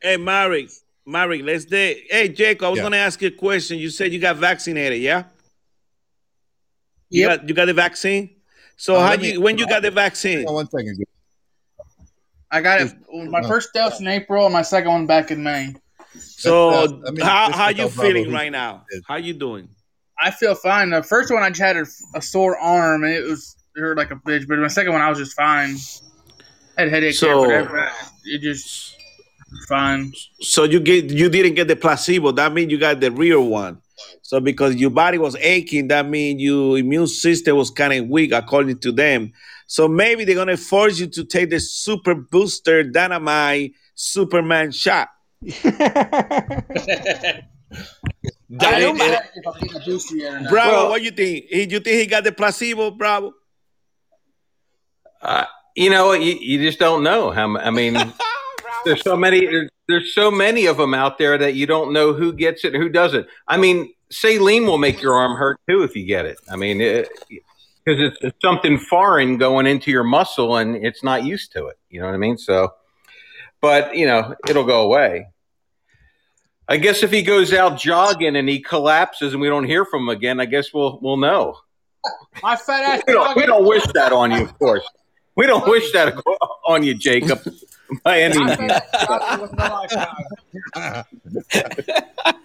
Hey, 0.01 0.17
Maverick, 0.17 0.69
Maverick, 1.05 1.41
let's 1.43 1.65
do. 1.65 1.95
Hey, 2.09 2.29
Jacob, 2.29 2.65
I 2.65 2.69
was 2.69 2.77
Yeah. 2.77 2.83
gonna 2.83 2.97
ask 2.97 3.19
you 3.23 3.29
a 3.29 3.31
question. 3.31 3.79
You 3.79 3.89
said 3.89 4.13
you 4.13 4.19
got 4.19 4.35
vaccinated, 4.37 5.01
yeah? 5.01 5.23
You 7.09 7.25
got 7.25 7.47
you 7.49 7.55
got 7.55 7.65
the 7.65 7.73
vaccine. 7.73 8.29
So 8.77 8.95
Uh, 8.95 8.99
how 9.01 9.09
let 9.09 9.21
me- 9.21 9.31
you 9.33 9.41
when 9.41 9.57
you 9.57 9.65
got 9.67 9.81
the 9.81 9.89
vaccine? 9.91 10.45
On 10.47 10.53
one 10.53 10.69
second. 10.69 11.03
I 12.51 12.61
got 12.61 12.81
it. 12.81 12.93
My 13.29 13.39
uh, 13.39 13.47
first 13.47 13.73
dose 13.73 13.99
in 13.99 14.07
April, 14.07 14.45
and 14.45 14.53
my 14.53 14.61
second 14.63 14.91
one 14.91 15.05
back 15.05 15.31
in 15.31 15.43
May. 15.43 15.75
So 16.17 16.69
uh, 16.69 16.87
I 17.07 17.11
mean, 17.11 17.21
how 17.21 17.47
just 17.47 17.57
how 17.59 17.69
you 17.69 17.89
feeling 17.89 18.25
who- 18.25 18.33
right 18.33 18.51
now? 18.51 18.85
is. 18.91 19.03
How 19.07 19.15
you 19.17 19.33
doing? 19.33 19.69
I 20.21 20.31
feel 20.31 20.53
fine. 20.55 20.89
The 20.89 21.01
first 21.01 21.31
one, 21.31 21.43
I 21.43 21.49
just 21.49 21.61
had 21.61 21.77
a, 21.77 21.85
a 22.15 22.21
sore 22.21 22.57
arm, 22.57 23.03
and 23.03 23.13
it 23.13 23.23
was 23.23 23.55
it 23.75 23.79
hurt 23.79 23.97
like 23.97 24.11
a 24.11 24.15
bitch. 24.15 24.47
But 24.47 24.59
my 24.59 24.67
second 24.67 24.91
one, 24.93 25.01
I 25.01 25.09
was 25.09 25.17
just 25.17 25.35
fine. 25.35 25.75
I 26.77 26.81
had 26.83 26.89
headache, 26.89 27.15
So- 27.15 27.47
there, 27.47 27.63
but 27.65 27.75
after 27.75 27.77
that, 27.77 28.11
it 28.25 28.41
just 28.41 28.95
fine. 29.67 30.11
So 30.41 30.63
you 30.63 30.79
get 30.79 31.05
you 31.11 31.29
didn't 31.29 31.53
get 31.53 31.67
the 31.67 31.75
placebo. 31.75 32.31
That 32.31 32.51
means 32.53 32.71
you 32.71 32.77
got 32.79 32.99
the 32.99 33.11
real 33.11 33.45
one. 33.45 33.81
So 34.21 34.39
because 34.39 34.75
your 34.75 34.89
body 34.91 35.17
was 35.17 35.35
aching, 35.37 35.89
that 35.89 36.07
means 36.07 36.41
your 36.41 36.77
immune 36.77 37.07
system 37.07 37.57
was 37.57 37.69
kind 37.69 37.93
of 37.93 38.07
weak, 38.07 38.31
according 38.31 38.77
to 38.79 38.91
them. 38.91 39.33
So 39.69 39.87
maybe 39.87 40.25
they're 40.25 40.35
gonna 40.35 40.57
force 40.57 40.99
you 40.99 41.05
to 41.05 41.23
take 41.23 41.51
the 41.51 41.59
super 41.59 42.15
booster 42.15 42.81
dynamite 42.83 43.73
Superman 43.93 44.71
shot. 44.71 45.09
I 45.45 47.43
don't 48.49 48.99
eh, 48.99 49.07
know 49.07 49.13
eh, 49.13 49.19
if 49.35 49.47
I'm 49.47 49.53
getting 49.61 49.75
a 49.75 49.85
booster 49.85 50.15
uh, 50.15 50.17
yet 50.17 50.33
or 50.33 50.39
not. 50.39 50.49
Bravo, 50.49 50.71
Well- 50.71 50.89
what 50.89 51.03
you 51.03 51.11
think? 51.11 51.45
He, 51.51 51.61
you 51.69 51.79
think 51.79 51.99
he 51.99 52.07
got 52.07 52.23
the 52.23 52.31
placebo, 52.31 52.89
Bravo? 52.89 53.33
Uh, 55.21 55.45
you 55.75 55.91
know, 55.91 56.13
you, 56.13 56.33
you 56.33 56.65
just 56.65 56.79
don't 56.79 57.03
know. 57.03 57.29
How, 57.29 57.43
m- 57.43 57.57
I 57.57 57.69
mean, 57.69 57.93
there's 58.85 59.03
so 59.03 59.15
many. 59.15 59.45
There's, 59.45 59.69
there's 59.87 60.15
so 60.15 60.31
many 60.31 60.65
of 60.65 60.77
them 60.77 60.95
out 60.95 61.19
there 61.19 61.37
that 61.37 61.53
you 61.53 61.67
don't 61.67 61.93
know 61.93 62.13
who 62.13 62.33
gets 62.33 62.65
it 62.65 62.73
and 62.73 62.81
who 62.81 62.89
doesn't. 62.89 63.27
I 63.47 63.57
mean, 63.57 63.93
saline 64.09 64.65
will 64.65 64.79
make 64.79 64.99
your 64.99 65.13
arm 65.13 65.37
hurt 65.37 65.59
too 65.69 65.83
if 65.83 65.95
you 65.95 66.05
get 66.05 66.25
it. 66.25 66.39
I 66.51 66.55
mean, 66.55 66.81
because 67.83 68.01
it's, 68.01 68.17
it's 68.21 68.41
something 68.41 68.77
foreign 68.77 69.37
going 69.37 69.67
into 69.67 69.91
your 69.91 70.03
muscle 70.03 70.57
and 70.57 70.75
it's 70.75 71.03
not 71.03 71.23
used 71.23 71.51
to 71.53 71.67
it. 71.67 71.77
You 71.89 72.01
know 72.01 72.07
what 72.07 72.15
I 72.15 72.17
mean? 72.17 72.37
So, 72.37 72.73
but 73.61 73.95
you 73.95 74.05
know, 74.05 74.35
it'll 74.47 74.65
go 74.65 74.81
away. 74.81 75.27
I 76.67 76.77
guess 76.77 77.01
if 77.01 77.11
he 77.11 77.23
goes 77.23 77.51
out 77.51 77.79
jogging 77.79 78.35
and 78.35 78.47
he 78.47 78.61
collapses 78.61 79.33
and 79.33 79.41
we 79.41 79.47
don't 79.47 79.63
hear 79.63 79.85
from 79.85 80.03
him 80.03 80.09
again, 80.09 80.39
I 80.39 80.45
guess 80.45 80.71
we'll 80.73 80.99
we'll 81.01 81.17
know. 81.17 81.57
My 82.43 82.55
fat 82.55 82.83
ass. 82.83 83.03
We 83.07 83.13
don't, 83.13 83.35
we 83.35 83.45
don't 83.45 83.65
wish 83.65 83.85
that 83.93 84.13
on 84.13 84.31
you, 84.31 84.43
of 84.43 84.57
course. 84.57 84.87
We 85.35 85.47
don't 85.47 85.67
wish 85.67 85.91
that 85.93 86.21
on 86.65 86.83
you, 86.83 86.93
Jacob, 86.93 87.39
by 88.03 88.21
any 88.21 88.37
means. 88.37 88.55
fat 88.55 88.87
ass 88.93 89.05
jogging 89.07 89.41
with 89.41 89.53
no 89.57 89.63
lifestyle. 89.65 91.05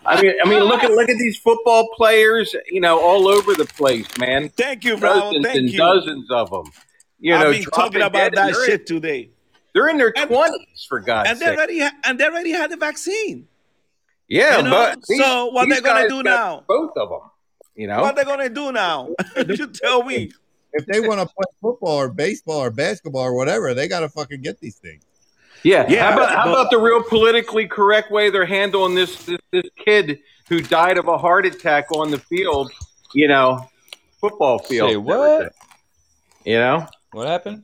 I 0.07 0.23
mean, 0.23 0.35
I 0.45 0.49
mean, 0.49 0.61
look 0.65 0.83
at 0.85 0.91
look 0.93 1.09
at 1.09 1.17
these 1.19 1.37
football 1.39 1.89
players, 1.97 2.55
you 2.71 2.81
know, 2.81 2.99
all 3.01 3.29
over 3.29 3.55
the 3.55 3.65
place, 3.65 4.07
man. 4.19 4.49
Thank 4.51 4.85
you, 4.85 4.97
Bravo. 4.97 5.21
Dozens 5.33 5.45
Thank 5.47 5.59
and 5.59 5.71
you. 5.71 5.79
dozens 5.79 6.31
of 6.31 6.51
them. 6.51 6.67
You 7.21 7.35
I've 7.35 7.41
know, 7.41 7.51
been 7.53 7.63
dropping 7.63 8.01
talking 8.01 8.03
about 8.03 8.35
that 8.35 8.55
shit 8.67 8.81
In, 8.81 8.87
today. 8.87 9.31
they're 9.75 9.89
in 9.89 9.97
their 9.97 10.13
twenties, 10.13 10.87
for 10.89 11.01
God's 11.01 11.31
And 11.31 11.41
they 11.41 11.49
already 11.55 11.81
ha- 11.81 11.95
and 12.05 12.19
they 12.19 12.25
already 12.27 12.51
had 12.51 12.71
the 12.71 12.77
vaccine. 12.77 13.49
Yeah, 14.29 14.59
you 14.59 14.63
know, 14.65 14.71
but 14.71 14.99
these- 15.09 15.19
so 15.21 15.47
what 15.47 15.69
they're 15.69 15.81
gonna 15.81 16.09
do 16.09 16.23
now? 16.23 16.65
Both 16.69 16.93
of 16.97 17.09
them. 17.11 17.21
You 17.75 17.89
know, 17.89 18.03
What 18.03 18.15
they're 18.17 18.25
gonna 18.25 18.49
do 18.51 18.73
now? 18.73 19.09
you 19.37 19.67
tell 19.69 20.03
me. 20.05 20.33
If 20.77 20.87
they 20.87 20.99
want 21.01 21.21
to 21.21 21.27
play 21.27 21.45
football 21.61 21.97
or 22.01 22.09
baseball 22.09 22.59
or 22.59 22.71
basketball 22.71 23.23
or 23.23 23.35
whatever, 23.37 23.75
they 23.75 23.87
got 23.87 24.01
to 24.01 24.09
fucking 24.09 24.43
get 24.43 24.59
these 24.59 24.75
things. 24.77 25.05
Yeah. 25.65 25.87
Yeah, 25.89 26.11
How 26.11 26.17
about, 26.17 26.35
how 26.35 26.53
about 26.53 26.71
the 26.71 26.79
real 26.79 27.03
politically 27.03 27.67
correct 27.67 28.11
way 28.11 28.31
they're 28.31 28.45
handling 28.45 28.95
this, 28.95 29.25
this 29.25 29.39
this 29.51 29.65
kid 29.85 30.21
who 30.49 30.61
died 30.61 30.99
of 30.99 31.09
a 31.09 31.17
heart 31.17 31.47
attack 31.47 31.91
on 31.91 32.11
the 32.11 32.19
field? 32.19 32.71
You 33.15 33.29
know, 33.29 33.69
football 34.21 34.59
field. 34.59 34.91
Say 34.91 34.97
what? 34.97 35.53
You 36.45 36.59
know. 36.59 36.87
What 37.13 37.29
happened? 37.29 37.63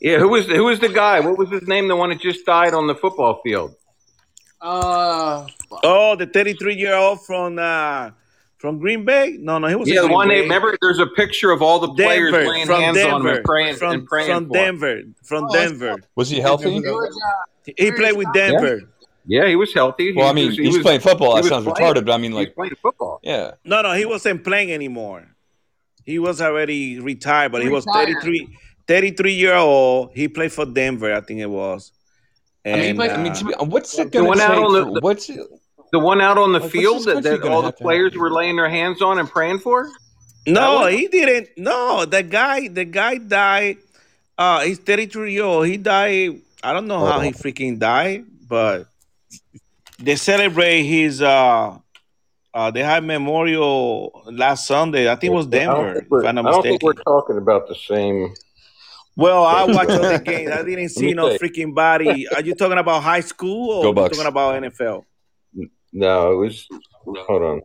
Yeah. 0.00 0.18
Who 0.18 0.28
was 0.28 0.46
who 0.46 0.64
was 0.64 0.80
the 0.80 0.88
guy? 0.88 1.20
What 1.20 1.36
was 1.36 1.50
his 1.50 1.68
name? 1.68 1.88
The 1.88 1.96
one 1.96 2.08
that 2.10 2.20
just 2.20 2.46
died 2.46 2.74
on 2.74 2.86
the 2.86 2.94
football 2.94 3.40
field. 3.44 3.74
Uh, 4.60 5.46
Oh, 5.82 6.16
the 6.16 6.26
33 6.26 6.76
year 6.76 6.94
old 6.94 7.24
from 7.26 7.58
uh 7.58 8.10
from 8.58 8.78
Green 8.78 9.04
Bay? 9.04 9.36
No, 9.40 9.58
no, 9.58 9.68
he 9.68 9.74
was 9.74 9.88
Yeah, 9.88 10.02
the 10.02 10.08
one. 10.08 10.28
Bay. 10.28 10.36
They, 10.36 10.40
remember, 10.42 10.76
there's 10.80 10.98
a 10.98 11.06
picture 11.06 11.50
of 11.50 11.62
all 11.62 11.78
the 11.78 11.88
players 11.94 12.32
Denver, 12.32 12.48
laying 12.50 12.66
from 12.66 12.80
hands 12.80 12.98
on 12.98 13.04
him 13.04 13.10
Denver, 13.10 13.36
and 13.36 13.44
praying 13.44 13.76
from, 13.76 13.92
and 13.92 14.06
praying 14.06 14.26
from 14.28 14.48
for 14.48 14.56
him. 14.56 14.64
Denver, 14.64 15.02
from 15.24 15.44
Oh, 15.44 15.52
Denver. 15.52 15.96
Was 16.14 16.30
he 16.30 16.40
healthy? 16.40 16.76
it 16.76 16.84
uh, 16.86 17.72
He 17.76 17.90
played 17.92 18.16
with 18.16 18.28
Denver. 18.32 18.80
Yeah, 19.28 19.48
he 19.48 19.56
was 19.56 19.74
healthy. 19.74 20.12
Well, 20.14 20.26
He 20.26 20.30
I 20.30 20.32
mean, 20.34 20.46
was- 20.48 20.56
he 20.58 20.66
was- 20.68 20.78
playing 20.78 21.00
football. 21.00 21.34
That 21.34 21.44
sounds 21.44 21.64
playing. 21.66 21.94
retarded, 21.94 22.06
but 22.06 22.12
I 22.12 22.16
mean, 22.18 22.30
He 22.30 22.36
was 22.38 22.46
like, 22.46 22.54
playing 22.54 22.74
football. 22.80 23.18
yeah. 23.24 23.52
No, 23.64 23.82
no, 23.82 23.92
he 23.92 24.04
wasn't 24.06 24.44
playing 24.44 24.72
anymore. 24.72 25.26
He 26.04 26.18
was 26.20 26.40
already 26.40 27.00
retired, 27.00 27.50
but 27.50 27.62
he 27.62 27.68
was 27.68 27.84
33, 27.92 28.48
33 28.86 29.34
year 29.34 29.54
old. 29.56 30.12
He 30.14 30.28
played 30.28 30.52
for 30.52 30.64
Denver, 30.64 31.12
I 31.12 31.20
think 31.20 31.40
it 31.40 31.50
was. 31.50 31.90
I 32.64 32.68
mean, 32.70 32.78
he 32.82 32.88
And, 32.90 32.98
played- 32.98 33.10
I 33.10 33.22
mean, 33.22 33.32
uh, 33.32 33.34
to 33.34 33.44
be, 33.44 33.52
what's 33.64 33.98
it 33.98 34.04
The 34.12 34.18
going 34.18 34.28
one 34.28 34.36
to 34.38 34.44
out 34.44 34.54
take? 34.54 34.64
on 34.64 34.72
the- 34.72 34.84
for- 34.84 34.94
the- 34.94 35.00
what's 35.00 35.28
it? 35.28 35.40
The 35.92 35.98
one 35.98 36.20
out 36.20 36.36
on 36.38 36.52
the 36.52 36.60
Like, 36.60 36.70
field 36.70 37.04
that, 37.04 37.22
that 37.22 37.42
all 37.44 37.62
the 37.62 37.72
players 37.72 38.12
have? 38.12 38.20
were 38.20 38.30
laying 38.30 38.56
their 38.56 38.68
hands 38.68 39.00
on 39.02 39.18
and 39.18 39.28
praying 39.28 39.60
for. 39.60 39.88
No, 40.46 40.86
he 40.86 41.08
didn't. 41.08 41.48
No, 41.56 42.04
the 42.04 42.22
guy, 42.22 42.68
the 42.68 42.84
guy 42.84 43.18
died. 43.18 43.78
Uh, 44.38 44.60
he's 44.60 44.78
33 44.78 45.32
year 45.32 45.44
old. 45.44 45.66
He 45.66 45.76
died. 45.76 46.40
I 46.62 46.72
don't 46.72 46.86
know 46.86 47.04
how 47.04 47.20
he 47.20 47.30
freaking 47.32 47.78
died, 47.78 48.24
but 48.48 48.86
they 49.98 50.16
celebrate 50.16 50.82
his. 50.82 51.22
Uh, 51.22 51.78
uh, 52.52 52.70
they 52.70 52.82
had 52.82 53.04
memorial 53.04 54.22
last 54.26 54.66
Sunday. 54.66 55.10
I 55.10 55.16
think 55.16 55.32
it 55.32 55.36
was 55.36 55.46
Denver, 55.46 55.98
if 55.98 56.06
I'm 56.12 56.34
not 56.36 56.44
mistaken. 56.44 56.62
Think 56.62 56.82
we're 56.82 56.92
talking 56.94 57.36
about 57.38 57.68
the 57.68 57.74
same. 57.74 58.32
Well, 59.14 59.44
I 59.44 59.64
watched 59.64 59.90
all 59.90 60.00
the 60.12 60.18
games. 60.24 60.50
I 60.50 60.62
didn't 60.62 60.90
see 60.90 61.12
no 61.12 61.36
think. 61.36 61.40
freaking 61.42 61.74
body. 61.74 62.26
Are 62.28 62.42
you 62.42 62.54
talking 62.54 62.78
about 62.78 63.02
high 63.02 63.20
school 63.20 63.70
or 63.70 63.94
Go 63.94 64.02
you 64.02 64.08
talking 64.08 64.26
about 64.26 64.62
NFL? 64.62 65.04
No, 65.96 66.32
it 66.32 66.36
was. 66.36 66.68
Hold 67.06 67.42
on, 67.42 67.62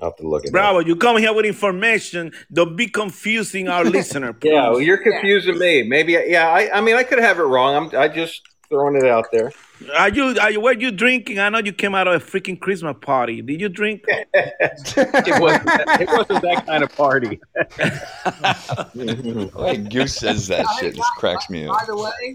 I'll 0.00 0.08
have 0.10 0.16
to 0.16 0.28
look 0.28 0.44
at 0.44 0.50
Bravo, 0.50 0.80
you 0.80 0.96
come 0.96 1.16
here 1.18 1.32
with 1.32 1.46
information. 1.46 2.32
Don't 2.52 2.74
be 2.76 2.88
confusing 2.88 3.68
our 3.68 3.84
listener. 3.96 4.32
Please. 4.32 4.50
Yeah, 4.52 4.70
well, 4.70 4.80
you're 4.80 4.98
confusing 4.98 5.58
me. 5.58 5.84
Maybe, 5.84 6.12
yeah. 6.26 6.48
I, 6.48 6.78
I 6.78 6.80
mean, 6.80 6.96
I 6.96 7.04
could 7.04 7.20
have 7.20 7.38
it 7.38 7.44
wrong. 7.44 7.76
I'm, 7.76 7.96
I 7.98 8.08
just 8.08 8.42
throwing 8.68 8.96
it 8.96 9.06
out 9.06 9.26
there. 9.30 9.52
Are 9.96 10.08
you? 10.08 10.36
Are 10.40 10.50
you? 10.50 10.60
Were 10.60 10.72
you 10.74 10.90
drinking? 10.90 11.38
I 11.38 11.50
know 11.50 11.58
you 11.58 11.72
came 11.72 11.94
out 11.94 12.08
of 12.08 12.20
a 12.20 12.24
freaking 12.24 12.58
Christmas 12.58 12.96
party. 13.00 13.42
Did 13.42 13.60
you 13.60 13.68
drink? 13.68 14.02
It 14.34 15.40
wasn't. 15.40 15.70
It 16.00 16.08
wasn't 16.08 16.42
that 16.42 16.64
kind 16.66 16.82
of 16.82 16.90
party. 16.96 17.38
Like 19.54 19.88
Goose 19.90 20.16
says 20.16 20.48
that 20.48 20.66
shit 20.80 20.96
just 20.96 21.10
cracks 21.16 21.48
me 21.48 21.66
up. 21.66 21.78
by 21.78 21.84
the 21.86 21.96
way, 21.96 22.34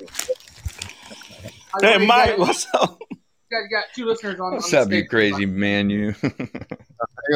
by 1.81 1.87
Hey, 1.87 2.05
Mike, 2.05 2.37
what's 2.37 2.65
up? 2.73 2.97
You 3.61 3.69
got 3.69 3.85
two 3.95 4.05
listeners 4.05 4.39
on. 4.39 4.53
What's 4.53 4.73
on 4.73 4.81
up, 4.81 4.89
the 4.89 4.95
you 4.97 5.01
stage. 5.01 5.09
crazy 5.09 5.45
man? 5.45 5.89
You. 5.89 6.11
Hang 6.21 6.31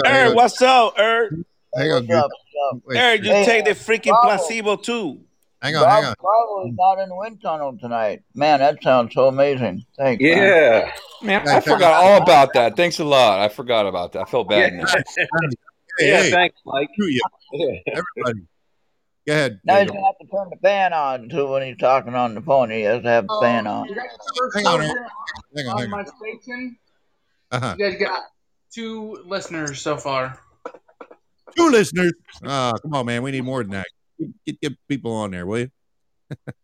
on, 0.06 0.32
Er, 0.32 0.34
what's 0.36 0.62
up, 0.62 0.98
Er? 1.00 1.30
hang 1.76 1.92
on, 1.92 2.08
What's 2.08 2.14
up? 2.24 2.30
dude. 2.74 2.82
Wait, 2.86 2.98
Er, 2.98 3.16
you 3.16 3.32
Hey, 3.32 3.46
take 3.46 3.66
the 3.66 3.72
freaking 3.72 4.10
Bravo. 4.12 4.28
placebo 4.38 4.76
too. 4.78 5.22
hang 5.62 5.76
on, 5.76 5.88
hang 5.88 6.04
Rob 6.04 6.10
on. 6.10 6.16
Bravo 6.20 6.68
is 6.68 6.74
not 6.78 7.00
in 7.04 7.10
the 7.10 7.16
wind 7.16 7.42
tunnel 7.42 7.78
tonight. 7.80 8.22
Man, 8.36 8.60
that 8.60 8.82
sounds 8.84 9.14
so 9.14 9.28
amazing. 9.28 9.86
Thanks. 9.98 10.24
Yeah. 10.24 10.92
Man, 11.22 11.48
I 11.48 11.60
forgot 11.62 12.04
all 12.04 12.22
about 12.22 12.54
that. 12.54 12.76
Thanks 12.76 13.00
a 13.00 13.04
lot. 13.06 13.40
I 13.40 13.50
forgot 13.50 13.86
about 13.88 14.12
that. 14.14 14.22
I 14.22 14.26
felt 14.26 14.50
bad 14.50 14.74
now. 14.74 14.86
Hey, 16.00 16.10
yeah. 16.12 16.22
hey, 16.22 16.30
Thanks, 16.32 16.60
Mike. 16.64 16.90
screw 16.94 17.08
you, 17.08 17.22
everybody. 17.88 18.46
Go 19.28 19.34
ahead. 19.34 19.60
Now 19.66 19.80
he's 19.82 19.90
gonna 19.92 20.06
have 20.06 20.18
to 20.20 20.28
turn 20.28 20.48
the 20.50 20.58
fan 20.62 20.94
on 20.94 21.28
too 21.28 21.48
when 21.48 21.62
he's 21.62 21.78
talking 21.78 22.16
on 22.16 22.34
the 22.34 22.42
phone. 22.42 22.70
He 22.70 22.82
has 22.82 23.04
to 23.04 23.10
have 23.10 23.28
the 23.28 23.38
fan 23.42 23.68
on. 23.68 23.86
You 23.90 23.96
guys 23.96 24.06
are 24.06 24.18
the 24.18 24.34
first 24.38 24.56
Hang 24.56 24.68
on. 24.68 24.80
Hang 24.80 25.68
on, 25.68 25.74
on 25.74 25.80
hang 25.80 25.90
my 25.90 26.06
station. 26.06 26.78
Uh-huh. 27.52 27.76
You 27.78 27.92
guys 27.92 28.00
got 28.00 28.24
two 28.74 29.22
listeners 29.26 29.82
so 29.82 29.98
far. 29.98 30.40
Two 31.58 31.70
listeners. 31.70 32.14
Oh, 32.46 32.72
come 32.82 32.94
on, 32.94 33.06
man. 33.06 33.22
We 33.22 33.32
need 33.32 33.44
more 33.44 33.64
than 33.64 33.72
that. 33.74 33.88
Get, 34.46 34.62
get 34.62 34.74
people 34.88 35.12
on 35.12 35.32
there, 35.32 35.46
will 35.46 35.60
you? 35.60 35.70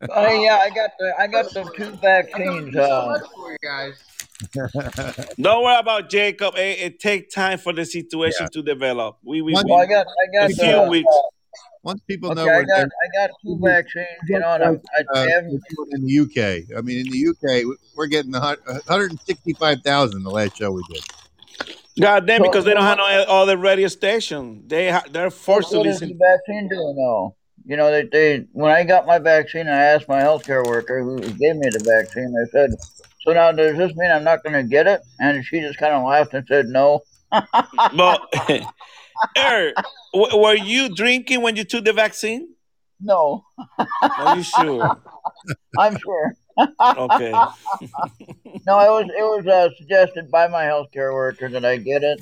Oh 0.10 0.42
yeah, 0.42 0.58
I 0.58 0.70
got 0.70 0.92
the 0.98 1.14
I 1.20 1.28
got 1.28 1.54
the 1.54 1.64
two 1.76 1.92
vaccines. 1.98 2.74
so 2.74 2.82
Uh, 2.82 3.06
much 3.08 3.30
for 3.36 3.52
you 3.52 3.58
guys. 3.62 5.36
Don't 5.40 5.64
worry 5.64 5.80
about 5.80 6.10
Jacob. 6.10 6.56
It, 6.56 6.80
it 6.80 7.00
takes 7.00 7.34
time 7.34 7.58
for 7.58 7.74
the 7.74 7.86
situation 7.86 8.48
to 8.54 8.62
develop. 8.62 9.18
We 9.26 9.42
we, 9.42 9.54
One- 9.54 9.66
well, 9.68 9.80
I 9.80 9.86
got 9.86 10.08
I 10.08 10.32
got 10.48 10.52
a 10.52 10.54
few 10.54 10.72
the, 10.72 10.90
weeks. 10.90 11.14
Once 11.84 12.02
people 12.08 12.34
know 12.34 12.46
okay, 12.46 12.52
I 12.52 12.64
where 12.64 12.66
got 12.66 12.86
I 12.86 13.28
got 13.28 13.30
two 13.42 13.60
vaccines. 13.62 14.08
You 14.30 14.40
know, 14.40 14.54
and 14.54 14.64
I'm, 14.64 14.82
I, 14.98 15.02
I 15.14 15.20
uh, 15.20 15.28
haven't. 15.28 15.62
in 15.92 16.06
the 16.06 16.20
UK. 16.20 16.78
I 16.78 16.82
mean, 16.82 17.00
in 17.00 17.10
the 17.10 17.28
UK, 17.30 17.78
we're 17.96 18.08
getting 18.08 18.34
a 18.36 18.40
165,000 18.40 20.24
the 20.24 20.30
last 20.30 20.58
show 20.58 20.72
we 20.72 20.84
did. 20.90 21.04
God 22.00 22.26
damn, 22.26 22.42
because 22.42 22.66
they 22.66 22.74
don't 22.74 22.84
have 22.84 22.98
no 22.98 23.04
other 23.04 23.58
radio 23.58 23.88
station. 23.88 24.64
They 24.68 24.92
ha- 24.92 25.04
they're 25.12 25.30
forced 25.30 25.72
to 25.72 25.78
What 25.78 25.88
is 25.88 26.00
the 26.00 26.08
listen. 26.08 26.20
vaccine 26.20 26.70
doing 26.70 26.96
though? 26.96 27.36
You 27.66 27.78
know, 27.78 27.92
they, 27.92 28.04
they 28.12 28.46
when 28.52 28.72
I 28.72 28.84
got 28.84 29.06
my 29.06 29.20
vaccine, 29.20 29.68
I 29.68 29.84
asked 29.84 30.08
my 30.08 30.20
healthcare 30.22 30.66
worker 30.66 31.02
who 31.04 31.20
gave 31.20 31.56
me 31.56 31.70
the 31.70 31.80
vaccine. 31.86 32.34
I 32.36 32.50
said, 32.52 32.72
"So 33.22 33.34
now 33.34 33.52
does 33.52 33.78
this 33.78 33.96
mean 33.96 34.12
I'm 34.12 34.24
not 34.24 34.44
going 34.44 34.54
to 34.54 34.64
get 34.64 34.88
it?" 34.88 35.02
And 35.20 35.46
she 35.46 35.60
just 35.60 35.78
kind 35.78 35.94
of 35.94 36.04
laughed 36.04 36.34
and 36.34 36.46
said, 36.48 36.66
"No." 36.68 37.02
But 37.96 38.22
er, 39.38 39.74
w- 40.14 40.38
were 40.42 40.56
you 40.56 40.94
drinking 40.94 41.42
when 41.42 41.56
you 41.56 41.64
took 41.64 41.86
the 41.86 41.94
vaccine? 41.94 42.50
No, 43.02 43.44
Are 44.18 44.36
you 44.36 44.44
sure? 44.44 45.02
I'm 45.78 45.98
sure. 45.98 46.36
Okay. 46.98 47.34
No, 48.66 48.80
it 48.80 48.88
was 48.88 49.10
it 49.10 49.24
was 49.24 49.48
uh, 49.48 49.70
suggested 49.78 50.32
by 50.32 50.48
my 50.48 50.64
healthcare 50.64 51.14
worker 51.14 51.50
that 51.50 51.66
I 51.66 51.76
get 51.78 52.02
it. 52.04 52.22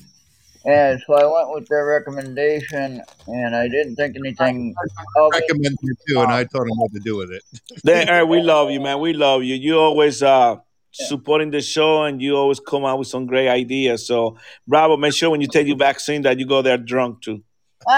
And 0.65 0.99
so 1.05 1.13
I 1.13 1.25
went 1.25 1.53
with 1.53 1.67
their 1.69 1.85
recommendation, 1.85 3.01
and 3.27 3.55
I 3.55 3.67
didn't 3.67 3.95
think 3.95 4.15
anything 4.15 4.73
of 5.17 5.33
it. 5.33 5.41
recommend 5.41 5.77
you 5.81 5.95
too, 6.07 6.21
and 6.21 6.31
I 6.31 6.43
told 6.45 6.65
him 6.67 6.77
what 6.77 6.91
to 6.93 6.99
do 7.03 7.15
with 7.17 7.31
it. 7.31 7.43
Then, 7.83 8.09
Eric, 8.09 8.29
we 8.29 8.41
love 8.41 8.71
you, 8.71 8.79
man. 8.79 8.99
We 8.99 9.13
love 9.13 9.43
you. 9.43 9.55
You 9.55 9.77
always 9.79 10.23
uh 10.23 10.57
supporting 10.91 11.51
the 11.51 11.61
show, 11.61 12.03
and 12.03 12.21
you 12.21 12.35
always 12.35 12.59
come 12.59 12.85
out 12.85 12.99
with 12.99 13.07
some 13.07 13.25
great 13.25 13.47
ideas. 13.47 14.05
So, 14.05 14.37
bravo! 14.67 14.97
Make 14.97 15.13
sure 15.13 15.29
when 15.29 15.41
you 15.41 15.47
take 15.47 15.67
your 15.67 15.77
vaccine 15.77 16.21
that 16.23 16.39
you 16.39 16.45
go 16.45 16.61
there 16.61 16.77
drunk 16.77 17.21
too. 17.21 17.43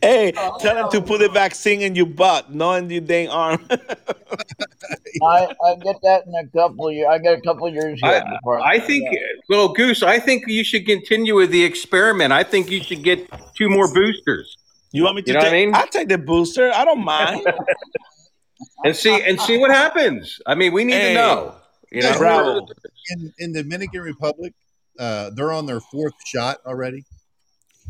Hey, 0.00 0.32
tell 0.32 0.76
him 0.76 0.90
to 0.90 0.98
oh. 0.98 1.02
put 1.02 1.20
the 1.20 1.28
vaccine 1.28 1.82
in 1.82 1.94
your 1.94 2.06
butt, 2.06 2.52
not 2.54 2.78
in 2.78 2.90
your 2.90 3.00
dang 3.00 3.28
arm. 3.28 3.64
I, 3.70 5.54
I 5.64 5.74
get 5.76 6.00
that 6.02 6.24
in 6.26 6.34
a 6.34 6.46
couple 6.48 6.88
of 6.88 6.94
years. 6.94 7.08
I 7.10 7.18
got 7.18 7.34
a 7.34 7.40
couple 7.40 7.66
of 7.66 7.74
years 7.74 8.00
yet 8.02 8.26
I, 8.26 8.36
before 8.36 8.60
I 8.60 8.80
think, 8.80 9.08
well, 9.48 9.68
Goose, 9.68 10.02
I 10.02 10.18
think 10.18 10.44
you 10.48 10.64
should 10.64 10.86
continue 10.86 11.34
with 11.34 11.50
the 11.50 11.64
experiment. 11.64 12.32
I 12.32 12.42
think 12.42 12.70
you 12.70 12.82
should 12.82 13.02
get 13.02 13.28
two 13.54 13.68
more 13.68 13.92
boosters. 13.92 14.56
You 14.92 15.04
want 15.04 15.16
me 15.16 15.22
to 15.22 15.28
You 15.28 15.34
know 15.34 15.40
what 15.40 15.46
I 15.46 15.50
take? 15.50 15.66
mean? 15.66 15.74
I'll 15.74 15.86
take 15.86 16.08
the 16.08 16.18
booster. 16.18 16.70
I 16.74 16.84
don't 16.84 17.02
mind. 17.04 17.40
and 18.84 18.94
see 18.94 19.22
and 19.22 19.40
see 19.40 19.58
what 19.58 19.70
happens. 19.70 20.38
I 20.46 20.54
mean, 20.54 20.72
we 20.72 20.84
need 20.84 20.94
Hey. 20.94 21.08
to 21.08 21.14
know. 21.14 21.54
You 21.90 22.02
know, 22.02 22.18
Bravo. 22.18 22.66
In 23.10 23.32
in 23.38 23.52
the 23.52 23.62
Dominican 23.62 24.00
Republic, 24.00 24.54
uh, 24.98 25.30
they're 25.30 25.52
on 25.52 25.66
their 25.66 25.80
fourth 25.80 26.14
shot 26.24 26.58
already. 26.66 27.04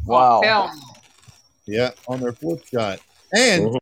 Wow. 0.07 0.41
Hell, 0.43 0.70
Yeah, 1.66 1.91
on 2.09 2.20
their 2.20 2.33
fourth 2.33 2.66
shot, 2.69 2.99
and 3.33 3.69
Mhm. 3.69 3.79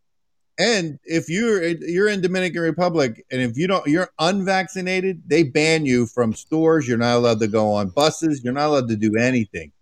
and 0.58 0.98
if 1.04 1.30
you're 1.30 1.62
you're 1.64 2.08
in 2.08 2.20
Dominican 2.20 2.60
Republic, 2.60 3.24
and 3.30 3.40
if 3.40 3.56
you 3.56 3.66
don't 3.66 3.86
you're 3.86 4.10
unvaccinated, 4.18 5.22
they 5.26 5.42
ban 5.42 5.86
you 5.86 6.06
from 6.06 6.34
stores. 6.34 6.86
You're 6.86 6.98
not 6.98 7.16
allowed 7.16 7.40
to 7.40 7.48
go 7.48 7.72
on 7.72 7.88
buses. 7.90 8.42
You're 8.44 8.52
not 8.52 8.66
allowed 8.66 8.88
to 8.88 8.96
do 8.96 9.16
anything. 9.16 9.72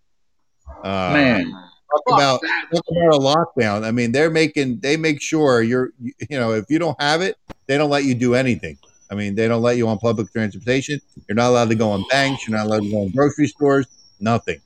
Uh, 0.85 1.10
Man. 1.12 1.67
Talk 1.90 2.02
about 2.06 2.40
talk 2.73 2.85
about 2.90 3.15
a 3.15 3.19
lockdown. 3.19 3.85
I 3.85 3.90
mean, 3.90 4.12
they're 4.12 4.31
making 4.31 4.81
they 4.81 4.97
make 4.97 5.20
sure 5.20 5.62
you're 5.62 5.90
you 6.01 6.12
you 6.28 6.39
know 6.39 6.52
if 6.52 6.66
you 6.69 6.78
don't 6.78 7.01
have 7.01 7.20
it, 7.23 7.36
they 7.66 7.77
don't 7.78 7.90
let 7.90 8.05
you 8.05 8.15
do 8.15 8.35
anything. 8.35 8.78
I 9.10 9.15
mean, 9.15 9.35
they 9.35 9.48
don't 9.48 9.62
let 9.62 9.77
you 9.77 9.89
on 9.89 9.98
public 9.98 10.31
transportation. 10.32 11.01
You're 11.28 11.36
not 11.36 11.48
allowed 11.48 11.70
to 11.70 11.74
go 11.74 11.90
on 11.90 12.05
banks. 12.10 12.47
You're 12.47 12.59
not 12.59 12.66
allowed 12.66 12.82
to 12.82 12.90
go 12.90 13.02
in 13.02 13.10
grocery 13.10 13.47
stores. 13.47 13.86
Nothing. 14.20 14.60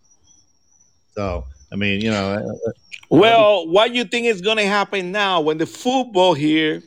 So, 1.14 1.44
I 1.70 1.76
mean, 1.76 2.00
you 2.00 2.10
know, 2.10 2.32
uh, 2.34 2.70
Well, 3.10 3.68
what 3.68 3.94
you 3.94 4.04
think 4.04 4.26
is 4.26 4.40
going 4.40 4.56
to 4.56 4.66
happen 4.66 5.12
now 5.12 5.40
when 5.42 5.58
the 5.58 5.66
football 5.66 6.34
here 6.34 6.82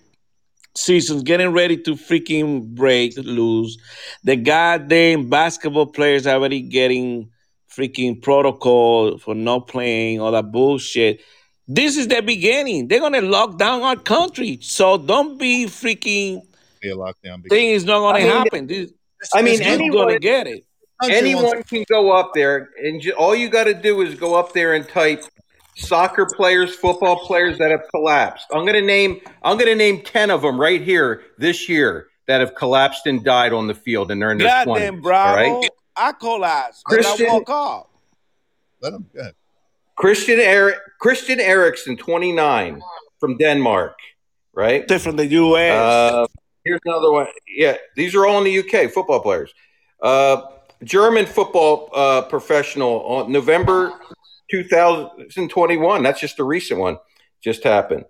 season's 0.75 1.23
getting 1.23 1.53
ready 1.53 1.77
to 1.83 1.95
freaking 1.95 2.75
break 2.75 3.15
loose? 3.17 3.77
The 4.23 4.35
goddamn 4.35 5.29
basketball 5.29 5.85
players 5.85 6.27
already 6.27 6.61
getting 6.61 7.29
freaking 7.75 8.21
protocol 8.21 9.17
for 9.17 9.35
not 9.35 9.67
playing 9.67 10.21
all 10.21 10.31
that 10.31 10.51
bullshit. 10.51 11.21
This 11.67 11.97
is 11.97 12.07
the 12.07 12.21
beginning. 12.21 12.87
They're 12.87 12.99
gonna 12.99 13.21
lock 13.21 13.57
down 13.57 13.81
our 13.81 13.95
country. 13.95 14.59
So 14.61 14.97
don't 14.97 15.37
be 15.39 15.65
freaking 15.65 16.41
be 16.81 16.89
a 16.91 16.95
lockdown. 16.95 17.41
because- 17.43 17.49
thing 17.57 17.69
is 17.71 17.85
not 17.85 17.99
gonna 17.99 18.17
I 18.19 18.21
mean, 18.21 18.31
happen. 18.31 18.67
This, 18.67 18.91
I 19.33 19.41
mean, 19.41 19.57
this 19.57 19.59
dude's 19.59 19.71
anyone- 19.81 20.07
gonna 20.07 20.19
get 20.19 20.47
it. 20.47 20.63
Anyone 21.03 21.61
can 21.63 21.83
go 21.91 22.11
up 22.11 22.31
there, 22.33 22.69
and 22.81 23.01
ju- 23.01 23.11
all 23.17 23.35
you 23.35 23.49
got 23.49 23.65
to 23.65 23.73
do 23.73 23.99
is 24.01 24.15
go 24.15 24.33
up 24.35 24.53
there 24.53 24.73
and 24.75 24.87
type 24.87 25.25
soccer 25.75 26.25
players, 26.37 26.73
football 26.73 27.17
players 27.25 27.57
that 27.57 27.69
have 27.69 27.81
collapsed. 27.93 28.45
I'm 28.53 28.61
going 28.61 28.75
to 28.75 28.81
name. 28.81 29.19
I'm 29.43 29.57
going 29.57 29.67
to 29.67 29.75
name 29.75 30.01
ten 30.03 30.29
of 30.31 30.41
them 30.41 30.59
right 30.59 30.81
here 30.81 31.21
this 31.37 31.67
year 31.67 32.07
that 32.27 32.39
have 32.39 32.55
collapsed 32.55 33.07
and 33.07 33.25
died 33.25 33.51
on 33.51 33.67
the 33.67 33.73
field, 33.73 34.09
and 34.09 34.21
they're 34.21 34.31
in 34.31 34.37
their 34.37 34.47
Goddamn, 34.47 34.65
twenties. 34.65 35.01
bravo. 35.01 35.41
All 35.49 35.59
right. 35.61 35.69
I 35.97 36.11
collapse. 36.13 36.83
But 36.87 36.99
I 36.99 37.03
Christian- 37.03 37.27
walk 37.27 37.49
off. 37.49 37.87
Let 38.81 38.91
them 38.93 39.09
go 39.13 39.21
ahead. 39.21 39.33
Christian 39.95 40.39
Eric, 40.39 40.75
Christian 40.99 41.39
Eriksen, 41.39 41.95
29, 41.95 42.81
from 43.19 43.37
Denmark. 43.37 43.97
Right. 44.53 44.85
They're 44.87 44.99
from 44.99 45.15
the 45.15 45.25
U.S. 45.27 45.73
Uh, 45.73 46.27
here's 46.65 46.81
another 46.85 47.11
one. 47.11 47.27
Yeah, 47.47 47.77
these 47.95 48.13
are 48.15 48.25
all 48.25 48.37
in 48.39 48.43
the 48.43 48.59
UK 48.59 48.91
football 48.91 49.21
players. 49.21 49.53
Uh, 50.01 50.41
German 50.83 51.25
football 51.25 51.89
uh, 51.95 52.23
professional 52.23 53.01
on 53.05 53.31
November 53.31 53.93
2021. 54.51 56.03
That's 56.03 56.19
just 56.19 56.39
a 56.39 56.43
recent 56.43 56.79
one. 56.79 56.97
Just 57.41 57.63
happened. 57.63 58.05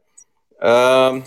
Um, 0.62 1.24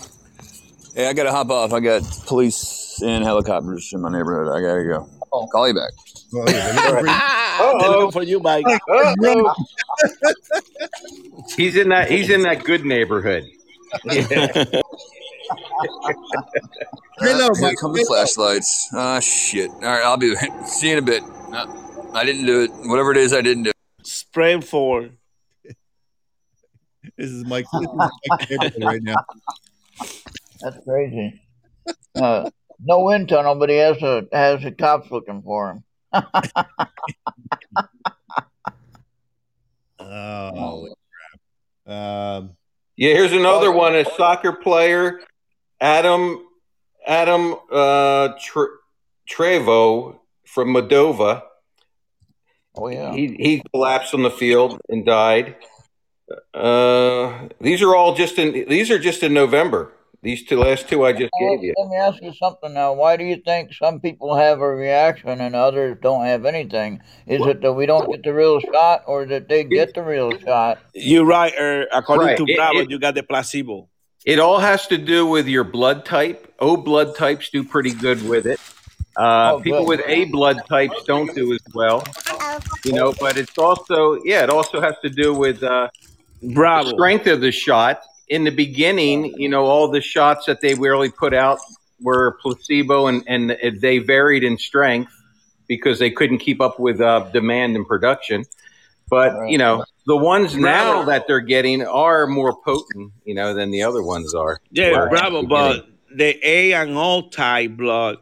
Hey, 0.95 1.07
I 1.07 1.13
gotta 1.13 1.31
hop 1.31 1.49
off. 1.51 1.71
I 1.71 1.79
got 1.79 2.01
police 2.25 2.99
and 3.05 3.23
helicopters 3.23 3.91
in 3.93 4.01
my 4.01 4.09
neighborhood. 4.09 4.51
I 4.51 4.59
gotta 4.59 4.83
go. 4.83 5.47
Call 5.51 5.67
you 5.67 5.73
back. 5.73 5.91
Well, 6.31 6.45
yeah, 6.49 6.67
looking 6.75 7.05
for- 7.07 7.79
they're 7.79 7.89
looking 7.89 8.11
for 8.11 8.23
you, 8.23 8.39
Mike. 8.39 8.65
uh-oh. 8.89 9.53
he's 11.57 11.75
in 11.75 11.89
that. 11.89 12.09
He's 12.11 12.29
in 12.29 12.41
that 12.43 12.63
good 12.63 12.85
neighborhood. 12.85 13.45
Hello, 17.21 17.47
Uh, 17.47 17.55
here 17.55 17.61
Mike. 17.61 17.77
come 17.81 17.93
the 17.93 18.05
flashlights. 18.07 18.89
Ah, 18.93 19.19
shit. 19.19 19.69
All 19.71 19.79
right, 19.79 20.03
I'll 20.03 20.17
be 20.17 20.35
see 20.65 20.87
you 20.89 20.93
in 20.97 20.99
a 20.99 21.05
bit. 21.05 21.23
No, 21.49 22.11
I 22.13 22.23
didn't 22.25 22.45
do 22.45 22.61
it. 22.63 22.71
Whatever 22.87 23.11
it 23.11 23.17
is, 23.17 23.33
I 23.33 23.41
didn't 23.41 23.63
do. 23.63 23.69
it. 23.71 23.75
Spray 24.07 24.59
for. 24.61 25.09
This 27.17 27.29
is 27.31 27.43
Mike. 27.45 27.65
This 27.73 27.81
is 27.81 27.95
Mike's 28.59 28.77
right 28.79 29.01
now. 29.03 29.15
That's 30.61 30.77
crazy. 30.85 31.41
Uh, 32.15 32.49
no 32.81 33.03
wind 33.03 33.27
tunnel, 33.29 33.55
but 33.55 33.69
he 33.69 33.77
has 33.77 34.01
a 34.01 34.25
has 34.31 34.61
the 34.61 34.71
cops 34.71 35.09
looking 35.11 35.41
for 35.41 35.71
him. 35.71 35.83
Oh, 39.99 40.87
crap. 41.85 41.95
Um, 41.97 42.55
Yeah, 42.95 43.13
here's 43.13 43.31
another 43.33 43.71
one. 43.71 43.95
A 43.95 44.05
soccer 44.15 44.51
player, 44.53 45.21
Adam 45.79 46.45
Adam 47.07 47.55
uh, 47.71 48.29
Tre- 48.41 48.75
Trevo 49.29 50.19
from 50.45 50.73
Moldova. 50.73 51.43
Oh 52.75 52.87
yeah. 52.89 53.13
He 53.13 53.27
he 53.39 53.63
collapsed 53.73 54.13
on 54.13 54.23
the 54.23 54.31
field 54.31 54.79
and 54.89 55.05
died. 55.05 55.55
Uh, 56.53 57.47
these 57.59 57.81
are 57.81 57.95
all 57.95 58.15
just 58.15 58.37
in. 58.37 58.67
These 58.69 58.91
are 58.91 58.99
just 58.99 59.23
in 59.23 59.33
November. 59.33 59.91
These 60.21 60.45
two 60.45 60.59
last 60.59 60.89
two 60.89 61.05
I 61.05 61.13
just 61.13 61.31
Well, 61.39 61.55
gave 61.55 61.63
you. 61.63 61.73
Let 61.77 61.89
me 61.89 61.95
ask 61.95 62.21
you 62.21 62.33
something 62.33 62.73
now. 62.73 62.91
Why 62.93 63.15
do 63.15 63.23
you 63.23 63.37
think 63.37 63.73
some 63.73 64.01
people 64.01 64.35
have 64.35 64.59
a 64.59 64.67
reaction 64.75 65.39
and 65.39 65.55
others 65.55 65.97
don't 66.01 66.25
have 66.25 66.45
anything? 66.45 66.99
Is 67.25 67.45
it 67.45 67.61
that 67.61 67.71
we 67.73 67.85
don't 67.85 68.09
get 68.11 68.23
the 68.23 68.33
real 68.33 68.59
shot, 68.59 69.03
or 69.07 69.25
that 69.27 69.47
they 69.47 69.63
get 69.63 69.93
the 69.93 70.03
real 70.03 70.37
shot? 70.39 70.79
You're 70.93 71.25
right. 71.25 71.53
Er, 71.57 71.87
according 71.93 72.27
Right. 72.27 72.37
to 72.37 72.43
It- 72.47 72.57
Bravo, 72.57 72.79
it- 72.79 72.89
you 72.89 72.99
got 72.99 73.15
the 73.15 73.23
placebo. 73.23 73.87
It 74.25 74.39
all 74.39 74.59
has 74.59 74.85
to 74.87 74.97
do 74.97 75.25
with 75.25 75.47
your 75.47 75.63
blood 75.63 76.03
type. 76.03 76.53
O 76.59 76.75
blood 76.75 77.15
types 77.15 77.49
do 77.49 77.63
pretty 77.63 77.91
good 77.93 78.27
with 78.27 78.45
it. 78.45 78.59
Uh, 79.15 79.53
Oh, 79.53 79.61
people 79.61 79.85
good. 79.85 79.99
with 79.99 80.01
A 80.05 80.25
blood 80.25 80.57
types 80.67 81.01
don't 81.05 81.33
do 81.33 81.53
as 81.53 81.59
well. 81.73 82.03
You 82.83 82.91
know, 82.91 83.13
but 83.21 83.37
it's 83.37 83.57
also 83.57 84.19
yeah, 84.25 84.43
it 84.43 84.49
also 84.49 84.81
has 84.81 84.95
to 85.03 85.09
do 85.09 85.33
with 85.33 85.63
uh, 85.63 85.87
Bravo. 86.43 86.89
strength 86.89 87.27
of 87.27 87.39
the 87.39 87.51
shot. 87.53 88.01
In 88.29 88.43
the 88.43 88.51
beginning, 88.51 89.33
you 89.37 89.49
know, 89.49 89.65
all 89.65 89.89
the 89.89 90.01
shots 90.01 90.45
that 90.45 90.61
they 90.61 90.75
really 90.75 91.09
put 91.09 91.33
out 91.33 91.59
were 92.01 92.37
placebo, 92.41 93.07
and 93.07 93.23
and 93.27 93.57
they 93.81 93.97
varied 93.99 94.43
in 94.43 94.57
strength 94.57 95.11
because 95.67 95.99
they 95.99 96.11
couldn't 96.11 96.39
keep 96.39 96.61
up 96.61 96.79
with 96.79 97.01
uh, 97.01 97.29
demand 97.31 97.75
and 97.75 97.87
production. 97.87 98.45
But 99.09 99.49
you 99.49 99.57
know, 99.57 99.85
the 100.05 100.15
ones 100.15 100.55
now 100.55 101.03
that 101.03 101.25
they're 101.27 101.39
getting 101.39 101.85
are 101.85 102.27
more 102.27 102.55
potent, 102.61 103.13
you 103.25 103.33
know, 103.33 103.53
than 103.53 103.71
the 103.71 103.83
other 103.83 104.03
ones 104.03 104.35
are. 104.35 104.61
Yeah, 104.71 105.07
Bravo. 105.09 105.41
the 105.41 105.47
But 105.47 105.87
the 106.15 106.39
A 106.47 106.73
and 106.73 107.31
type 107.31 107.77
blood, 107.77 108.17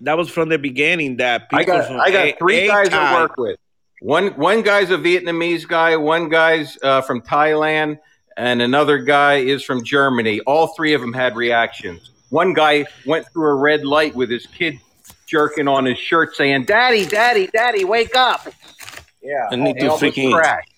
that 0.00 0.16
was 0.18 0.28
from 0.28 0.48
the 0.48 0.58
beginning. 0.58 1.16
That 1.16 1.48
people 1.48 1.60
I 1.60 1.64
got 1.64 1.86
from 1.86 2.00
I 2.00 2.10
got 2.10 2.26
A- 2.26 2.36
three 2.38 2.66
guys 2.66 2.88
I 2.92 3.14
work 3.20 3.36
with. 3.36 3.58
One 4.02 4.28
one 4.32 4.62
guy's 4.62 4.90
a 4.90 4.98
Vietnamese 4.98 5.66
guy, 5.66 5.96
one 5.96 6.28
guy's 6.28 6.76
uh, 6.82 7.00
from 7.00 7.22
Thailand, 7.22 7.98
and 8.36 8.60
another 8.62 8.98
guy 8.98 9.36
is 9.36 9.62
from 9.62 9.82
Germany. 9.84 10.40
All 10.40 10.68
three 10.68 10.94
of 10.94 11.00
them 11.00 11.12
had 11.12 11.36
reactions. 11.36 12.10
One 12.30 12.52
guy 12.54 12.86
went 13.06 13.26
through 13.32 13.48
a 13.50 13.54
red 13.54 13.84
light 13.84 14.14
with 14.14 14.30
his 14.30 14.46
kid 14.46 14.78
jerking 15.26 15.68
on 15.68 15.84
his 15.84 15.98
shirt, 15.98 16.34
saying, 16.36 16.64
"Daddy, 16.64 17.06
Daddy, 17.06 17.48
Daddy, 17.52 17.84
wake 17.84 18.14
up!" 18.16 18.46
Yeah, 19.22 19.48
I 19.50 19.56
need 19.56 19.78
to 19.80 19.86
almost 19.88 20.02
freaking- 20.02 20.32
crashed. 20.32 20.72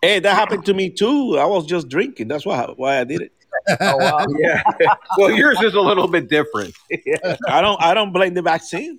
Hey, 0.00 0.18
that 0.18 0.34
happened 0.34 0.64
to 0.66 0.74
me 0.74 0.90
too. 0.90 1.38
I 1.38 1.44
was 1.44 1.64
just 1.66 1.88
drinking. 1.88 2.26
That's 2.28 2.44
why 2.44 2.64
why 2.76 2.98
I 2.98 3.04
did 3.04 3.20
it. 3.22 3.32
Oh 3.80 3.96
wow. 3.98 4.26
Yeah. 4.38 4.62
well, 5.16 5.30
yours 5.30 5.60
is 5.62 5.74
a 5.74 5.80
little 5.80 6.08
bit 6.08 6.28
different. 6.28 6.74
I 7.48 7.60
don't 7.60 7.80
I 7.80 7.94
don't 7.94 8.12
blame 8.12 8.34
the 8.34 8.42
vaccine. 8.42 8.98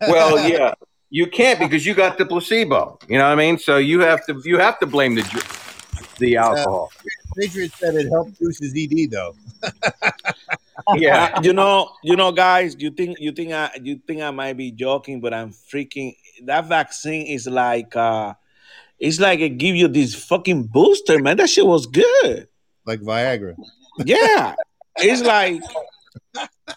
well, 0.00 0.48
yeah, 0.48 0.74
you 1.10 1.26
can't 1.28 1.60
because 1.60 1.84
you 1.86 1.94
got 1.94 2.18
the 2.18 2.26
placebo. 2.26 2.98
You 3.08 3.18
know 3.18 3.24
what 3.24 3.32
I 3.32 3.34
mean? 3.36 3.58
So 3.58 3.76
you 3.76 4.00
have 4.00 4.24
to 4.26 4.40
you 4.44 4.58
have 4.58 4.78
to 4.80 4.86
blame 4.86 5.14
the 5.14 5.22
dr- 5.22 5.44
the 6.18 6.36
alcohol. 6.36 6.90
Patriots 7.36 7.78
said 7.78 7.94
it 7.94 8.08
helped 8.10 8.38
Goose's 8.38 8.74
ED 8.76 9.10
though. 9.10 9.34
yeah, 10.94 11.40
you 11.42 11.52
know, 11.52 11.90
you 12.02 12.16
know, 12.16 12.32
guys. 12.32 12.76
You 12.78 12.90
think 12.90 13.18
you 13.20 13.32
think 13.32 13.52
I 13.52 13.70
you 13.82 14.00
think 14.06 14.22
I 14.22 14.30
might 14.30 14.56
be 14.56 14.70
joking, 14.70 15.20
but 15.20 15.34
I'm 15.34 15.52
freaking. 15.52 16.16
That 16.44 16.66
vaccine 16.66 17.26
is 17.26 17.46
like 17.46 17.94
uh 17.96 18.34
it's 18.98 19.20
like 19.20 19.40
it 19.40 19.58
give 19.58 19.76
you 19.76 19.88
this 19.88 20.14
fucking 20.14 20.64
booster, 20.64 21.18
man. 21.18 21.36
That 21.36 21.50
shit 21.50 21.66
was 21.66 21.86
good. 21.86 22.48
Like 22.86 23.00
Viagra. 23.00 23.56
Yeah, 24.04 24.54
it's 24.96 25.22
like 25.22 25.60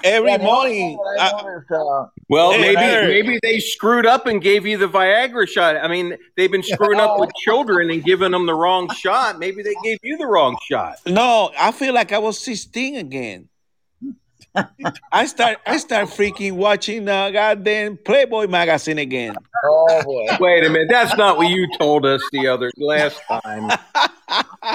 every 0.03 0.31
Yeah, 0.31 0.38
morning. 0.38 0.47
only 0.47 0.73
thing 0.80 0.99
I 1.19 1.30
I- 1.30 1.41
noticed, 1.41 1.72
uh, 1.72 2.05
Well, 2.30 2.51
Hey, 2.51 2.61
maybe 2.61 2.81
Eric. 2.81 3.09
maybe 3.26 3.39
they 3.41 3.59
screwed 3.59 4.05
up 4.05 4.26
and 4.27 4.41
gave 4.41 4.65
you 4.65 4.77
the 4.77 4.88
Viagra 4.88 5.47
shot. 5.47 5.77
I 5.77 5.88
mean, 5.88 6.18
they've 6.35 6.51
been 6.51 6.64
screwing 6.64 6.99
up 6.99 7.19
with 7.19 7.30
children 7.43 7.89
and 7.89 8.03
giving 8.03 8.31
them 8.31 8.45
the 8.45 8.53
wrong 8.53 8.89
shot. 8.93 9.39
Maybe 9.39 9.64
they 9.64 9.76
gave 9.84 9.99
you 10.03 10.18
the 10.18 10.27
wrong 10.27 10.57
shot. 10.69 10.95
no, 11.05 11.51
I 11.57 11.72
feel 11.72 11.93
like 11.93 12.11
I 12.11 12.18
was 12.19 12.38
16 12.39 12.97
again. 12.97 13.49
I 15.11 15.27
start 15.27 15.59
I 15.68 15.77
start 15.77 16.07
freaking 16.09 16.53
watching 16.53 17.07
uh, 17.07 17.30
goddamn 17.30 17.97
Playboy 18.03 18.47
magazine 18.47 18.97
again. 18.97 19.35
oh 19.64 20.01
boy. 20.03 20.26
Wait 20.39 20.65
a 20.65 20.69
minute, 20.69 20.88
that's 20.89 21.15
not 21.15 21.38
what 21.38 21.47
you 21.49 21.68
told 21.77 22.07
us 22.07 22.22
the 22.31 22.47
other 22.47 22.72
last 22.77 23.19
time. 23.30 23.69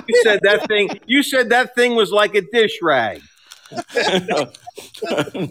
You 0.09 0.21
said 0.23 0.41
that 0.45 0.67
thing. 0.69 0.89
You 1.07 1.23
said 1.23 1.51
that 1.51 1.75
thing 1.75 1.95
was 1.95 2.11
like 2.11 2.35
a 2.35 2.41
dish 2.41 2.79
rag. 2.81 3.21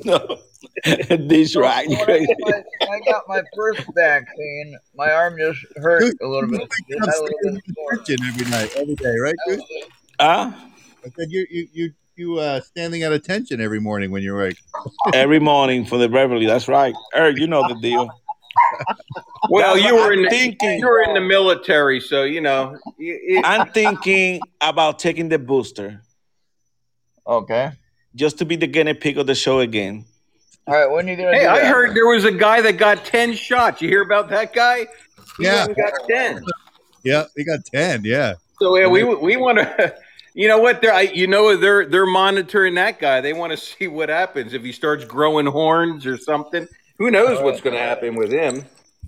No, 0.06 0.38
this 1.18 1.56
right. 1.56 1.88
When 1.88 1.98
I, 2.00 2.04
crazy. 2.06 2.36
I- 2.44 3.00
got 3.06 3.24
my 3.28 3.42
first 3.56 3.82
vaccine, 3.96 4.78
my 4.96 5.12
arm 5.12 5.38
just 5.38 5.60
hurt 5.78 6.04
a 6.22 6.28
little 6.28 6.50
bit. 6.50 6.68
It 6.88 7.00
had 7.00 7.10
a 7.10 7.22
little 7.24 7.38
bit 7.44 7.54
of 7.56 7.62
sore. 7.76 8.00
Every 8.30 8.46
night, 8.52 8.70
every 8.78 8.96
day, 8.96 9.16
right? 9.22 9.36
Goose? 9.48 9.62
Huh? 10.20 10.52
I 11.04 11.10
said 11.18 11.28
you 11.30 11.46
you 11.50 11.68
you 11.74 11.94
you 12.16 12.38
uh 12.40 12.62
standing 12.62 13.04
at 13.04 13.12
attention 13.12 13.60
every 13.62 13.80
morning 13.80 14.12
when 14.12 14.22
you're 14.24 14.44
like 14.46 14.58
Every 15.14 15.40
morning 15.40 15.86
for 15.86 15.98
the 15.98 16.08
Beverly. 16.10 16.46
That's 16.46 16.68
right. 16.68 16.96
Eric, 17.14 17.38
you 17.38 17.48
know 17.48 17.68
the 17.68 17.76
deal. 17.76 18.10
Well, 19.50 19.74
That's 19.76 19.86
you 19.88 19.96
were 19.96 20.12
I'm 20.14 20.20
in 20.20 20.22
the, 20.24 20.30
thinking. 20.30 20.80
you 20.80 20.86
were 20.88 21.02
in 21.02 21.14
the 21.14 21.22
military, 21.22 22.00
so 22.00 22.24
you 22.24 22.42
know. 22.42 22.78
you- 22.98 23.20
you- 23.28 23.42
I'm 23.44 23.70
thinking 23.72 24.42
about 24.62 25.00
taking 25.00 25.30
the 25.30 25.40
booster 25.40 26.02
Okay. 27.28 27.72
Just 28.16 28.38
to 28.40 28.46
be 28.46 28.56
the 28.56 28.68
guinea 28.68 28.94
pig 28.94 29.18
of 29.18 29.28
the 29.28 29.36
show 29.36 29.60
again. 29.60 30.06
All 30.68 30.76
right. 30.76 30.90
When 30.92 31.08
are 31.08 31.12
you 31.12 31.18
gonna 31.18 31.34
hey, 31.34 31.44
do 31.44 31.50
I 31.50 31.60
that? 31.60 31.68
heard 31.68 31.96
there 31.96 32.08
was 32.08 32.26
a 32.26 32.32
guy 32.32 32.62
that 32.62 32.74
got 32.78 33.06
ten 33.06 33.34
shots. 33.34 33.82
You 33.82 33.88
hear 33.90 34.02
about 34.04 34.30
that 34.30 34.54
guy? 34.54 34.88
He 35.38 35.46
Yeah. 35.46 35.66
went 35.66 35.78
and 35.78 35.78
got 35.78 36.08
ten. 36.08 36.44
Yeah, 37.04 37.24
he 37.36 37.44
got 37.44 37.66
ten, 37.66 38.04
yeah. 38.04 38.36
So 38.60 38.78
yeah, 38.78 38.88
we 38.88 39.04
we 39.04 39.38
want 39.38 39.58
to. 39.60 39.96
You 40.34 40.48
know 40.48 40.60
what? 40.60 40.82
They're 40.82 40.94
I- 40.94 41.02
you 41.14 41.28
know 41.28 41.58
they're 41.58 41.86
they're 41.86 42.06
monitoring 42.06 42.76
that 42.76 43.00
guy. 43.00 43.20
They 43.20 43.34
want 43.34 43.52
to 43.52 43.58
see 43.58 43.88
what 43.88 44.08
happens 44.08 44.54
if 44.54 44.64
he 44.64 44.72
starts 44.72 45.04
growing 45.04 45.46
horns 45.46 46.06
or 46.06 46.18
something. 46.18 46.70
Who 47.00 47.12
knows 47.12 47.42
what's 47.44 47.60
going 47.60 47.76
to 47.76 47.82
happen 47.82 48.16
with 48.16 48.32
him? 48.32 48.64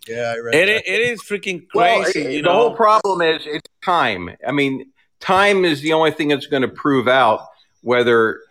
Yeah, 0.05 0.33
I 0.35 0.39
read 0.39 0.53
It, 0.55 0.65
that. 0.65 0.75
i- 0.75 0.93
it 0.93 0.99
is 0.99 1.21
freaking 1.23 1.65
Well, 1.73 2.03
crazy, 2.03 2.19
it- 2.25 2.31
you 2.33 2.41
the 2.41 2.51
whole 2.51 2.75
problem 2.75 3.21
is 3.21 3.43
it's 3.45 3.69
time. 3.85 4.35
I 4.45 4.51
mean, 4.51 4.91
time 5.21 5.63
is 5.63 5.79
the 5.81 5.93
only 5.93 6.11
thing 6.11 6.27
that's 6.27 6.47
going 6.47 6.63
to 6.63 6.67
prove 6.67 7.07
out 7.07 7.47
whether 7.83 8.41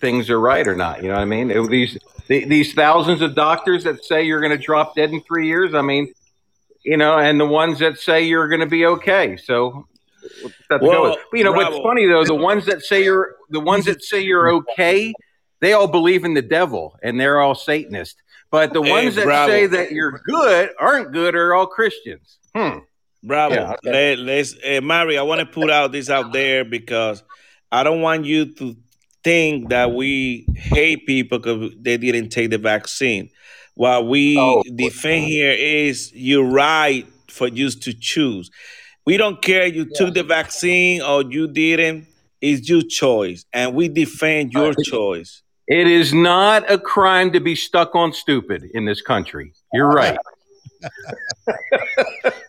things 0.00 0.30
are 0.30 0.40
right 0.40 0.66
or 0.66 0.76
not. 0.76 1.02
You 1.02 1.08
know 1.08 1.14
what 1.14 1.22
I 1.22 1.26
mean? 1.26 1.50
It- 1.50 1.68
these 1.70 1.98
these 2.28 2.74
thousands 2.74 3.22
of 3.22 3.34
doctors 3.36 3.84
that 3.84 4.04
say 4.04 4.24
you're 4.24 4.40
going 4.40 4.56
to 4.56 4.58
drop 4.62 4.96
dead 4.96 5.10
in 5.10 5.20
three 5.22 5.46
years. 5.46 5.74
I 5.74 5.82
mean, 5.82 6.12
you 6.84 6.96
know, 6.96 7.16
and 7.18 7.38
the 7.38 7.46
ones 7.46 7.78
that 7.78 7.98
say 7.98 8.24
you're 8.24 8.48
going 8.48 8.60
to 8.60 8.66
be 8.66 8.84
okay. 8.86 9.36
So. 9.36 9.86
we'll 10.40 10.48
just 10.50 10.62
have 10.70 10.80
to 10.80 10.86
go 10.86 11.02
Well, 11.02 11.16
But, 11.30 11.38
you 11.38 11.44
know 11.44 11.52
what's 11.52 11.76
funny 11.78 12.06
though? 12.06 12.24
The 12.24 12.34
ones 12.34 12.66
that 12.66 12.82
say 12.82 13.04
you're 13.04 13.36
the 13.50 13.60
ones 13.60 13.84
that 13.84 14.02
say 14.02 14.20
you're 14.20 14.50
okay, 14.50 15.12
they 15.60 15.72
all 15.72 15.86
believe 15.86 16.24
in 16.24 16.34
the 16.34 16.42
devil 16.42 16.98
and 17.02 17.20
they're 17.20 17.40
all 17.40 17.54
Satanists. 17.54 18.20
But 18.50 18.72
the 18.72 18.82
Hey, 18.82 18.90
ones 18.90 19.14
that 19.16 19.24
Bravo. 19.24 19.52
say 19.52 19.66
that 19.66 19.92
you're 19.92 20.20
good 20.24 20.70
aren't 20.80 21.12
good 21.12 21.34
are 21.36 21.54
all 21.54 21.66
Christians. 21.66 22.38
Hmm. 22.56 22.78
Bravo. 23.22 23.54
Yeah, 23.54 23.72
okay. 23.84 24.16
Let, 24.16 24.18
let's, 24.20 24.54
uh, 24.64 24.80
Mary, 24.82 25.18
I 25.18 25.22
want 25.22 25.40
to 25.40 25.46
put 25.46 25.70
out 25.70 25.90
this 25.92 26.10
out 26.10 26.32
there 26.32 26.64
because 26.64 27.22
I 27.72 27.82
don't 27.82 28.00
want 28.00 28.24
you 28.24 28.52
to 28.54 28.76
think 29.26 29.70
that 29.70 29.92
we 29.92 30.46
hate 30.54 31.04
people 31.04 31.38
because 31.40 31.72
they 31.80 31.96
didn't 31.96 32.28
take 32.28 32.50
the 32.50 32.58
vaccine. 32.58 33.28
What 33.74 34.06
we 34.06 34.38
Oh. 34.38 34.62
defend 34.76 35.24
here 35.24 35.50
is 35.50 36.12
your 36.14 36.44
right 36.44 37.04
for 37.26 37.48
you 37.48 37.68
to 37.70 37.92
choose. 37.92 38.50
We 39.04 39.16
don't 39.16 39.42
care 39.42 39.66
you 39.66 39.84
took 39.84 40.14
the 40.14 40.22
vaccine 40.22 41.02
or 41.02 41.22
you 41.22 41.48
didn't. 41.48 42.06
It's 42.40 42.68
your 42.68 42.82
choice, 42.82 43.44
and 43.52 43.74
we 43.74 43.88
defend 43.88 44.52
your 44.52 44.74
choice. 44.74 45.42
It 45.66 45.88
is 45.88 46.14
not 46.14 46.70
a 46.70 46.78
crime 46.78 47.32
to 47.32 47.40
be 47.40 47.56
stuck 47.56 47.96
on 47.96 48.12
stupid 48.12 48.60
in 48.74 48.84
this 48.84 49.02
country. 49.02 49.52
You're 49.72 49.88
right. 50.02 50.16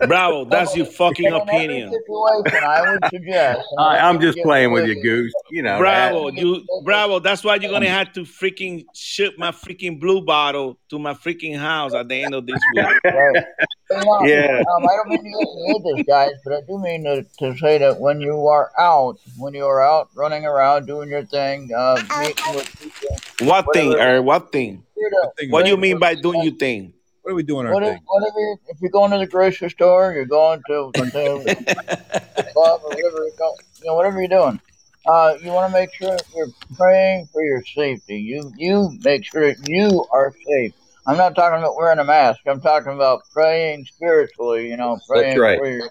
Bravo, 0.08 0.46
that's 0.46 0.76
your 0.76 0.86
fucking 0.86 1.32
opinion. 1.32 1.90
I 1.90 2.82
would 2.92 3.10
suggest. 3.10 3.62
and 3.72 3.80
I, 3.80 3.98
I 3.98 4.10
I'm 4.10 4.20
just 4.22 4.38
playing 4.40 4.72
with 4.72 4.88
you, 4.88 5.02
Goose. 5.02 5.34
You 5.50 5.64
know, 5.64 5.78
Bravo, 5.80 6.30
that- 6.32 6.38
you 6.40 6.66
bravo. 6.84 7.20
That's 7.20 7.44
why 7.44 7.56
you're 7.56 7.72
gonna 7.72 7.90
have 7.90 8.14
to 8.14 8.22
freaking 8.22 8.86
ship 8.94 9.36
my 9.38 9.52
freaking 9.52 10.00
blue 10.00 10.22
bottle 10.22 10.78
to 10.90 11.00
my 11.00 11.14
freaking 11.14 11.58
house 11.58 11.94
at 11.94 12.08
the 12.08 12.24
end 12.24 12.34
of 12.34 12.46
this 12.46 12.60
week. 12.76 12.86
Right. 13.06 13.46
But, 13.90 14.04
no, 14.04 14.26
Yeah. 14.26 14.60
Um, 14.76 14.84
I 14.86 14.96
don't 14.98 15.10
mean 15.10 15.18
to 15.20 15.24
get 15.24 15.76
into 15.76 15.96
this, 15.96 16.06
guys, 16.06 16.32
but 16.44 16.54
I 16.54 16.62
do 16.68 16.78
mean 16.78 17.04
to, 17.06 17.24
to 17.40 17.58
say 17.58 17.78
that 17.78 18.00
when 18.00 18.20
you 18.20 18.46
are 18.48 18.70
out, 18.78 19.18
when 19.38 19.54
you 19.54 19.66
are 19.66 19.82
out 19.82 20.10
running 20.14 20.46
around 20.46 20.88
doing 20.88 21.10
your 21.10 21.24
thing, 21.26 21.72
uh, 21.74 21.96
meeting 22.20 22.36
with 22.56 22.80
people, 22.80 23.48
What 23.48 23.66
thing, 23.74 23.88
Whatever. 23.90 24.10
Eric? 24.10 24.26
What 24.26 24.52
thing? 24.52 24.84
you're 24.98 25.10
Thing, 25.38 25.52
What 25.52 25.64
do 25.64 25.72
you 25.72 25.78
mean 25.78 26.00
by 26.00 26.16
doing 26.16 26.44
your 26.44 26.54
thing? 26.56 26.94
What 27.28 27.34
are 27.34 27.36
we 27.36 27.44
doing 27.44 27.68
our 27.68 27.74
What 27.74 27.84
if, 27.84 28.00
what 28.06 28.26
if, 28.26 28.34
you, 28.38 28.58
if 28.70 28.78
you're 28.80 28.90
going 28.90 29.12
to 29.12 29.18
the 29.18 29.28
grocery 29.28 29.70
store, 29.70 30.14
you're 30.14 30.24
going 30.24 30.62
to, 30.68 30.92
to 30.94 31.02
the 31.02 32.48
club 32.54 32.80
or 32.86 32.90
whatever 32.90 33.18
you're 33.18 33.54
know, 33.84 33.96
whatever 33.96 34.22
you're 34.22 34.30
doing, 34.30 34.62
uh, 35.06 35.34
you 35.42 35.52
want 35.52 35.70
to 35.70 35.78
make 35.78 35.94
sure 35.94 36.16
you're 36.34 36.48
praying 36.78 37.28
for 37.34 37.44
your 37.44 37.62
safety. 37.76 38.18
You 38.18 38.54
you 38.56 38.98
make 39.04 39.26
sure 39.26 39.54
that 39.54 39.68
you 39.68 40.06
are 40.14 40.34
safe. 40.46 40.72
I'm 41.06 41.18
not 41.18 41.36
talking 41.36 41.60
about 41.60 41.76
wearing 41.76 42.00
a 42.00 42.06
mask. 42.06 42.40
I'm 42.48 42.62
talking 42.62 42.94
about 42.94 43.24
praying 43.34 43.84
spiritually. 43.84 44.70
You 44.70 44.78
know, 44.78 44.98
praying 45.06 45.38
right. 45.38 45.60
for 45.60 45.68
your. 45.68 45.90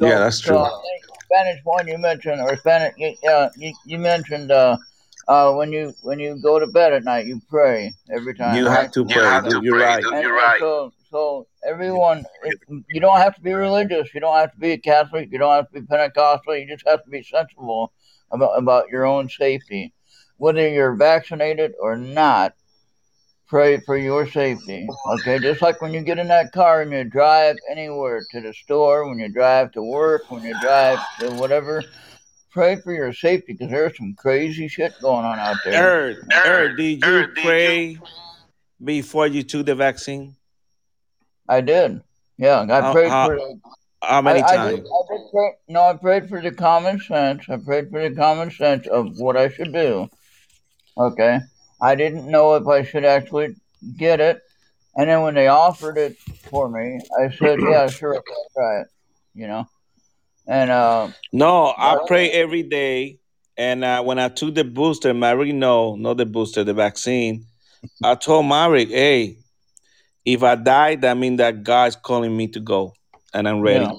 Yeah, 0.00 0.18
that's 0.18 0.44
so 0.44 0.48
true. 0.48 0.58
I 0.58 0.70
Spanish 1.24 1.60
one 1.64 1.88
you 1.88 1.96
mentioned, 1.96 2.42
or 2.42 2.54
Spanish, 2.58 2.92
yeah, 2.98 3.48
you, 3.56 3.72
you 3.86 3.98
mentioned 3.98 4.50
uh, 4.50 4.76
uh, 5.28 5.52
when 5.54 5.72
you 5.72 5.92
when 6.02 6.18
you 6.18 6.40
go 6.40 6.58
to 6.58 6.66
bed 6.66 6.92
at 6.92 7.04
night, 7.04 7.26
you 7.26 7.40
pray 7.48 7.92
every 8.10 8.34
time. 8.34 8.56
You 8.56 8.66
right? 8.66 8.82
have 8.82 8.92
to 8.92 9.04
pray. 9.04 9.40
dude. 9.42 9.64
You're 9.64 9.78
right. 9.78 10.04
And- 10.04 10.14
and 10.14 10.60
So, 10.60 10.92
so 11.10 11.46
everyone, 11.66 12.24
it, 12.44 12.58
you 12.88 13.00
don't 13.00 13.18
have 13.18 13.34
to 13.34 13.40
be 13.40 13.52
religious. 13.52 14.12
You 14.14 14.20
don't 14.20 14.36
have 14.36 14.52
to 14.52 14.58
be 14.58 14.72
a 14.72 14.78
Catholic. 14.78 15.30
You 15.32 15.38
don't 15.38 15.54
have 15.54 15.68
to 15.70 15.80
be 15.80 15.86
Pentecostal. 15.86 16.56
You 16.56 16.66
just 16.68 16.86
have 16.86 17.02
to 17.04 17.10
be 17.10 17.22
sensible 17.22 17.92
about 18.30 18.52
about 18.58 18.88
your 18.90 19.04
own 19.04 19.28
safety, 19.28 19.92
whether 20.36 20.68
you're 20.68 20.94
vaccinated 20.94 21.72
or 21.80 21.96
not. 21.96 22.54
Pray 23.48 23.78
for 23.78 23.96
your 23.96 24.28
safety. 24.28 24.88
Okay, 25.06 25.38
just 25.38 25.62
like 25.62 25.80
when 25.80 25.94
you 25.94 26.00
get 26.00 26.18
in 26.18 26.26
that 26.28 26.50
car 26.50 26.82
and 26.82 26.90
you 26.90 27.04
drive 27.04 27.56
anywhere 27.70 28.26
to 28.32 28.40
the 28.40 28.52
store, 28.52 29.08
when 29.08 29.20
you 29.20 29.28
drive 29.28 29.70
to 29.72 29.82
work, 29.82 30.22
when 30.30 30.42
you 30.42 30.54
drive 30.60 30.98
to 31.20 31.30
whatever. 31.34 31.84
Pray 32.56 32.76
for 32.76 32.94
your 32.94 33.12
safety 33.12 33.52
because 33.52 33.68
there's 33.68 33.94
some 33.98 34.14
crazy 34.14 34.66
shit 34.66 34.94
going 35.02 35.26
on 35.26 35.38
out 35.38 35.58
there. 35.62 35.74
Er, 35.74 36.24
Eric, 36.32 36.46
Eric, 36.46 36.70
er, 36.72 36.76
did 36.76 37.04
you 37.04 37.28
pray 37.42 37.98
before 38.82 39.26
you 39.26 39.42
took 39.42 39.66
the 39.66 39.74
vaccine? 39.74 40.34
I 41.46 41.60
did. 41.60 42.00
Yeah, 42.38 42.60
I 42.60 42.80
How- 42.80 42.92
prayed 42.94 43.10
how- 43.10 43.26
for 43.26 43.34
the 43.36 43.60
How 44.02 44.22
many 44.22 44.40
I, 44.40 44.46
I 44.46 44.56
times? 44.56 44.76
did, 44.76 44.86
I 44.86 45.00
did 45.10 45.30
pray, 45.30 45.50
no, 45.68 45.82
I 45.82 45.92
prayed 45.96 46.30
for 46.30 46.40
the 46.40 46.50
common 46.50 46.98
sense. 46.98 47.42
I 47.50 47.58
prayed 47.58 47.90
for 47.90 48.08
the 48.08 48.16
common 48.16 48.50
sense 48.50 48.86
of 48.86 49.18
what 49.18 49.36
I 49.36 49.50
should 49.50 49.74
do. 49.74 50.08
Okay. 50.96 51.40
I 51.82 51.94
didn't 51.94 52.26
know 52.26 52.54
if 52.54 52.66
I 52.66 52.84
should 52.84 53.04
actually 53.04 53.56
get 53.98 54.18
it. 54.20 54.40
And 54.96 55.10
then 55.10 55.20
when 55.20 55.34
they 55.34 55.48
offered 55.48 55.98
it 55.98 56.16
for 56.48 56.70
me, 56.70 57.00
I 57.20 57.28
said, 57.28 57.58
yeah, 57.60 57.86
sure, 57.88 58.14
I'll 58.14 58.22
try 58.54 58.80
it. 58.80 58.86
You 59.34 59.46
know? 59.46 59.68
And, 60.46 60.70
uh, 60.70 61.08
No, 61.32 61.66
I 61.76 61.94
Well- 61.96 62.06
pray 62.06 62.30
every 62.30 62.62
day. 62.62 63.18
And 63.58 63.84
uh, 63.84 64.02
when 64.02 64.18
I 64.18 64.28
took 64.28 64.54
the 64.54 64.64
booster, 64.64 65.14
Mary, 65.14 65.52
no, 65.52 65.96
not 65.96 66.18
the 66.18 66.26
booster, 66.26 66.62
the 66.62 66.74
vaccine, 66.74 67.46
I 68.04 68.14
told 68.14 68.44
Mary, 68.46 68.84
hey, 68.84 69.38
if 70.26 70.42
I 70.42 70.56
die, 70.56 70.96
that 70.96 71.16
means 71.16 71.38
that 71.38 71.62
God's 71.62 71.96
calling 71.96 72.36
me 72.36 72.48
to 72.48 72.60
go 72.60 72.92
and 73.32 73.48
I'm 73.48 73.60
ready. 73.62 73.84
Yeah. 73.84 73.92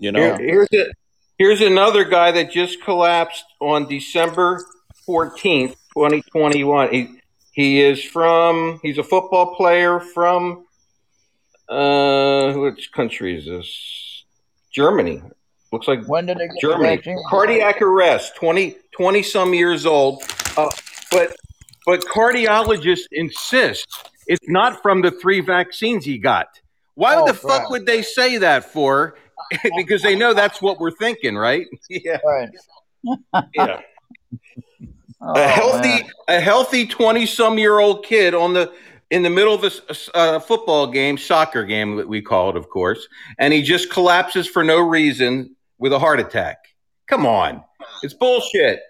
You 0.00 0.12
know? 0.12 0.36
Here- 0.36 0.66
here's 0.68 0.72
a, 0.72 0.92
here's 1.38 1.60
another 1.60 2.02
guy 2.04 2.32
that 2.32 2.50
just 2.50 2.82
collapsed 2.82 3.44
on 3.60 3.86
December 3.88 4.64
fourteenth, 5.06 5.76
twenty 5.92 6.22
twenty 6.32 6.64
one. 6.64 6.90
He 6.90 7.20
he 7.52 7.80
is 7.80 8.02
from 8.02 8.80
he's 8.82 8.98
a 8.98 9.02
football 9.04 9.54
player 9.54 10.00
from 10.00 10.64
uh 11.68 12.52
which 12.54 12.90
country 12.92 13.38
is 13.38 13.44
this? 13.46 14.24
Germany. 14.72 15.22
Looks 15.74 15.88
like 15.88 16.04
when 16.06 16.26
did 16.26 16.38
they 16.38 16.46
get 16.46 16.54
the 16.54 16.60
Germany. 16.60 16.96
vaccine? 16.96 17.18
Cardiac 17.28 17.82
arrest, 17.82 18.36
20, 18.36 18.76
20 18.96 19.22
some 19.24 19.52
years 19.54 19.84
old. 19.86 20.22
Uh, 20.56 20.70
but 21.10 21.34
but 21.84 22.00
cardiologists 22.06 23.06
insist 23.12 23.86
it's 24.28 24.48
not 24.48 24.80
from 24.82 25.02
the 25.02 25.10
three 25.10 25.40
vaccines 25.40 26.04
he 26.04 26.16
got. 26.16 26.46
Why 26.94 27.16
Oh, 27.16 27.26
the 27.26 27.34
fuck 27.34 27.62
crap. 27.62 27.70
would 27.72 27.86
they 27.86 28.02
say 28.02 28.38
that 28.38 28.64
for? 28.72 29.16
because 29.76 30.00
they 30.02 30.14
know 30.14 30.32
that's 30.32 30.62
what 30.62 30.78
we're 30.78 30.92
thinking, 30.92 31.34
right? 31.36 31.66
Yeah. 31.90 32.18
Right. 32.24 32.48
Yeah. 33.54 33.80
Oh, 35.26 35.32
a 35.42 35.48
healthy, 35.48 35.88
man. 35.88 36.10
a 36.28 36.40
healthy 36.40 36.86
twenty-some-year-old 36.86 38.04
kid 38.04 38.34
on 38.34 38.52
the 38.52 38.70
in 39.10 39.22
the 39.22 39.30
middle 39.30 39.54
of 39.54 39.64
a, 39.64 39.70
uh, 40.16 40.38
football 40.38 40.86
game, 40.86 41.16
soccer 41.16 41.64
game 41.64 41.96
that 41.96 42.06
we 42.06 42.20
call 42.20 42.50
it, 42.50 42.56
of 42.56 42.68
course, 42.68 43.08
and 43.38 43.52
he 43.54 43.62
just 43.62 43.90
collapses 43.90 44.46
for 44.46 44.62
no 44.62 44.78
reason 44.80 45.56
with 45.84 45.92
a 45.92 45.98
heart 45.98 46.18
attack. 46.18 46.56
Come 47.08 47.26
on, 47.26 47.62
it's 48.02 48.14
bullshit. 48.14 48.80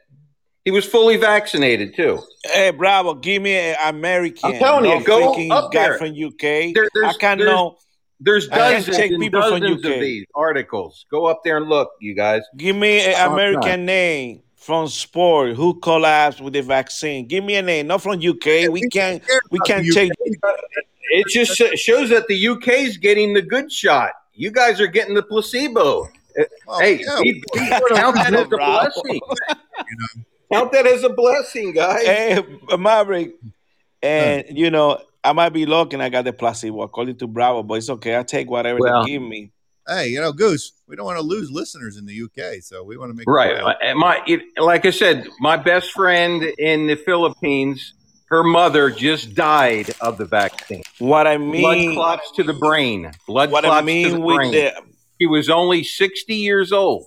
He 0.64 0.70
was 0.70 0.84
fully 0.86 1.16
vaccinated 1.16 1.96
too. 1.96 2.20
Hey, 2.44 2.70
Bravo, 2.70 3.14
give 3.14 3.42
me 3.42 3.52
an 3.56 3.74
American. 3.84 4.52
I'm 4.52 4.58
telling 4.60 4.84
you, 4.84 4.98
no 5.00 5.02
go 5.04 5.50
up 5.50 5.72
guy 5.72 5.88
there. 5.88 5.98
from 5.98 6.10
UK. 6.14 6.72
There- 6.72 6.88
I 7.04 7.12
can't 7.18 7.40
there's- 7.40 7.52
know. 7.52 7.76
There's 8.20 8.46
dozens 8.46 8.96
check 8.96 9.10
people 9.10 9.42
from 9.42 9.60
dozens 9.60 9.84
of 9.84 9.90
UK. 9.90 10.00
these 10.00 10.24
articles. 10.36 11.04
Go 11.10 11.26
up 11.26 11.40
there 11.44 11.56
and 11.56 11.68
look, 11.68 11.90
you 12.00 12.14
guys. 12.14 12.42
Give 12.56 12.76
me 12.76 13.00
an 13.04 13.14
Oh, 13.18 13.32
American 13.32 13.80
God. 13.80 13.86
name 13.86 14.42
from 14.54 14.86
sport 14.86 15.56
who 15.56 15.78
collapsed 15.80 16.40
with 16.40 16.52
the 16.54 16.62
vaccine. 16.62 17.26
Give 17.26 17.42
me 17.42 17.56
a 17.56 17.62
name, 17.62 17.88
not 17.88 18.00
from 18.02 18.20
UK. 18.20 18.68
We 18.68 18.88
can't. 18.88 19.20
We 19.50 19.58
can't 19.66 19.84
take. 19.92 20.12
It 21.10 21.26
just 21.28 21.56
shows 21.76 22.08
that 22.10 22.28
the 22.28 22.36
UK 22.48 22.68
is 22.84 22.96
getting 22.98 23.34
the 23.34 23.42
good 23.42 23.70
shot. 23.70 24.12
You 24.32 24.50
guys 24.52 24.80
are 24.80 24.86
getting 24.86 25.14
the 25.14 25.22
placebo. 25.22 26.08
Hey, 26.80 27.00
yeah, 27.04 27.20
be- 27.22 27.32
be- 27.32 27.42
count 27.94 28.16
that 28.16 28.34
as 28.34 28.44
a 28.44 28.48
Bravo. 28.48 28.90
blessing. 29.02 29.20
Count 30.52 30.72
that 30.72 30.86
as 30.86 31.02
a 31.02 31.08
blessing, 31.08 31.72
guys. 31.72 32.04
Hey, 32.04 32.38
Maverick, 32.78 33.32
and 34.02 34.44
you 34.50 34.70
know 34.70 35.00
I 35.24 35.32
might 35.32 35.48
be 35.50 35.66
lucky 35.66 35.94
and 35.94 36.02
I 36.02 36.10
got 36.10 36.24
the 36.26 36.32
placebo 36.32 36.82
according 36.82 37.16
to 37.18 37.26
Bravo, 37.26 37.62
but 37.62 37.74
it's 37.74 37.90
okay. 37.90 38.16
I 38.18 38.22
take 38.22 38.48
whatever 38.50 38.78
Well- 38.80 39.04
they 39.04 39.10
give 39.12 39.22
me. 39.22 39.50
Hey, 39.86 40.08
you 40.08 40.18
know, 40.20 40.32
Goose, 40.32 40.72
we 40.86 40.96
don't 40.96 41.04
want 41.04 41.18
to 41.18 41.22
lose 41.24 41.50
listeners 41.50 41.98
in 41.98 42.06
the 42.06 42.22
UK, 42.22 42.62
so 42.62 42.82
we 42.82 42.96
want 42.96 43.10
to 43.10 43.14
make 43.14 43.28
Right. 43.28 43.58
sure- 43.58 43.94
My, 43.96 44.18
it, 44.26 44.40
like 44.56 44.86
I 44.86 44.90
said, 44.90 45.28
my 45.40 45.58
best 45.58 45.90
friend 45.92 46.42
in 46.58 46.86
the 46.86 46.94
Philippines, 46.96 47.92
her 48.30 48.42
mother 48.42 48.88
just 48.90 49.34
died 49.34 49.90
of 50.00 50.16
the 50.16 50.24
vaccine. 50.24 50.82
What 51.00 51.26
I 51.26 51.36
mean, 51.36 51.92
Blood 51.92 51.94
clots 52.20 52.30
to 52.36 52.42
the 52.44 52.54
brain. 52.54 53.10
Blood 53.26 53.50
what 53.50 53.64
clots 53.64 53.86
I 53.86 54.02
to 54.04 54.10
the 54.12 54.20
with 54.20 54.36
brain. 54.36 54.52
the 54.52 54.72
She 55.20 55.26
was 55.26 55.48
only 55.48 55.84
60 55.84 56.34
years 56.34 56.72
old. 56.72 57.06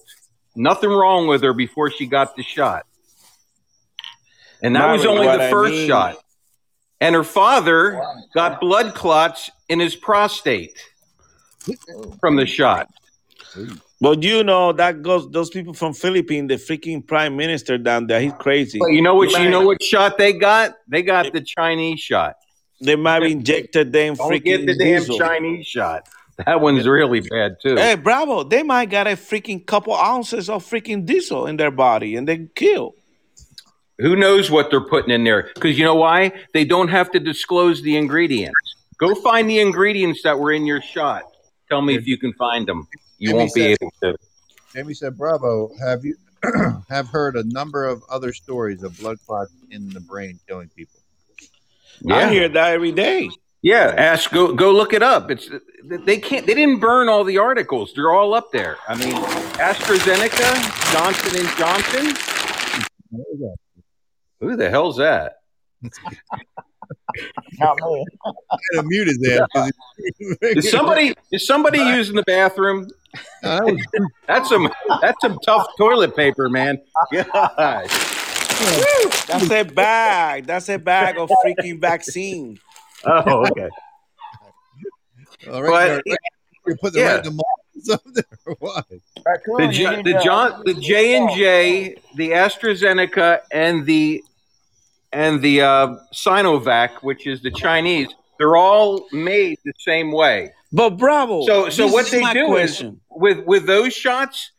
Nothing 0.56 0.90
wrong 0.90 1.28
with 1.28 1.42
her 1.44 1.54
before 1.54 1.92
she 1.92 2.06
got 2.06 2.36
the 2.36 2.44
shot. 2.44 2.86
And 4.62 4.76
that 4.76 4.92
was 4.92 5.06
only 5.06 5.28
what 5.28 5.38
the 5.38 5.48
I 5.48 5.52
first 5.52 5.72
mean- 5.74 5.88
shot. 5.88 6.18
And 7.00 7.14
her 7.14 7.24
father 7.24 8.02
got 8.34 8.60
blood 8.60 8.96
clots 8.96 9.52
in 9.70 9.80
his 9.80 9.96
prostate 9.96 10.76
from 12.20 12.38
the 12.38 12.48
shot. 12.48 12.90
But 14.02 14.24
you 14.24 14.44
know 14.44 14.74
that 14.74 15.04
goes 15.04 15.30
those 15.30 15.52
people 15.52 15.76
from 15.76 15.94
Philippines, 15.94 16.48
the 16.50 16.56
freaking 16.56 17.06
prime 17.06 17.36
minister 17.38 17.78
down 17.78 18.08
there, 18.08 18.20
he's 18.20 18.34
crazy. 18.34 18.80
But 18.80 18.88
you 18.94 19.04
know 19.04 19.14
what? 19.14 19.30
You 19.40 19.50
know 19.50 19.62
what 19.62 19.82
shot 19.84 20.18
they 20.18 20.34
got? 20.34 20.74
They 20.88 21.04
got 21.04 21.32
the 21.34 21.42
Chinese 21.42 22.00
shot. 22.00 22.36
They 22.82 22.96
might 22.96 23.22
have 23.22 23.32
injected 23.38 23.92
them 23.92 24.16
Don't 24.16 24.32
freaking 24.32 24.44
get 24.44 24.66
the 24.66 24.76
damn 24.76 25.00
diesel. 25.00 25.18
Chinese 25.20 25.68
shot. 25.68 26.08
That 26.46 26.62
one's 26.62 26.88
really 26.88 27.22
bad 27.22 27.58
too. 27.62 27.76
Hey, 27.76 27.96
bravo! 27.96 28.44
They 28.44 28.62
might 28.62 28.92
got 28.92 29.08
a 29.08 29.12
freaking 29.12 29.66
couple 29.66 29.96
ounces 29.96 30.50
of 30.50 30.64
freaking 30.64 31.04
diesel 31.06 31.48
in 31.48 31.58
their 31.58 31.72
body 31.72 32.16
and 32.16 32.28
they 32.28 32.48
kill. 32.54 32.94
Who 33.98 34.16
knows 34.16 34.52
what 34.52 34.70
they're 34.70 34.86
putting 34.86 35.10
in 35.10 35.24
there? 35.24 35.50
Because 35.56 35.80
you 35.80 35.84
know 35.84 35.96
why? 35.96 36.32
They 36.54 36.64
don't 36.64 36.90
have 36.90 37.10
to 37.12 37.20
disclose 37.20 37.82
the 37.82 37.98
ingredients. 37.98 38.76
Go 39.00 39.16
find 39.16 39.50
the 39.50 39.60
ingredients 39.60 40.22
that 40.24 40.38
were 40.38 40.52
in 40.52 40.68
your 40.68 40.80
shot. 40.80 41.24
Tell 41.70 41.82
me 41.82 41.96
if 41.96 42.06
you 42.06 42.20
can 42.20 42.34
find 42.34 42.68
them. 42.68 42.88
You 43.18 43.30
Jamie 43.30 43.40
won't 43.40 43.54
be 43.56 43.62
said- 43.62 43.78
able 43.82 43.94
to. 44.04 44.18
Jamie 44.76 44.94
said, 44.94 45.18
"Bravo, 45.18 45.72
have 45.80 46.06
you 46.06 46.16
have 46.90 47.08
heard 47.08 47.36
a 47.36 47.44
number 47.46 47.86
of 47.86 48.04
other 48.12 48.32
stories 48.32 48.84
of 48.84 48.96
blood 49.00 49.18
clots 49.26 49.52
in 49.72 49.90
the 49.90 50.02
brain 50.02 50.40
killing 50.48 50.70
people?" 50.76 51.00
I 52.08 52.30
hear 52.30 52.48
that 52.48 52.74
every 52.74 52.92
day. 52.92 53.32
Yeah, 53.64 53.94
ask 53.98 54.32
go 54.32 54.54
go 54.54 54.72
look 54.72 54.94
it 54.94 55.02
up. 55.04 55.32
It's 55.32 55.50
they 55.84 56.18
can't 56.20 56.46
they 56.46 56.54
didn't 56.54 56.80
burn 56.80 57.10
all 57.10 57.24
the 57.24 57.38
articles. 57.40 57.92
They're 57.96 58.12
all 58.12 58.34
up 58.34 58.52
there. 58.52 58.78
I 58.88 58.96
mean, 58.96 59.14
AstraZeneca, 59.58 60.94
Johnson 60.94 61.40
and 61.40 61.58
Johnson. 61.58 62.16
Who 64.40 64.56
the 64.56 64.70
hell's 64.70 64.98
that? 64.98 65.38
Not 67.60 67.78
me. 67.82 68.06
I 68.26 68.32
had 68.76 68.82
to 68.82 68.84
mute 68.84 69.08
his 69.08 69.28
ass. 69.32 69.48
'cause 69.54 69.72
he- 70.20 70.36
Is 70.60 70.70
somebody 70.70 71.16
is 71.32 71.46
somebody 71.48 71.80
using 71.80 72.16
the 72.16 72.24
bathroom? 72.24 72.88
That's 74.28 74.50
some 74.50 74.70
that's 75.02 75.20
some 75.22 75.40
tough 75.46 75.66
toilet 75.80 76.16
paper, 76.16 76.50
man. 76.50 76.78
Gosh. 77.12 77.88
That's 79.28 79.50
a 79.50 79.64
bag. 79.64 80.46
That's 80.46 80.70
a 80.70 80.78
bag 80.78 81.18
of 81.18 81.32
freaking 81.44 81.80
vaccine. 81.82 82.60
Oh, 83.26 83.46
okay. 83.52 83.70
All 85.52 85.64
right, 85.64 86.02
But- 86.06 86.18
you 86.68 86.76
put 86.76 86.94
the 86.94 87.00
yeah. 87.00 87.16
right 87.16 87.26
amount 87.26 87.46
something 87.82 88.24
or 88.46 88.56
what? 88.60 88.86
The 88.90 89.70
J, 89.72 90.02
the 90.02 90.20
John 90.24 90.62
the 90.66 90.74
J 90.74 91.16
and 91.16 91.30
J, 91.32 91.96
the 92.16 92.32
AstraZeneca, 92.32 93.42
and 93.52 93.86
the 93.86 94.24
and 95.14 95.42
the 95.42 95.62
uh, 95.62 95.96
Sinovac, 96.14 97.02
which 97.02 97.26
is 97.28 97.42
the 97.42 97.52
Chinese, 97.52 98.10
they're 98.38 98.58
all 98.58 99.08
made 99.12 99.58
the 99.64 99.74
same 99.80 100.12
way. 100.12 100.52
But 100.72 100.92
bravo. 100.92 101.46
So 101.46 101.70
so 101.70 101.84
this 101.86 101.94
what 101.94 102.06
is 102.06 102.12
they 102.12 102.34
do 102.34 102.48
question. 102.48 102.88
is 102.88 102.94
with 103.10 103.46
with 103.46 103.66
those 103.66 103.94
shots, 103.94 104.52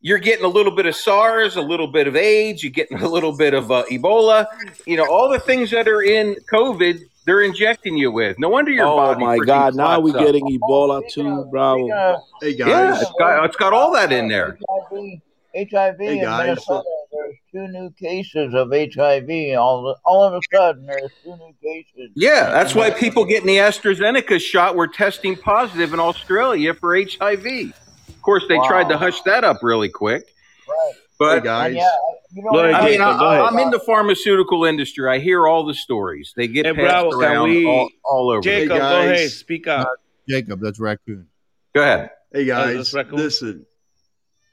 you're 0.00 0.18
getting 0.18 0.44
a 0.44 0.48
little 0.48 0.74
bit 0.74 0.86
of 0.86 0.94
SARS, 0.94 1.56
a 1.56 1.62
little 1.62 1.86
bit 1.88 2.06
of 2.06 2.16
AIDS, 2.16 2.62
you're 2.62 2.72
getting 2.72 3.00
a 3.00 3.08
little 3.08 3.36
bit 3.36 3.54
of 3.54 3.70
uh, 3.70 3.84
Ebola. 3.90 4.46
You 4.86 4.98
know 4.98 5.06
all 5.10 5.30
the 5.30 5.40
things 5.40 5.70
that 5.70 5.88
are 5.88 6.02
in 6.02 6.36
COVID, 6.52 7.00
they're 7.28 7.42
injecting 7.42 7.96
you 7.96 8.10
with. 8.10 8.38
No 8.38 8.48
wonder 8.48 8.70
your 8.70 8.86
Oh 8.86 8.96
body. 8.96 9.22
Oh 9.22 9.26
my 9.26 9.38
God! 9.38 9.74
Now 9.74 10.00
we're 10.00 10.12
clots 10.12 10.22
up. 10.22 10.26
getting 10.26 10.58
Ebola 10.58 11.02
oh, 11.04 11.08
too, 11.10 11.44
bravo. 11.50 12.22
Hey 12.40 12.50
Yeah, 12.50 12.64
guys, 12.64 13.02
it's 13.02 13.12
got 13.18 13.44
it's 13.44 13.56
got 13.56 13.72
all 13.72 13.92
that 13.92 14.12
in 14.12 14.28
there. 14.28 14.58
HIV, 14.68 15.20
HIV 15.54 15.96
Hey, 15.98 16.18
in 16.18 16.24
guys. 16.24 16.46
Minnesota. 16.46 16.84
There's 17.12 17.34
two 17.52 17.68
new 17.68 17.90
cases 17.90 18.54
of 18.54 18.70
HIV. 18.70 19.58
All 19.58 19.96
all 20.04 20.24
of 20.24 20.34
a 20.34 20.40
sudden, 20.54 20.86
there's 20.86 21.10
two 21.22 21.36
new 21.36 21.54
cases. 21.62 22.10
Yeah, 22.14 22.50
that's 22.50 22.74
why 22.74 22.90
uh, 22.90 22.98
people 22.98 23.24
getting 23.24 23.46
the 23.46 23.56
AstraZeneca 23.56 24.40
shot 24.40 24.74
were 24.74 24.88
testing 24.88 25.36
positive 25.36 25.92
in 25.92 26.00
Australia 26.00 26.72
for 26.72 26.96
HIV. 26.96 27.72
Of 28.08 28.22
course, 28.22 28.44
they 28.48 28.56
tried 28.66 28.88
to 28.88 28.96
hush 28.96 29.20
that 29.22 29.44
up 29.44 29.62
really 29.62 29.88
quick. 29.90 30.24
Right. 30.68 30.92
hey 30.94 30.98
But 31.18 31.44
guys. 31.44 31.66
And 31.68 31.76
yeah, 31.76 31.88
you 32.32 32.42
know, 32.42 32.58
ahead, 32.58 32.74
I 32.74 32.80
mean, 32.84 32.92
Jacob. 32.98 33.20
I, 33.20 33.40
I'm 33.46 33.58
in 33.58 33.70
the 33.70 33.80
pharmaceutical 33.80 34.64
industry. 34.64 35.08
I 35.08 35.18
hear 35.18 35.46
all 35.46 35.64
the 35.64 35.74
stories. 35.74 36.32
They 36.36 36.46
get 36.48 36.66
Hey, 36.66 36.72
passed 36.74 36.84
Bravo, 36.86 37.10
can 37.10 37.20
around 37.20 37.48
we- 37.50 37.66
all, 37.66 37.88
all 38.04 38.30
over. 38.30 38.40
Jacob, 38.42 38.68
go 38.68 38.78
guys. 38.78 39.10
ahead. 39.10 39.30
Speak 39.30 39.66
up. 39.66 39.88
Jacob, 40.28 40.60
that's 40.60 40.78
raccoon. 40.78 41.26
Go 41.74 41.82
ahead. 41.82 42.10
Hey 42.32 42.44
guys, 42.44 42.92
raccoon. 42.92 43.16
listen. 43.16 43.66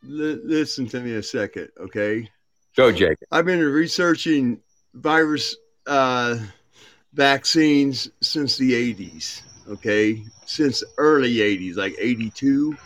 Li- 0.04 0.40
listen 0.44 0.88
to 0.90 1.00
me 1.02 1.16
a 1.16 1.24
second, 1.24 1.70
okay? 1.80 2.30
Go, 2.78 2.92
Jacob. 2.92 3.18
I've 3.32 3.46
been 3.46 3.60
researching 3.60 4.62
virus 4.94 5.56
uh, 5.88 6.38
vaccines 7.14 8.10
since 8.22 8.58
the 8.58 8.72
80s, 8.94 9.42
okay? 9.70 10.24
Since 10.46 10.84
early 10.98 11.36
80s, 11.38 11.76
like 11.76 11.96
82. 12.00 12.78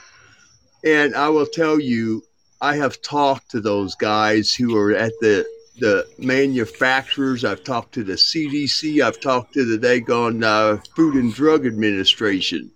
And 0.85 1.15
I 1.15 1.27
will 1.29 1.45
tell 1.45 1.79
you, 1.79 2.23
I 2.61 2.75
have 2.75 3.01
talked 3.01 3.51
to 3.51 3.61
those 3.61 3.95
guys 3.95 4.53
who 4.53 4.75
are 4.77 4.91
at 4.93 5.13
the 5.21 5.45
the 5.77 6.05
manufacturers. 6.17 7.45
I've 7.45 7.63
talked 7.63 7.93
to 7.93 8.03
the 8.03 8.13
CDC. 8.13 9.01
I've 9.01 9.21
talked 9.21 9.53
to 9.53 9.63
the 9.63 9.77
Dagon 9.77 10.43
uh, 10.43 10.77
Food 10.93 11.15
and 11.15 11.33
Drug 11.33 11.65
Administration. 11.65 12.69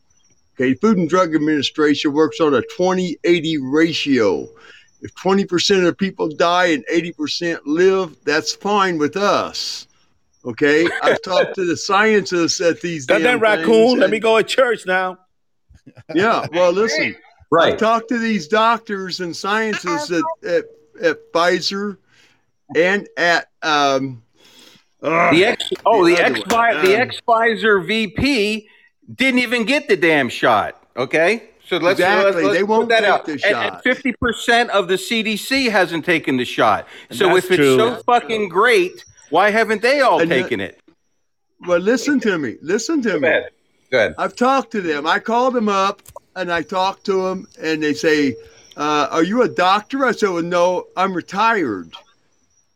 Okay, 0.55 0.73
Food 0.76 0.97
and 0.97 1.10
Drug 1.10 1.35
Administration 1.35 2.14
works 2.14 2.39
on 2.39 2.53
a 2.53 2.61
20 2.77 3.18
80 3.23 3.57
ratio. 3.57 4.47
If 5.01 5.14
20% 5.15 5.85
of 5.85 5.97
people 5.97 6.30
die 6.30 6.68
and 6.68 6.85
80% 6.89 7.60
live, 7.65 8.15
that's 8.23 8.55
fine 8.55 8.97
with 8.97 9.18
us. 9.18 9.85
Okay, 10.45 10.88
I've 11.03 11.22
talked 11.22 11.55
to 11.55 11.65
the 11.65 11.76
scientists 11.76 12.61
at 12.61 12.80
these. 12.80 13.05
Got 13.05 13.15
damn 13.18 13.39
that 13.39 13.41
raccoon. 13.41 13.65
things, 13.65 13.93
Let 13.95 14.03
and- 14.03 14.11
me 14.11 14.19
go 14.19 14.38
to 14.38 14.43
church 14.45 14.85
now. 14.85 15.18
Yeah, 16.15 16.45
well, 16.53 16.72
listen. 16.72 17.18
Right. 17.53 17.73
I've 17.73 17.80
talked 17.80 18.09
to 18.09 18.17
these 18.17 18.47
doctors 18.47 19.19
and 19.19 19.35
scientists 19.35 20.09
at, 20.11 20.23
at, 20.43 20.63
at 21.03 21.31
Pfizer 21.31 21.97
and 22.75 23.07
at 23.15 23.49
um, 23.61 24.23
The 25.01 25.45
ex 25.45 25.69
oh 25.85 26.03
the 26.03 26.13
other 26.15 26.23
ex 26.23 26.39
one. 26.51 26.84
the 26.84 26.95
Um, 26.95 27.01
ex 27.01 27.21
Pfizer 27.27 27.85
VP 27.85 28.67
didn't 29.13 29.39
even 29.39 29.65
get 29.65 29.88
the 29.88 29.95
damn 29.95 30.30
shot. 30.30 30.81
Okay, 30.97 31.49
so 31.67 31.77
let's 31.77 31.99
Exactly. 31.99 32.25
let's, 32.25 32.35
let's 32.45 32.55
They 32.55 32.59
put 32.61 32.69
won't 32.69 32.89
that 32.89 33.01
take 33.01 33.09
out. 33.09 33.25
the 33.25 33.73
And- 33.73 33.81
fifty 33.84 34.13
percent 34.13 34.71
of 34.71 34.88
the 34.88 34.95
CDC 34.95 35.69
hasn't 35.69 36.05
taken 36.05 36.38
the 36.38 36.45
shot. 36.45 36.88
So 37.11 37.27
That's 37.27 37.45
if 37.45 37.51
it's 37.51 37.57
true. 37.57 37.77
so 37.77 37.95
fucking 38.03 38.49
great, 38.49 39.05
Why 39.30 39.51
haven't 39.51 39.84
they 39.84 40.01
all 40.01 40.19
And 40.21 40.31
the- 40.31 40.41
taken 40.41 40.59
it? 40.59 40.80
Well, 41.67 41.80
listen 41.80 42.19
to 42.21 42.39
me. 42.39 42.55
Listen 42.63 43.01
to 43.03 43.19
me. 43.19 43.27
ahead. 43.27 43.49
Good. 43.91 44.15
I've 44.17 44.35
talked 44.35 44.71
to 44.71 44.81
them. 44.81 45.05
I 45.05 45.19
called 45.19 45.53
them 45.53 45.69
up 45.69 46.01
and 46.35 46.51
I 46.51 46.61
talk 46.61 47.03
to 47.03 47.23
them, 47.23 47.47
and 47.61 47.81
they 47.81 47.93
say, 47.93 48.35
uh, 48.77 49.07
"Are 49.11 49.23
you 49.23 49.43
a 49.43 49.49
doctor?" 49.49 50.05
I 50.05 50.11
said, 50.11 50.30
"Well, 50.30 50.43
no, 50.43 50.88
I'm 50.95 51.14
retired." 51.14 51.91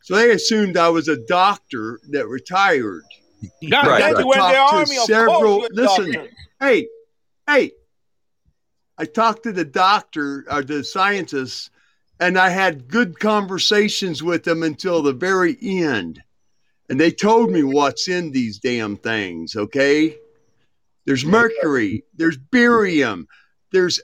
So 0.02 0.16
they 0.16 0.32
assumed 0.32 0.78
I 0.78 0.90
was 0.90 1.08
a 1.08 1.18
doctor 1.28 2.00
that 2.10 2.28
retired. 2.28 3.04
Right, 3.62 3.70
damn, 3.70 3.86
right. 3.88 4.18
you 4.18 4.34
the 4.34 4.58
army. 4.58 4.98
Of 4.98 5.04
several- 5.04 5.42
course, 5.42 5.70
you're 5.72 5.86
a 5.86 5.88
listen. 5.88 6.12
doctor. 6.14 6.30
Hey, 6.60 6.88
hey! 7.46 7.72
I 8.98 9.06
talked 9.06 9.44
to 9.44 9.52
the 9.52 9.66
doctor, 9.66 10.44
or 10.50 10.64
the 10.64 10.84
scientists, 10.84 11.70
and 12.20 12.38
I 12.38 12.50
had 12.50 12.88
good 12.88 13.20
conversations 13.20 14.24
with 14.24 14.44
them 14.44 14.64
until 14.64 15.04
the 15.04 15.14
very 15.14 15.56
end. 15.62 16.24
And 16.90 17.00
they 17.00 17.12
told 17.12 17.52
me 17.52 17.62
what's 17.64 18.08
in 18.08 18.32
these 18.32 18.58
damn 18.58 18.98
things, 18.98 19.56
okay? 19.56 20.18
There's 21.06 21.26
mercury, 21.26 22.04
there's 22.16 22.38
barium, 22.38 23.28
there's 23.72 24.00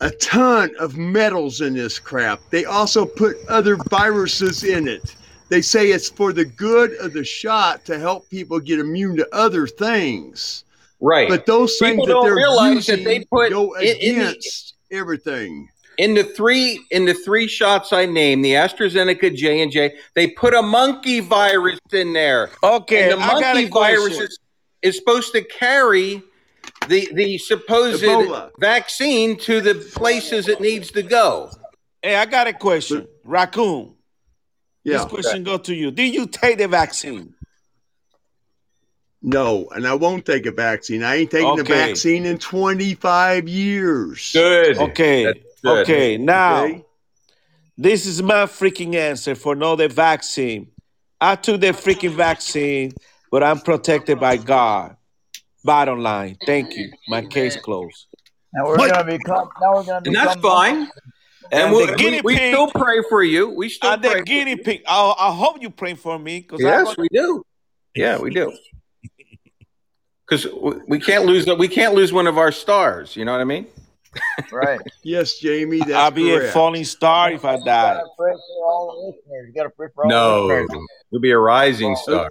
a 0.00 0.10
ton 0.10 0.70
of 0.78 0.96
metals 0.96 1.60
in 1.60 1.74
this 1.74 1.98
crap. 1.98 2.40
They 2.50 2.64
also 2.64 3.04
put 3.04 3.36
other 3.48 3.76
viruses 3.90 4.64
in 4.64 4.86
it. 4.86 5.16
They 5.48 5.60
say 5.62 5.90
it's 5.90 6.08
for 6.08 6.32
the 6.32 6.44
good 6.44 6.92
of 7.00 7.12
the 7.12 7.24
shot 7.24 7.84
to 7.86 7.98
help 7.98 8.28
people 8.30 8.60
get 8.60 8.78
immune 8.78 9.16
to 9.16 9.28
other 9.34 9.66
things. 9.66 10.64
Right. 11.00 11.28
But 11.28 11.46
those 11.46 11.76
things 11.78 12.06
that 12.06 12.20
they're 12.22 12.34
realize 12.34 12.86
that 12.86 12.98
using 12.98 13.04
they 13.04 13.24
put 13.24 13.50
go 13.50 13.72
in- 13.74 13.96
in 13.96 14.14
the- 14.18 14.28
against 14.30 14.74
everything. 14.90 15.68
in 15.96 16.14
the 16.14 16.22
three 16.24 16.80
in 16.90 17.04
the 17.04 17.14
three 17.14 17.48
shots 17.48 17.92
I 17.92 18.06
named, 18.06 18.44
the 18.44 18.52
AstraZeneca, 18.52 19.34
J 19.34 19.62
and 19.62 19.72
J, 19.72 19.96
they 20.14 20.28
put 20.28 20.54
a 20.54 20.62
monkey 20.62 21.20
virus 21.20 21.78
in 21.92 22.12
there. 22.12 22.50
Okay, 22.62 23.10
and 23.10 23.20
the 23.20 23.24
I 23.24 23.40
got 23.40 23.54
monkey 23.54 23.64
a 23.66 23.70
virus 23.70 24.18
is, 24.18 24.38
is 24.82 24.96
supposed 24.96 25.32
to 25.32 25.42
carry 25.42 26.22
the 26.88 27.08
the 27.12 27.38
supposed 27.38 28.02
Ebola. 28.02 28.50
vaccine 28.58 29.36
to 29.40 29.60
the 29.60 29.74
places 29.74 30.48
it 30.48 30.60
needs 30.60 30.90
to 30.92 31.02
go. 31.02 31.50
Hey, 32.02 32.16
I 32.16 32.26
got 32.26 32.46
a 32.46 32.52
question. 32.52 33.06
Raccoon. 33.24 33.94
Yeah. 34.84 34.98
This 34.98 35.04
question 35.06 35.44
go 35.44 35.58
to 35.58 35.74
you. 35.74 35.90
Did 35.90 36.14
you 36.14 36.26
take 36.26 36.58
the 36.58 36.68
vaccine? 36.68 37.34
No, 39.20 39.68
and 39.74 39.86
I 39.86 39.94
won't 39.94 40.24
take 40.24 40.46
a 40.46 40.52
vaccine. 40.52 41.02
I 41.02 41.16
ain't 41.16 41.30
taking 41.30 41.56
the 41.56 41.62
Okay. 41.62 41.88
vaccine 41.88 42.24
in 42.24 42.38
25 42.38 43.48
years. 43.48 44.30
Good. 44.32 44.78
Okay. 44.78 45.24
Good. 45.24 45.78
Okay. 45.80 46.16
Now, 46.16 46.64
Okay? 46.64 46.84
this 47.76 48.06
is 48.06 48.22
my 48.22 48.44
freaking 48.46 48.94
answer 48.94 49.34
for 49.34 49.56
no 49.56 49.74
the 49.74 49.88
vaccine. 49.88 50.68
I 51.20 51.34
took 51.34 51.60
the 51.60 51.68
freaking 51.68 52.12
vaccine, 52.14 52.92
but 53.32 53.42
I'm 53.42 53.58
protected 53.60 54.20
by 54.20 54.36
God. 54.36 54.96
Bottom 55.68 56.00
line. 56.00 56.36
Thank 56.46 56.74
you. 56.76 56.90
My 57.08 57.22
case 57.36 57.56
closed. 57.56 58.06
Now 58.54 58.64
we're 58.66 58.76
What? 58.76 58.90
gonna 58.90 59.04
become. 59.18 59.48
Now 59.60 59.74
we're 59.74 59.82
gonna 59.84 59.96
And 59.96 60.04
become. 60.04 60.26
that's 60.26 60.40
fine. 60.40 60.76
And, 61.50 61.62
And 61.62 61.72
we'll, 61.72 61.86
we, 61.86 61.94
guinea 61.96 62.20
we 62.24 62.36
pig- 62.36 62.52
still 62.54 62.70
pray 62.70 63.02
for 63.10 63.22
you. 63.22 63.50
We 63.50 63.68
still 63.68 63.90
I'm 63.90 64.00
pray. 64.00 64.08
the 64.14 64.18
for 64.20 64.22
guinea 64.24 64.50
you. 64.52 64.58
pig. 64.68 64.82
I, 64.88 65.14
I 65.28 65.30
hope 65.34 65.60
you 65.60 65.70
pray 65.70 65.94
for 65.94 66.18
me 66.18 66.40
because 66.40 66.60
Yes, 66.62 66.96
we 66.96 67.08
do. 67.12 67.42
Yeah, 67.94 68.18
we 68.18 68.30
do. 68.30 68.52
Because 70.26 70.46
we 70.86 70.98
can't 71.00 71.24
lose 71.26 71.46
we 71.46 71.68
can't 71.68 71.94
lose 71.94 72.12
one 72.12 72.26
of 72.26 72.36
our 72.38 72.52
stars. 72.52 73.14
You 73.16 73.24
know 73.24 73.32
what 73.32 73.40
I 73.40 73.44
mean? 73.44 73.66
Right. 74.52 74.80
Yes, 75.02 75.38
Jamie, 75.38 75.78
that's 75.78 75.92
I'll 75.92 76.10
be 76.10 76.34
a 76.34 76.50
falling 76.52 76.84
star 76.84 77.30
if 77.30 77.44
I 77.44 77.54
You 77.56 77.64
die. 77.64 77.94
gotta 77.94 78.08
pray 78.18 78.32
for 78.32 78.64
all 78.66 78.86
the 78.88 78.96
listeners. 79.06 79.48
You 79.48 79.54
gotta 79.54 79.70
pray 79.70 79.88
for 79.94 80.04
all 80.04 80.10
the 80.48 80.54
No, 80.64 80.76
you'll 81.10 81.20
be 81.22 81.30
a 81.30 81.38
rising 81.38 81.94
star. 81.96 82.30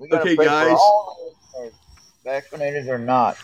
Okay, 0.00 0.36
pray 0.36 0.46
guys. 0.46 0.68
for 0.68 0.76
all 0.76 1.34
the 1.54 1.58
listeners, 1.62 1.78
vaccinated 2.24 2.88
or 2.88 2.98
not. 2.98 3.36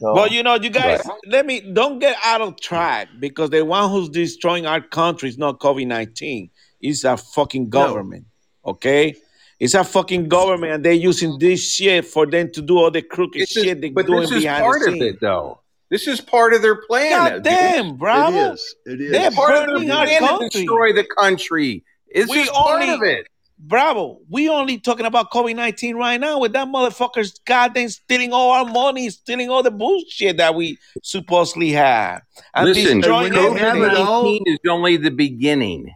So, 0.00 0.12
Well, 0.12 0.28
you 0.28 0.42
know, 0.42 0.54
you 0.54 0.70
guys, 0.70 1.02
let 1.26 1.46
me 1.46 1.60
don't 1.60 1.98
get 1.98 2.16
out 2.24 2.40
of 2.40 2.60
track 2.60 3.08
because 3.20 3.50
the 3.50 3.64
one 3.64 3.90
who's 3.90 4.08
destroying 4.08 4.66
our 4.66 4.80
country 4.80 5.28
is 5.28 5.38
not 5.38 5.60
COVID 5.60 5.86
nineteen. 5.86 6.50
It's 6.80 7.04
a 7.04 7.16
fucking 7.16 7.70
government. 7.70 8.26
Okay, 8.66 9.14
it's 9.60 9.74
a 9.74 9.84
fucking 9.84 10.28
government, 10.28 10.72
and 10.72 10.84
they're 10.84 10.92
using 10.92 11.38
this 11.38 11.60
shit 11.74 12.04
for 12.06 12.26
them 12.26 12.50
to 12.52 12.62
do 12.62 12.78
all 12.78 12.90
the 12.90 13.02
crooked 13.02 13.40
This 13.40 13.56
is- 13.56 13.64
shit 13.64 13.80
they're 13.80 13.92
but 13.92 14.06
doing 14.06 14.22
this 14.22 14.32
is 14.32 14.42
behind 14.42 14.62
part 14.62 14.80
the 14.82 14.88
of 14.88 14.94
it, 15.02 15.20
though. 15.20 15.60
This 15.90 16.08
is 16.08 16.20
part 16.20 16.54
of 16.54 16.62
their 16.62 16.76
plan. 16.86 17.10
God 17.10 17.42
damn, 17.44 17.96
bravo! 17.96 18.36
It 18.36 18.52
is. 18.54 18.74
It 18.86 19.00
is. 19.00 19.12
They're 19.12 19.30
Part 19.30 19.54
of 19.56 19.66
burning 19.66 19.88
their 19.88 19.96
our 19.98 20.06
plan 20.06 20.38
to 20.40 20.48
destroy 20.48 20.92
the 20.92 21.04
country. 21.04 21.84
It's 22.08 22.28
We 22.30 22.38
just 22.38 22.52
part 22.52 22.82
only- 22.82 22.94
of 22.94 23.02
it. 23.02 23.28
Bravo, 23.58 24.18
we 24.28 24.48
only 24.48 24.78
talking 24.78 25.06
about 25.06 25.30
COVID 25.30 25.54
nineteen 25.54 25.96
right 25.96 26.18
now 26.20 26.40
with 26.40 26.52
that 26.54 26.66
motherfucker's 26.68 27.38
goddamn 27.46 27.88
stealing 27.88 28.32
all 28.32 28.50
our 28.50 28.64
money, 28.66 29.08
stealing 29.10 29.48
all 29.48 29.62
the 29.62 29.70
bullshit 29.70 30.36
that 30.38 30.54
we 30.54 30.76
supposedly 31.02 31.70
have, 31.70 32.22
and 32.54 32.66
Listen, 32.66 32.98
destroying 33.00 33.32
when 33.32 33.54
they 33.54 33.58
have 33.60 33.76
everything. 33.76 33.96
it 33.96 33.98
all- 33.98 34.24
COVID-19 34.24 34.40
is 34.46 34.58
only 34.68 34.96
the 34.96 35.10
beginning. 35.10 35.94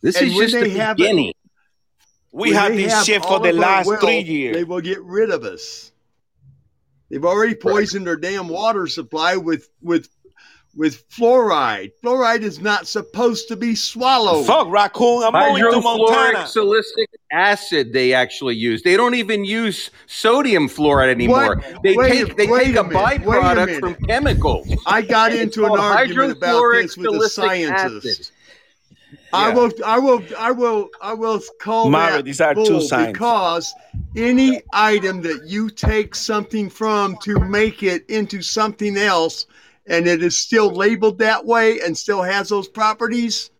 This 0.00 0.16
And 0.16 0.28
is 0.28 0.36
just 0.36 0.54
they 0.54 0.70
the 0.70 0.78
have 0.78 0.96
it- 0.96 1.02
beginning. 1.02 1.32
We 2.32 2.52
have 2.52 2.70
had 2.70 2.78
this 2.78 2.92
have 2.92 3.04
shit 3.06 3.22
for 3.24 3.40
the 3.40 3.52
last 3.52 3.86
wealth, 3.86 4.00
three 4.00 4.20
years. 4.20 4.56
They 4.56 4.64
will 4.64 4.80
get 4.80 5.02
rid 5.02 5.30
of 5.30 5.44
us. 5.44 5.92
They've 7.10 7.24
already 7.24 7.54
poisoned 7.54 8.06
their 8.06 8.16
damn 8.16 8.48
water 8.48 8.86
supply 8.88 9.36
with 9.36 9.68
with 9.80 10.08
with 10.76 11.08
fluoride. 11.08 11.92
Fluoride 12.04 12.42
is 12.42 12.60
not 12.60 12.86
supposed 12.86 13.48
to 13.48 13.56
be 13.56 13.74
swallowed. 13.74 14.46
Fuck 14.46 14.68
raccoon, 14.70 15.22
I'm 15.24 15.32
moving 15.32 15.72
to 15.72 15.80
Montana. 15.80 16.40
Hydrofluoric 16.40 16.82
silicic 16.94 17.06
acid 17.32 17.92
they 17.92 18.12
actually 18.12 18.54
use. 18.54 18.82
They 18.82 18.96
don't 18.96 19.14
even 19.14 19.44
use 19.44 19.90
sodium 20.06 20.68
fluoride 20.68 21.10
anymore. 21.10 21.56
What? 21.56 21.82
They 21.82 21.96
Wait 21.96 22.26
take 22.26 22.36
they 22.36 22.46
take 22.46 22.76
a 22.76 22.80
a, 22.80 22.84
minute, 22.84 23.02
wait 23.02 23.20
a 23.20 23.24
byproduct 23.24 23.80
from 23.80 23.94
chemicals. 24.06 24.68
I 24.86 25.02
got 25.02 25.32
into 25.32 25.64
an 25.64 25.80
argument 25.80 26.36
about 26.36 26.62
hydrofluoric 26.62 26.82
this 26.82 26.96
with 26.96 27.06
a 27.06 27.10
silicic 27.10 27.30
scientist. 27.30 28.06
acid. 28.06 28.30
I 29.32 29.50
will, 29.50 29.70
I 29.84 29.98
will, 29.98 30.22
I 30.38 30.50
will, 30.50 30.88
I 31.02 31.12
will 31.12 31.40
call 31.60 31.90
Mario, 31.90 32.16
that 32.16 32.24
these 32.24 32.40
are 32.40 32.54
two 32.54 32.64
bull 32.64 32.80
signs. 32.80 33.12
because 33.12 33.74
any 34.16 34.62
item 34.72 35.20
that 35.22 35.42
you 35.46 35.68
take 35.68 36.14
something 36.14 36.70
from 36.70 37.16
to 37.22 37.40
make 37.40 37.82
it 37.82 38.08
into 38.08 38.40
something 38.40 38.96
else, 38.96 39.46
and 39.88 40.06
it 40.06 40.22
is 40.22 40.36
still 40.38 40.70
labeled 40.70 41.18
that 41.18 41.44
way 41.44 41.80
and 41.80 41.96
still 41.96 42.22
has 42.22 42.48
those 42.48 42.68
properties, 42.68 43.50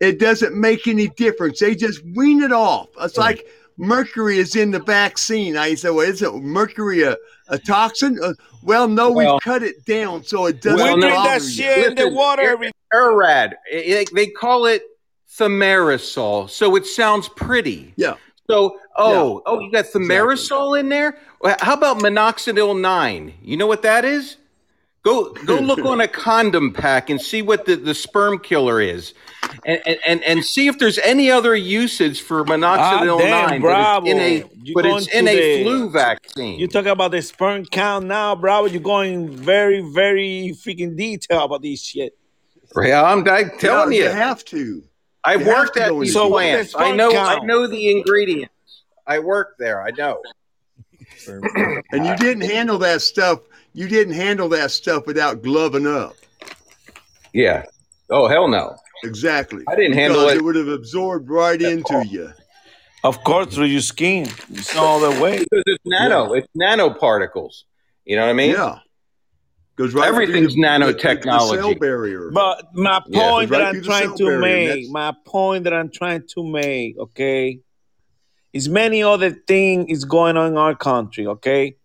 it 0.00 0.18
doesn't 0.18 0.54
make 0.54 0.86
any 0.86 1.08
difference. 1.08 1.60
They 1.60 1.74
just 1.74 2.02
wean 2.14 2.42
it 2.42 2.52
off. 2.52 2.88
It's 3.00 3.16
like 3.16 3.46
mercury 3.76 4.38
is 4.38 4.54
in 4.56 4.70
the 4.70 4.80
vaccine. 4.80 5.56
I 5.56 5.74
said, 5.74 5.90
well, 5.90 6.00
is 6.08 6.22
it 6.22 6.32
mercury 6.34 7.02
a, 7.02 7.16
a 7.48 7.58
toxin? 7.58 8.18
Uh, 8.22 8.34
well, 8.62 8.88
no, 8.88 9.10
Well- 9.10 9.34
we've 9.34 9.42
cut 9.42 9.62
it 9.62 9.84
down 9.84 10.24
so 10.24 10.46
it 10.46 10.60
doesn't 10.60 10.78
Well, 10.78 10.94
we 10.94 11.00
no, 11.00 11.08
drink 11.08 11.22
that 11.24 11.32
bother 11.38 11.44
you. 11.44 11.50
shit 11.50 11.86
in 11.86 11.94
the 11.94 12.08
water 12.14 12.42
Ir- 12.42 12.50
every 12.50 12.72
Irrad. 12.92 13.54
They, 13.72 14.04
they 14.14 14.26
call 14.28 14.66
it 14.66 14.82
thimerosal, 15.30 16.48
so 16.50 16.76
it 16.76 16.86
sounds 16.86 17.28
pretty. 17.28 17.92
Yeah. 17.96 18.14
So, 18.48 18.78
oh, 18.96 19.42
oh, 19.46 19.60
you 19.60 19.72
got 19.72 19.86
thimerosal 19.86 20.78
in 20.78 20.88
there? 20.90 21.18
How 21.60 21.74
about 21.74 21.98
minoxidil 21.98 22.78
nine? 22.80 23.32
You 23.42 23.56
know 23.56 23.66
what 23.66 23.82
that 23.82 24.04
is? 24.04 24.36
Go 25.04 25.32
go 25.44 25.58
look 25.60 25.80
on 25.84 26.00
a 26.00 26.08
condom 26.24 26.72
pack 26.72 27.10
and 27.10 27.20
see 27.20 27.42
what 27.42 27.66
the, 27.66 27.76
the 27.76 27.94
sperm 27.94 28.38
killer 28.38 28.80
is, 28.80 29.12
and, 29.66 29.78
and 29.86 29.98
and 30.06 30.24
and 30.24 30.44
see 30.44 30.66
if 30.66 30.78
there's 30.78 30.98
any 30.98 31.30
other 31.30 31.54
usage 31.54 32.22
for 32.22 32.42
minoxidil 32.44 33.16
Ah, 33.16 33.18
damn, 33.18 33.50
nine. 33.50 33.60
bravo. 33.60 34.06
But 34.06 34.16
it's 34.16 34.16
in 34.16 34.18
a 34.20 34.50
You 34.62 34.74
but 34.74 34.86
it's 34.86 35.06
in 35.08 35.28
a 35.28 35.34
the- 35.34 35.62
flu 35.62 35.90
vaccine. 35.90 36.58
You 36.58 36.68
talk 36.68 36.86
about 36.86 37.10
the 37.10 37.20
sperm 37.20 37.66
count 37.66 38.06
now, 38.06 38.34
bro. 38.34 38.64
You're 38.64 38.80
going 38.80 39.28
very, 39.36 39.82
very 39.92 40.54
freaking 40.64 40.96
detail 40.96 41.44
about 41.44 41.60
this 41.60 41.82
shit. 41.84 42.16
yeah, 42.82 43.02
I'm, 43.04 43.28
I'm 43.28 43.50
telling 43.58 43.92
Yeah, 43.92 43.98
you, 43.98 44.04
you 44.04 44.10
have 44.10 44.42
to. 44.46 44.84
I've 45.22 45.42
You 45.42 45.48
worked 45.48 45.76
at 45.76 45.90
go 45.90 46.00
these 46.00 46.14
So 46.14 46.30
plants. 46.30 46.70
is 46.70 46.74
I 46.74 46.86
sperm 46.86 46.96
know. 46.96 47.10
I 47.14 47.44
know 47.44 47.66
the 47.66 47.90
ingredients. 47.90 48.52
I 49.06 49.18
work 49.18 49.56
there. 49.58 49.82
I 49.82 49.90
know. 49.90 50.22
And 51.92 52.06
you 52.06 52.16
didn't 52.16 52.48
handle 52.48 52.78
that 52.78 53.02
stuff. 53.02 53.40
You 53.74 53.88
didn't 53.88 54.14
handle 54.14 54.48
that 54.50 54.70
stuff 54.70 55.06
without 55.06 55.42
gloving 55.42 55.86
up. 55.86 56.14
Yeah. 57.32 57.64
Oh 58.08 58.28
hell 58.28 58.48
no. 58.48 58.76
Exactly. 59.02 59.64
I 59.68 59.74
didn't 59.74 59.94
handle 59.94 60.20
Because 60.20 60.34
it. 60.34 60.38
It 60.38 60.44
would 60.44 60.54
have 60.56 60.68
absorbed 60.68 61.28
right 61.28 61.60
into 61.60 62.04
you. 62.06 62.32
Of 63.02 63.22
course, 63.24 63.54
through 63.54 63.66
your 63.66 63.82
skin. 63.82 64.28
It's 64.50 64.74
no 64.74 64.96
other 65.04 65.20
way. 65.20 65.40
Because 65.40 65.62
it's 65.66 65.84
nano. 65.84 66.32
It's 66.32 66.48
nanoparticles. 66.58 67.64
You 68.04 68.16
know 68.16 68.22
what 68.22 68.30
I 68.30 68.34
mean? 68.34 68.52
Yeah. 68.52 68.78
Goes 69.76 69.92
right 69.92 70.06
through 70.06 70.22
Everything's 70.22 70.54
the- 70.54 70.62
the- 70.62 70.86
the- 70.86 70.94
nanotechnology. 70.94 71.50
The 71.50 71.56
cell 71.62 71.74
barrier. 71.74 72.30
But 72.32 72.66
my 72.74 73.02
Yeah, 73.08 73.30
point 73.30 73.50
goes 73.50 73.58
right 73.58 73.58
that 73.58 73.76
I'm 73.76 73.82
trying 73.82 74.16
to 74.16 74.38
make, 74.40 74.90
my 74.90 75.12
point 75.26 75.64
that 75.64 75.74
I'm 75.74 75.90
trying 75.90 76.22
to 76.34 76.44
make, 76.44 76.96
okay, 76.98 77.58
is 78.52 78.68
many 78.68 79.02
other 79.02 79.30
thing 79.32 79.88
is 79.88 80.04
going 80.04 80.36
on 80.36 80.52
in 80.52 80.56
our 80.56 80.76
country, 80.76 81.26
okay? 81.26 81.76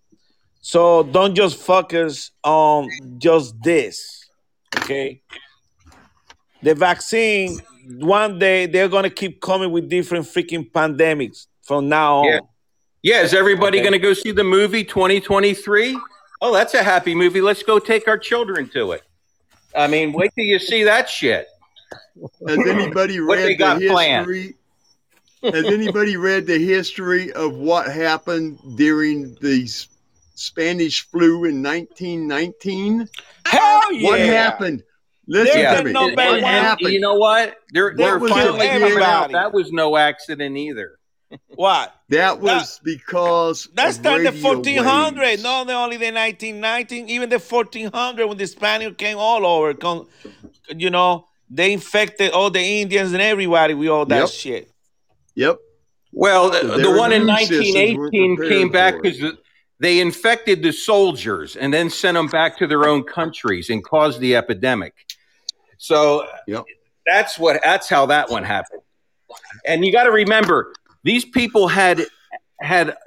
So 0.61 1.03
don't 1.03 1.36
just 1.36 1.57
focus 1.57 2.31
on 2.44 2.90
just 3.18 3.56
this, 3.64 4.30
okay? 4.77 5.22
The 6.61 6.76
vaccine, 6.76 7.60
one 7.99 8.40
day 8.40 8.65
they're 8.65 8.90
gonna 8.90 9.10
keep 9.10 9.41
coming 9.41 9.72
with 9.72 9.90
different 9.90 10.26
freaking 10.26 10.69
pandemics 10.69 11.48
from 11.64 11.88
now 11.90 12.18
on. 12.19 12.26
Yeah. 12.26 12.40
Yeah, 13.02 13.22
is 13.22 13.34
everybody 13.34 13.77
Okay. 13.77 13.84
going 13.86 13.94
to 13.94 13.99
go 13.99 14.11
see 14.11 14.31
the 14.34 14.44
movie 14.44 14.84
2023? 14.84 15.98
Oh, 16.41 16.53
that's 16.53 16.73
a 16.73 16.84
happy 16.84 17.15
movie. 17.15 17.40
Let's 17.40 17.64
go 17.64 17.80
take 17.80 18.10
our 18.10 18.18
children 18.18 18.68
to 18.73 18.91
it. 18.91 19.03
I 19.73 19.88
mean, 19.88 20.11
wait 20.11 20.31
till 20.36 20.44
you 20.44 20.60
see 20.60 20.84
that 20.84 21.07
shit. 21.10 21.48
Has 22.45 22.57
anybody 22.68 23.22
read 23.22 23.40
they 23.45 23.56
got 23.56 23.80
the 23.80 23.88
planned? 23.88 24.27
history? 24.27 24.56
Has 25.44 25.64
anybody 25.68 26.18
read 26.18 26.45
the 26.45 26.57
history 26.57 27.31
of 27.31 27.53
what 27.56 27.88
happened 27.90 28.60
during 28.76 29.36
the 29.36 29.64
S- 29.64 29.88
Spanish 30.40 31.07
flu 31.10 31.45
in 31.45 31.61
1919? 31.61 33.07
Hell 33.45 33.94
yeah! 33.94 34.10
What 34.10 34.20
happened? 34.20 34.84
Listen 35.28 35.60
Yeah. 35.60 35.78
to 35.78 35.84
me. 35.84 35.91
no 35.91 36.03
what 36.06 36.16
better 36.16 36.34
And- 36.36 36.44
one. 36.44 36.53
and 36.53 36.66
happened? 36.66 36.94
you 36.94 36.99
know 36.99 37.16
what? 37.16 37.56
They're, 37.72 37.90
What 37.90 37.98
they're 37.98 38.20
was 38.20 38.32
finally 38.32 38.68
out 39.03 39.32
that 39.32 39.53
was 39.53 39.72
no 39.72 39.95
accident 39.98 40.57
either. 40.57 40.98
What? 41.49 41.94
that 42.10 42.40
was 42.40 42.80
because 42.84 43.68
That's 43.76 43.98
of 43.99 44.03
not 44.03 44.22
the 44.24 44.32
1400. 44.32 45.20
waves. 45.22 45.44
No, 45.44 45.60
only 45.70 45.98
the 45.98 46.11
1919. 46.11 47.07
Even 47.10 47.30
the 47.30 47.38
1400 47.38 48.26
when 48.26 48.38
the 48.38 48.48
Spaniards 48.48 48.95
came 48.98 49.18
all 49.20 49.45
over. 49.45 49.76
Con, 49.76 50.07
you 50.76 50.90
know, 50.90 51.26
they 51.52 51.74
infected 51.74 52.32
all 52.32 52.49
the 52.49 52.60
Indians 52.82 53.14
and 53.14 53.22
everybody 53.22 53.76
with 53.76 53.90
all 53.90 54.06
that 54.07 54.20
Yep. 54.22 54.30
shit. 54.30 54.72
Yep. 55.36 55.60
Well, 56.11 56.49
the, 56.49 56.61
So 56.61 56.68
the 56.70 56.78
their 56.78 56.98
one 56.98 57.11
in 57.11 57.22
immune 57.22 57.38
systems 57.38 57.98
weren't 57.98 58.14
1918 58.16 58.49
came 58.49 58.70
back 58.72 58.95
because 58.99 59.20
they 59.80 59.99
infected 59.99 60.61
the 60.61 60.72
soldiers 60.72 61.56
and 61.56 61.73
then 61.73 61.89
sent 61.89 62.15
them 62.15 62.27
back 62.27 62.57
to 62.60 62.68
their 62.68 62.85
own 62.88 63.03
countries 63.03 63.69
and 63.69 63.84
caused 63.84 64.19
the 64.19 64.35
epidemic. 64.35 64.93
So 65.77 66.26
Yep. 66.47 66.65
that's 67.06 67.39
what 67.39 67.61
that's 67.64 67.88
how 67.89 68.06
that 68.07 68.30
one 68.30 68.43
happened. 68.43 68.81
And 69.65 69.85
you 69.85 69.91
got 69.91 70.03
to 70.03 70.11
remember, 70.11 70.73
these 71.03 71.23
people 71.23 71.68
had 71.68 72.06
had 72.60 72.97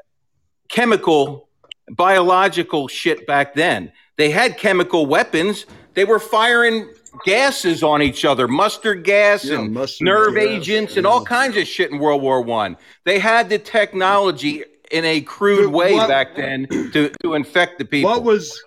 chemical, 0.68 1.48
biological 1.90 2.88
shit 2.88 3.26
back 3.26 3.54
then. 3.54 3.92
They 4.16 4.30
had 4.30 4.56
chemical 4.56 5.04
weapons. 5.06 5.66
They 5.94 6.04
were 6.04 6.18
firing 6.18 6.88
gases 7.26 7.82
on 7.82 8.00
each 8.00 8.24
other, 8.24 8.48
mustard 8.48 9.04
gas 9.04 9.44
Yeah, 9.44 9.58
and 9.58 9.74
mustard 9.74 10.06
nerve 10.06 10.34
gas, 10.34 10.44
agents 10.44 10.96
and 10.96 11.06
all 11.06 11.22
kinds 11.24 11.56
of 11.58 11.66
shit 11.66 11.90
in 11.90 11.98
World 11.98 12.22
War 12.22 12.40
One. 12.40 12.78
They 13.04 13.18
had 13.18 13.50
the 13.50 13.58
technology 13.58 14.64
in 14.92 15.04
a 15.04 15.20
crude 15.22 15.64
But 15.64 15.70
way 15.70 15.94
what- 15.94 16.08
back 16.08 16.36
then 16.36 16.66
to, 16.92 17.10
to 17.22 17.34
infect 17.34 17.78
the 17.78 17.84
people. 17.84 18.10
What 18.10 18.22
was 18.24 18.62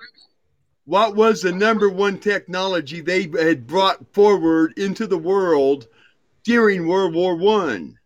what 0.86 1.16
was 1.16 1.42
the 1.42 1.52
number 1.52 1.90
one 1.90 2.20
technology 2.20 3.02
they 3.02 3.24
had 3.40 3.66
brought 3.66 4.06
forward 4.14 4.78
into 4.78 5.08
the 5.08 5.18
world 5.18 5.88
during 6.44 6.88
World 6.88 7.16
War 7.16 7.36
One? 7.36 7.98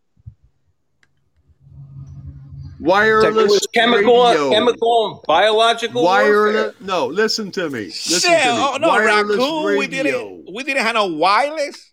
it 2.82 2.86
Wireless 2.86 3.52
was 3.52 3.68
chemical, 3.74 4.22
uh, 4.22 4.32
radio. 4.32 4.50
chemical, 4.52 5.24
biological 5.28 6.02
wireless. 6.04 6.54
warfare. 6.56 6.74
No, 6.80 7.08
listen 7.08 7.52
to 7.52 7.70
me. 7.70 7.86
Listen 7.88 8.20
Shit, 8.32 8.42
to 8.44 8.54
me. 8.54 8.58
oh, 8.58 8.78
no, 8.80 8.88
wireless 8.88 9.38
raccoon. 9.38 9.66
We 9.66 9.80
radio. 9.88 10.04
didn't. 10.04 10.54
We 10.56 10.64
didn't 10.64 10.84
have 10.84 10.94
no 10.96 11.08
wireless. 11.08 11.92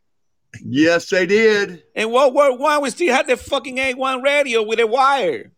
Yes, 0.64 1.10
they 1.10 1.26
did. 1.26 1.82
In 1.96 2.12
World 2.12 2.32
War 2.34 2.56
One, 2.56 2.82
we 2.82 2.90
still 2.90 3.12
had 3.12 3.26
the 3.26 3.36
fucking 3.36 3.76
A1 3.76 4.22
radio 4.22 4.62
with 4.62 4.78
a 4.78 4.86
wire. 4.86 5.50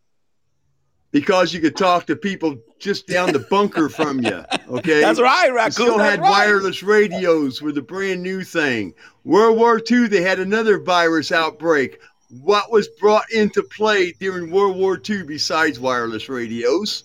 Because 1.10 1.54
you 1.54 1.60
could 1.60 1.76
talk 1.76 2.06
to 2.06 2.16
people 2.16 2.58
just 2.78 3.06
down 3.06 3.32
the 3.32 3.38
bunker 3.38 3.88
from 3.88 4.20
you. 4.20 4.44
Okay. 4.68 5.00
That's 5.00 5.18
right, 5.18 5.52
raccoon. 5.52 5.72
still 5.72 5.98
had 5.98 6.20
right. 6.20 6.30
wireless 6.30 6.82
radios 6.82 7.62
with 7.62 7.76
the 7.76 7.82
brand 7.82 8.22
new 8.22 8.44
thing. 8.44 8.92
World 9.24 9.56
War 9.56 9.80
II, 9.90 10.08
they 10.08 10.20
had 10.20 10.38
another 10.38 10.78
virus 10.78 11.32
outbreak. 11.32 12.00
What 12.42 12.70
was 12.70 12.88
brought 13.00 13.30
into 13.32 13.62
play 13.62 14.12
during 14.20 14.50
World 14.50 14.76
War 14.76 15.00
II 15.08 15.22
besides 15.22 15.80
wireless 15.80 16.28
radios? 16.28 17.04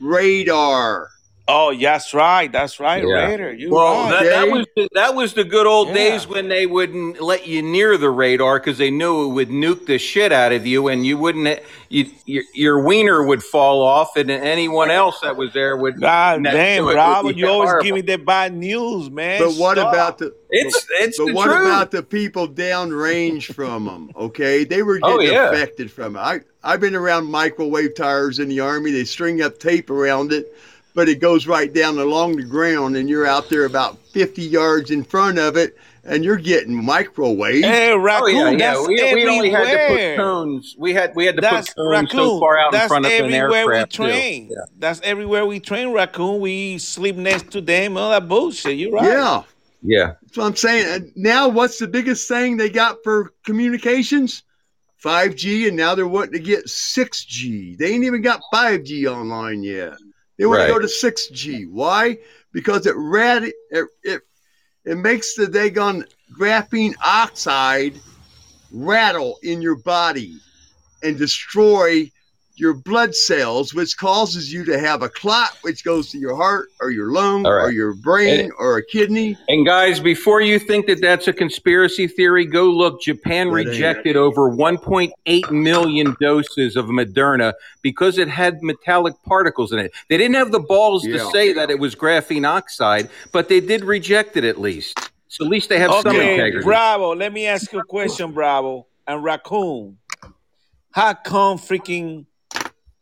Radar. 0.00 1.10
Oh, 1.48 1.74
that's 1.76 2.14
right. 2.14 2.50
That's 2.52 2.78
right, 2.78 3.02
Yeah. 3.02 3.26
Raider. 3.26 3.52
You 3.52 3.70
Well, 3.72 4.04
right. 4.08 4.22
that, 4.22 4.30
that 4.30 4.50
was 4.52 4.66
the, 4.76 4.88
that 4.94 5.14
was 5.16 5.34
the 5.34 5.42
good 5.42 5.66
old 5.66 5.88
Yeah. 5.88 5.94
days 5.94 6.26
when 6.28 6.48
they 6.48 6.64
wouldn't 6.64 7.20
let 7.20 7.48
you 7.48 7.60
near 7.60 7.96
the 7.98 8.08
radar 8.10 8.60
because 8.60 8.78
they 8.78 8.90
knew 8.92 9.24
it 9.24 9.34
would 9.34 9.48
nuke 9.48 9.86
the 9.86 9.98
shit 9.98 10.30
out 10.30 10.52
of 10.52 10.64
you, 10.64 10.86
and 10.86 11.04
you 11.04 11.18
wouldn't. 11.18 11.48
Eh, 11.48 11.58
you, 11.88 12.06
your, 12.24 12.44
your 12.54 12.84
wiener 12.84 13.24
would 13.24 13.42
fall 13.42 13.82
off, 13.82 14.16
and 14.16 14.30
anyone 14.30 14.92
else 14.92 15.18
that 15.22 15.36
was 15.36 15.52
there 15.52 15.76
would. 15.76 16.00
God 16.00 16.42
next 16.42 16.54
damn, 16.54 16.76
to 16.76 16.82
it 16.82 16.86
would 16.86 16.96
Robert, 16.96 17.36
you 17.36 17.48
always 17.48 17.70
horrible. 17.70 17.84
give 17.84 17.94
me 17.96 18.00
the 18.02 18.16
bad 18.18 18.54
news, 18.56 19.10
man. 19.10 19.40
But 19.40 19.54
what 19.54 19.76
Stop. 19.76 19.92
about 19.92 20.18
the 20.18 20.32
It's 20.50 20.86
it's 21.00 21.18
but 21.18 21.26
the 21.26 21.32
what 21.32 21.46
truth. 21.46 21.66
about 21.66 21.90
the 21.90 22.04
people 22.04 22.46
downrange 22.46 23.52
from 23.52 23.86
them? 23.86 24.10
Okay, 24.16 24.62
they 24.62 24.82
were 24.84 25.00
Oh, 25.02 25.18
getting 25.18 25.34
yeah. 25.34 25.50
affected 25.50 25.90
from 25.90 26.14
it. 26.14 26.20
I 26.20 26.40
I've 26.62 26.80
been 26.80 26.94
around 26.94 27.26
microwave 27.26 27.96
tires 27.96 28.38
in 28.38 28.48
the 28.48 28.60
army. 28.60 28.92
They 28.92 29.04
string 29.04 29.42
up 29.42 29.58
tape 29.58 29.90
around 29.90 30.30
it, 30.32 30.54
but 31.00 31.08
it 31.08 31.18
goes 31.18 31.46
right 31.46 31.72
down 31.72 31.98
along 31.98 32.36
the 32.36 32.42
ground, 32.42 32.94
and 32.94 33.08
you're 33.08 33.26
out 33.26 33.48
there 33.48 33.64
about 33.64 33.96
50 34.08 34.42
yards 34.42 34.90
in 34.90 35.02
front 35.02 35.38
of 35.38 35.56
it, 35.56 35.78
and 36.04 36.22
you're 36.22 36.36
getting 36.36 36.74
microwave. 36.84 37.64
Hey, 37.64 37.90
Oh 37.92 37.96
raccoon, 37.96 38.34
yeah, 38.34 38.50
yeah. 38.50 38.56
that's 38.74 38.86
We, 38.86 39.14
we 39.14 39.26
only 39.26 39.48
had 39.48 39.64
to 39.64 39.94
put 39.94 40.16
cones. 40.18 40.76
We 40.78 40.92
had 40.92 41.16
we 41.16 41.24
had 41.24 41.36
to 41.36 41.40
That's 41.40 41.72
put 41.72 41.86
cones 41.86 42.10
so 42.10 42.38
far 42.38 42.58
out 42.58 42.74
in 42.74 42.86
front 42.86 43.06
of 43.06 43.12
an 43.12 43.32
everywhere 43.32 43.60
aircraft. 43.60 43.98
we 43.98 44.04
train. 44.08 44.48
Yeah. 44.50 44.56
That's 44.78 45.00
everywhere 45.02 45.46
we 45.46 45.58
train 45.58 45.94
raccoon. 45.94 46.38
We 46.42 46.76
sleep 46.76 47.16
next 47.16 47.50
to 47.52 47.62
them. 47.62 47.96
All 47.96 48.10
that 48.10 48.28
bullshit. 48.28 48.76
You're 48.76 48.92
right. 48.92 49.06
Yeah, 49.06 49.42
yeah. 49.80 50.12
that's 50.20 50.36
what 50.36 50.44
I'm 50.48 50.56
saying. 50.56 51.12
Now, 51.16 51.48
what's 51.48 51.78
the 51.78 51.88
biggest 51.88 52.28
thing 52.28 52.58
they 52.58 52.68
got 52.68 52.98
for 53.04 53.32
communications? 53.46 54.42
5G, 55.02 55.66
and 55.66 55.78
now 55.78 55.94
they're 55.94 56.06
wanting 56.06 56.32
to 56.32 56.40
get 56.40 56.66
6G. 56.66 57.78
They 57.78 57.94
ain't 57.94 58.04
even 58.04 58.20
got 58.20 58.42
5G 58.52 59.10
online 59.10 59.62
yet. 59.62 59.94
They 60.40 60.46
want 60.46 60.60
Right. 60.60 60.68
to 60.68 60.72
go 60.72 60.78
to 60.78 60.88
6G. 60.88 61.66
Why? 61.66 62.16
Because 62.50 62.86
it 62.86 62.94
rad 62.96 63.44
it 63.44 63.86
it, 64.02 64.22
it 64.86 64.96
makes 64.96 65.34
the 65.34 65.44
daggone 65.46 66.06
graphene 66.34 66.94
oxide 67.04 68.00
rattle 68.72 69.38
in 69.42 69.60
your 69.60 69.76
body 69.76 70.38
and 71.02 71.18
destroy 71.18 72.10
your 72.60 72.74
blood 72.74 73.14
cells, 73.14 73.72
which 73.74 73.96
causes 73.96 74.52
you 74.52 74.64
to 74.66 74.78
have 74.78 75.02
a 75.02 75.08
clot, 75.08 75.56
which 75.62 75.82
goes 75.82 76.10
to 76.10 76.18
your 76.18 76.36
heart 76.36 76.68
or 76.80 76.90
your 76.90 77.10
lung 77.10 77.46
All 77.46 77.54
right. 77.54 77.64
or 77.64 77.70
your 77.72 77.94
brain 77.94 78.40
And- 78.40 78.52
or 78.58 78.76
a 78.76 78.84
kidney. 78.84 79.36
And 79.48 79.66
guys, 79.66 79.98
before 79.98 80.40
you 80.42 80.58
think 80.58 80.86
that 80.86 81.00
that's 81.00 81.26
a 81.26 81.32
conspiracy 81.32 82.06
theory, 82.06 82.44
go 82.44 82.64
look. 82.70 83.00
Japan 83.00 83.50
That 83.50 83.58
ain't. 83.60 83.68
rejected 83.70 84.16
over 84.16 84.50
1.8 84.50 85.50
million 85.50 86.14
doses 86.20 86.76
of 86.76 86.86
Moderna 86.86 87.54
because 87.82 88.18
it 88.18 88.28
had 88.28 88.62
metallic 88.62 89.14
particles 89.26 89.72
in 89.72 89.78
it. 89.78 89.92
They 90.08 90.18
didn't 90.18 90.34
have 90.36 90.52
the 90.52 90.60
balls 90.60 91.02
to 91.04 91.18
say 91.30 91.52
that 91.54 91.70
it 91.70 91.78
was 91.78 91.94
graphene 91.94 92.46
oxide, 92.46 93.08
but 93.32 93.48
they 93.48 93.60
did 93.60 93.84
reject 93.84 94.36
it 94.36 94.44
at 94.44 94.60
least. 94.60 94.98
So 95.28 95.44
at 95.44 95.50
least 95.50 95.68
they 95.68 95.78
have 95.78 95.90
some 96.02 96.08
Okay, 96.14 96.32
integrity. 96.34 96.64
Bravo. 96.64 97.14
Let 97.14 97.32
me 97.32 97.46
ask 97.46 97.72
you 97.72 97.78
a 97.78 97.84
question, 97.84 98.32
Bravo 98.32 98.86
and 99.06 99.22
Raccoon. 99.24 99.96
How 100.92 101.14
come 101.14 101.56
freaking 101.56 102.26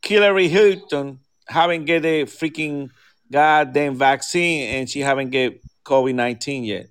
Hillary 0.04 0.48
Hilton 0.48 1.20
haven't 1.46 1.84
get 1.84 2.04
a 2.04 2.24
freaking 2.24 2.90
goddamn 3.30 3.96
vaccine 3.96 4.68
and 4.74 4.88
she 4.88 5.00
haven't 5.00 5.30
get 5.30 5.60
COVID 5.84 6.14
nineteen 6.14 6.64
yet? 6.64 6.88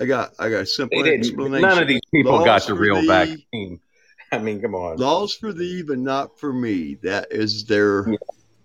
I 0.00 0.06
got 0.06 0.32
I 0.38 0.48
got 0.50 0.62
a 0.62 0.66
simple 0.66 1.04
explanation. 1.04 1.68
None 1.68 1.82
of 1.82 1.88
these 1.88 2.00
people 2.12 2.32
Laws 2.32 2.44
got 2.44 2.62
the 2.66 2.74
real 2.74 3.00
thee, 3.00 3.06
vaccine. 3.06 3.80
I 4.32 4.38
mean, 4.38 4.60
come 4.60 4.74
on. 4.74 4.96
Laws 4.96 5.34
for 5.34 5.52
thee, 5.52 5.82
but 5.82 5.98
not 5.98 6.40
for 6.40 6.52
me. 6.52 6.94
That 7.02 7.28
is 7.30 7.64
their. 7.66 8.06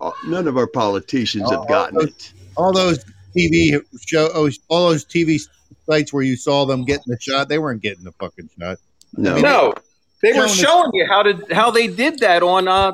uh, 0.01 0.11
None 0.25 0.47
of 0.47 0.57
our 0.57 0.67
politicians 0.67 1.49
have 1.51 1.67
gotten 1.67 2.07
it. 2.07 2.34
all 2.55 2.73
those 2.73 3.03
TV 3.35 3.79
show, 4.05 4.29
oh, 4.34 4.49
all 4.69 4.89
those 4.89 5.05
TV 5.05 5.39
sites 5.88 6.13
where 6.13 6.23
you 6.23 6.35
saw 6.35 6.65
them 6.65 6.85
getting 6.85 7.03
the 7.07 7.17
shot, 7.19 7.49
they 7.49 7.59
weren't 7.59 7.81
getting 7.81 8.03
the 8.03 8.11
fucking 8.13 8.49
shot. 8.59 8.77
No, 9.13 9.34
mean, 9.35 9.43
No, 9.43 9.73
they 10.22 10.34
were 10.34 10.48
Showing 10.48 10.91
you 10.94 11.06
how 11.06 11.23
to 11.23 11.45
how 11.53 11.72
they 11.72 11.88
did 11.88 12.19
that 12.19 12.44
on 12.44 12.68
uh 12.68 12.94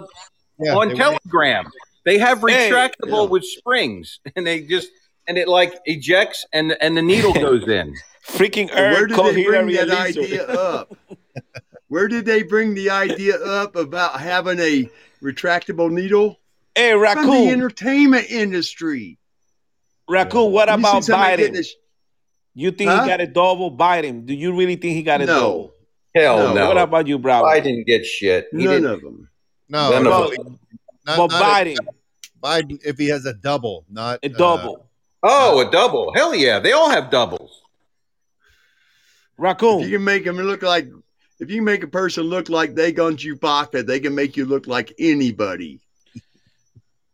Yeah, 0.59 0.75
on 0.75 0.89
they 0.89 0.93
were- 0.95 0.99
Telegram. 0.99 1.65
They 2.05 2.17
have 2.17 2.39
Hey, 2.41 2.69
retractable 2.69 3.23
yeah. 3.25 3.29
with 3.29 3.45
springs, 3.45 4.19
and 4.35 4.45
they 4.45 4.61
just 4.61 4.89
and 5.27 5.37
it 5.37 5.47
like 5.47 5.73
ejects, 5.85 6.45
and 6.51 6.75
and 6.81 6.97
the 6.97 7.01
needle 7.01 7.33
goes 7.47 7.67
in. 7.67 7.95
Freaking 8.27 8.67
But 8.67 8.77
where 8.91 9.07
did 9.07 9.17
they 9.17 9.43
bring 9.43 9.67
that 9.73 9.89
idea 9.89 10.45
up? 10.47 10.97
Where 11.89 12.07
did 12.07 12.25
they 12.25 12.41
bring 12.41 12.73
the 12.73 12.89
idea 12.89 13.35
up 13.35 13.75
about 13.75 14.19
having 14.19 14.57
a 14.59 14.89
retractable 15.21 15.91
needle? 15.91 16.39
Hey, 16.75 16.95
raccoon! 16.95 17.23
From 17.25 17.31
the 17.33 17.49
entertainment 17.51 18.31
industry. 18.31 19.19
Raccoon, 20.09 20.51
what 20.51 20.69
You 20.69 20.75
about 20.75 21.03
somebody 21.03 21.43
Biden? 21.49 21.59
a 21.59 21.63
sh- 21.63 21.73
You 22.55 22.71
think 22.71 22.89
Huh? 22.89 23.03
he 23.03 23.09
got 23.09 23.21
a 23.21 23.27
double 23.27 23.75
Biden? 23.77 24.25
Do 24.25 24.33
you 24.33 24.55
really 24.55 24.75
think 24.75 24.95
he 24.95 25.03
got 25.03 25.21
a 25.21 25.25
No, 25.27 25.33
double? 25.39 25.73
Hell 26.15 26.37
No. 26.49 26.53
no! 26.53 26.67
What 26.67 26.77
about 26.77 27.07
you, 27.07 27.17
Bravo? 27.17 27.47
I 27.47 27.59
didn't 27.59 27.85
get 27.87 28.05
shit. 28.05 28.47
He 28.51 28.65
none 28.65 28.85
of 28.85 29.01
them. 29.01 29.29
No, 29.69 29.89
None 29.91 30.03
no, 30.03 30.23
of 30.25 30.31
But, 30.35 30.45
not, 31.05 31.17
but 31.17 31.31
not 31.31 31.43
Biden, 31.43 31.77
a, 31.79 32.45
Biden 32.45 32.79
if 32.85 32.97
he 32.97 33.07
has 33.07 33.25
a 33.25 33.33
double, 33.33 33.85
not 33.89 34.19
a 34.23 34.27
uh, 34.31 34.37
double. 34.37 34.85
Oh, 35.23 35.59
a 35.67 35.71
double! 35.71 36.13
Hell 36.13 36.35
yeah! 36.35 36.59
They 36.59 36.73
all 36.73 36.89
have 36.89 37.09
doubles. 37.09 37.61
Raccoon. 39.37 39.81
If 39.81 39.89
you 39.89 39.97
can 39.97 40.03
make 40.05 40.25
them 40.25 40.37
look 40.37 40.61
like, 40.61 40.87
if 41.39 41.49
you 41.49 41.61
make 41.61 41.83
a 41.83 41.87
person 41.87 42.23
look 42.25 42.49
like 42.49 42.75
they 42.75 42.91
gone 42.91 43.17
Chewbacca, 43.17 43.85
they 43.85 43.99
can 43.99 44.13
make 44.13 44.37
you 44.37 44.45
look 44.45 44.67
like 44.67 44.93
anybody. 44.99 45.79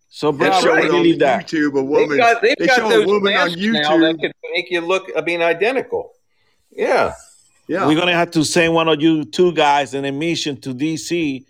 So, 0.09 0.31
They 0.31 0.47
Bravo, 0.47 0.61
show 0.67 0.73
I 0.73 0.79
it 0.79 0.91
on 0.91 1.17
that. 1.19 1.47
YouTube. 1.47 1.69
A 1.71 1.75
They've 1.75 1.83
woman. 1.85 2.17
got, 2.17 2.41
they've 2.41 2.55
they 2.59 2.67
got 2.67 2.75
show 2.77 2.89
a 3.01 3.05
woman 3.05 3.33
on 3.35 3.49
YouTube 3.51 3.73
now 3.83 3.97
that 3.99 4.15
YouTube. 4.15 4.21
could 4.21 4.31
make 4.53 4.69
you 4.71 4.81
look, 4.81 5.09
I 5.15 5.21
mean, 5.21 5.41
identical. 5.41 6.11
Yeah. 6.71 7.13
Yeah. 7.69 7.85
We're 7.87 7.95
gonna 7.99 8.13
have 8.13 8.31
to 8.31 8.43
send 8.43 8.73
one 8.73 8.89
of 8.89 8.99
you 9.01 9.23
two 9.23 9.53
guys 9.53 9.93
on 9.93 10.03
a 10.03 10.11
mission 10.11 10.59
to 10.61 10.73
DC 10.73 11.45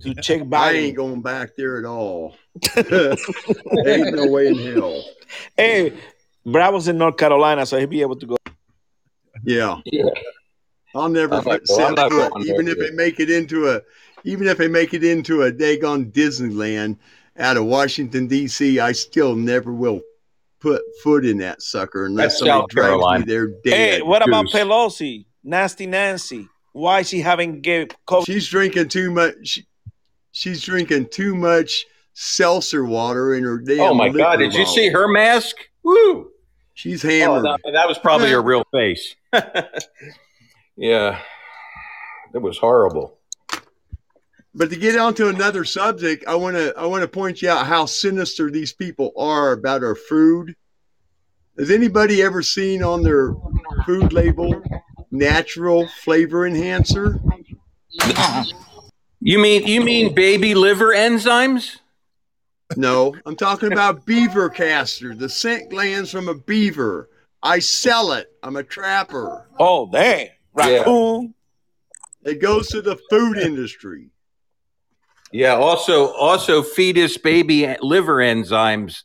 to 0.00 0.14
check 0.22 0.40
I 0.40 0.44
Biden. 0.44 0.74
ain't 0.74 0.96
going 0.96 1.20
back 1.20 1.50
there 1.54 1.78
at 1.78 1.84
all. 1.84 2.34
ain't 2.76 4.14
no 4.16 4.26
way 4.28 4.48
in 4.48 4.58
hell. 4.58 5.04
Hey, 5.56 5.92
Bravo's 6.46 6.88
in 6.88 6.96
North 6.98 7.16
Carolina, 7.18 7.66
so 7.66 7.78
he'll 7.78 7.86
be 7.88 8.00
able 8.00 8.16
to 8.16 8.26
go. 8.26 8.36
Yeah. 9.44 9.76
Yeah. 9.84 10.04
I'll 10.94 11.08
never 11.10 11.36
I'm 11.36 11.44
not- 11.44 11.66
set 11.68 11.98
I'm 11.98 12.10
foot, 12.10 12.32
even 12.46 12.66
if 12.66 12.78
they 12.78 12.90
make 12.92 13.20
it 13.20 13.30
into 13.30 13.68
a, 13.68 13.80
even 14.24 14.46
if 14.48 14.56
they 14.58 14.66
make 14.68 14.94
it 14.94 15.04
into 15.04 15.42
a 15.42 15.52
daggone 15.52 16.10
Disneyland 16.10 16.96
out 17.38 17.56
of 17.56 17.64
Washington 17.66 18.26
D.C. 18.26 18.80
I 18.80 18.92
still 18.92 19.36
never 19.36 19.72
will 19.72 20.00
put 20.58 20.82
foot 21.02 21.24
in 21.24 21.36
that 21.38 21.62
sucker 21.62 22.06
unless 22.06 22.32
That's 22.32 22.38
somebody 22.40 22.60
South 22.62 22.68
drags 22.70 22.88
Carolina. 22.88 23.18
me 23.20 23.24
there 23.32 23.46
dead. 23.46 23.64
Hey, 23.74 24.02
what 24.02 24.26
about 24.26 24.46
Pelosi? 24.46 25.26
Nasty 25.42 25.86
Nancy. 25.86 26.48
Why 26.72 27.02
she 27.02 27.20
haven't 27.20 27.62
gave 27.62 27.88
COVID? 28.06 28.26
She's 28.26 28.48
drinking 28.48 28.88
too 28.88 29.10
much. 29.10 29.34
She, 29.42 29.66
she's 30.32 30.62
drinking 30.62 31.08
too 31.10 31.34
much 31.34 31.84
seltzer 32.12 32.84
water 32.84 33.34
in 33.34 33.42
her 33.44 33.58
damn. 33.58 33.80
Oh 33.80 33.94
my 33.94 34.08
God! 34.08 34.38
liquor 34.38 34.50
Did 34.50 34.54
you 34.54 34.66
see 34.66 34.88
her 34.90 35.08
mask? 35.08 35.56
Woo! 35.82 36.30
She's 36.74 37.04
Oh, 37.04 37.08
hammered. 37.08 37.44
that, 37.44 37.58
that 37.72 37.88
was 37.88 37.98
probably 37.98 38.30
her 38.30 38.42
real 38.42 38.64
face. 38.72 39.14
yeah, 40.76 41.20
it 42.34 42.38
was 42.40 42.58
horrible. 42.58 43.18
But 44.54 44.70
to 44.70 44.76
get 44.76 44.96
on 44.96 45.14
to 45.14 45.28
another 45.28 45.64
subject, 45.64 46.24
I 46.26 46.34
want 46.34 46.56
to 46.56 46.72
I 46.76 46.86
want 46.86 47.02
to 47.02 47.08
point 47.08 47.42
you 47.42 47.50
out 47.50 47.66
how 47.66 47.86
sinister 47.86 48.50
these 48.50 48.72
people 48.72 49.12
are 49.16 49.52
about 49.52 49.82
our 49.82 49.94
food. 49.94 50.54
Has 51.58 51.70
anybody 51.70 52.22
ever 52.22 52.42
seen 52.42 52.82
on 52.82 53.02
their 53.02 53.34
food 53.84 54.12
label 54.12 54.62
natural 55.10 55.88
flavor 55.88 56.46
enhancer? 56.46 57.20
You 59.20 59.38
mean 59.38 59.66
you 59.66 59.82
mean 59.82 60.14
baby 60.14 60.54
liver 60.54 60.88
enzymes? 60.94 61.78
No, 62.76 63.14
I'm 63.26 63.36
talking 63.36 63.72
about 63.72 64.06
beaver 64.06 64.48
castor, 64.48 65.14
the 65.14 65.28
scent 65.28 65.70
glands 65.70 66.10
from 66.10 66.28
a 66.28 66.34
beaver. 66.34 67.08
I 67.42 67.58
sell 67.58 68.12
it. 68.12 68.28
I'm 68.42 68.56
a 68.56 68.62
trapper. 68.62 69.48
Oh, 69.58 69.90
damn. 69.90 70.28
Raccoon. 70.54 71.34
It 72.22 72.40
goes 72.40 72.68
to 72.68 72.82
the 72.82 72.96
food 73.08 73.38
industry. 73.38 74.10
Yeah. 75.32 75.54
Also, 75.54 76.12
also 76.12 76.62
fetus 76.62 77.16
baby 77.18 77.74
liver 77.80 78.18
enzymes 78.18 79.02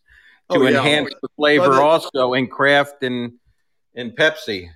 to 0.52 0.58
Oh, 0.60 0.62
yeah. 0.64 0.78
enhance 0.78 1.14
the 1.22 1.30
flavor. 1.36 1.70
Well, 1.70 1.82
also 1.82 2.34
in 2.34 2.48
Kraft 2.48 3.04
and 3.04 3.34
and 3.96 4.12
Pepsi. 4.12 4.70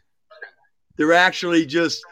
They're 1.00 1.14
actually 1.14 1.66
just 1.66 2.04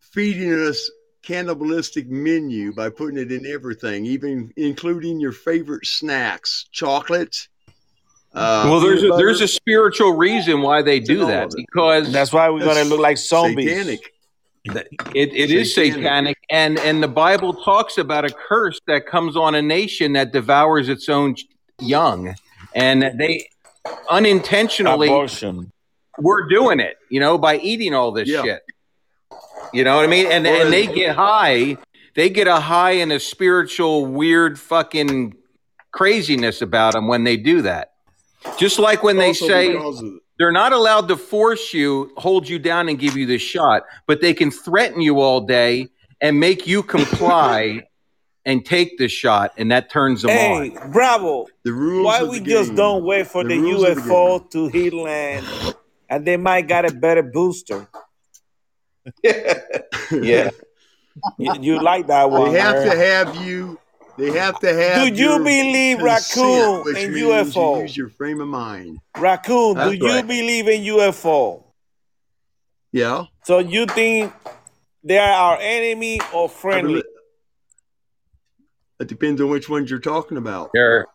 feeding 0.00 0.54
us 0.54 0.90
cannibalistic 1.22 2.08
menu 2.08 2.72
by 2.72 2.88
putting 2.88 3.18
it 3.18 3.30
in 3.30 3.44
everything, 3.44 4.06
even 4.06 4.50
including 4.56 5.20
your 5.20 5.32
favorite 5.32 5.84
snacks, 5.84 6.64
chocolate. 6.72 7.46
Uh, 8.32 8.68
well, 8.70 8.80
there's 8.80 9.00
a, 9.00 9.02
peanut 9.02 9.18
there's 9.18 9.42
a 9.42 9.48
spiritual 9.48 10.16
reason 10.16 10.62
why 10.62 10.80
they 10.80 10.98
do 10.98 11.26
that 11.26 11.52
because 11.54 12.10
That's 12.10 12.32
why 12.32 12.48
we're 12.48 12.64
gonna 12.64 12.84
look 12.84 13.00
like 13.00 13.18
zombies. 13.18 13.68
satanic. 13.68 14.14
It, 15.14 15.34
it 15.34 15.50
is 15.50 15.74
Satanic. 15.74 15.94
satanic, 15.96 16.38
and 16.48 16.78
and 16.78 17.02
the 17.02 17.08
Bible 17.08 17.52
talks 17.52 17.98
about 17.98 18.24
a 18.24 18.30
curse 18.30 18.80
that 18.86 19.06
comes 19.06 19.36
on 19.36 19.54
a 19.54 19.60
nation 19.60 20.14
that 20.14 20.32
devours 20.32 20.88
its 20.88 21.10
own 21.10 21.36
young, 21.80 22.34
and 22.74 23.02
they 23.02 23.50
unintentionally 24.08 25.08
Abortion. 25.08 25.70
We're 26.18 26.48
doing 26.48 26.80
it, 26.80 26.96
you 27.10 27.20
know, 27.20 27.38
by 27.38 27.58
eating 27.58 27.94
all 27.94 28.12
this 28.12 28.28
Yeah. 28.28 28.42
shit. 28.42 28.62
You 29.72 29.84
know 29.84 29.96
what 29.96 30.04
I 30.04 30.08
mean? 30.08 30.26
And 30.26 30.44
Well, 30.44 30.62
and 30.62 30.72
they 30.72 30.86
get 30.86 31.16
high, 31.16 31.78
they 32.14 32.28
get 32.28 32.46
a 32.46 32.60
high 32.60 32.92
and 32.92 33.10
a 33.12 33.18
spiritual 33.20 34.04
weird 34.06 34.58
fucking 34.58 35.34
craziness 35.92 36.60
about 36.60 36.92
them 36.94 37.08
when 37.08 37.24
they 37.24 37.36
do 37.36 37.62
that. 37.62 37.92
Just 38.58 38.78
like 38.78 39.02
when 39.02 39.16
they 39.16 39.32
say 39.32 39.74
they're 40.38 40.52
not 40.52 40.72
allowed 40.72 41.08
to 41.08 41.16
force 41.16 41.72
you, 41.72 42.12
hold 42.16 42.48
you 42.48 42.58
down, 42.58 42.88
and 42.88 42.98
give 42.98 43.16
you 43.16 43.24
the 43.26 43.38
shot, 43.38 43.84
but 44.06 44.20
they 44.20 44.34
can 44.34 44.50
threaten 44.50 45.00
you 45.00 45.20
all 45.20 45.40
day 45.40 45.88
and 46.20 46.38
make 46.38 46.66
you 46.66 46.82
comply 46.82 47.82
and 48.44 48.66
take 48.66 48.98
the 48.98 49.08
shot, 49.08 49.52
and 49.56 49.70
that 49.70 49.88
turns 49.90 50.22
them 50.22 50.32
Hey, 50.32 50.70
on. 50.72 50.90
Bravo. 50.92 51.46
the 51.64 51.72
rules 51.72 52.04
Why 52.04 52.20
of 52.22 52.28
we 52.28 52.40
the 52.40 52.44
just 52.50 52.74
don't 52.74 53.04
wait 53.04 53.28
for 53.28 53.42
The 53.44 53.50
the, 53.50 53.58
rules 53.60 53.82
the 53.82 53.94
UFO 53.94 54.50
to 54.50 54.68
hit 54.68 54.92
land, 54.92 55.46
and 56.12 56.26
they 56.26 56.36
might 56.36 56.68
got 56.68 56.84
a 56.84 56.92
better 56.92 57.22
booster. 57.22 57.88
yeah. 59.24 60.50
You, 61.38 61.54
you 61.60 61.82
like 61.82 62.06
that 62.08 62.30
one? 62.30 62.52
They 62.52 62.60
have 62.60 62.74
right? 62.74 62.92
to 62.92 62.96
have 62.98 63.36
you. 63.36 63.78
They 64.18 64.30
have 64.32 64.60
to 64.60 64.74
have. 64.74 65.08
Do 65.08 65.22
you 65.22 65.38
believe 65.38 65.98
consent, 65.98 66.84
raccoon 66.84 66.96
in 66.96 67.12
UFO? 67.12 67.76
You 67.76 67.82
use 67.82 67.96
your 67.96 68.08
frame 68.10 68.42
of 68.42 68.48
mind. 68.48 68.98
Raccoon, 69.16 69.74
That's 69.74 69.98
do 69.98 70.06
you 70.06 70.22
believe 70.22 70.68
in 70.68 70.82
UFO? 70.82 71.64
Yeah. 72.92 73.24
So 73.44 73.60
you 73.60 73.86
think 73.86 74.34
they 75.02 75.16
are 75.18 75.30
our 75.30 75.58
enemy 75.60 76.20
or 76.34 76.44
I 76.44 76.52
friendly? 76.52 77.02
It 79.00 79.08
depends 79.08 79.40
on 79.40 79.48
which 79.48 79.68
ones 79.70 79.90
you're 79.90 79.98
talking 79.98 80.36
about. 80.36 80.70
They're 80.74 81.06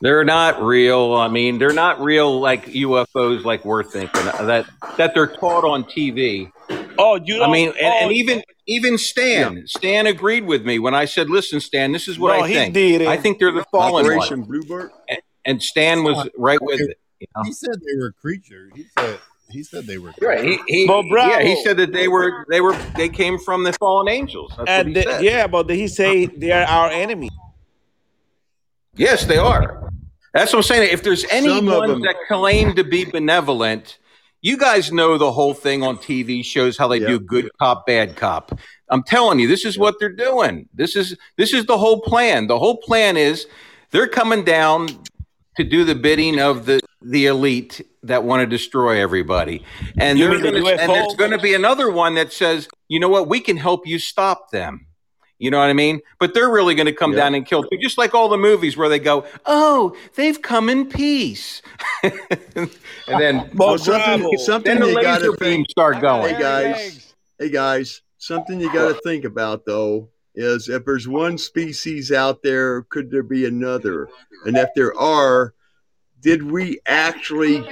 they're 0.00 0.24
not 0.24 0.62
real. 0.62 1.14
I 1.14 1.28
mean, 1.28 1.58
they're 1.58 1.72
not 1.72 2.00
real 2.00 2.40
like 2.40 2.66
UFOs 2.66 3.44
like 3.44 3.64
we're 3.64 3.82
thinking 3.82 4.26
uh, 4.28 4.44
that 4.44 4.66
that 4.96 5.14
they're 5.14 5.26
taught 5.26 5.64
on 5.64 5.84
TV. 5.84 6.50
Oh, 6.98 7.16
you 7.24 7.42
I 7.42 7.50
mean, 7.50 7.68
and, 7.70 7.76
oh, 7.82 7.98
and 8.04 8.12
even 8.12 8.42
even 8.66 8.98
Stan, 8.98 9.64
Stan 9.66 10.06
agreed 10.06 10.44
with 10.46 10.64
me 10.64 10.78
when 10.78 10.94
I 10.94 11.04
said, 11.04 11.28
"Listen, 11.30 11.60
Stan, 11.60 11.92
this 11.92 12.08
is 12.08 12.18
what 12.18 12.36
No, 12.36 12.44
I 12.44 12.48
he 12.48 12.54
think. 12.54 12.74
did. 12.74 13.02
I 13.06 13.16
think 13.16 13.38
they're 13.38 13.50
the 13.52 13.64
fallen 13.70 14.04
Operation 14.06 14.40
one." 14.40 14.48
Bluebird. 14.48 14.90
And 15.44 15.62
Stan 15.62 16.04
was 16.04 16.28
right 16.38 16.60
with 16.62 16.80
it. 16.80 16.98
You 17.20 17.26
know? 17.36 17.42
He 17.44 17.52
said 17.52 17.74
they 17.74 17.98
were 18.00 18.12
creatures. 18.12 18.72
He 18.74 18.86
said 18.98 19.18
he 19.50 19.62
said 19.62 19.86
they 19.86 19.98
were 19.98 20.12
Right. 20.20 20.42
He, 20.44 20.58
he, 20.66 20.86
But 20.86 21.04
yeah, 21.10 21.42
he 21.42 21.62
said 21.62 21.76
that 21.76 21.92
they 21.92 22.08
were 22.08 22.46
they 22.48 22.60
were 22.60 22.74
they 22.96 23.08
came 23.08 23.38
from 23.38 23.62
the 23.64 23.72
fallen 23.74 24.08
angels. 24.08 24.50
That's 24.56 24.60
what 24.60 24.68
and 24.68 24.88
he 24.88 24.94
the- 24.94 25.02
said. 25.02 25.22
yeah, 25.22 25.46
but 25.46 25.66
did 25.68 25.76
he 25.76 25.86
say 25.88 26.26
they 26.26 26.50
are 26.52 26.64
our 26.64 26.90
enemy. 26.90 27.28
Yes, 28.96 29.24
they 29.24 29.38
are. 29.38 29.90
That's 30.32 30.52
what 30.52 30.60
I'm 30.60 30.62
saying. 30.64 30.90
If 30.92 31.02
there's 31.02 31.24
anyone 31.30 32.00
that 32.02 32.16
claim 32.28 32.74
to 32.74 32.84
be 32.84 33.04
benevolent, 33.04 33.98
you 34.42 34.56
guys 34.58 34.92
know 34.92 35.16
the 35.16 35.32
whole 35.32 35.54
thing 35.54 35.82
on 35.82 35.96
TV 35.96 36.44
shows 36.44 36.76
how 36.76 36.88
they 36.88 36.98
Yeah. 36.98 37.08
do 37.08 37.20
good 37.20 37.48
cop, 37.58 37.86
bad 37.86 38.16
cop. 38.16 38.58
I'm 38.90 39.02
telling 39.02 39.38
you, 39.38 39.48
this 39.48 39.64
is 39.64 39.78
what 39.78 39.98
they're 39.98 40.12
doing. 40.12 40.68
This 40.74 40.96
is 40.96 41.16
this 41.38 41.52
is 41.54 41.66
the 41.66 41.78
whole 41.78 42.00
plan. 42.00 42.46
The 42.48 42.58
whole 42.58 42.76
plan 42.76 43.16
is 43.16 43.46
they're 43.90 44.08
coming 44.08 44.44
down 44.44 44.88
to 45.56 45.64
do 45.64 45.84
the 45.84 45.94
bidding 45.94 46.38
of 46.40 46.66
the 46.66 46.80
the 47.00 47.26
elite 47.26 47.80
that 48.02 48.24
want 48.24 48.40
to 48.40 48.46
destroy 48.46 49.00
everybody. 49.00 49.64
And 49.98 50.20
they're 50.20 50.36
the 50.38 50.52
gonna, 50.52 50.68
and 50.70 50.90
there's 50.90 51.14
going 51.16 51.30
to 51.30 51.38
be 51.38 51.54
another 51.54 51.90
one 51.90 52.14
that 52.16 52.32
says, 52.32 52.68
"You 52.88 53.00
know 53.00 53.08
what? 53.08 53.28
We 53.28 53.40
can 53.40 53.56
help 53.56 53.86
you 53.86 53.98
stop 53.98 54.50
them." 54.50 54.86
You 55.44 55.50
know 55.50 55.58
what 55.58 55.68
I 55.68 55.74
mean? 55.74 56.00
But 56.18 56.32
they're 56.32 56.48
really 56.48 56.74
going 56.74 56.86
to 56.86 56.92
come 56.94 57.12
Yeah. 57.12 57.18
down 57.18 57.34
and 57.34 57.44
kill 57.44 57.66
you, 57.70 57.78
just 57.78 57.98
like 57.98 58.14
all 58.14 58.30
the 58.30 58.38
movies 58.38 58.78
where 58.78 58.88
they 58.88 58.98
go, 58.98 59.26
"Oh, 59.44 59.94
they've 60.14 60.40
come 60.40 60.70
in 60.70 60.86
peace," 60.86 61.60
and 62.02 62.70
then 63.06 63.50
Well, 63.54 63.76
something, 63.76 64.26
something 64.38 64.72
then 64.72 64.80
the 64.80 64.86
you 64.88 65.02
got 65.02 65.20
laser 65.20 65.32
to 65.32 65.36
beams 65.36 65.38
think. 65.38 65.70
start 65.70 66.00
going. 66.00 66.34
Hey 66.34 66.40
guys, 66.40 67.14
hey 67.38 67.50
guys, 67.50 68.00
something 68.16 68.58
you 68.58 68.72
got 68.72 68.88
to 68.88 68.94
think 69.02 69.26
about 69.26 69.66
though 69.66 70.08
is 70.34 70.70
if 70.70 70.86
there's 70.86 71.06
one 71.06 71.36
species 71.36 72.10
out 72.10 72.42
there, 72.42 72.84
could 72.84 73.10
there 73.10 73.22
be 73.22 73.44
another? 73.44 74.08
And 74.46 74.56
if 74.56 74.70
there 74.74 74.98
are, 74.98 75.52
did 76.22 76.42
we 76.50 76.80
actually 76.86 77.62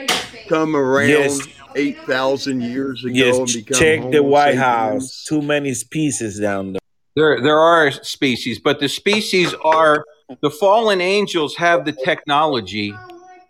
come 0.46 0.76
around 0.76 1.08
Yes. 1.08 1.40
eight 1.74 1.96
thousand 2.04 2.60
years 2.60 3.02
ago 3.02 3.14
yes, 3.14 3.38
and 3.38 3.46
become 3.46 3.78
check 3.78 4.10
the 4.10 4.22
White? 4.22 4.56
House. 4.58 5.24
Too 5.26 5.40
many 5.40 5.72
species 5.72 6.38
down 6.38 6.72
there. 6.74 6.81
There, 7.14 7.40
there 7.42 7.58
are 7.58 7.90
species, 7.90 8.58
but 8.58 8.80
the 8.80 8.88
species 8.88 9.54
are 9.64 10.04
the 10.40 10.50
fallen 10.50 11.00
angels 11.00 11.54
have 11.56 11.84
the 11.84 11.92
technology 11.92 12.94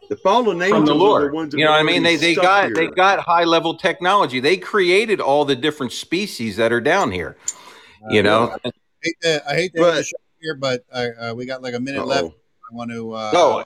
The 0.08 0.16
fallen 0.16 0.60
angels 0.60 0.88
from 0.88 0.98
the 0.98 1.04
are 1.04 1.28
the 1.28 1.32
ones 1.32 1.52
that 1.52 1.58
You 1.58 1.64
know 1.64 1.70
what 1.70 1.80
I 1.80 1.84
mean? 1.84 2.02
They 2.02 2.16
they 2.16 2.34
got 2.34 2.66
here. 2.66 2.74
they 2.74 2.86
got 2.88 3.20
high 3.20 3.44
level 3.44 3.74
technology. 3.76 4.40
They 4.40 4.56
created 4.56 5.20
all 5.20 5.44
the 5.44 5.54
different 5.54 5.92
species 5.92 6.56
that 6.56 6.72
are 6.72 6.80
down 6.80 7.12
here. 7.12 7.36
You 8.10 8.22
know, 8.24 8.56
I 8.64 8.70
hate 9.02 9.16
to, 9.22 9.48
I 9.50 9.54
hate 9.54 9.74
to 9.74 9.80
But- 9.80 9.88
end 9.90 9.98
the 9.98 10.02
show 10.04 10.16
here, 10.40 10.54
but 10.56 10.84
I, 10.92 11.08
uh, 11.10 11.34
we 11.34 11.46
got 11.46 11.62
like 11.62 11.74
a 11.74 11.80
minute 11.80 12.00
Uh-oh. 12.00 12.06
left. 12.06 12.24
I 12.26 12.74
want 12.74 12.90
to. 12.90 13.12
Uh, 13.12 13.30
Oh. 13.34 13.64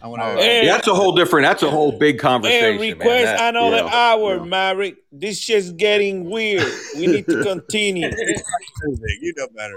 I 0.00 0.08
want 0.08 0.20
Yeah, 0.40 0.64
that's 0.66 0.86
a 0.88 0.94
whole 0.94 1.12
different. 1.14 1.46
That's 1.46 1.62
a 1.62 1.70
whole 1.70 1.92
big 1.92 2.18
conversation. 2.18 2.78
Hey, 2.78 2.90
man. 2.90 2.98
request 2.98 3.24
That- 3.24 3.54
another 3.54 3.76
yeah. 3.78 3.94
hour, 3.94 4.44
Maverick. 4.44 4.96
This 5.10 5.38
shit's 5.38 5.70
getting 5.72 6.28
weird. 6.28 6.70
We 6.96 7.06
need 7.06 7.26
to 7.26 7.42
continue. 7.42 8.08
you 9.20 9.32
know 9.36 9.48
better. 9.56 9.74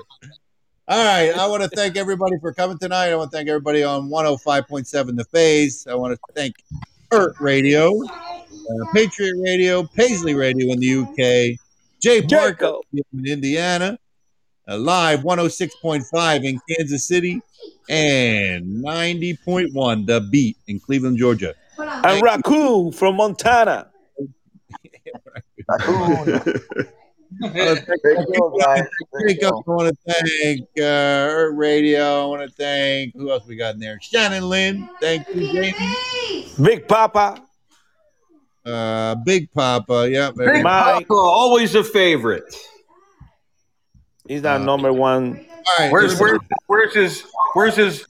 All 0.89 1.03
right. 1.05 1.31
I 1.37 1.47
want 1.47 1.63
to 1.63 1.69
thank 1.69 1.95
everybody 1.95 2.35
for 2.41 2.53
coming 2.53 2.77
tonight. 2.77 3.07
I 3.11 3.15
want 3.15 3.31
to 3.31 3.37
thank 3.37 3.47
everybody 3.47 3.83
on 3.83 4.09
105.7 4.09 5.15
The 5.15 5.23
Phase. 5.25 5.87
I 5.87 5.95
want 5.95 6.13
to 6.13 6.19
thank 6.35 6.55
Earth 7.11 7.39
Radio, 7.39 8.03
uh, 8.05 8.85
Patriot 8.93 9.35
Radio, 9.39 9.83
Paisley 9.83 10.33
Radio 10.35 10.71
in 10.73 10.79
the 10.79 10.93
UK, 10.95 11.57
Jay 12.01 12.21
Parker 12.21 12.73
in 12.93 13.25
Indiana, 13.25 13.97
uh, 14.67 14.77
live 14.77 15.21
106.5 15.21 16.43
in 16.43 16.59
Kansas 16.69 17.07
City, 17.07 17.41
and 17.89 18.83
90.1 18.85 20.05
The 20.05 20.21
Beat 20.21 20.57
in 20.67 20.79
Cleveland, 20.79 21.17
Georgia. 21.17 21.55
And 21.77 22.21
Raccoon 22.21 22.91
from 22.91 23.15
Montana. 23.15 23.89
I 25.69 25.89
want 25.89 26.27
to 29.87 29.95
thank 30.07 30.61
uh, 30.77 30.83
Earth 30.83 31.55
Radio. 31.55 32.23
I 32.23 32.25
want 32.25 32.49
to 32.49 32.55
thank 32.55 33.13
who 33.15 33.31
else 33.31 33.45
we 33.47 33.55
got 33.55 33.75
in 33.75 33.79
there? 33.79 33.99
Shannon 34.01 34.49
Lynn. 34.49 34.89
Thank 34.99 35.27
you, 35.29 35.51
Jamie. 35.51 36.47
Big 36.61 36.87
Papa. 36.87 37.41
Uh, 38.65 39.15
Big 39.15 39.51
Papa. 39.53 40.09
Yeah, 40.09 40.31
very 40.35 40.57
Big 40.57 40.63
good. 40.63 40.69
Papa, 40.69 41.13
always 41.13 41.75
a 41.75 41.83
favorite. 41.83 42.55
He's 44.27 44.43
not 44.43 44.61
number 44.61 44.91
one. 44.93 45.45
Where's 45.77 46.19
where's 46.19 46.39
where's 46.67 46.93
his 46.93 47.25
where's 47.53 47.75
his? 47.75 48.05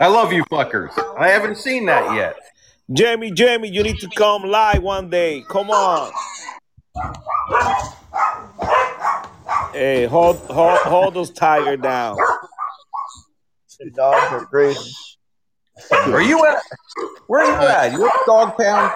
I 0.00 0.06
love 0.06 0.32
you 0.32 0.44
fuckers. 0.44 0.90
I 1.18 1.28
haven't 1.28 1.56
seen 1.58 1.86
that 1.86 2.14
yet. 2.14 2.36
Jamie, 2.92 3.30
Jamie, 3.30 3.68
you 3.68 3.82
need 3.82 3.98
to 4.00 4.08
come 4.16 4.42
live 4.42 4.82
one 4.82 5.08
day. 5.08 5.44
Come 5.48 5.70
on. 5.70 6.12
Hey, 9.72 10.04
hold 10.06 10.38
hold 10.50 10.78
hold 10.78 11.14
those 11.14 11.30
tiger 11.30 11.76
down. 11.76 12.16
The 13.78 13.90
dogs 13.90 14.32
are 14.32 14.46
crazy. 14.46 14.92
Are 15.90 16.22
you 16.22 16.44
at? 16.46 16.62
Where 17.26 17.44
are 17.44 17.62
you 17.62 17.68
at? 17.68 17.92
You 17.92 18.06
at 18.06 18.12
Dog 18.26 18.56
Pound? 18.56 18.92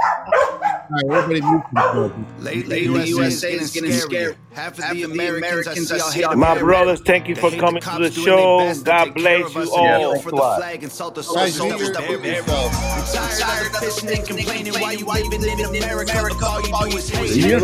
All 0.00 1.08
right, 1.08 1.10
everybody 1.10 1.40
mute 1.40 1.62
themselves. 1.72 2.14
Lately, 2.40 2.86
the 2.86 3.06
USA 3.08 3.52
is 3.52 3.72
getting 3.72 3.92
scary. 3.92 4.36
Half 4.58 4.80
of 4.80 4.90
the 4.90 5.04
Americans 5.04 5.92
I 5.92 5.98
see 5.98 6.24
out 6.24 6.36
My 6.36 6.58
brothers, 6.58 7.00
thank 7.00 7.28
you 7.28 7.36
for 7.36 7.48
coming 7.52 7.80
to 7.80 7.98
the 8.00 8.10
show. 8.10 8.74
God 8.82 9.14
bless 9.14 9.54
you 9.54 9.72
all. 9.72 10.18
for 10.20 10.32
the 10.32 10.36
flag 10.36 10.82
and 10.82 10.90
salt 10.90 11.14
the 11.14 11.22
Guys, 11.22 11.54
soul 11.54 11.68
mute 11.68 11.94
that 11.94 12.08
we're. 12.08 12.18
I'm 12.18 13.38
tired 13.38 13.66
of 13.66 13.72
pissing 13.74 14.18
and 14.18 14.26
complaining 14.26 14.72
why 14.72 14.92
you 14.98 15.06
living 15.06 15.44
in 15.44 15.60
America. 15.60 16.10
All 16.42 16.88
you 16.88 16.90
do 16.90 16.96
is 16.96 17.08
hate. 17.08 17.36
You 17.36 17.60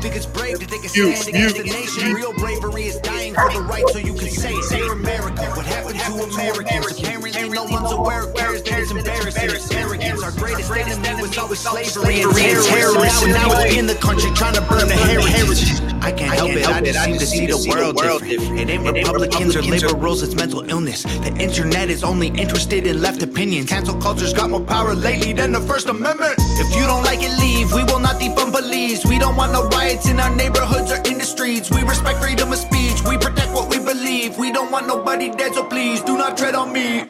Think 0.00 0.16
it's 0.16 0.24
brave 0.24 0.58
to 0.60 0.66
take 0.66 0.84
a 0.84 0.88
stand 0.88 1.28
against 1.28 1.56
the 1.58 1.64
nation. 1.64 2.14
Real 2.14 2.32
bravery 2.32 2.84
is 2.84 2.96
dying 3.00 3.34
for 3.34 3.52
the 3.52 3.60
right 3.60 3.84
so 3.90 3.98
you 3.98 4.14
can 4.14 4.30
say 4.30 4.54
it. 4.54 4.70
Dear 4.70 4.92
America, 4.92 5.44
what 5.52 5.66
happened 5.66 6.00
to 6.00 6.12
Americans? 6.32 6.98
Apparently 6.98 7.48
no 7.50 7.64
one's 7.64 7.92
aware 7.92 8.24
of 8.24 8.34
cares 8.34 8.62
that 8.62 8.80
it's 8.80 8.90
embarrassing. 8.90 9.50
It's 9.50 9.70
arrogance. 9.70 10.22
Our 10.22 10.32
greatest 10.32 10.70
enemy 10.72 11.22
was 11.22 11.36
always 11.66 11.92
slavery 11.92 12.22
and 12.22 12.32
terrorism. 12.32 13.32
Now 13.32 13.60
it's 13.60 13.76
in 13.76 13.86
the 13.86 13.96
country 13.96 14.30
trying 14.34 14.54
to 14.54 14.62
burn 14.62 14.88
the 14.88 14.94
heritage. 14.94 15.80
I 16.02 16.12
can't 16.12 16.37
help 16.38 16.50
it, 16.52 16.66
I 16.66 16.80
just 16.80 17.04
seem 17.04 17.18
to 17.18 17.26
see 17.26 17.46
the 17.46 17.58
world 17.68 17.96
different. 17.96 18.60
It 18.60 18.70
ain't 18.70 18.84
Republicans 18.84 19.56
or 19.56 19.62
liberals, 19.62 20.22
it's 20.22 20.34
mental 20.34 20.68
illness. 20.70 21.02
The 21.02 21.34
internet 21.38 21.90
is 21.90 22.04
only 22.04 22.28
interested 22.28 22.86
in 22.86 23.02
left 23.02 23.22
opinions. 23.22 23.68
Cancel 23.68 24.00
culture's 24.00 24.32
got 24.32 24.50
more 24.50 24.60
power 24.60 24.94
lately 24.94 25.32
than 25.32 25.52
the 25.52 25.60
First 25.60 25.88
Amendment. 25.88 26.34
If 26.62 26.74
you 26.76 26.86
don't 26.86 27.02
like 27.02 27.20
it, 27.22 27.34
leave. 27.40 27.72
We 27.72 27.82
will 27.84 27.98
not 27.98 28.20
defund 28.20 28.52
police. 28.52 29.04
We 29.04 29.18
don't 29.18 29.36
want 29.36 29.52
no 29.52 29.68
riots 29.68 30.08
in 30.08 30.20
our 30.20 30.34
neighborhoods 30.34 30.92
or 30.92 31.00
in 31.10 31.18
the 31.18 31.24
streets. 31.24 31.70
We 31.70 31.82
respect 31.82 32.22
freedom 32.22 32.52
of 32.52 32.58
speech. 32.58 33.02
We 33.08 33.16
protect 33.18 33.52
what 33.52 33.68
we 33.68 33.78
believe. 33.78 34.38
We 34.38 34.52
don't 34.52 34.70
want 34.70 34.86
nobody 34.86 35.30
dead, 35.30 35.54
so 35.54 35.64
please 35.64 36.00
do 36.02 36.16
not 36.16 36.36
tread 36.38 36.54
on 36.54 36.72
me. 36.72 37.04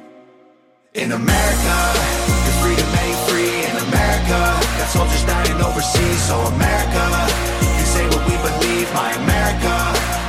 In 0.95 1.13
America, 1.13 1.75
the 2.47 2.53
freedom 2.63 2.89
ain't 3.05 3.21
free. 3.29 3.57
In 3.71 3.77
America, 3.89 4.39
got 4.79 4.89
soldiers 4.89 5.25
dying 5.25 5.61
overseas. 5.61 6.21
So 6.29 6.37
America, 6.57 7.05
believe. 8.43 8.89
My 8.95 9.11
America, 9.13 9.75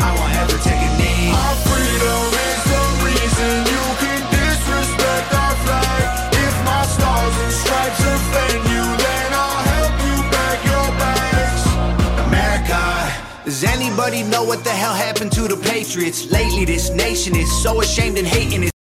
I 0.08 0.10
won't 0.18 0.36
ever 0.44 0.58
take 0.64 0.82
a 0.82 0.92
knee. 1.00 1.32
Our 1.32 1.56
freedom 1.70 2.24
is 2.50 2.62
the 2.74 2.84
reason 3.08 3.52
you 3.74 3.84
can 4.04 4.20
disrespect 4.34 5.28
our 5.34 5.56
flag. 5.66 6.04
If 6.34 6.56
my 6.66 6.84
stars 6.96 7.36
and 7.44 7.54
stripes 7.62 8.02
offend 8.14 8.62
you, 8.74 8.84
then 9.06 9.28
I'll 9.34 9.64
help 9.74 9.96
you 10.08 10.16
pack 10.34 10.58
your 10.72 10.88
bags. 11.02 11.64
America. 12.28 12.82
Does 13.46 13.64
anybody 13.64 14.24
know 14.24 14.44
what 14.44 14.64
the 14.64 14.72
hell 14.72 14.94
happened 14.94 15.32
to 15.34 15.48
the 15.48 15.58
Patriots? 15.58 16.32
Lately, 16.32 16.66
this 16.66 16.92
nation 16.92 17.36
is 17.36 17.50
so 17.64 17.82
ashamed 17.82 18.18
and 18.18 18.28
hating 18.28 18.64
it. 18.64 18.79